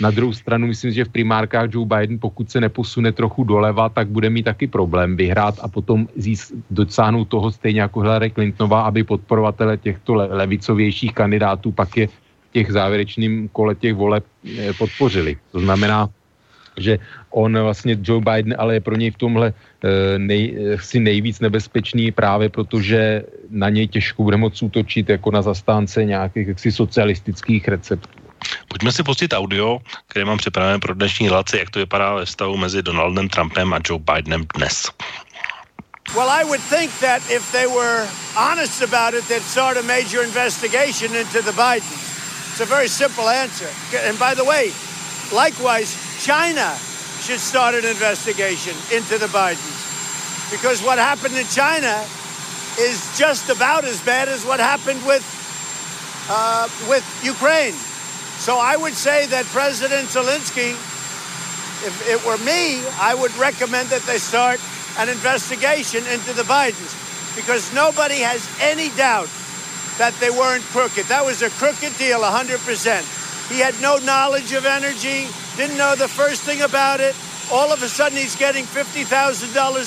na 0.00 0.10
druhou 0.10 0.32
stranu 0.32 0.66
myslím, 0.66 0.92
že 0.92 1.04
v 1.04 1.08
primárkách 1.08 1.68
Joe 1.72 1.86
Biden, 1.86 2.18
pokud 2.18 2.50
se 2.50 2.60
neposune 2.60 3.12
trochu 3.12 3.44
doleva, 3.44 3.88
tak 3.88 4.08
bude 4.08 4.30
mít 4.30 4.42
taky 4.42 4.66
problém 4.66 5.16
vyhrát 5.16 5.58
a 5.62 5.68
potom 5.68 6.08
zís, 6.16 6.52
docáhnout 6.70 7.28
toho 7.28 7.50
stejně 7.50 7.80
jako 7.80 8.00
Hillary 8.00 8.30
Clintonová, 8.30 8.82
aby 8.82 9.04
podporovatele 9.04 9.76
těchto 9.76 10.14
le, 10.14 10.26
levicovějších 10.26 11.12
kandidátů 11.14 11.72
pak 11.72 11.96
je 11.96 12.08
těch 12.52 12.72
závěrečným 12.72 13.48
kole 13.48 13.74
těch 13.74 13.94
voleb 13.94 14.24
eh, 14.58 14.72
podpořili. 14.72 15.36
To 15.52 15.60
znamená, 15.60 16.08
že 16.76 16.98
on 17.30 17.58
vlastně 17.58 17.96
Joe 18.02 18.20
Biden, 18.20 18.54
ale 18.58 18.74
je 18.74 18.80
pro 18.80 18.96
něj 18.96 19.10
v 19.10 19.16
tomhle 19.18 19.52
eh, 19.52 20.18
nej, 20.18 20.56
si 20.80 21.00
nejvíc 21.00 21.40
nebezpečný 21.40 22.12
právě 22.12 22.48
protože 22.48 23.24
na 23.50 23.68
něj 23.68 23.88
těžko 23.88 24.22
bude 24.22 24.36
moc 24.36 24.62
útočit 24.62 25.08
jako 25.08 25.30
na 25.30 25.42
zastánce 25.42 26.04
nějakých 26.04 26.48
jaksi 26.48 26.72
socialistických 26.72 27.68
receptů. 27.68 28.21
Pojďme 28.68 28.92
si 28.92 29.02
pustit 29.02 29.32
audio, 29.32 29.78
které 30.08 30.24
mám 30.24 30.38
připravené 30.38 30.78
pro 30.78 30.94
dnešní 30.94 31.28
relaci, 31.28 31.58
jak 31.58 31.70
to 31.70 31.78
vypadá 31.78 32.14
ve 32.14 32.26
stavu 32.26 32.56
mezi 32.56 32.82
Donaldem 32.82 33.28
Trumpem 33.28 33.74
a 33.74 33.78
Joe 33.88 33.98
Bidenem 33.98 34.46
dnes. 34.54 34.90
Well, 36.14 36.28
I 36.28 36.44
would 36.44 36.60
think 36.60 36.90
that 37.00 37.22
if 37.30 37.52
they 37.52 37.66
were 37.66 38.06
honest 38.36 38.82
about 38.82 39.14
it, 39.14 39.24
they'd 39.28 39.40
start 39.42 39.76
a 39.76 39.82
major 39.82 40.22
investigation 40.22 41.14
into 41.16 41.40
the 41.42 41.52
Bidens. 41.52 42.02
It's 42.50 42.60
a 42.60 42.66
very 42.66 42.88
simple 42.88 43.28
answer. 43.28 43.68
And 44.08 44.18
by 44.18 44.34
the 44.34 44.44
way, 44.44 44.72
likewise, 45.32 45.96
China 46.20 46.76
should 47.22 47.40
start 47.40 47.74
an 47.74 47.86
investigation 47.86 48.76
into 48.92 49.16
the 49.16 49.28
Bidens. 49.28 49.78
Because 50.50 50.82
what 50.84 50.98
happened 50.98 51.36
in 51.36 51.46
China 51.46 52.04
is 52.78 53.00
just 53.16 53.48
about 53.48 53.84
as 53.84 54.00
bad 54.04 54.28
as 54.28 54.44
what 54.44 54.60
happened 54.60 55.00
with, 55.06 55.24
uh, 56.28 56.68
with 56.88 57.04
Ukraine. 57.24 57.74
So 58.42 58.58
I 58.58 58.74
would 58.74 58.94
say 58.94 59.26
that 59.26 59.46
President 59.54 60.08
Zelensky, 60.08 60.74
if 61.86 61.94
it 62.10 62.18
were 62.26 62.38
me, 62.38 62.82
I 62.98 63.14
would 63.14 63.30
recommend 63.36 63.88
that 63.90 64.02
they 64.02 64.18
start 64.18 64.58
an 64.98 65.08
investigation 65.08 66.02
into 66.10 66.32
the 66.32 66.42
Bidens 66.42 66.90
because 67.36 67.72
nobody 67.72 68.18
has 68.18 68.42
any 68.60 68.90
doubt 68.98 69.30
that 70.02 70.12
they 70.18 70.30
weren't 70.30 70.64
crooked. 70.74 71.06
That 71.06 71.24
was 71.24 71.42
a 71.42 71.50
crooked 71.50 71.96
deal, 71.98 72.18
100%. 72.18 73.48
He 73.48 73.60
had 73.60 73.80
no 73.80 73.98
knowledge 73.98 74.52
of 74.54 74.66
energy, 74.66 75.28
didn't 75.56 75.78
know 75.78 75.94
the 75.94 76.08
first 76.08 76.42
thing 76.42 76.62
about 76.62 76.98
it. 76.98 77.14
All 77.52 77.70
of 77.70 77.80
a 77.84 77.88
sudden, 77.88 78.18
he's 78.18 78.34
getting 78.34 78.64
$50,000 78.64 79.06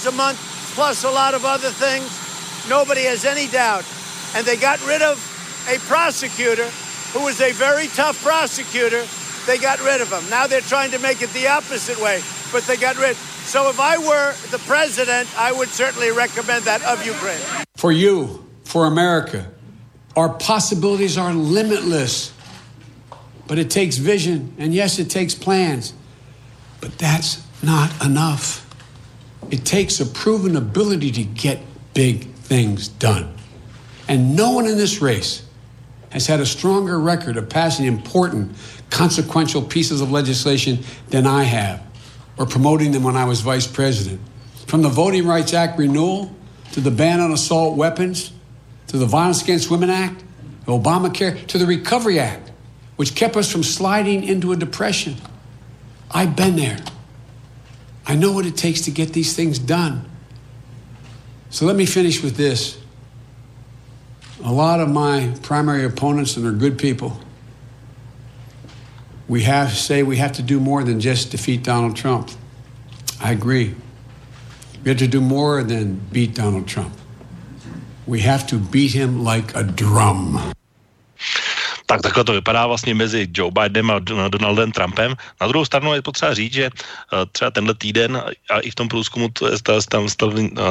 a 0.07 0.11
month, 0.14 0.40
plus 0.76 1.03
a 1.03 1.11
lot 1.11 1.34
of 1.34 1.44
other 1.44 1.72
things. 1.72 2.07
Nobody 2.69 3.03
has 3.03 3.26
any 3.26 3.48
doubt. 3.48 3.84
And 4.34 4.48
they 4.48 4.56
got 4.56 4.80
rid 4.88 5.02
of 5.02 5.19
a 5.68 5.77
prosecutor 5.91 6.72
who 7.15 7.23
was 7.23 7.39
a 7.39 7.53
very 7.53 7.87
tough 7.87 8.21
prosecutor, 8.21 9.05
they 9.47 9.57
got 9.57 9.81
rid 9.81 10.01
of 10.01 10.11
him. 10.11 10.29
Now 10.29 10.47
they're 10.47 10.59
trying 10.59 10.91
to 10.91 10.99
make 10.99 11.21
it 11.21 11.29
the 11.29 11.47
opposite 11.47 11.97
way, 12.01 12.21
but 12.51 12.63
they 12.63 12.75
got 12.75 12.97
rid. 12.97 13.15
So 13.15 13.69
if 13.69 13.79
I 13.79 13.97
were 13.97 14.33
the 14.51 14.57
president, 14.67 15.29
I 15.39 15.53
would 15.53 15.69
certainly 15.69 16.11
recommend 16.11 16.65
that 16.65 16.83
of 16.83 17.05
Ukraine. 17.05 17.39
For 17.77 17.93
you, 17.93 18.45
for 18.65 18.85
America, 18.85 19.49
our 20.17 20.27
possibilities 20.27 21.17
are 21.17 21.33
limitless. 21.33 22.33
But 23.47 23.59
it 23.59 23.69
takes 23.69 23.95
vision, 23.95 24.53
and 24.57 24.73
yes, 24.73 24.99
it 24.99 25.09
takes 25.09 25.35
plans. 25.35 25.93
But 26.81 26.97
that's 26.97 27.45
not 27.63 27.93
enough. 28.03 28.67
It 29.51 29.63
takes 29.63 30.01
a 30.01 30.05
proven 30.05 30.57
ability 30.57 31.11
to 31.11 31.23
get 31.23 31.61
big 31.93 32.25
things 32.33 32.89
done. 32.89 33.33
And 34.09 34.35
no 34.35 34.51
one 34.51 34.65
in 34.65 34.75
this 34.75 35.01
race 35.01 35.44
has 36.15 36.27
had 36.27 36.39
a 36.39 36.45
stronger 36.45 36.97
record 36.97 37.35
of 37.35 37.49
passing 37.49 37.85
important, 37.85 38.55
consequential 38.89 39.61
pieces 39.61 39.99
of 39.99 40.13
legislation 40.13 40.79
than 41.09 41.27
I 41.27 41.43
have, 41.43 41.83
or 42.37 42.45
promoting 42.45 42.93
them 42.93 43.03
when 43.03 43.17
I 43.17 43.25
was 43.25 43.41
vice 43.41 43.67
president. 43.67 44.21
From 44.65 44.81
the 44.81 44.87
Voting 44.87 45.27
Rights 45.27 45.53
Act 45.53 45.77
renewal 45.77 46.33
to 46.71 46.79
the 46.79 46.89
ban 46.89 47.19
on 47.19 47.33
assault 47.33 47.75
weapons 47.75 48.31
to 48.87 48.97
the 48.97 49.05
Violence 49.05 49.43
Against 49.43 49.69
Women 49.69 49.89
Act, 49.89 50.23
Obamacare 50.67 51.45
to 51.47 51.57
the 51.57 51.65
Recovery 51.65 52.17
Act, 52.17 52.49
which 52.95 53.13
kept 53.13 53.35
us 53.35 53.51
from 53.51 53.61
sliding 53.61 54.23
into 54.23 54.53
a 54.53 54.55
depression. 54.55 55.17
I've 56.09 56.37
been 56.37 56.55
there. 56.55 56.79
I 58.07 58.15
know 58.15 58.31
what 58.31 58.45
it 58.45 58.55
takes 58.55 58.81
to 58.81 58.91
get 58.91 59.11
these 59.11 59.35
things 59.35 59.59
done. 59.59 60.09
So 61.49 61.65
let 61.65 61.75
me 61.75 61.85
finish 61.85 62.23
with 62.23 62.37
this. 62.37 62.77
A 64.44 64.52
lot 64.52 64.80
of 64.80 64.90
my 64.90 65.34
primary 65.41 65.86
opponents, 65.86 66.36
and 66.36 66.45
they're 66.45 66.52
good 66.52 66.78
people, 66.78 67.20
we 69.28 69.44
have 69.44 69.72
say 69.72 70.03
we 70.03 70.18
have 70.18 70.34
to 70.34 70.41
do 70.41 70.60
more 70.60 70.84
than 70.84 70.99
just 70.99 71.32
defeat 71.32 71.64
Donald 71.64 71.95
Trump. 71.95 72.30
I 73.20 73.32
agree. 73.32 73.76
We 74.84 74.90
have 74.90 74.99
to 74.99 75.07
do 75.07 75.22
more 75.22 75.64
than 75.64 75.95
beat 76.12 76.36
Donald 76.36 76.68
Trump. 76.68 76.94
We 78.06 78.20
have 78.20 78.45
to 78.48 78.57
beat 78.57 78.91
him 78.94 79.24
like 79.24 79.56
a 79.56 79.64
drum. 79.64 80.53
Tak 81.86 82.02
takhle 82.02 82.24
to 82.24 82.34
vypadá 82.34 82.68
vlastně 82.68 82.95
mezi 82.95 83.28
Joe 83.30 83.52
Bidenem 83.52 83.91
a 83.91 83.99
Donaldem 84.30 84.72
Trumpem. 84.72 85.16
Na 85.41 85.48
druhou 85.48 85.66
stranu 85.66 85.94
je 85.94 86.02
potřeba 86.02 86.34
říct, 86.34 86.53
že 86.53 86.66
eh, 86.66 87.26
třeba 87.32 87.52
tenhle 87.52 87.74
týden 87.74 88.18
a 88.49 88.60
i 88.60 88.70
v 88.70 88.76
tom 88.76 88.88
průzkumu 88.88 89.30
tam 89.90 90.07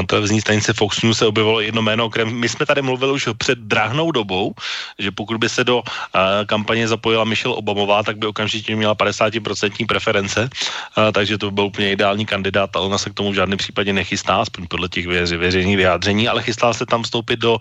televizní 0.06 0.40
stanice 0.40 0.72
Fox 0.72 1.02
News 1.02 1.18
se 1.18 1.26
objevilo 1.26 1.60
jedno 1.60 1.82
jméno, 1.82 2.10
které 2.10 2.24
my 2.24 2.48
jsme 2.48 2.66
tady 2.66 2.82
mluvili 2.82 3.12
už 3.12 3.28
před 3.38 3.58
drahnou 3.58 4.10
dobou, 4.10 4.54
že 4.98 5.10
pokud 5.10 5.36
by 5.38 5.48
se 5.48 5.64
do 5.64 5.82
eh, 5.86 6.44
kampaně 6.46 6.88
zapojila 6.88 7.24
Michelle 7.24 7.56
Obamová, 7.56 8.02
tak 8.02 8.18
by 8.18 8.26
okamžitě 8.26 8.76
měla 8.76 8.94
50% 8.94 9.86
preference, 9.86 10.48
eh, 10.50 11.12
takže 11.12 11.38
to 11.38 11.50
by 11.50 11.54
byl 11.54 11.64
úplně 11.64 11.92
ideální 11.92 12.26
kandidát, 12.26 12.70
ale 12.74 12.86
ona 12.86 12.98
se 12.98 13.10
k 13.10 13.14
tomu 13.14 13.30
v 13.30 13.38
žádném 13.38 13.58
případě 13.58 13.92
nechystá, 13.92 14.36
aspoň 14.36 14.66
podle 14.66 14.88
těch 14.88 15.06
veřejných 15.06 15.76
vyjádření, 15.76 16.28
ale 16.28 16.42
chystá 16.42 16.72
se 16.72 16.86
tam 16.86 17.02
vstoupit 17.02 17.38
do, 17.38 17.58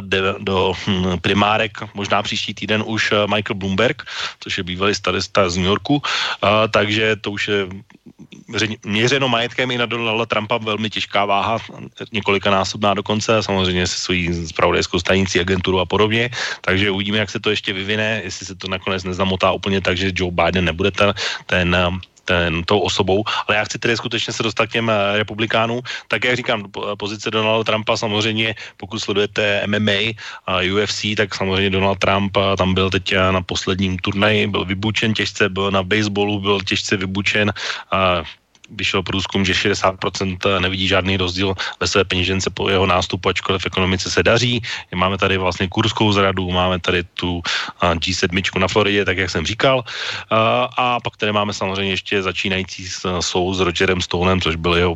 do, 0.00 0.18
do 0.38 0.72
hm, 0.86 1.18
primárek 1.20 1.78
možná 1.94 2.22
příští 2.22 2.54
týden 2.54 2.83
už 2.84 3.12
eh, 3.12 3.26
Michael 3.26 3.54
Bloomberg, 3.54 4.02
což 4.40 4.58
je 4.58 4.64
bývalý 4.64 4.94
starista 4.94 5.48
z 5.48 5.56
New 5.56 5.66
Yorku, 5.66 6.02
a, 6.42 6.68
takže 6.68 7.16
to 7.16 7.30
už 7.30 7.48
je 7.48 7.66
měřeno 8.84 9.28
majetkem 9.28 9.70
i 9.70 9.78
na 9.78 9.86
Donalda 9.86 10.26
Trumpa 10.26 10.58
velmi 10.58 10.90
těžká 10.90 11.24
váha, 11.24 11.58
několikanásobná 12.12 12.94
dokonce, 12.94 13.42
samozřejmě 13.42 13.86
se 13.86 13.96
svojí 13.98 14.46
spravodajskou 14.46 14.98
stanicí, 14.98 15.40
agenturu 15.40 15.80
a 15.80 15.86
podobně, 15.86 16.30
takže 16.60 16.90
uvidíme, 16.90 17.18
jak 17.18 17.30
se 17.30 17.40
to 17.40 17.50
ještě 17.50 17.72
vyvine, 17.72 18.20
jestli 18.24 18.46
se 18.46 18.54
to 18.54 18.68
nakonec 18.68 19.04
nezamotá 19.04 19.52
úplně 19.52 19.80
tak, 19.80 19.96
že 19.96 20.12
Joe 20.14 20.32
Biden 20.32 20.64
nebude 20.64 20.90
ten, 20.90 21.14
ten 21.46 21.76
ten, 22.24 22.64
tou 22.64 22.80
osobou, 22.80 23.24
ale 23.48 23.56
já 23.56 23.64
chci 23.64 23.78
tedy 23.78 23.96
skutečně 23.96 24.32
se 24.32 24.42
dostat 24.42 24.66
k 24.66 24.72
těm 24.72 24.90
eh, 24.90 25.18
republikánům. 25.18 25.80
Tak 26.08 26.24
jak 26.24 26.36
říkám, 26.36 26.64
pozice 26.98 27.30
Donalda 27.30 27.64
Trumpa 27.64 27.96
samozřejmě, 27.96 28.54
pokud 28.76 28.98
sledujete 28.98 29.66
MMA 29.66 30.16
a 30.46 30.60
UFC, 30.74 31.16
tak 31.16 31.34
samozřejmě 31.34 31.70
Donald 31.70 31.98
Trump 31.98 32.36
eh, 32.36 32.56
tam 32.56 32.74
byl 32.74 32.90
teď 32.90 33.12
eh, 33.12 33.32
na 33.32 33.42
posledním 33.42 33.98
turnaji, 33.98 34.46
byl 34.46 34.64
vybučen 34.64 35.14
těžce, 35.14 35.48
byl 35.48 35.70
na 35.70 35.82
baseballu, 35.82 36.40
byl 36.40 36.60
těžce 36.60 36.96
vybučen. 36.96 37.52
A 37.90 38.22
vyšel 38.74 39.02
průzkum, 39.02 39.44
že 39.44 39.52
60% 39.52 40.60
nevidí 40.60 40.88
žádný 40.88 41.16
rozdíl 41.16 41.54
ve 41.80 41.86
své 41.86 42.04
peněžence 42.04 42.50
po 42.50 42.68
jeho 42.68 42.86
nástupu, 42.86 43.28
ačkoliv 43.28 43.62
v 43.62 43.66
ekonomice 43.66 44.10
se 44.10 44.22
daří. 44.22 44.62
Máme 44.94 45.18
tady 45.18 45.38
vlastně 45.38 45.68
kurskou 45.68 46.12
zradu, 46.12 46.50
máme 46.50 46.80
tady 46.80 47.04
tu 47.04 47.42
G7 47.80 48.58
na 48.58 48.68
Floridě, 48.68 49.04
tak 49.04 49.18
jak 49.18 49.30
jsem 49.30 49.46
říkal. 49.46 49.84
A 50.76 51.00
pak 51.00 51.16
tady 51.16 51.32
máme 51.32 51.54
samozřejmě 51.54 51.92
ještě 51.92 52.22
začínající 52.22 52.88
soud 53.20 53.54
s 53.54 53.60
Rogerem 53.60 54.00
Stonem, 54.00 54.40
což 54.40 54.56
byl 54.56 54.74
jeho 54.74 54.94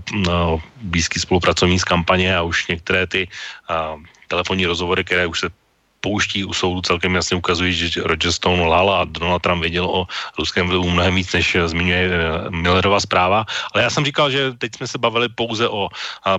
blízký 0.83 1.21
spolupracovník 1.21 1.81
z 1.81 1.85
kampaně 1.85 2.37
a 2.37 2.43
už 2.43 2.67
některé 2.67 3.07
ty 3.07 3.29
telefonní 4.29 4.67
rozhovory, 4.67 5.05
které 5.05 5.27
už 5.27 5.41
se 5.41 5.49
pouští 6.01 6.45
u 6.45 6.53
soudu 6.53 6.81
celkem 6.81 7.15
jasně 7.15 7.37
ukazují, 7.37 7.73
že 7.73 8.03
Roger 8.03 8.33
Stone 8.33 8.63
lal 8.67 8.91
a 8.91 9.05
Donald 9.05 9.43
Trump 9.43 9.61
věděl 9.63 9.85
o 9.85 10.07
ruském 10.39 10.69
vlivu 10.69 10.91
mnohem 10.91 11.15
víc, 11.15 11.33
než 11.33 11.57
zmiňuje 11.67 12.11
eh, 12.11 12.51
Millerova 12.51 13.01
zpráva. 13.01 13.47
Ale 13.75 13.83
já 13.83 13.91
jsem 13.91 14.05
říkal, 14.05 14.31
že 14.31 14.53
teď 14.59 14.77
jsme 14.77 14.87
se 14.87 14.99
bavili 14.99 15.29
pouze 15.29 15.69
o 15.69 15.89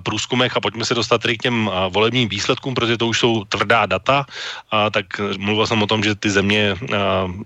průzkumech 0.03 0.57
a 0.57 0.61
pojďme 0.61 0.85
se 0.85 0.95
dostat 0.95 1.21
tedy 1.21 1.37
k 1.37 1.43
těm 1.49 1.71
volebním 1.89 2.29
výsledkům, 2.29 2.73
protože 2.75 2.97
to 2.97 3.07
už 3.07 3.19
jsou 3.19 3.43
tvrdá 3.45 3.85
data. 3.85 4.25
A 4.71 4.89
tak 4.89 5.05
mluvil 5.37 5.67
jsem 5.67 5.83
o 5.83 5.87
tom, 5.87 6.03
že 6.03 6.15
ty 6.15 6.29
země, 6.29 6.75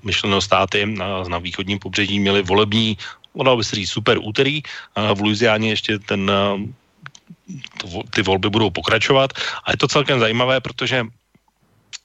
myšleno 0.03 0.41
státy 0.41 0.85
na 1.27 1.37
východním 1.37 1.79
pobřeží 1.79 2.19
měly 2.19 2.41
volební 2.41 2.97
ono 3.33 3.57
by 3.57 3.63
se 3.63 3.75
říct 3.75 3.89
super 3.89 4.17
úterý. 4.21 4.61
V 5.13 5.19
Louisianě 5.21 5.69
ještě 5.69 5.99
ten 5.99 6.31
ty 8.09 8.21
volby 8.21 8.49
budou 8.49 8.69
pokračovat. 8.69 9.33
A 9.65 9.71
je 9.71 9.77
to 9.77 9.87
celkem 9.87 10.19
zajímavé, 10.19 10.61
protože 10.61 11.05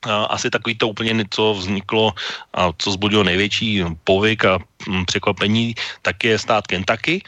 asi 0.07 0.51
takový 0.51 0.75
to 0.75 0.89
úplně 0.89 1.12
něco 1.12 1.55
vzniklo 1.55 2.15
a 2.55 2.70
co 2.79 2.91
zbudilo 2.91 3.25
největší 3.25 3.85
povyk 4.05 4.45
a 4.45 4.59
mm, 4.89 5.05
překvapení, 5.07 5.75
tak 6.03 6.25
je 6.25 6.39
stát 6.39 6.66
Kentucky, 6.66 7.23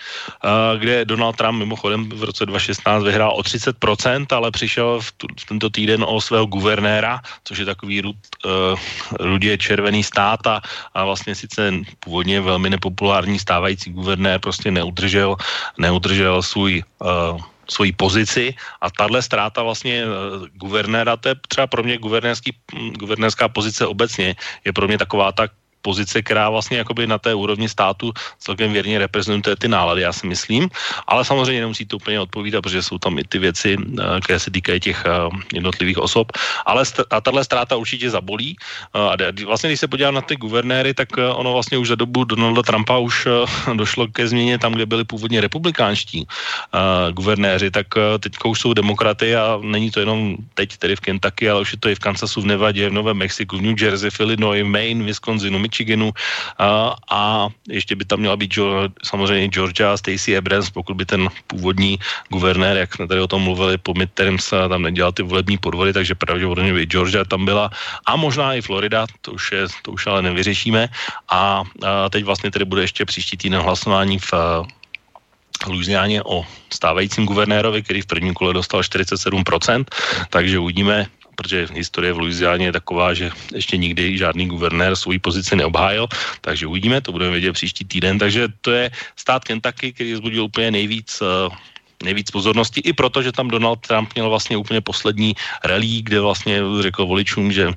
kde 0.79 1.05
Donald 1.05 1.37
Trump 1.37 1.59
mimochodem 1.59 2.09
v 2.09 2.25
roce 2.25 2.47
2016 2.47 3.03
vyhrál 3.05 3.33
o 3.35 3.43
30%, 3.43 4.27
ale 4.31 4.51
přišel 4.51 5.01
v, 5.01 5.13
tu, 5.13 5.27
v 5.41 5.45
tento 5.45 5.71
týden 5.71 6.05
o 6.07 6.21
svého 6.21 6.47
guvernéra, 6.47 7.21
což 7.45 7.59
je 7.59 7.67
takový 7.67 8.01
rud, 8.01 8.17
uh, 8.45 8.79
rudě 9.21 9.59
červený 9.59 10.03
stát 10.03 10.47
a, 10.47 10.61
a 10.95 11.05
vlastně 11.05 11.35
sice 11.35 11.73
původně 12.01 12.41
velmi 12.41 12.71
nepopulární 12.71 13.39
stávající 13.39 13.91
guvernér 13.91 14.41
prostě 14.41 14.71
neudržel, 14.71 15.37
neudržel 15.79 16.43
svůj 16.43 16.83
uh, 16.99 17.41
svoji 17.71 17.93
pozici 17.93 18.55
a 18.81 18.91
tahle 18.91 19.23
ztráta 19.23 19.63
vlastně 19.63 20.03
eh, 20.03 20.07
guvernéra, 20.55 21.17
to 21.17 21.29
je 21.29 21.35
třeba 21.49 21.67
pro 21.67 21.83
mě 21.83 21.99
hm, 21.99 22.91
guvernérská 22.99 23.49
pozice 23.49 23.87
obecně, 23.87 24.37
je 24.65 24.73
pro 24.73 24.87
mě 24.87 24.99
taková 24.99 25.33
tak 25.33 25.51
pozice, 25.83 26.23
která 26.23 26.51
vlastně 26.51 26.79
jakoby 26.79 27.07
na 27.07 27.19
té 27.19 27.35
úrovni 27.35 27.69
státu 27.69 28.13
celkem 28.39 28.73
věrně 28.73 28.99
reprezentuje 28.99 29.57
ty 29.57 29.69
nálady, 29.69 30.03
já 30.03 30.13
si 30.13 30.27
myslím, 30.27 30.69
ale 31.07 31.25
samozřejmě 31.25 31.61
nemusí 31.61 31.87
to 31.87 31.97
úplně 31.97 32.21
odpovídat, 32.21 32.63
protože 32.63 32.83
jsou 32.83 32.99
tam 32.99 33.19
i 33.19 33.25
ty 33.25 33.39
věci, 33.39 33.77
eh, 33.77 34.21
které 34.21 34.39
se 34.39 34.51
týkají 34.51 34.81
těch 34.81 35.05
eh, 35.07 35.11
jednotlivých 35.55 35.99
osob, 35.99 36.33
ale 36.67 36.85
a 37.11 37.21
tahle 37.21 37.45
ztráta 37.45 37.77
určitě 37.77 38.11
zabolí. 38.11 38.57
A 38.95 39.17
vlastně, 39.47 39.71
když 39.71 39.81
se 39.81 39.89
podívám 39.89 40.15
na 40.15 40.23
ty 40.23 40.37
guvernéry, 40.37 40.95
tak 40.95 41.09
eh, 41.19 41.29
ono 41.29 41.53
vlastně 41.53 41.79
už 41.79 41.89
za 41.89 41.99
dobu 41.99 42.25
Donalda 42.25 42.63
Trumpa 42.63 42.99
už 42.99 43.29
došlo 43.75 44.09
ke 44.09 44.29
změně 44.29 44.59
tam, 44.59 44.73
kde 44.73 44.87
byli 44.87 45.05
původně 45.05 45.41
republikánští 45.41 46.27
guvernéři, 47.13 47.71
tak 47.71 47.87
teďka 48.21 48.49
už 48.49 48.61
jsou 48.61 48.73
demokraty 48.75 49.37
a 49.37 49.59
není 49.63 49.91
to 49.91 50.01
jenom 50.01 50.37
teď 50.55 50.77
tedy 50.77 50.97
v 50.97 51.01
Kentucky, 51.01 51.51
ale 51.51 51.61
už 51.61 51.73
je 51.73 51.79
to 51.79 51.89
i 51.89 51.95
v 51.95 51.99
Kansasu, 51.99 52.41
v 52.41 52.47
Nevadě, 52.47 52.89
v 52.89 52.93
Novém 52.93 53.17
Mexiku, 53.17 53.59
v 53.59 53.63
New 53.63 53.83
Jersey, 53.83 54.11
v 54.11 54.21
Illinois, 54.21 54.65
Maine, 54.65 55.05
Wisconsinu, 55.05 55.59
Michiganu. 55.71 56.13
A, 56.59 56.95
a 57.11 57.49
ještě 57.69 57.97
by 57.97 58.05
tam 58.05 58.21
měla 58.21 58.37
být 58.37 58.59
samozřejmě 59.05 59.49
Georgia 59.49 59.93
a 59.93 59.97
Stacey 59.97 60.37
Abrams, 60.37 60.71
pokud 60.71 60.95
by 60.97 61.07
ten 61.07 61.29
původní 61.47 61.99
guvernér, 62.29 62.77
jak 62.77 62.95
jsme 62.95 63.07
tady 63.07 63.21
o 63.21 63.31
tom 63.31 63.43
mluvili, 63.43 63.79
po 63.79 63.95
midterms 63.95 64.51
tam 64.51 64.83
nedělal 64.83 65.13
ty 65.13 65.23
volební 65.23 65.59
podvody, 65.59 65.93
takže 65.93 66.15
pravděpodobně 66.15 66.73
by 66.73 66.87
Georgia 66.87 67.25
tam 67.25 67.45
byla. 67.45 67.71
A 68.07 68.17
možná 68.17 68.55
i 68.55 68.61
Florida, 68.61 69.07
to 69.23 69.33
už, 69.33 69.53
je, 69.53 69.63
to 69.83 69.93
už 69.93 70.07
ale 70.07 70.23
nevyřešíme. 70.23 70.89
A, 71.29 71.63
a 71.87 72.09
teď 72.11 72.25
vlastně 72.25 72.51
tedy 72.51 72.65
bude 72.65 72.83
ještě 72.83 73.05
příští 73.05 73.37
týden 73.37 73.61
hlasování 73.63 74.19
v 74.19 74.33
Louisianě 75.67 76.23
o 76.25 76.47
stávajícím 76.73 77.27
guvernérovi, 77.27 77.83
který 77.83 78.01
v 78.03 78.07
prvním 78.07 78.35
kole 78.35 78.55
dostal 78.55 78.81
47%, 78.81 79.85
takže 80.31 80.59
uvidíme, 80.59 81.07
protože 81.35 81.69
historie 81.73 82.13
v 82.13 82.19
Louisianě 82.19 82.67
je 82.67 82.73
taková, 82.73 83.15
že 83.15 83.31
ještě 83.55 83.77
nikdy 83.77 84.19
žádný 84.19 84.47
guvernér 84.47 84.97
svou 84.97 85.19
pozici 85.21 85.57
neobhájil, 85.57 86.09
takže 86.41 86.67
uvidíme, 86.67 87.01
to 87.01 87.13
budeme 87.13 87.33
vědět 87.33 87.53
příští 87.53 87.85
týden, 87.85 88.19
takže 88.19 88.49
to 88.61 88.71
je 88.71 88.91
stát 89.17 89.45
Kentucky, 89.45 89.93
který 89.93 90.15
zbudil 90.15 90.45
úplně 90.45 90.71
nejvíc 90.71 91.23
uh, 91.23 91.53
nejvíc 92.03 92.31
pozornosti, 92.31 92.81
i 92.81 92.93
proto, 92.93 93.23
že 93.23 93.33
tam 93.33 93.49
Donald 93.49 93.85
Trump 93.85 94.09
měl 94.15 94.29
vlastně 94.29 94.57
úplně 94.57 94.81
poslední 94.81 95.37
rally, 95.65 96.03
kde 96.03 96.21
vlastně 96.21 96.61
řekl 96.81 97.07
voličům, 97.07 97.53
že 97.53 97.69
uh, 97.69 97.75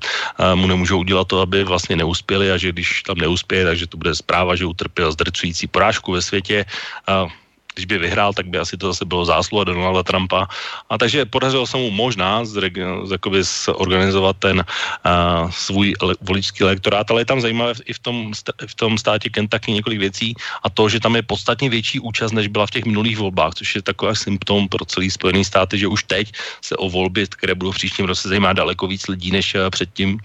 mu 0.54 0.66
nemůžou 0.66 0.98
udělat 0.98 1.28
to, 1.28 1.40
aby 1.40 1.64
vlastně 1.64 1.96
neuspěli 1.96 2.52
a 2.52 2.56
že 2.56 2.72
když 2.72 3.02
tam 3.02 3.18
neuspěje, 3.18 3.64
takže 3.64 3.86
to 3.86 3.96
bude 3.96 4.14
zpráva, 4.14 4.56
že 4.56 4.64
utrpěl 4.64 5.12
zdrcující 5.12 5.66
porážku 5.66 6.12
ve 6.12 6.22
světě. 6.22 6.64
Uh, 7.04 7.28
když 7.74 7.86
by 7.86 7.98
vyhrál, 7.98 8.32
tak 8.32 8.46
by 8.46 8.58
asi 8.58 8.76
to 8.76 8.86
zase 8.86 9.04
bylo 9.04 9.24
zásluha 9.24 9.64
Donalda 9.64 10.02
Trumpa. 10.02 10.46
A 10.90 10.98
takže 10.98 11.24
podařilo 11.26 11.66
se 11.66 11.76
mu 11.76 11.90
možná 11.90 12.42
zorganizovat 12.44 14.36
ten 14.38 14.64
uh, 14.64 15.50
svůj 15.50 15.94
le, 16.02 16.14
voličský 16.20 16.62
elektorát, 16.62 17.10
ale 17.10 17.20
je 17.20 17.24
tam 17.24 17.40
zajímavé 17.40 17.74
i 17.84 17.92
v 17.92 17.98
tom, 17.98 18.32
v 18.66 18.74
tom 18.74 18.98
státě 18.98 19.30
Kentucky 19.30 19.72
několik 19.72 19.98
věcí 19.98 20.34
a 20.62 20.70
to, 20.70 20.88
že 20.88 21.00
tam 21.00 21.16
je 21.16 21.22
podstatně 21.22 21.68
větší 21.68 22.00
účast, 22.00 22.32
než 22.32 22.46
byla 22.48 22.66
v 22.66 22.70
těch 22.70 22.84
minulých 22.84 23.18
volbách, 23.18 23.54
což 23.54 23.74
je 23.74 23.82
takový 23.82 24.16
symptom 24.16 24.68
pro 24.68 24.84
celý 24.84 25.10
Spojený 25.10 25.44
státy, 25.44 25.78
že 25.78 25.86
už 25.86 26.04
teď 26.04 26.32
se 26.60 26.76
o 26.76 26.90
volby, 26.90 27.26
které 27.26 27.54
budou 27.54 27.72
v 27.72 27.80
příštím 27.82 28.06
roce 28.06 28.28
zajímá 28.28 28.52
daleko 28.52 28.86
víc 28.86 29.08
lidí 29.08 29.30
než 29.30 29.56
předtím 29.70 30.18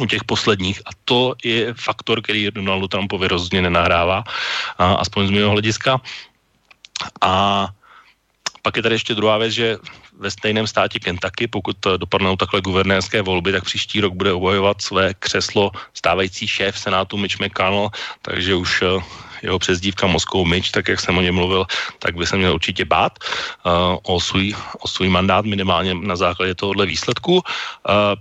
u 0.00 0.06
těch 0.06 0.24
posledních 0.24 0.80
a 0.86 0.90
to 1.04 1.34
je 1.44 1.74
faktor, 1.74 2.22
který 2.22 2.50
Donaldu 2.50 2.88
Trumpovi 2.88 3.28
rozhodně 3.28 3.62
nenahrává, 3.62 4.24
a, 4.78 4.94
aspoň 4.94 5.26
z 5.26 5.30
mého 5.30 5.50
hlediska. 5.50 6.00
A 7.20 7.68
pak 8.62 8.76
je 8.76 8.82
tady 8.82 8.94
ještě 8.94 9.14
druhá 9.14 9.38
věc, 9.38 9.52
že 9.52 9.78
ve 10.18 10.30
stejném 10.30 10.66
státě 10.66 10.98
Kentucky, 10.98 11.48
pokud 11.48 11.76
dopadnou 11.96 12.36
takhle 12.36 12.60
guvernérské 12.60 13.22
volby, 13.22 13.52
tak 13.52 13.64
příští 13.64 14.00
rok 14.00 14.14
bude 14.14 14.32
obhajovat 14.32 14.82
své 14.82 15.14
křeslo 15.14 15.70
stávající 15.94 16.46
šéf 16.46 16.78
Senátu 16.78 17.16
Mitch 17.16 17.40
McConnell, 17.40 17.88
takže 18.22 18.54
už 18.54 18.82
eh, 18.82 19.00
jeho 19.42 19.58
přezdívka 19.58 20.06
Moskou 20.06 20.44
myč, 20.44 20.70
tak 20.70 20.88
jak 20.88 21.00
jsem 21.00 21.18
o 21.18 21.20
něm 21.20 21.34
mluvil, 21.34 21.66
tak 21.98 22.14
by 22.16 22.26
se 22.26 22.36
měl 22.36 22.54
určitě 22.54 22.84
bát 22.84 23.18
uh, 23.66 23.96
o, 24.02 24.20
svůj, 24.20 24.54
o 24.80 24.88
svůj 24.88 25.08
mandát 25.08 25.44
minimálně 25.44 25.94
na 25.94 26.16
základě 26.16 26.54
tohohle 26.54 26.86
výsledku. 26.86 27.32
Uh, 27.32 27.42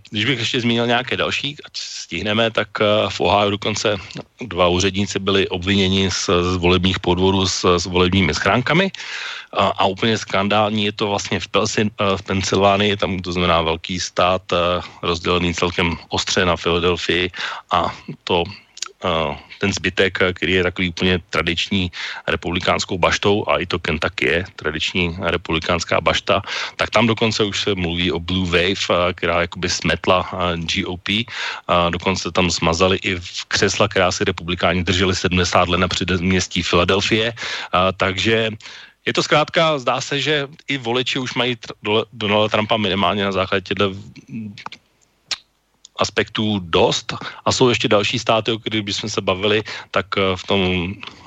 když 0.10 0.26
bych 0.26 0.40
ještě 0.40 0.62
zmínil 0.62 0.88
nějaké 0.88 1.18
další, 1.18 1.58
ať 1.66 1.74
stihneme, 1.78 2.52
tak 2.52 2.68
uh, 2.80 3.10
v 3.10 3.20
Ohio 3.20 3.50
dokonce 3.50 3.98
dva 4.42 4.68
úředníci 4.68 5.20
byli 5.20 5.48
obviněni 5.48 6.12
z, 6.12 6.30
z 6.30 6.56
volebních 6.56 7.00
podvodů 7.00 7.48
s, 7.48 7.78
s 7.78 7.86
volebními 7.86 8.34
schránkami 8.34 8.92
a, 9.54 9.68
a 9.68 9.86
úplně 9.86 10.18
skandální 10.18 10.86
je 10.86 10.92
to 10.92 11.08
vlastně 11.08 11.40
v, 11.40 11.48
Pelsin, 11.48 11.92
v 12.16 12.22
Pensylvánii, 12.22 12.98
tam 12.98 13.20
to 13.20 13.32
znamená 13.32 13.62
velký 13.62 14.00
stát 14.00 14.42
rozdělený 15.02 15.54
celkem 15.54 15.98
ostře 16.10 16.46
na 16.46 16.56
Filadelfii 16.56 17.32
a 17.72 17.94
to 18.24 18.44
ten 19.60 19.74
zbytek, 19.74 20.18
který 20.34 20.54
je 20.54 20.64
takový 20.64 20.90
úplně 20.90 21.20
tradiční 21.30 21.92
republikánskou 22.28 22.98
baštou 22.98 23.44
a 23.48 23.60
i 23.60 23.66
to 23.66 23.80
Kentucky 23.80 24.26
je 24.26 24.40
tradiční 24.56 25.16
republikánská 25.20 26.02
bašta, 26.02 26.42
tak 26.76 26.90
tam 26.90 27.08
dokonce 27.08 27.44
už 27.44 27.62
se 27.62 27.76
mluví 27.76 28.12
o 28.12 28.20
Blue 28.20 28.48
Wave, 28.48 29.14
která 29.14 29.42
jakoby 29.42 29.70
smetla 29.70 30.24
GOP, 30.56 31.28
a 31.68 31.90
dokonce 31.90 32.32
tam 32.32 32.52
smazali 32.52 32.98
i 32.98 33.16
v 33.16 33.46
křesla, 33.48 33.88
která 33.88 34.12
si 34.12 34.24
republikáni 34.24 34.84
drželi 34.84 35.16
70 35.16 35.70
let 35.70 35.78
na 35.78 35.88
předměstí 35.88 36.64
Filadelfie, 36.64 37.34
takže 37.98 38.52
je 39.06 39.14
to 39.14 39.24
zkrátka, 39.24 39.80
zdá 39.80 40.02
se, 40.02 40.22
že 40.22 40.48
i 40.68 40.78
voliči 40.78 41.20
už 41.20 41.34
mají 41.34 41.58
Donalda 42.14 42.50
Trumpa 42.50 42.78
minimálně 42.78 43.24
na 43.24 43.32
základě 43.32 43.62
těchto 43.62 43.94
aspektů 46.00 46.60
dost 46.60 47.14
a 47.46 47.52
jsou 47.52 47.70
ještě 47.70 47.88
další 47.88 48.20
státy, 48.20 48.52
o 48.52 48.60
kterých 48.60 48.82
bychom 48.82 49.10
se 49.10 49.22
bavili, 49.22 49.64
tak 49.92 50.06
eh, 50.18 50.36
v 50.36 50.44
tom 50.44 50.62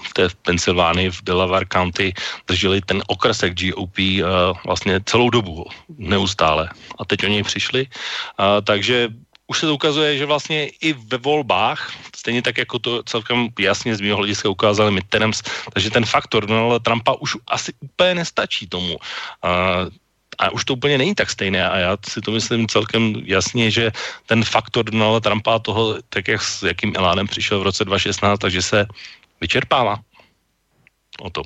v 0.03 0.13
té 0.13 0.29
Pensylvánii, 0.43 1.11
v 1.11 1.23
Delaware 1.23 1.67
County 1.73 2.13
drželi 2.47 2.81
ten 2.81 3.03
okresek 3.07 3.55
GOP 3.57 3.99
eh, 3.99 4.23
vlastně 4.67 5.01
celou 5.05 5.31
dobu, 5.31 5.67
neustále. 5.99 6.69
A 6.99 7.05
teď 7.05 7.25
oni 7.25 7.43
přišli, 7.43 7.87
uh, 7.87 8.61
takže 8.65 9.09
už 9.47 9.59
se 9.59 9.67
to 9.67 9.75
ukazuje, 9.75 10.17
že 10.17 10.27
vlastně 10.27 10.69
i 10.81 10.93
ve 10.93 11.19
volbách, 11.19 11.93
stejně 12.17 12.43
tak 12.43 12.59
jako 12.59 12.79
to 12.79 13.03
celkem 13.03 13.49
jasně 13.59 13.97
z 13.97 14.01
mého 14.01 14.17
hlediska 14.17 14.49
ukázali 14.49 14.91
midterms, 14.91 15.43
takže 15.73 15.91
ten 15.91 16.05
faktor 16.05 16.47
Donalda 16.47 16.79
Trumpa 16.79 17.13
už 17.21 17.37
asi 17.47 17.73
úplně 17.81 18.15
nestačí 18.15 18.67
tomu. 18.67 18.97
A 20.39 20.51
už 20.51 20.65
to 20.65 20.73
úplně 20.75 20.99
není 20.99 21.15
tak 21.15 21.31
stejné. 21.31 21.69
A 21.69 21.79
já 21.79 21.97
si 22.09 22.21
to 22.21 22.31
myslím 22.31 22.69
celkem 22.69 23.15
jasně, 23.25 23.71
že 23.71 23.93
ten 24.27 24.45
faktor 24.45 24.85
Donalda 24.85 25.21
Trumpa 25.21 25.59
toho, 25.59 25.99
tak 26.09 26.29
jak 26.29 26.43
s 26.43 26.63
jakým 26.63 26.93
elánem 26.97 27.27
přišel 27.27 27.61
v 27.61 27.63
roce 27.63 27.85
2016, 27.85 28.39
takže 28.39 28.63
se 28.63 28.87
vyčerpává. 29.41 29.99
O 31.21 31.31
to. 31.31 31.43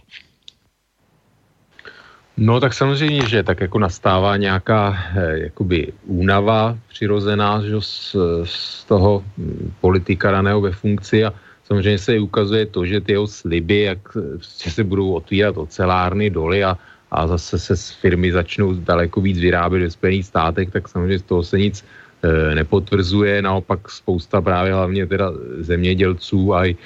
No 2.36 2.60
tak 2.60 2.74
samozřejmě, 2.74 3.28
že 3.28 3.42
tak 3.42 3.60
jako 3.60 3.78
nastává 3.78 4.36
nějaká 4.36 4.98
eh, 5.16 5.38
jakoby 5.38 5.92
únava 6.04 6.78
přirozená 6.88 7.62
že 7.62 7.80
z, 7.80 8.16
z 8.44 8.84
toho 8.84 9.24
hm, 9.38 9.72
politika 9.80 10.30
daného 10.30 10.60
ve 10.60 10.72
funkci. 10.72 11.24
A 11.24 11.32
samozřejmě 11.64 11.98
se 11.98 12.18
ukazuje 12.18 12.66
to, 12.66 12.86
že 12.86 13.00
ty 13.00 13.12
jeho 13.12 13.26
sliby, 13.26 13.80
jak 13.80 13.98
že 14.64 14.70
se 14.70 14.84
budou 14.84 15.12
otvírat 15.12 15.56
ocelárny, 15.56 16.30
doly 16.30 16.64
a 16.64 16.78
a 17.10 17.26
zase 17.26 17.58
se 17.58 17.76
z 17.76 17.90
firmy 17.90 18.32
začnou 18.32 18.74
daleko 18.74 19.20
víc 19.20 19.38
vyrábět 19.38 19.80
ve 19.80 19.90
Spojených 19.90 20.26
státech, 20.26 20.70
tak 20.70 20.88
samozřejmě 20.88 21.18
z 21.18 21.22
toho 21.22 21.42
se 21.42 21.58
nic 21.58 21.84
e, 22.22 22.54
nepotvrzuje. 22.54 23.42
Naopak 23.42 23.90
spousta 23.90 24.40
právě 24.40 24.72
hlavně 24.74 25.06
teda 25.06 25.32
zemědělců 25.58 26.54
a 26.54 26.66
i, 26.66 26.76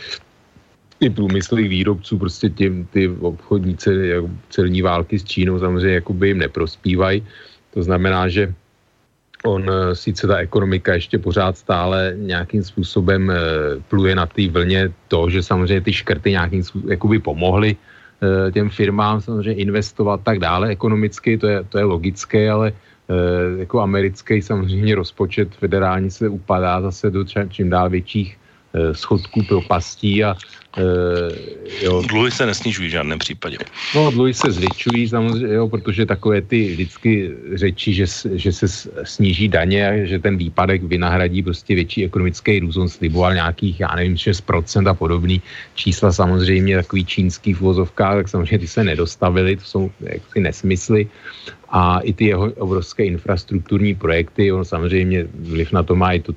i 1.00 1.10
průmyslových 1.10 1.68
výrobců, 1.68 2.18
prostě 2.18 2.50
tím, 2.50 2.88
ty 2.92 3.08
obchodníci 3.08 4.12
celní 4.50 4.82
války 4.82 5.18
s 5.18 5.24
Čínou 5.24 5.58
samozřejmě 5.58 5.94
jakoby 5.94 6.28
jim 6.28 6.38
neprospívají. 6.38 7.26
To 7.74 7.82
znamená, 7.82 8.28
že 8.28 8.54
on 9.44 9.64
e, 9.70 9.96
sice 9.96 10.26
ta 10.26 10.36
ekonomika 10.36 10.94
ještě 10.94 11.18
pořád 11.18 11.56
stále 11.56 12.12
nějakým 12.16 12.62
způsobem 12.62 13.30
e, 13.30 13.34
pluje 13.88 14.14
na 14.14 14.26
té 14.26 14.48
vlně 14.48 14.92
to, 15.08 15.30
že 15.30 15.42
samozřejmě 15.42 15.80
ty 15.80 15.92
škrty 15.92 16.30
nějakým 16.30 16.62
způsobem 16.62 16.90
jakoby 16.92 17.18
pomohly 17.18 17.76
Eh, 17.76 17.89
těm 18.52 18.70
firmám 18.70 19.20
samozřejmě 19.20 19.54
investovat 19.54 20.20
tak 20.24 20.38
dále 20.38 20.68
ekonomicky, 20.68 21.38
to 21.38 21.46
je, 21.46 21.64
to 21.64 21.78
je 21.78 21.84
logické, 21.84 22.50
ale 22.50 22.72
eh, 22.72 23.60
jako 23.60 23.80
americký 23.80 24.42
samozřejmě 24.42 24.94
rozpočet 24.94 25.54
federální 25.54 26.10
se 26.10 26.28
upadá 26.28 26.80
zase 26.80 27.10
do 27.10 27.24
čím 27.24 27.70
dál 27.70 27.90
větších 27.90 28.36
eh, 28.36 28.39
schodků 28.92 29.42
propastí 29.42 30.24
a 30.24 30.36
Uh, 30.78 31.34
jo. 31.82 32.02
Dluhy 32.06 32.30
se 32.30 32.46
nesnižují 32.46 32.88
v 32.88 32.92
žádném 32.92 33.18
případě. 33.18 33.58
No, 33.94 34.10
dluhy 34.10 34.34
se 34.34 34.52
zvětšují 34.52 35.08
samozřejmě, 35.08 35.54
jo, 35.54 35.68
protože 35.68 36.06
takové 36.06 36.42
ty 36.42 36.70
vždycky 36.70 37.34
řeči, 37.54 37.94
že, 37.94 38.06
že 38.34 38.52
se 38.52 38.66
sníží 39.04 39.48
daně 39.48 39.88
a 39.88 40.04
že 40.06 40.18
ten 40.18 40.36
výpadek 40.36 40.82
vynahradí 40.82 41.42
prostě 41.42 41.74
větší 41.74 42.04
ekonomický 42.04 42.60
růst. 42.60 42.76
On 42.76 42.88
sliboval 42.88 43.34
nějakých, 43.34 43.80
já 43.80 43.94
nevím, 43.96 44.14
6% 44.14 44.90
a 44.90 44.94
podobný 44.94 45.42
čísla 45.74 46.12
samozřejmě 46.12 46.76
takový 46.76 47.04
čínský 47.04 47.54
v 47.54 47.60
vozovkách, 47.60 48.14
tak 48.14 48.28
samozřejmě 48.28 48.58
ty 48.58 48.68
se 48.68 48.84
nedostavily, 48.84 49.56
to 49.56 49.64
jsou 49.64 49.90
jaksi 50.00 50.40
nesmysly 50.40 51.08
a 51.70 52.00
i 52.00 52.12
ty 52.12 52.24
jeho 52.24 52.52
obrovské 52.58 53.04
infrastrukturní 53.04 53.94
projekty, 53.94 54.52
on 54.52 54.64
samozřejmě 54.64 55.26
vliv 55.34 55.72
na 55.72 55.82
to 55.82 55.96
má 55.96 56.12
i 56.12 56.20
to, 56.20 56.32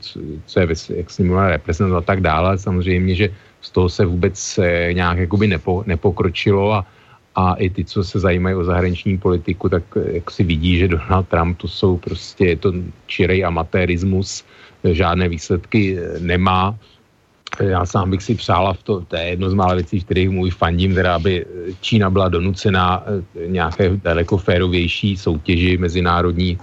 co 0.45 0.59
je, 0.59 0.67
jak 0.95 1.09
s 1.09 1.17
ním 1.17 1.33
reprezentovat 1.33 2.03
a 2.03 2.05
tak 2.05 2.21
dále, 2.21 2.57
samozřejmě, 2.57 3.15
že 3.15 3.29
z 3.61 3.69
toho 3.71 3.89
se 3.89 4.05
vůbec 4.05 4.57
eh, 4.57 4.93
nějak 4.93 5.17
jakoby 5.17 5.47
nepo, 5.47 5.83
nepokročilo 5.87 6.73
a, 6.73 6.85
a 7.35 7.53
i 7.53 7.69
ty, 7.69 7.85
co 7.85 8.03
se 8.03 8.19
zajímají 8.19 8.55
o 8.55 8.63
zahraniční 8.63 9.17
politiku, 9.17 9.69
tak 9.69 9.83
eh, 9.95 10.21
jak 10.21 10.31
si 10.31 10.43
vidí, 10.43 10.77
že 10.77 10.87
Donald 10.87 11.27
Trump 11.27 11.57
to 11.57 11.67
jsou 11.67 11.97
prostě, 11.97 12.45
je 12.45 12.55
to 12.55 12.73
čirej 13.07 13.45
amatérismus, 13.45 14.45
eh, 14.83 14.93
žádné 14.93 15.29
výsledky 15.29 15.97
nemá. 16.19 16.77
Já 17.59 17.85
sám 17.85 18.09
bych 18.09 18.23
si 18.23 18.35
přála, 18.35 18.73
v 18.73 18.83
to, 18.83 19.01
to 19.01 19.15
je 19.15 19.23
jedno 19.23 19.49
z 19.49 19.53
mála 19.53 19.73
věcí, 19.73 20.01
kterých 20.01 20.29
můj 20.29 20.49
fandím, 20.49 20.91
která 20.91 21.19
by 21.19 21.45
Čína 21.81 22.09
byla 22.09 22.29
donucena 22.29 23.03
nějaké 23.47 23.97
daleko 24.03 24.37
férovější 24.37 25.17
soutěži 25.17 25.77
mezinárodní, 25.77 26.57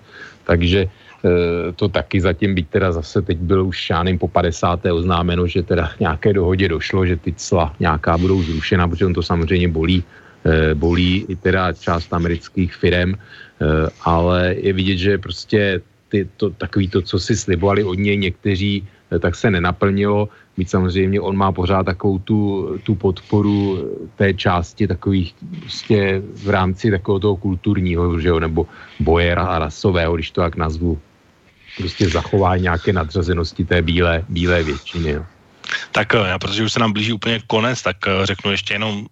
takže 0.45 0.89
Eh, 1.21 1.73
to 1.77 1.89
taky 1.89 2.21
zatím, 2.21 2.55
byť 2.57 2.67
teda 2.69 2.93
zase 2.93 3.23
teď 3.23 3.39
byl 3.39 3.67
už 3.69 3.77
šáným 3.77 4.19
po 4.19 4.29
50. 4.29 4.89
oznámeno, 4.89 5.45
že 5.47 5.63
teda 5.63 5.93
nějaké 6.01 6.33
dohodě 6.33 6.69
došlo, 6.69 7.07
že 7.07 7.17
ty 7.17 7.33
cla 7.37 7.77
nějaká 7.81 8.19
budou 8.19 8.43
zrušena, 8.43 8.89
protože 8.89 9.07
on 9.07 9.15
to 9.15 9.23
samozřejmě 9.23 9.69
bolí, 9.69 10.01
eh, 10.45 10.75
bolí 10.75 11.29
i 11.29 11.37
teda 11.37 11.73
část 11.77 12.09
amerických 12.13 12.73
firm, 12.73 13.13
eh, 13.13 13.89
ale 14.01 14.57
je 14.65 14.73
vidět, 14.73 14.97
že 14.97 15.21
prostě 15.21 15.81
ty, 16.09 16.25
to, 16.41 16.51
takový 16.57 16.89
to, 16.89 17.05
co 17.05 17.17
si 17.21 17.37
slibovali 17.37 17.85
od 17.85 18.01
něj 18.01 18.17
někteří, 18.17 18.89
tak 19.21 19.35
se 19.35 19.51
nenaplnilo. 19.51 20.29
Mít 20.57 20.71
samozřejmě 20.71 21.21
on 21.21 21.37
má 21.37 21.53
pořád 21.53 21.83
takovou 21.83 22.19
tu, 22.19 22.69
tu 22.83 22.95
podporu 22.95 23.79
té 24.17 24.35
části 24.35 24.87
takových 24.87 25.35
prostě 25.61 26.23
v 26.35 26.49
rámci 26.49 26.91
takového 26.91 27.21
toho 27.21 27.37
kulturního, 27.37 28.21
že 28.21 28.29
jo, 28.29 28.41
nebo 28.41 28.67
boje 29.01 29.35
rasového, 29.35 30.15
když 30.15 30.31
to 30.31 30.41
tak 30.41 30.57
nazvu 30.57 30.99
prostě 31.79 32.09
zachování 32.09 32.63
nějaké 32.63 32.93
nadřazenosti 32.93 33.65
té 33.65 33.83
bílé, 33.83 34.25
bílé 34.29 34.63
většiny. 34.63 35.11
Jo. 35.11 35.25
Tak 35.93 36.15
eh, 36.15 36.19
já, 36.19 36.39
protože 36.39 36.65
už 36.65 36.73
se 36.73 36.81
nám 36.81 36.93
blíží 36.93 37.13
úplně 37.13 37.41
konec, 37.47 37.83
tak 37.83 37.97
eh, 38.07 38.27
řeknu 38.27 38.51
ještě 38.51 38.75
jenom 38.75 39.07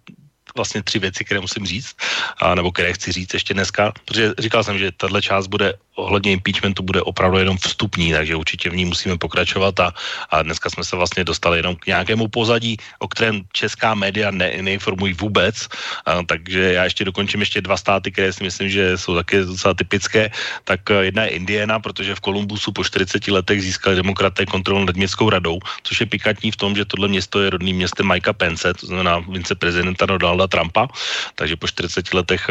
vlastně 0.55 0.83
tři 0.83 0.99
věci, 0.99 1.25
které 1.25 1.39
musím 1.39 1.65
říct, 1.65 1.95
a, 2.41 2.55
nebo 2.55 2.71
které 2.71 2.93
chci 2.93 3.11
říct 3.11 3.33
ještě 3.33 3.53
dneska, 3.53 3.93
protože 4.05 4.33
říkal 4.39 4.63
jsem, 4.63 4.77
že 4.77 4.91
tahle 4.91 5.21
část 5.21 5.47
bude 5.47 5.73
ohledně 5.99 6.31
impeachmentu 6.31 6.83
bude 6.83 7.01
opravdu 7.01 7.37
jenom 7.37 7.57
vstupní, 7.57 8.11
takže 8.11 8.35
určitě 8.35 8.69
v 8.69 8.75
ní 8.75 8.85
musíme 8.85 9.17
pokračovat 9.17 9.79
a, 9.79 9.93
a 10.29 10.43
dneska 10.43 10.69
jsme 10.69 10.83
se 10.83 10.95
vlastně 10.95 11.23
dostali 11.23 11.59
jenom 11.59 11.75
k 11.75 11.85
nějakému 11.87 12.27
pozadí, 12.27 12.77
o 12.99 13.07
kterém 13.07 13.41
česká 13.53 13.95
média 13.95 14.31
ne, 14.31 14.51
neinformují 14.61 15.13
vůbec, 15.13 15.67
a, 16.05 16.23
takže 16.23 16.73
já 16.73 16.83
ještě 16.83 17.05
dokončím 17.05 17.39
ještě 17.39 17.61
dva 17.61 17.77
státy, 17.77 18.11
které 18.11 18.33
si 18.33 18.43
myslím, 18.43 18.69
že 18.69 18.97
jsou 18.97 19.15
také 19.15 19.43
docela 19.43 19.73
typické, 19.73 20.31
tak 20.63 20.87
eh, 20.91 21.11
jedna 21.11 21.23
je 21.23 21.29
Indiana, 21.29 21.79
protože 21.79 22.15
v 22.15 22.19
Kolumbusu 22.19 22.71
po 22.71 22.83
40 22.83 23.27
letech 23.27 23.61
získali 23.61 23.95
demokraté 23.95 24.45
kontrolu 24.45 24.85
nad 24.85 24.95
městskou 24.95 25.29
radou, 25.29 25.59
což 25.83 25.99
je 25.99 26.05
pikantní 26.05 26.51
v 26.51 26.57
tom, 26.57 26.75
že 26.75 26.85
tohle 26.85 27.07
město 27.07 27.41
je 27.41 27.49
rodným 27.49 27.75
městem 27.75 28.07
Mikea 28.07 28.33
Pence, 28.33 28.73
to 28.73 28.85
znamená 28.87 29.19
vince 29.19 29.55
prezidenta 29.55 30.05
Donalda 30.05 30.47
Trumpa, 30.47 30.87
takže 31.35 31.55
po 31.55 31.67
40 31.67 32.13
letech 32.13 32.47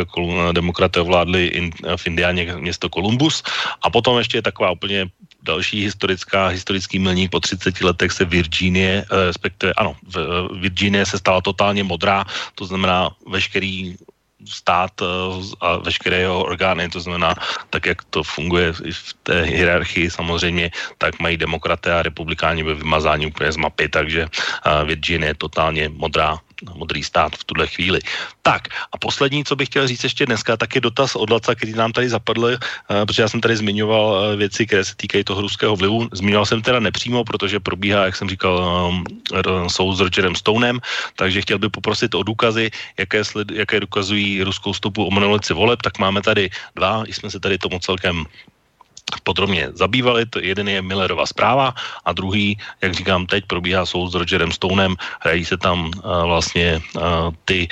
demokraté 0.52 1.00
ovládli 1.00 1.46
in, 1.46 1.70
v 1.96 2.06
Indiáně 2.06 2.54
město 2.56 2.88
Kolumbus 2.88 3.37
a 3.82 3.90
potom 3.90 4.18
ještě 4.18 4.42
taková 4.42 4.70
úplně 4.70 5.06
další 5.42 5.84
historická, 5.84 6.52
historický 6.52 6.98
milník. 6.98 7.30
Po 7.30 7.40
30 7.40 7.80
letech 7.80 8.12
se 8.12 8.24
Virginie, 8.24 9.04
eh, 9.04 9.26
respektive 9.26 9.72
ano, 9.76 9.96
eh, 9.96 10.20
Virginie 10.60 11.06
se 11.06 11.18
stala 11.18 11.40
totálně 11.40 11.84
modrá, 11.84 12.24
to 12.54 12.66
znamená 12.66 13.10
veškerý 13.24 13.96
stát 14.44 14.92
eh, 15.02 15.06
a 15.60 15.68
veškeré 15.82 16.28
jeho 16.28 16.44
orgány, 16.44 16.88
to 16.88 17.00
znamená, 17.00 17.34
tak 17.70 17.86
jak 17.86 18.04
to 18.12 18.22
funguje 18.22 18.72
v 18.72 19.10
té 19.22 19.42
hierarchii 19.42 20.10
samozřejmě, 20.10 20.70
tak 20.98 21.18
mají 21.18 21.36
demokraté 21.36 21.92
a 21.92 22.02
republikáni 22.02 22.62
ve 22.62 22.74
vymazání 22.74 23.26
úplně 23.26 23.52
z 23.52 23.58
mapy, 23.58 23.88
takže 23.88 24.28
Virginie 24.84 25.30
je 25.30 25.42
totálně 25.42 25.88
modrá 25.88 26.38
modrý 26.74 27.04
stát 27.04 27.36
v 27.36 27.44
tuhle 27.44 27.66
chvíli. 27.66 28.00
Tak 28.42 28.68
a 28.92 28.98
poslední, 28.98 29.44
co 29.44 29.56
bych 29.56 29.68
chtěl 29.68 29.86
říct 29.86 30.04
ještě 30.04 30.26
dneska, 30.26 30.56
tak 30.56 30.74
je 30.74 30.80
dotaz 30.80 31.16
od 31.16 31.30
Laca, 31.30 31.54
který 31.54 31.72
nám 31.72 31.92
tady 31.92 32.08
zapadl, 32.08 32.44
uh, 32.44 32.56
protože 33.06 33.22
já 33.22 33.28
jsem 33.28 33.40
tady 33.40 33.56
zmiňoval 33.56 34.04
uh, 34.06 34.38
věci, 34.38 34.66
které 34.66 34.84
se 34.84 34.94
týkají 34.96 35.24
toho 35.24 35.40
ruského 35.40 35.76
vlivu. 35.76 36.08
Zmiňoval 36.12 36.46
jsem 36.46 36.62
teda 36.62 36.80
nepřímo, 36.80 37.24
protože 37.24 37.60
probíhá, 37.60 38.04
jak 38.04 38.16
jsem 38.16 38.28
říkal, 38.28 38.54
um, 38.88 39.04
soud 39.68 39.94
s 39.94 40.00
Rogerem 40.00 40.34
Stonem, 40.34 40.80
takže 41.16 41.42
chtěl 41.42 41.58
bych 41.58 41.70
poprosit 41.70 42.14
o 42.14 42.22
důkazy, 42.22 42.70
jaké, 42.98 43.24
sled, 43.24 43.50
jaké 43.50 43.80
dokazují 43.80 44.42
ruskou 44.42 44.74
stopu 44.74 45.04
o 45.04 45.10
monolici 45.10 45.54
voleb, 45.54 45.82
tak 45.82 45.98
máme 45.98 46.22
tady 46.22 46.50
dva, 46.76 47.04
jsme 47.06 47.30
se 47.30 47.40
tady 47.40 47.58
tomu 47.58 47.78
celkem 47.78 48.24
podrobně 49.22 49.68
zabývali. 49.74 50.26
To 50.26 50.38
jeden 50.38 50.68
je 50.68 50.82
Millerova 50.82 51.26
zpráva 51.26 51.74
a 52.04 52.12
druhý, 52.12 52.58
jak 52.82 52.94
říkám, 52.94 53.26
teď 53.26 53.44
probíhá 53.46 53.86
soud 53.86 54.10
s 54.10 54.14
Rogerem 54.14 54.52
Stonem, 54.52 54.96
hrají 55.20 55.44
se 55.44 55.56
tam 55.56 55.86
uh, 55.86 56.22
vlastně 56.24 56.80
uh, 56.96 57.02
ty 57.44 57.68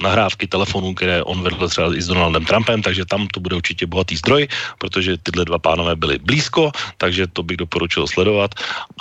nahrávky 0.00 0.46
telefonů, 0.46 0.94
které 0.94 1.22
on 1.22 1.42
vedl 1.42 1.68
třeba 1.68 1.96
i 1.96 2.02
s 2.02 2.06
Donaldem 2.08 2.44
Trumpem, 2.44 2.82
takže 2.82 3.04
tam 3.04 3.28
to 3.28 3.40
bude 3.40 3.56
určitě 3.56 3.86
bohatý 3.86 4.16
zdroj, 4.16 4.48
protože 4.78 5.20
tyhle 5.22 5.44
dva 5.44 5.58
pánové 5.58 5.96
byli 5.96 6.18
blízko, 6.18 6.72
takže 6.96 7.26
to 7.26 7.42
bych 7.42 7.56
doporučil 7.56 8.06
sledovat. 8.06 8.54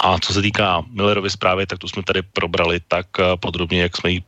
A 0.03 0.19
co 0.19 0.33
se 0.33 0.41
týká 0.41 0.83
Millerovy 0.91 1.29
zprávy, 1.29 1.65
tak 1.67 1.79
tu 1.79 1.87
jsme 1.87 2.03
tady 2.03 2.21
probrali 2.21 2.79
tak 2.87 3.07
eh, 3.19 3.23
podrobně, 3.39 3.81
jak 3.81 3.97
jsme 3.97 4.11
ji 4.11 4.23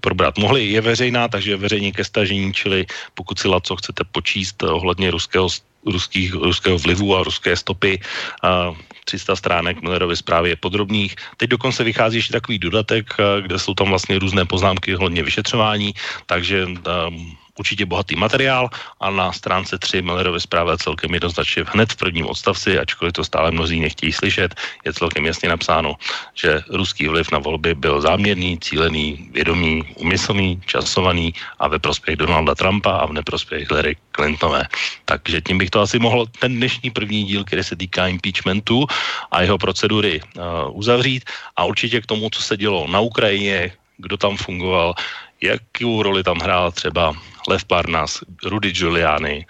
probrat 0.00 0.38
mohli. 0.38 0.66
Je 0.66 0.80
veřejná, 0.80 1.28
takže 1.28 1.50
je 1.50 1.56
veřejně 1.56 1.92
ke 1.92 2.04
stažení, 2.04 2.52
čili 2.52 2.86
pokud 3.14 3.38
si 3.38 3.48
co 3.62 3.76
chcete 3.76 4.04
počíst 4.12 4.62
ohledně 4.62 5.10
ruského 5.10 5.48
ruských, 5.86 6.34
ruského 6.34 6.78
vlivu 6.78 7.16
a 7.16 7.22
ruské 7.22 7.56
stopy. 7.56 8.00
A 8.42 8.74
300 9.04 9.36
stránek 9.36 9.82
Millerovy 9.82 10.16
zprávy 10.16 10.48
je 10.54 10.56
podrobných. 10.56 11.16
Teď 11.36 11.50
dokonce 11.50 11.84
vychází 11.84 12.16
ještě 12.22 12.32
takový 12.32 12.58
dodatek, 12.58 13.10
kde 13.40 13.58
jsou 13.58 13.74
tam 13.74 13.88
vlastně 13.88 14.18
různé 14.18 14.44
poznámky 14.46 14.94
hodně 14.94 15.22
vyšetřování, 15.22 15.94
takže 16.26 16.66
um, 16.66 17.36
určitě 17.60 17.84
bohatý 17.86 18.16
materiál 18.16 18.72
a 19.00 19.10
na 19.10 19.32
stránce 19.32 19.78
3 19.78 20.02
Millerovy 20.02 20.40
zprávy 20.40 20.80
celkem 20.80 21.12
jednoznačně 21.12 21.64
hned 21.76 21.92
v 21.92 21.96
prvním 21.96 22.26
odstavci, 22.26 22.78
ačkoliv 22.78 23.12
to 23.12 23.24
stále 23.24 23.50
mnozí 23.52 23.80
nechtějí 23.80 24.12
slyšet, 24.12 24.56
je 24.84 24.92
celkem 24.96 25.28
jasně 25.28 25.48
napsáno, 25.48 25.94
že 26.34 26.64
ruský 26.72 27.08
vliv 27.08 27.28
na 27.32 27.38
volby 27.38 27.74
byl 27.74 28.00
záměrný, 28.00 28.58
cílený, 28.58 29.28
vědomý, 29.32 29.84
umyslný, 30.00 30.60
časovaný 30.66 31.34
a 31.60 31.68
ve 31.68 31.78
prospěch 31.78 32.16
Donalda 32.16 32.54
Trumpa 32.54 33.04
a 33.04 33.06
v 33.06 33.12
neprospěch 33.12 33.68
Hillary 33.68 33.96
Clintonové. 34.16 34.64
Takže 35.04 35.40
tím 35.40 35.58
bych 35.58 35.70
to 35.70 35.80
asi 35.80 35.98
mohl 35.98 36.26
ten 36.40 36.56
dnešní 36.56 36.90
první 36.90 37.24
díl, 37.24 37.44
který 37.44 37.62
se 37.62 37.76
týká 37.76 38.08
impeachmentu 38.08 38.86
a 39.30 39.42
jeho 39.42 39.58
procedury 39.58 40.20
uh, 40.22 40.42
uzavřít 40.72 41.28
a 41.56 41.64
určitě 41.64 42.00
k 42.00 42.06
tomu, 42.06 42.30
co 42.30 42.40
se 42.42 42.56
dělo 42.56 42.88
na 42.88 43.00
Ukrajině, 43.00 43.72
kdo 44.00 44.16
tam 44.16 44.36
fungoval, 44.36 44.94
jakou 45.42 46.02
roli 46.02 46.24
tam 46.24 46.38
hrál 46.38 46.72
třeba 46.72 47.12
Lev 47.50 47.64
Parnas, 47.66 48.22
Rudy 48.46 48.70
Giuliani 48.70 49.46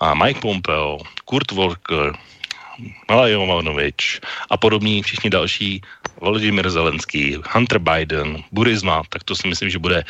a 0.00 0.14
Mike 0.14 0.40
Pompeo, 0.40 0.98
Kurt 1.24 1.50
Volker, 1.54 2.12
Mala 3.08 3.30
Jovanovič 3.30 4.20
a 4.50 4.56
podobní 4.56 5.02
všichni 5.02 5.30
další, 5.30 5.82
Volodymyr 6.20 6.70
Zelenský, 6.70 7.38
Hunter 7.54 7.78
Biden, 7.78 8.42
Burisma, 8.52 9.02
tak 9.08 9.22
to 9.24 9.36
si 9.36 9.48
myslím, 9.48 9.70
že 9.70 9.78
bude 9.78 10.04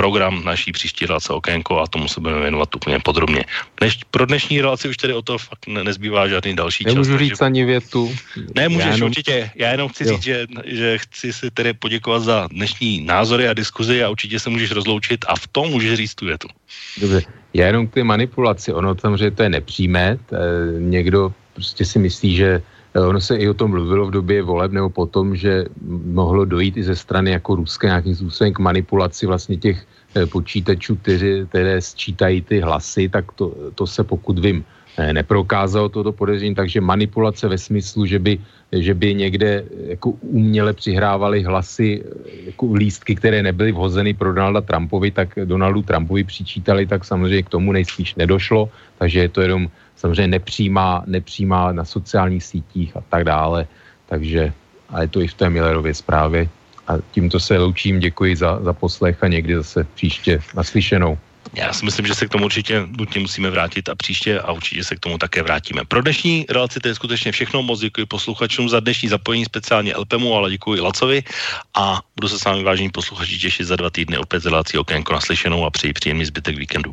program 0.00 0.44
naší 0.44 0.72
příští 0.72 1.06
relace 1.06 1.32
Okénko 1.32 1.80
a 1.80 1.86
tomu 1.86 2.08
se 2.08 2.20
budeme 2.20 2.40
věnovat 2.40 2.74
úplně 2.74 2.98
podrobně. 2.98 3.44
Dneš, 3.80 4.00
pro 4.10 4.26
dnešní 4.26 4.60
relaci 4.60 4.88
už 4.88 4.96
tedy 4.96 5.12
o 5.12 5.22
to 5.22 5.38
fakt 5.38 5.66
ne, 5.68 5.84
nezbývá 5.84 6.28
žádný 6.28 6.56
další 6.56 6.84
Nemůžu 6.84 7.00
čas. 7.00 7.08
Nemůžu 7.08 7.24
říct 7.24 7.38
takže... 7.38 7.44
ani 7.44 7.64
větu. 7.64 8.16
Ne, 8.56 8.68
můžeš 8.68 8.86
já 8.86 8.92
jenom... 8.92 9.08
určitě. 9.08 9.50
Já 9.54 9.68
jenom 9.70 9.88
chci 9.88 10.04
jo. 10.04 10.10
říct, 10.14 10.22
že, 10.22 10.46
že 10.64 10.98
chci 10.98 11.32
si 11.32 11.50
tedy 11.50 11.72
poděkovat 11.76 12.22
za 12.22 12.48
dnešní 12.48 13.04
názory 13.04 13.48
a 13.48 13.52
diskuzi 13.52 14.04
a 14.04 14.08
určitě 14.08 14.40
se 14.40 14.50
můžeš 14.50 14.70
rozloučit 14.70 15.24
a 15.28 15.36
v 15.36 15.46
tom 15.46 15.68
můžeš 15.68 15.94
říct 15.94 16.14
tu 16.14 16.26
větu. 16.26 16.48
Dobře. 17.00 17.20
Já 17.54 17.66
jenom 17.66 17.86
k 17.86 17.94
té 17.94 18.04
manipulaci. 18.04 18.72
Ono 18.72 18.96
samozřejmě 18.96 19.30
to 19.30 19.42
je 19.42 19.48
nepřímé. 19.48 20.18
Někdo 20.78 21.32
prostě 21.54 21.84
si 21.84 21.98
myslí, 21.98 22.36
že 22.36 22.48
Eh, 22.56 22.79
ono 22.94 23.20
se 23.20 23.36
i 23.36 23.48
o 23.48 23.54
tom 23.54 23.70
mluvilo 23.70 24.06
v 24.06 24.10
době 24.10 24.42
voleb 24.42 24.72
nebo 24.72 24.90
potom, 24.90 25.36
že 25.36 25.64
mohlo 26.10 26.44
dojít 26.44 26.76
i 26.76 26.82
ze 26.82 26.96
strany 26.96 27.30
jako 27.30 27.54
ruské 27.54 27.86
nějakým 27.86 28.14
způsobem 28.14 28.52
k 28.52 28.58
manipulaci 28.58 29.26
vlastně 29.26 29.56
těch 29.56 29.86
eh, 30.14 30.26
počítačů, 30.26 30.96
kteří, 30.96 31.46
které 31.48 31.80
sčítají 31.80 32.42
ty 32.42 32.60
hlasy, 32.60 33.08
tak 33.08 33.32
to, 33.32 33.54
to 33.74 33.86
se 33.86 34.04
pokud 34.04 34.38
vím 34.38 34.64
eh, 34.98 35.12
neprokázalo 35.12 35.88
toto 35.88 36.12
podezření, 36.12 36.54
takže 36.54 36.80
manipulace 36.80 37.48
ve 37.48 37.58
smyslu, 37.58 38.06
že 38.06 38.18
by, 38.18 38.38
že 38.72 38.94
by 38.94 39.14
někde 39.14 39.64
jako 39.86 40.10
uměle 40.10 40.72
přihrávali 40.72 41.42
hlasy 41.42 42.02
jako 42.46 42.74
lístky, 42.74 43.14
které 43.14 43.42
nebyly 43.42 43.72
vhozeny 43.72 44.14
pro 44.14 44.34
Donalda 44.34 44.60
Trumpovi, 44.60 45.10
tak 45.10 45.38
Donaldu 45.44 45.82
Trumpovi 45.82 46.24
přičítali, 46.24 46.86
tak 46.86 47.04
samozřejmě 47.04 47.42
k 47.42 47.54
tomu 47.54 47.72
nejspíš 47.72 48.14
nedošlo, 48.14 48.68
takže 48.98 49.20
je 49.20 49.28
to 49.28 49.40
jenom 49.40 49.70
samozřejmě 50.00 50.40
nepřímá, 50.40 51.04
nepřímá 51.06 51.72
na 51.72 51.84
sociálních 51.84 52.44
sítích 52.44 52.96
a 52.96 53.00
tak 53.08 53.24
dále. 53.24 53.68
Takže 54.08 54.52
a 54.90 55.02
je 55.02 55.08
to 55.08 55.20
i 55.20 55.28
v 55.28 55.34
té 55.34 55.50
Millerově 55.50 55.94
zprávě. 55.94 56.48
A 56.88 56.92
tímto 57.12 57.40
se 57.40 57.58
loučím, 57.58 58.00
děkuji 58.00 58.36
za, 58.36 58.58
za 58.62 58.72
poslech 58.72 59.22
a 59.22 59.28
někdy 59.28 59.54
zase 59.54 59.86
příště 59.94 60.42
naslyšenou. 60.56 61.18
Já 61.54 61.72
si 61.72 61.84
myslím, 61.84 62.06
že 62.06 62.14
se 62.14 62.26
k 62.26 62.30
tomu 62.30 62.44
určitě 62.44 62.86
nutně 62.98 63.20
musíme 63.20 63.50
vrátit 63.50 63.88
a 63.88 63.94
příště 63.94 64.40
a 64.40 64.52
určitě 64.52 64.84
se 64.84 64.96
k 64.96 65.00
tomu 65.00 65.18
také 65.18 65.42
vrátíme. 65.42 65.84
Pro 65.84 66.02
dnešní 66.02 66.46
relaci 66.48 66.80
to 66.80 66.88
je 66.88 66.94
skutečně 66.94 67.32
všechno. 67.32 67.62
Moc 67.62 67.80
děkuji 67.80 68.06
posluchačům 68.06 68.68
za 68.68 68.80
dnešní 68.80 69.08
zapojení, 69.08 69.44
speciálně 69.44 69.94
Elpemu, 69.94 70.34
ale 70.34 70.50
děkuji 70.50 70.78
i 70.78 70.80
Lacovi 70.80 71.22
a 71.74 72.00
budu 72.16 72.28
se 72.28 72.38
s 72.38 72.44
vámi 72.44 72.62
vážení 72.62 72.90
posluchači 72.90 73.38
těšit 73.38 73.66
za 73.66 73.76
dva 73.76 73.90
týdny 73.90 74.18
opět 74.18 74.40
z 74.40 74.46
relací 74.46 74.78
Okénko 74.78 75.12
naslyšenou 75.12 75.66
a 75.66 75.70
přeji 75.70 75.92
příjemný 75.92 76.24
zbytek 76.24 76.56
víkendu. 76.56 76.92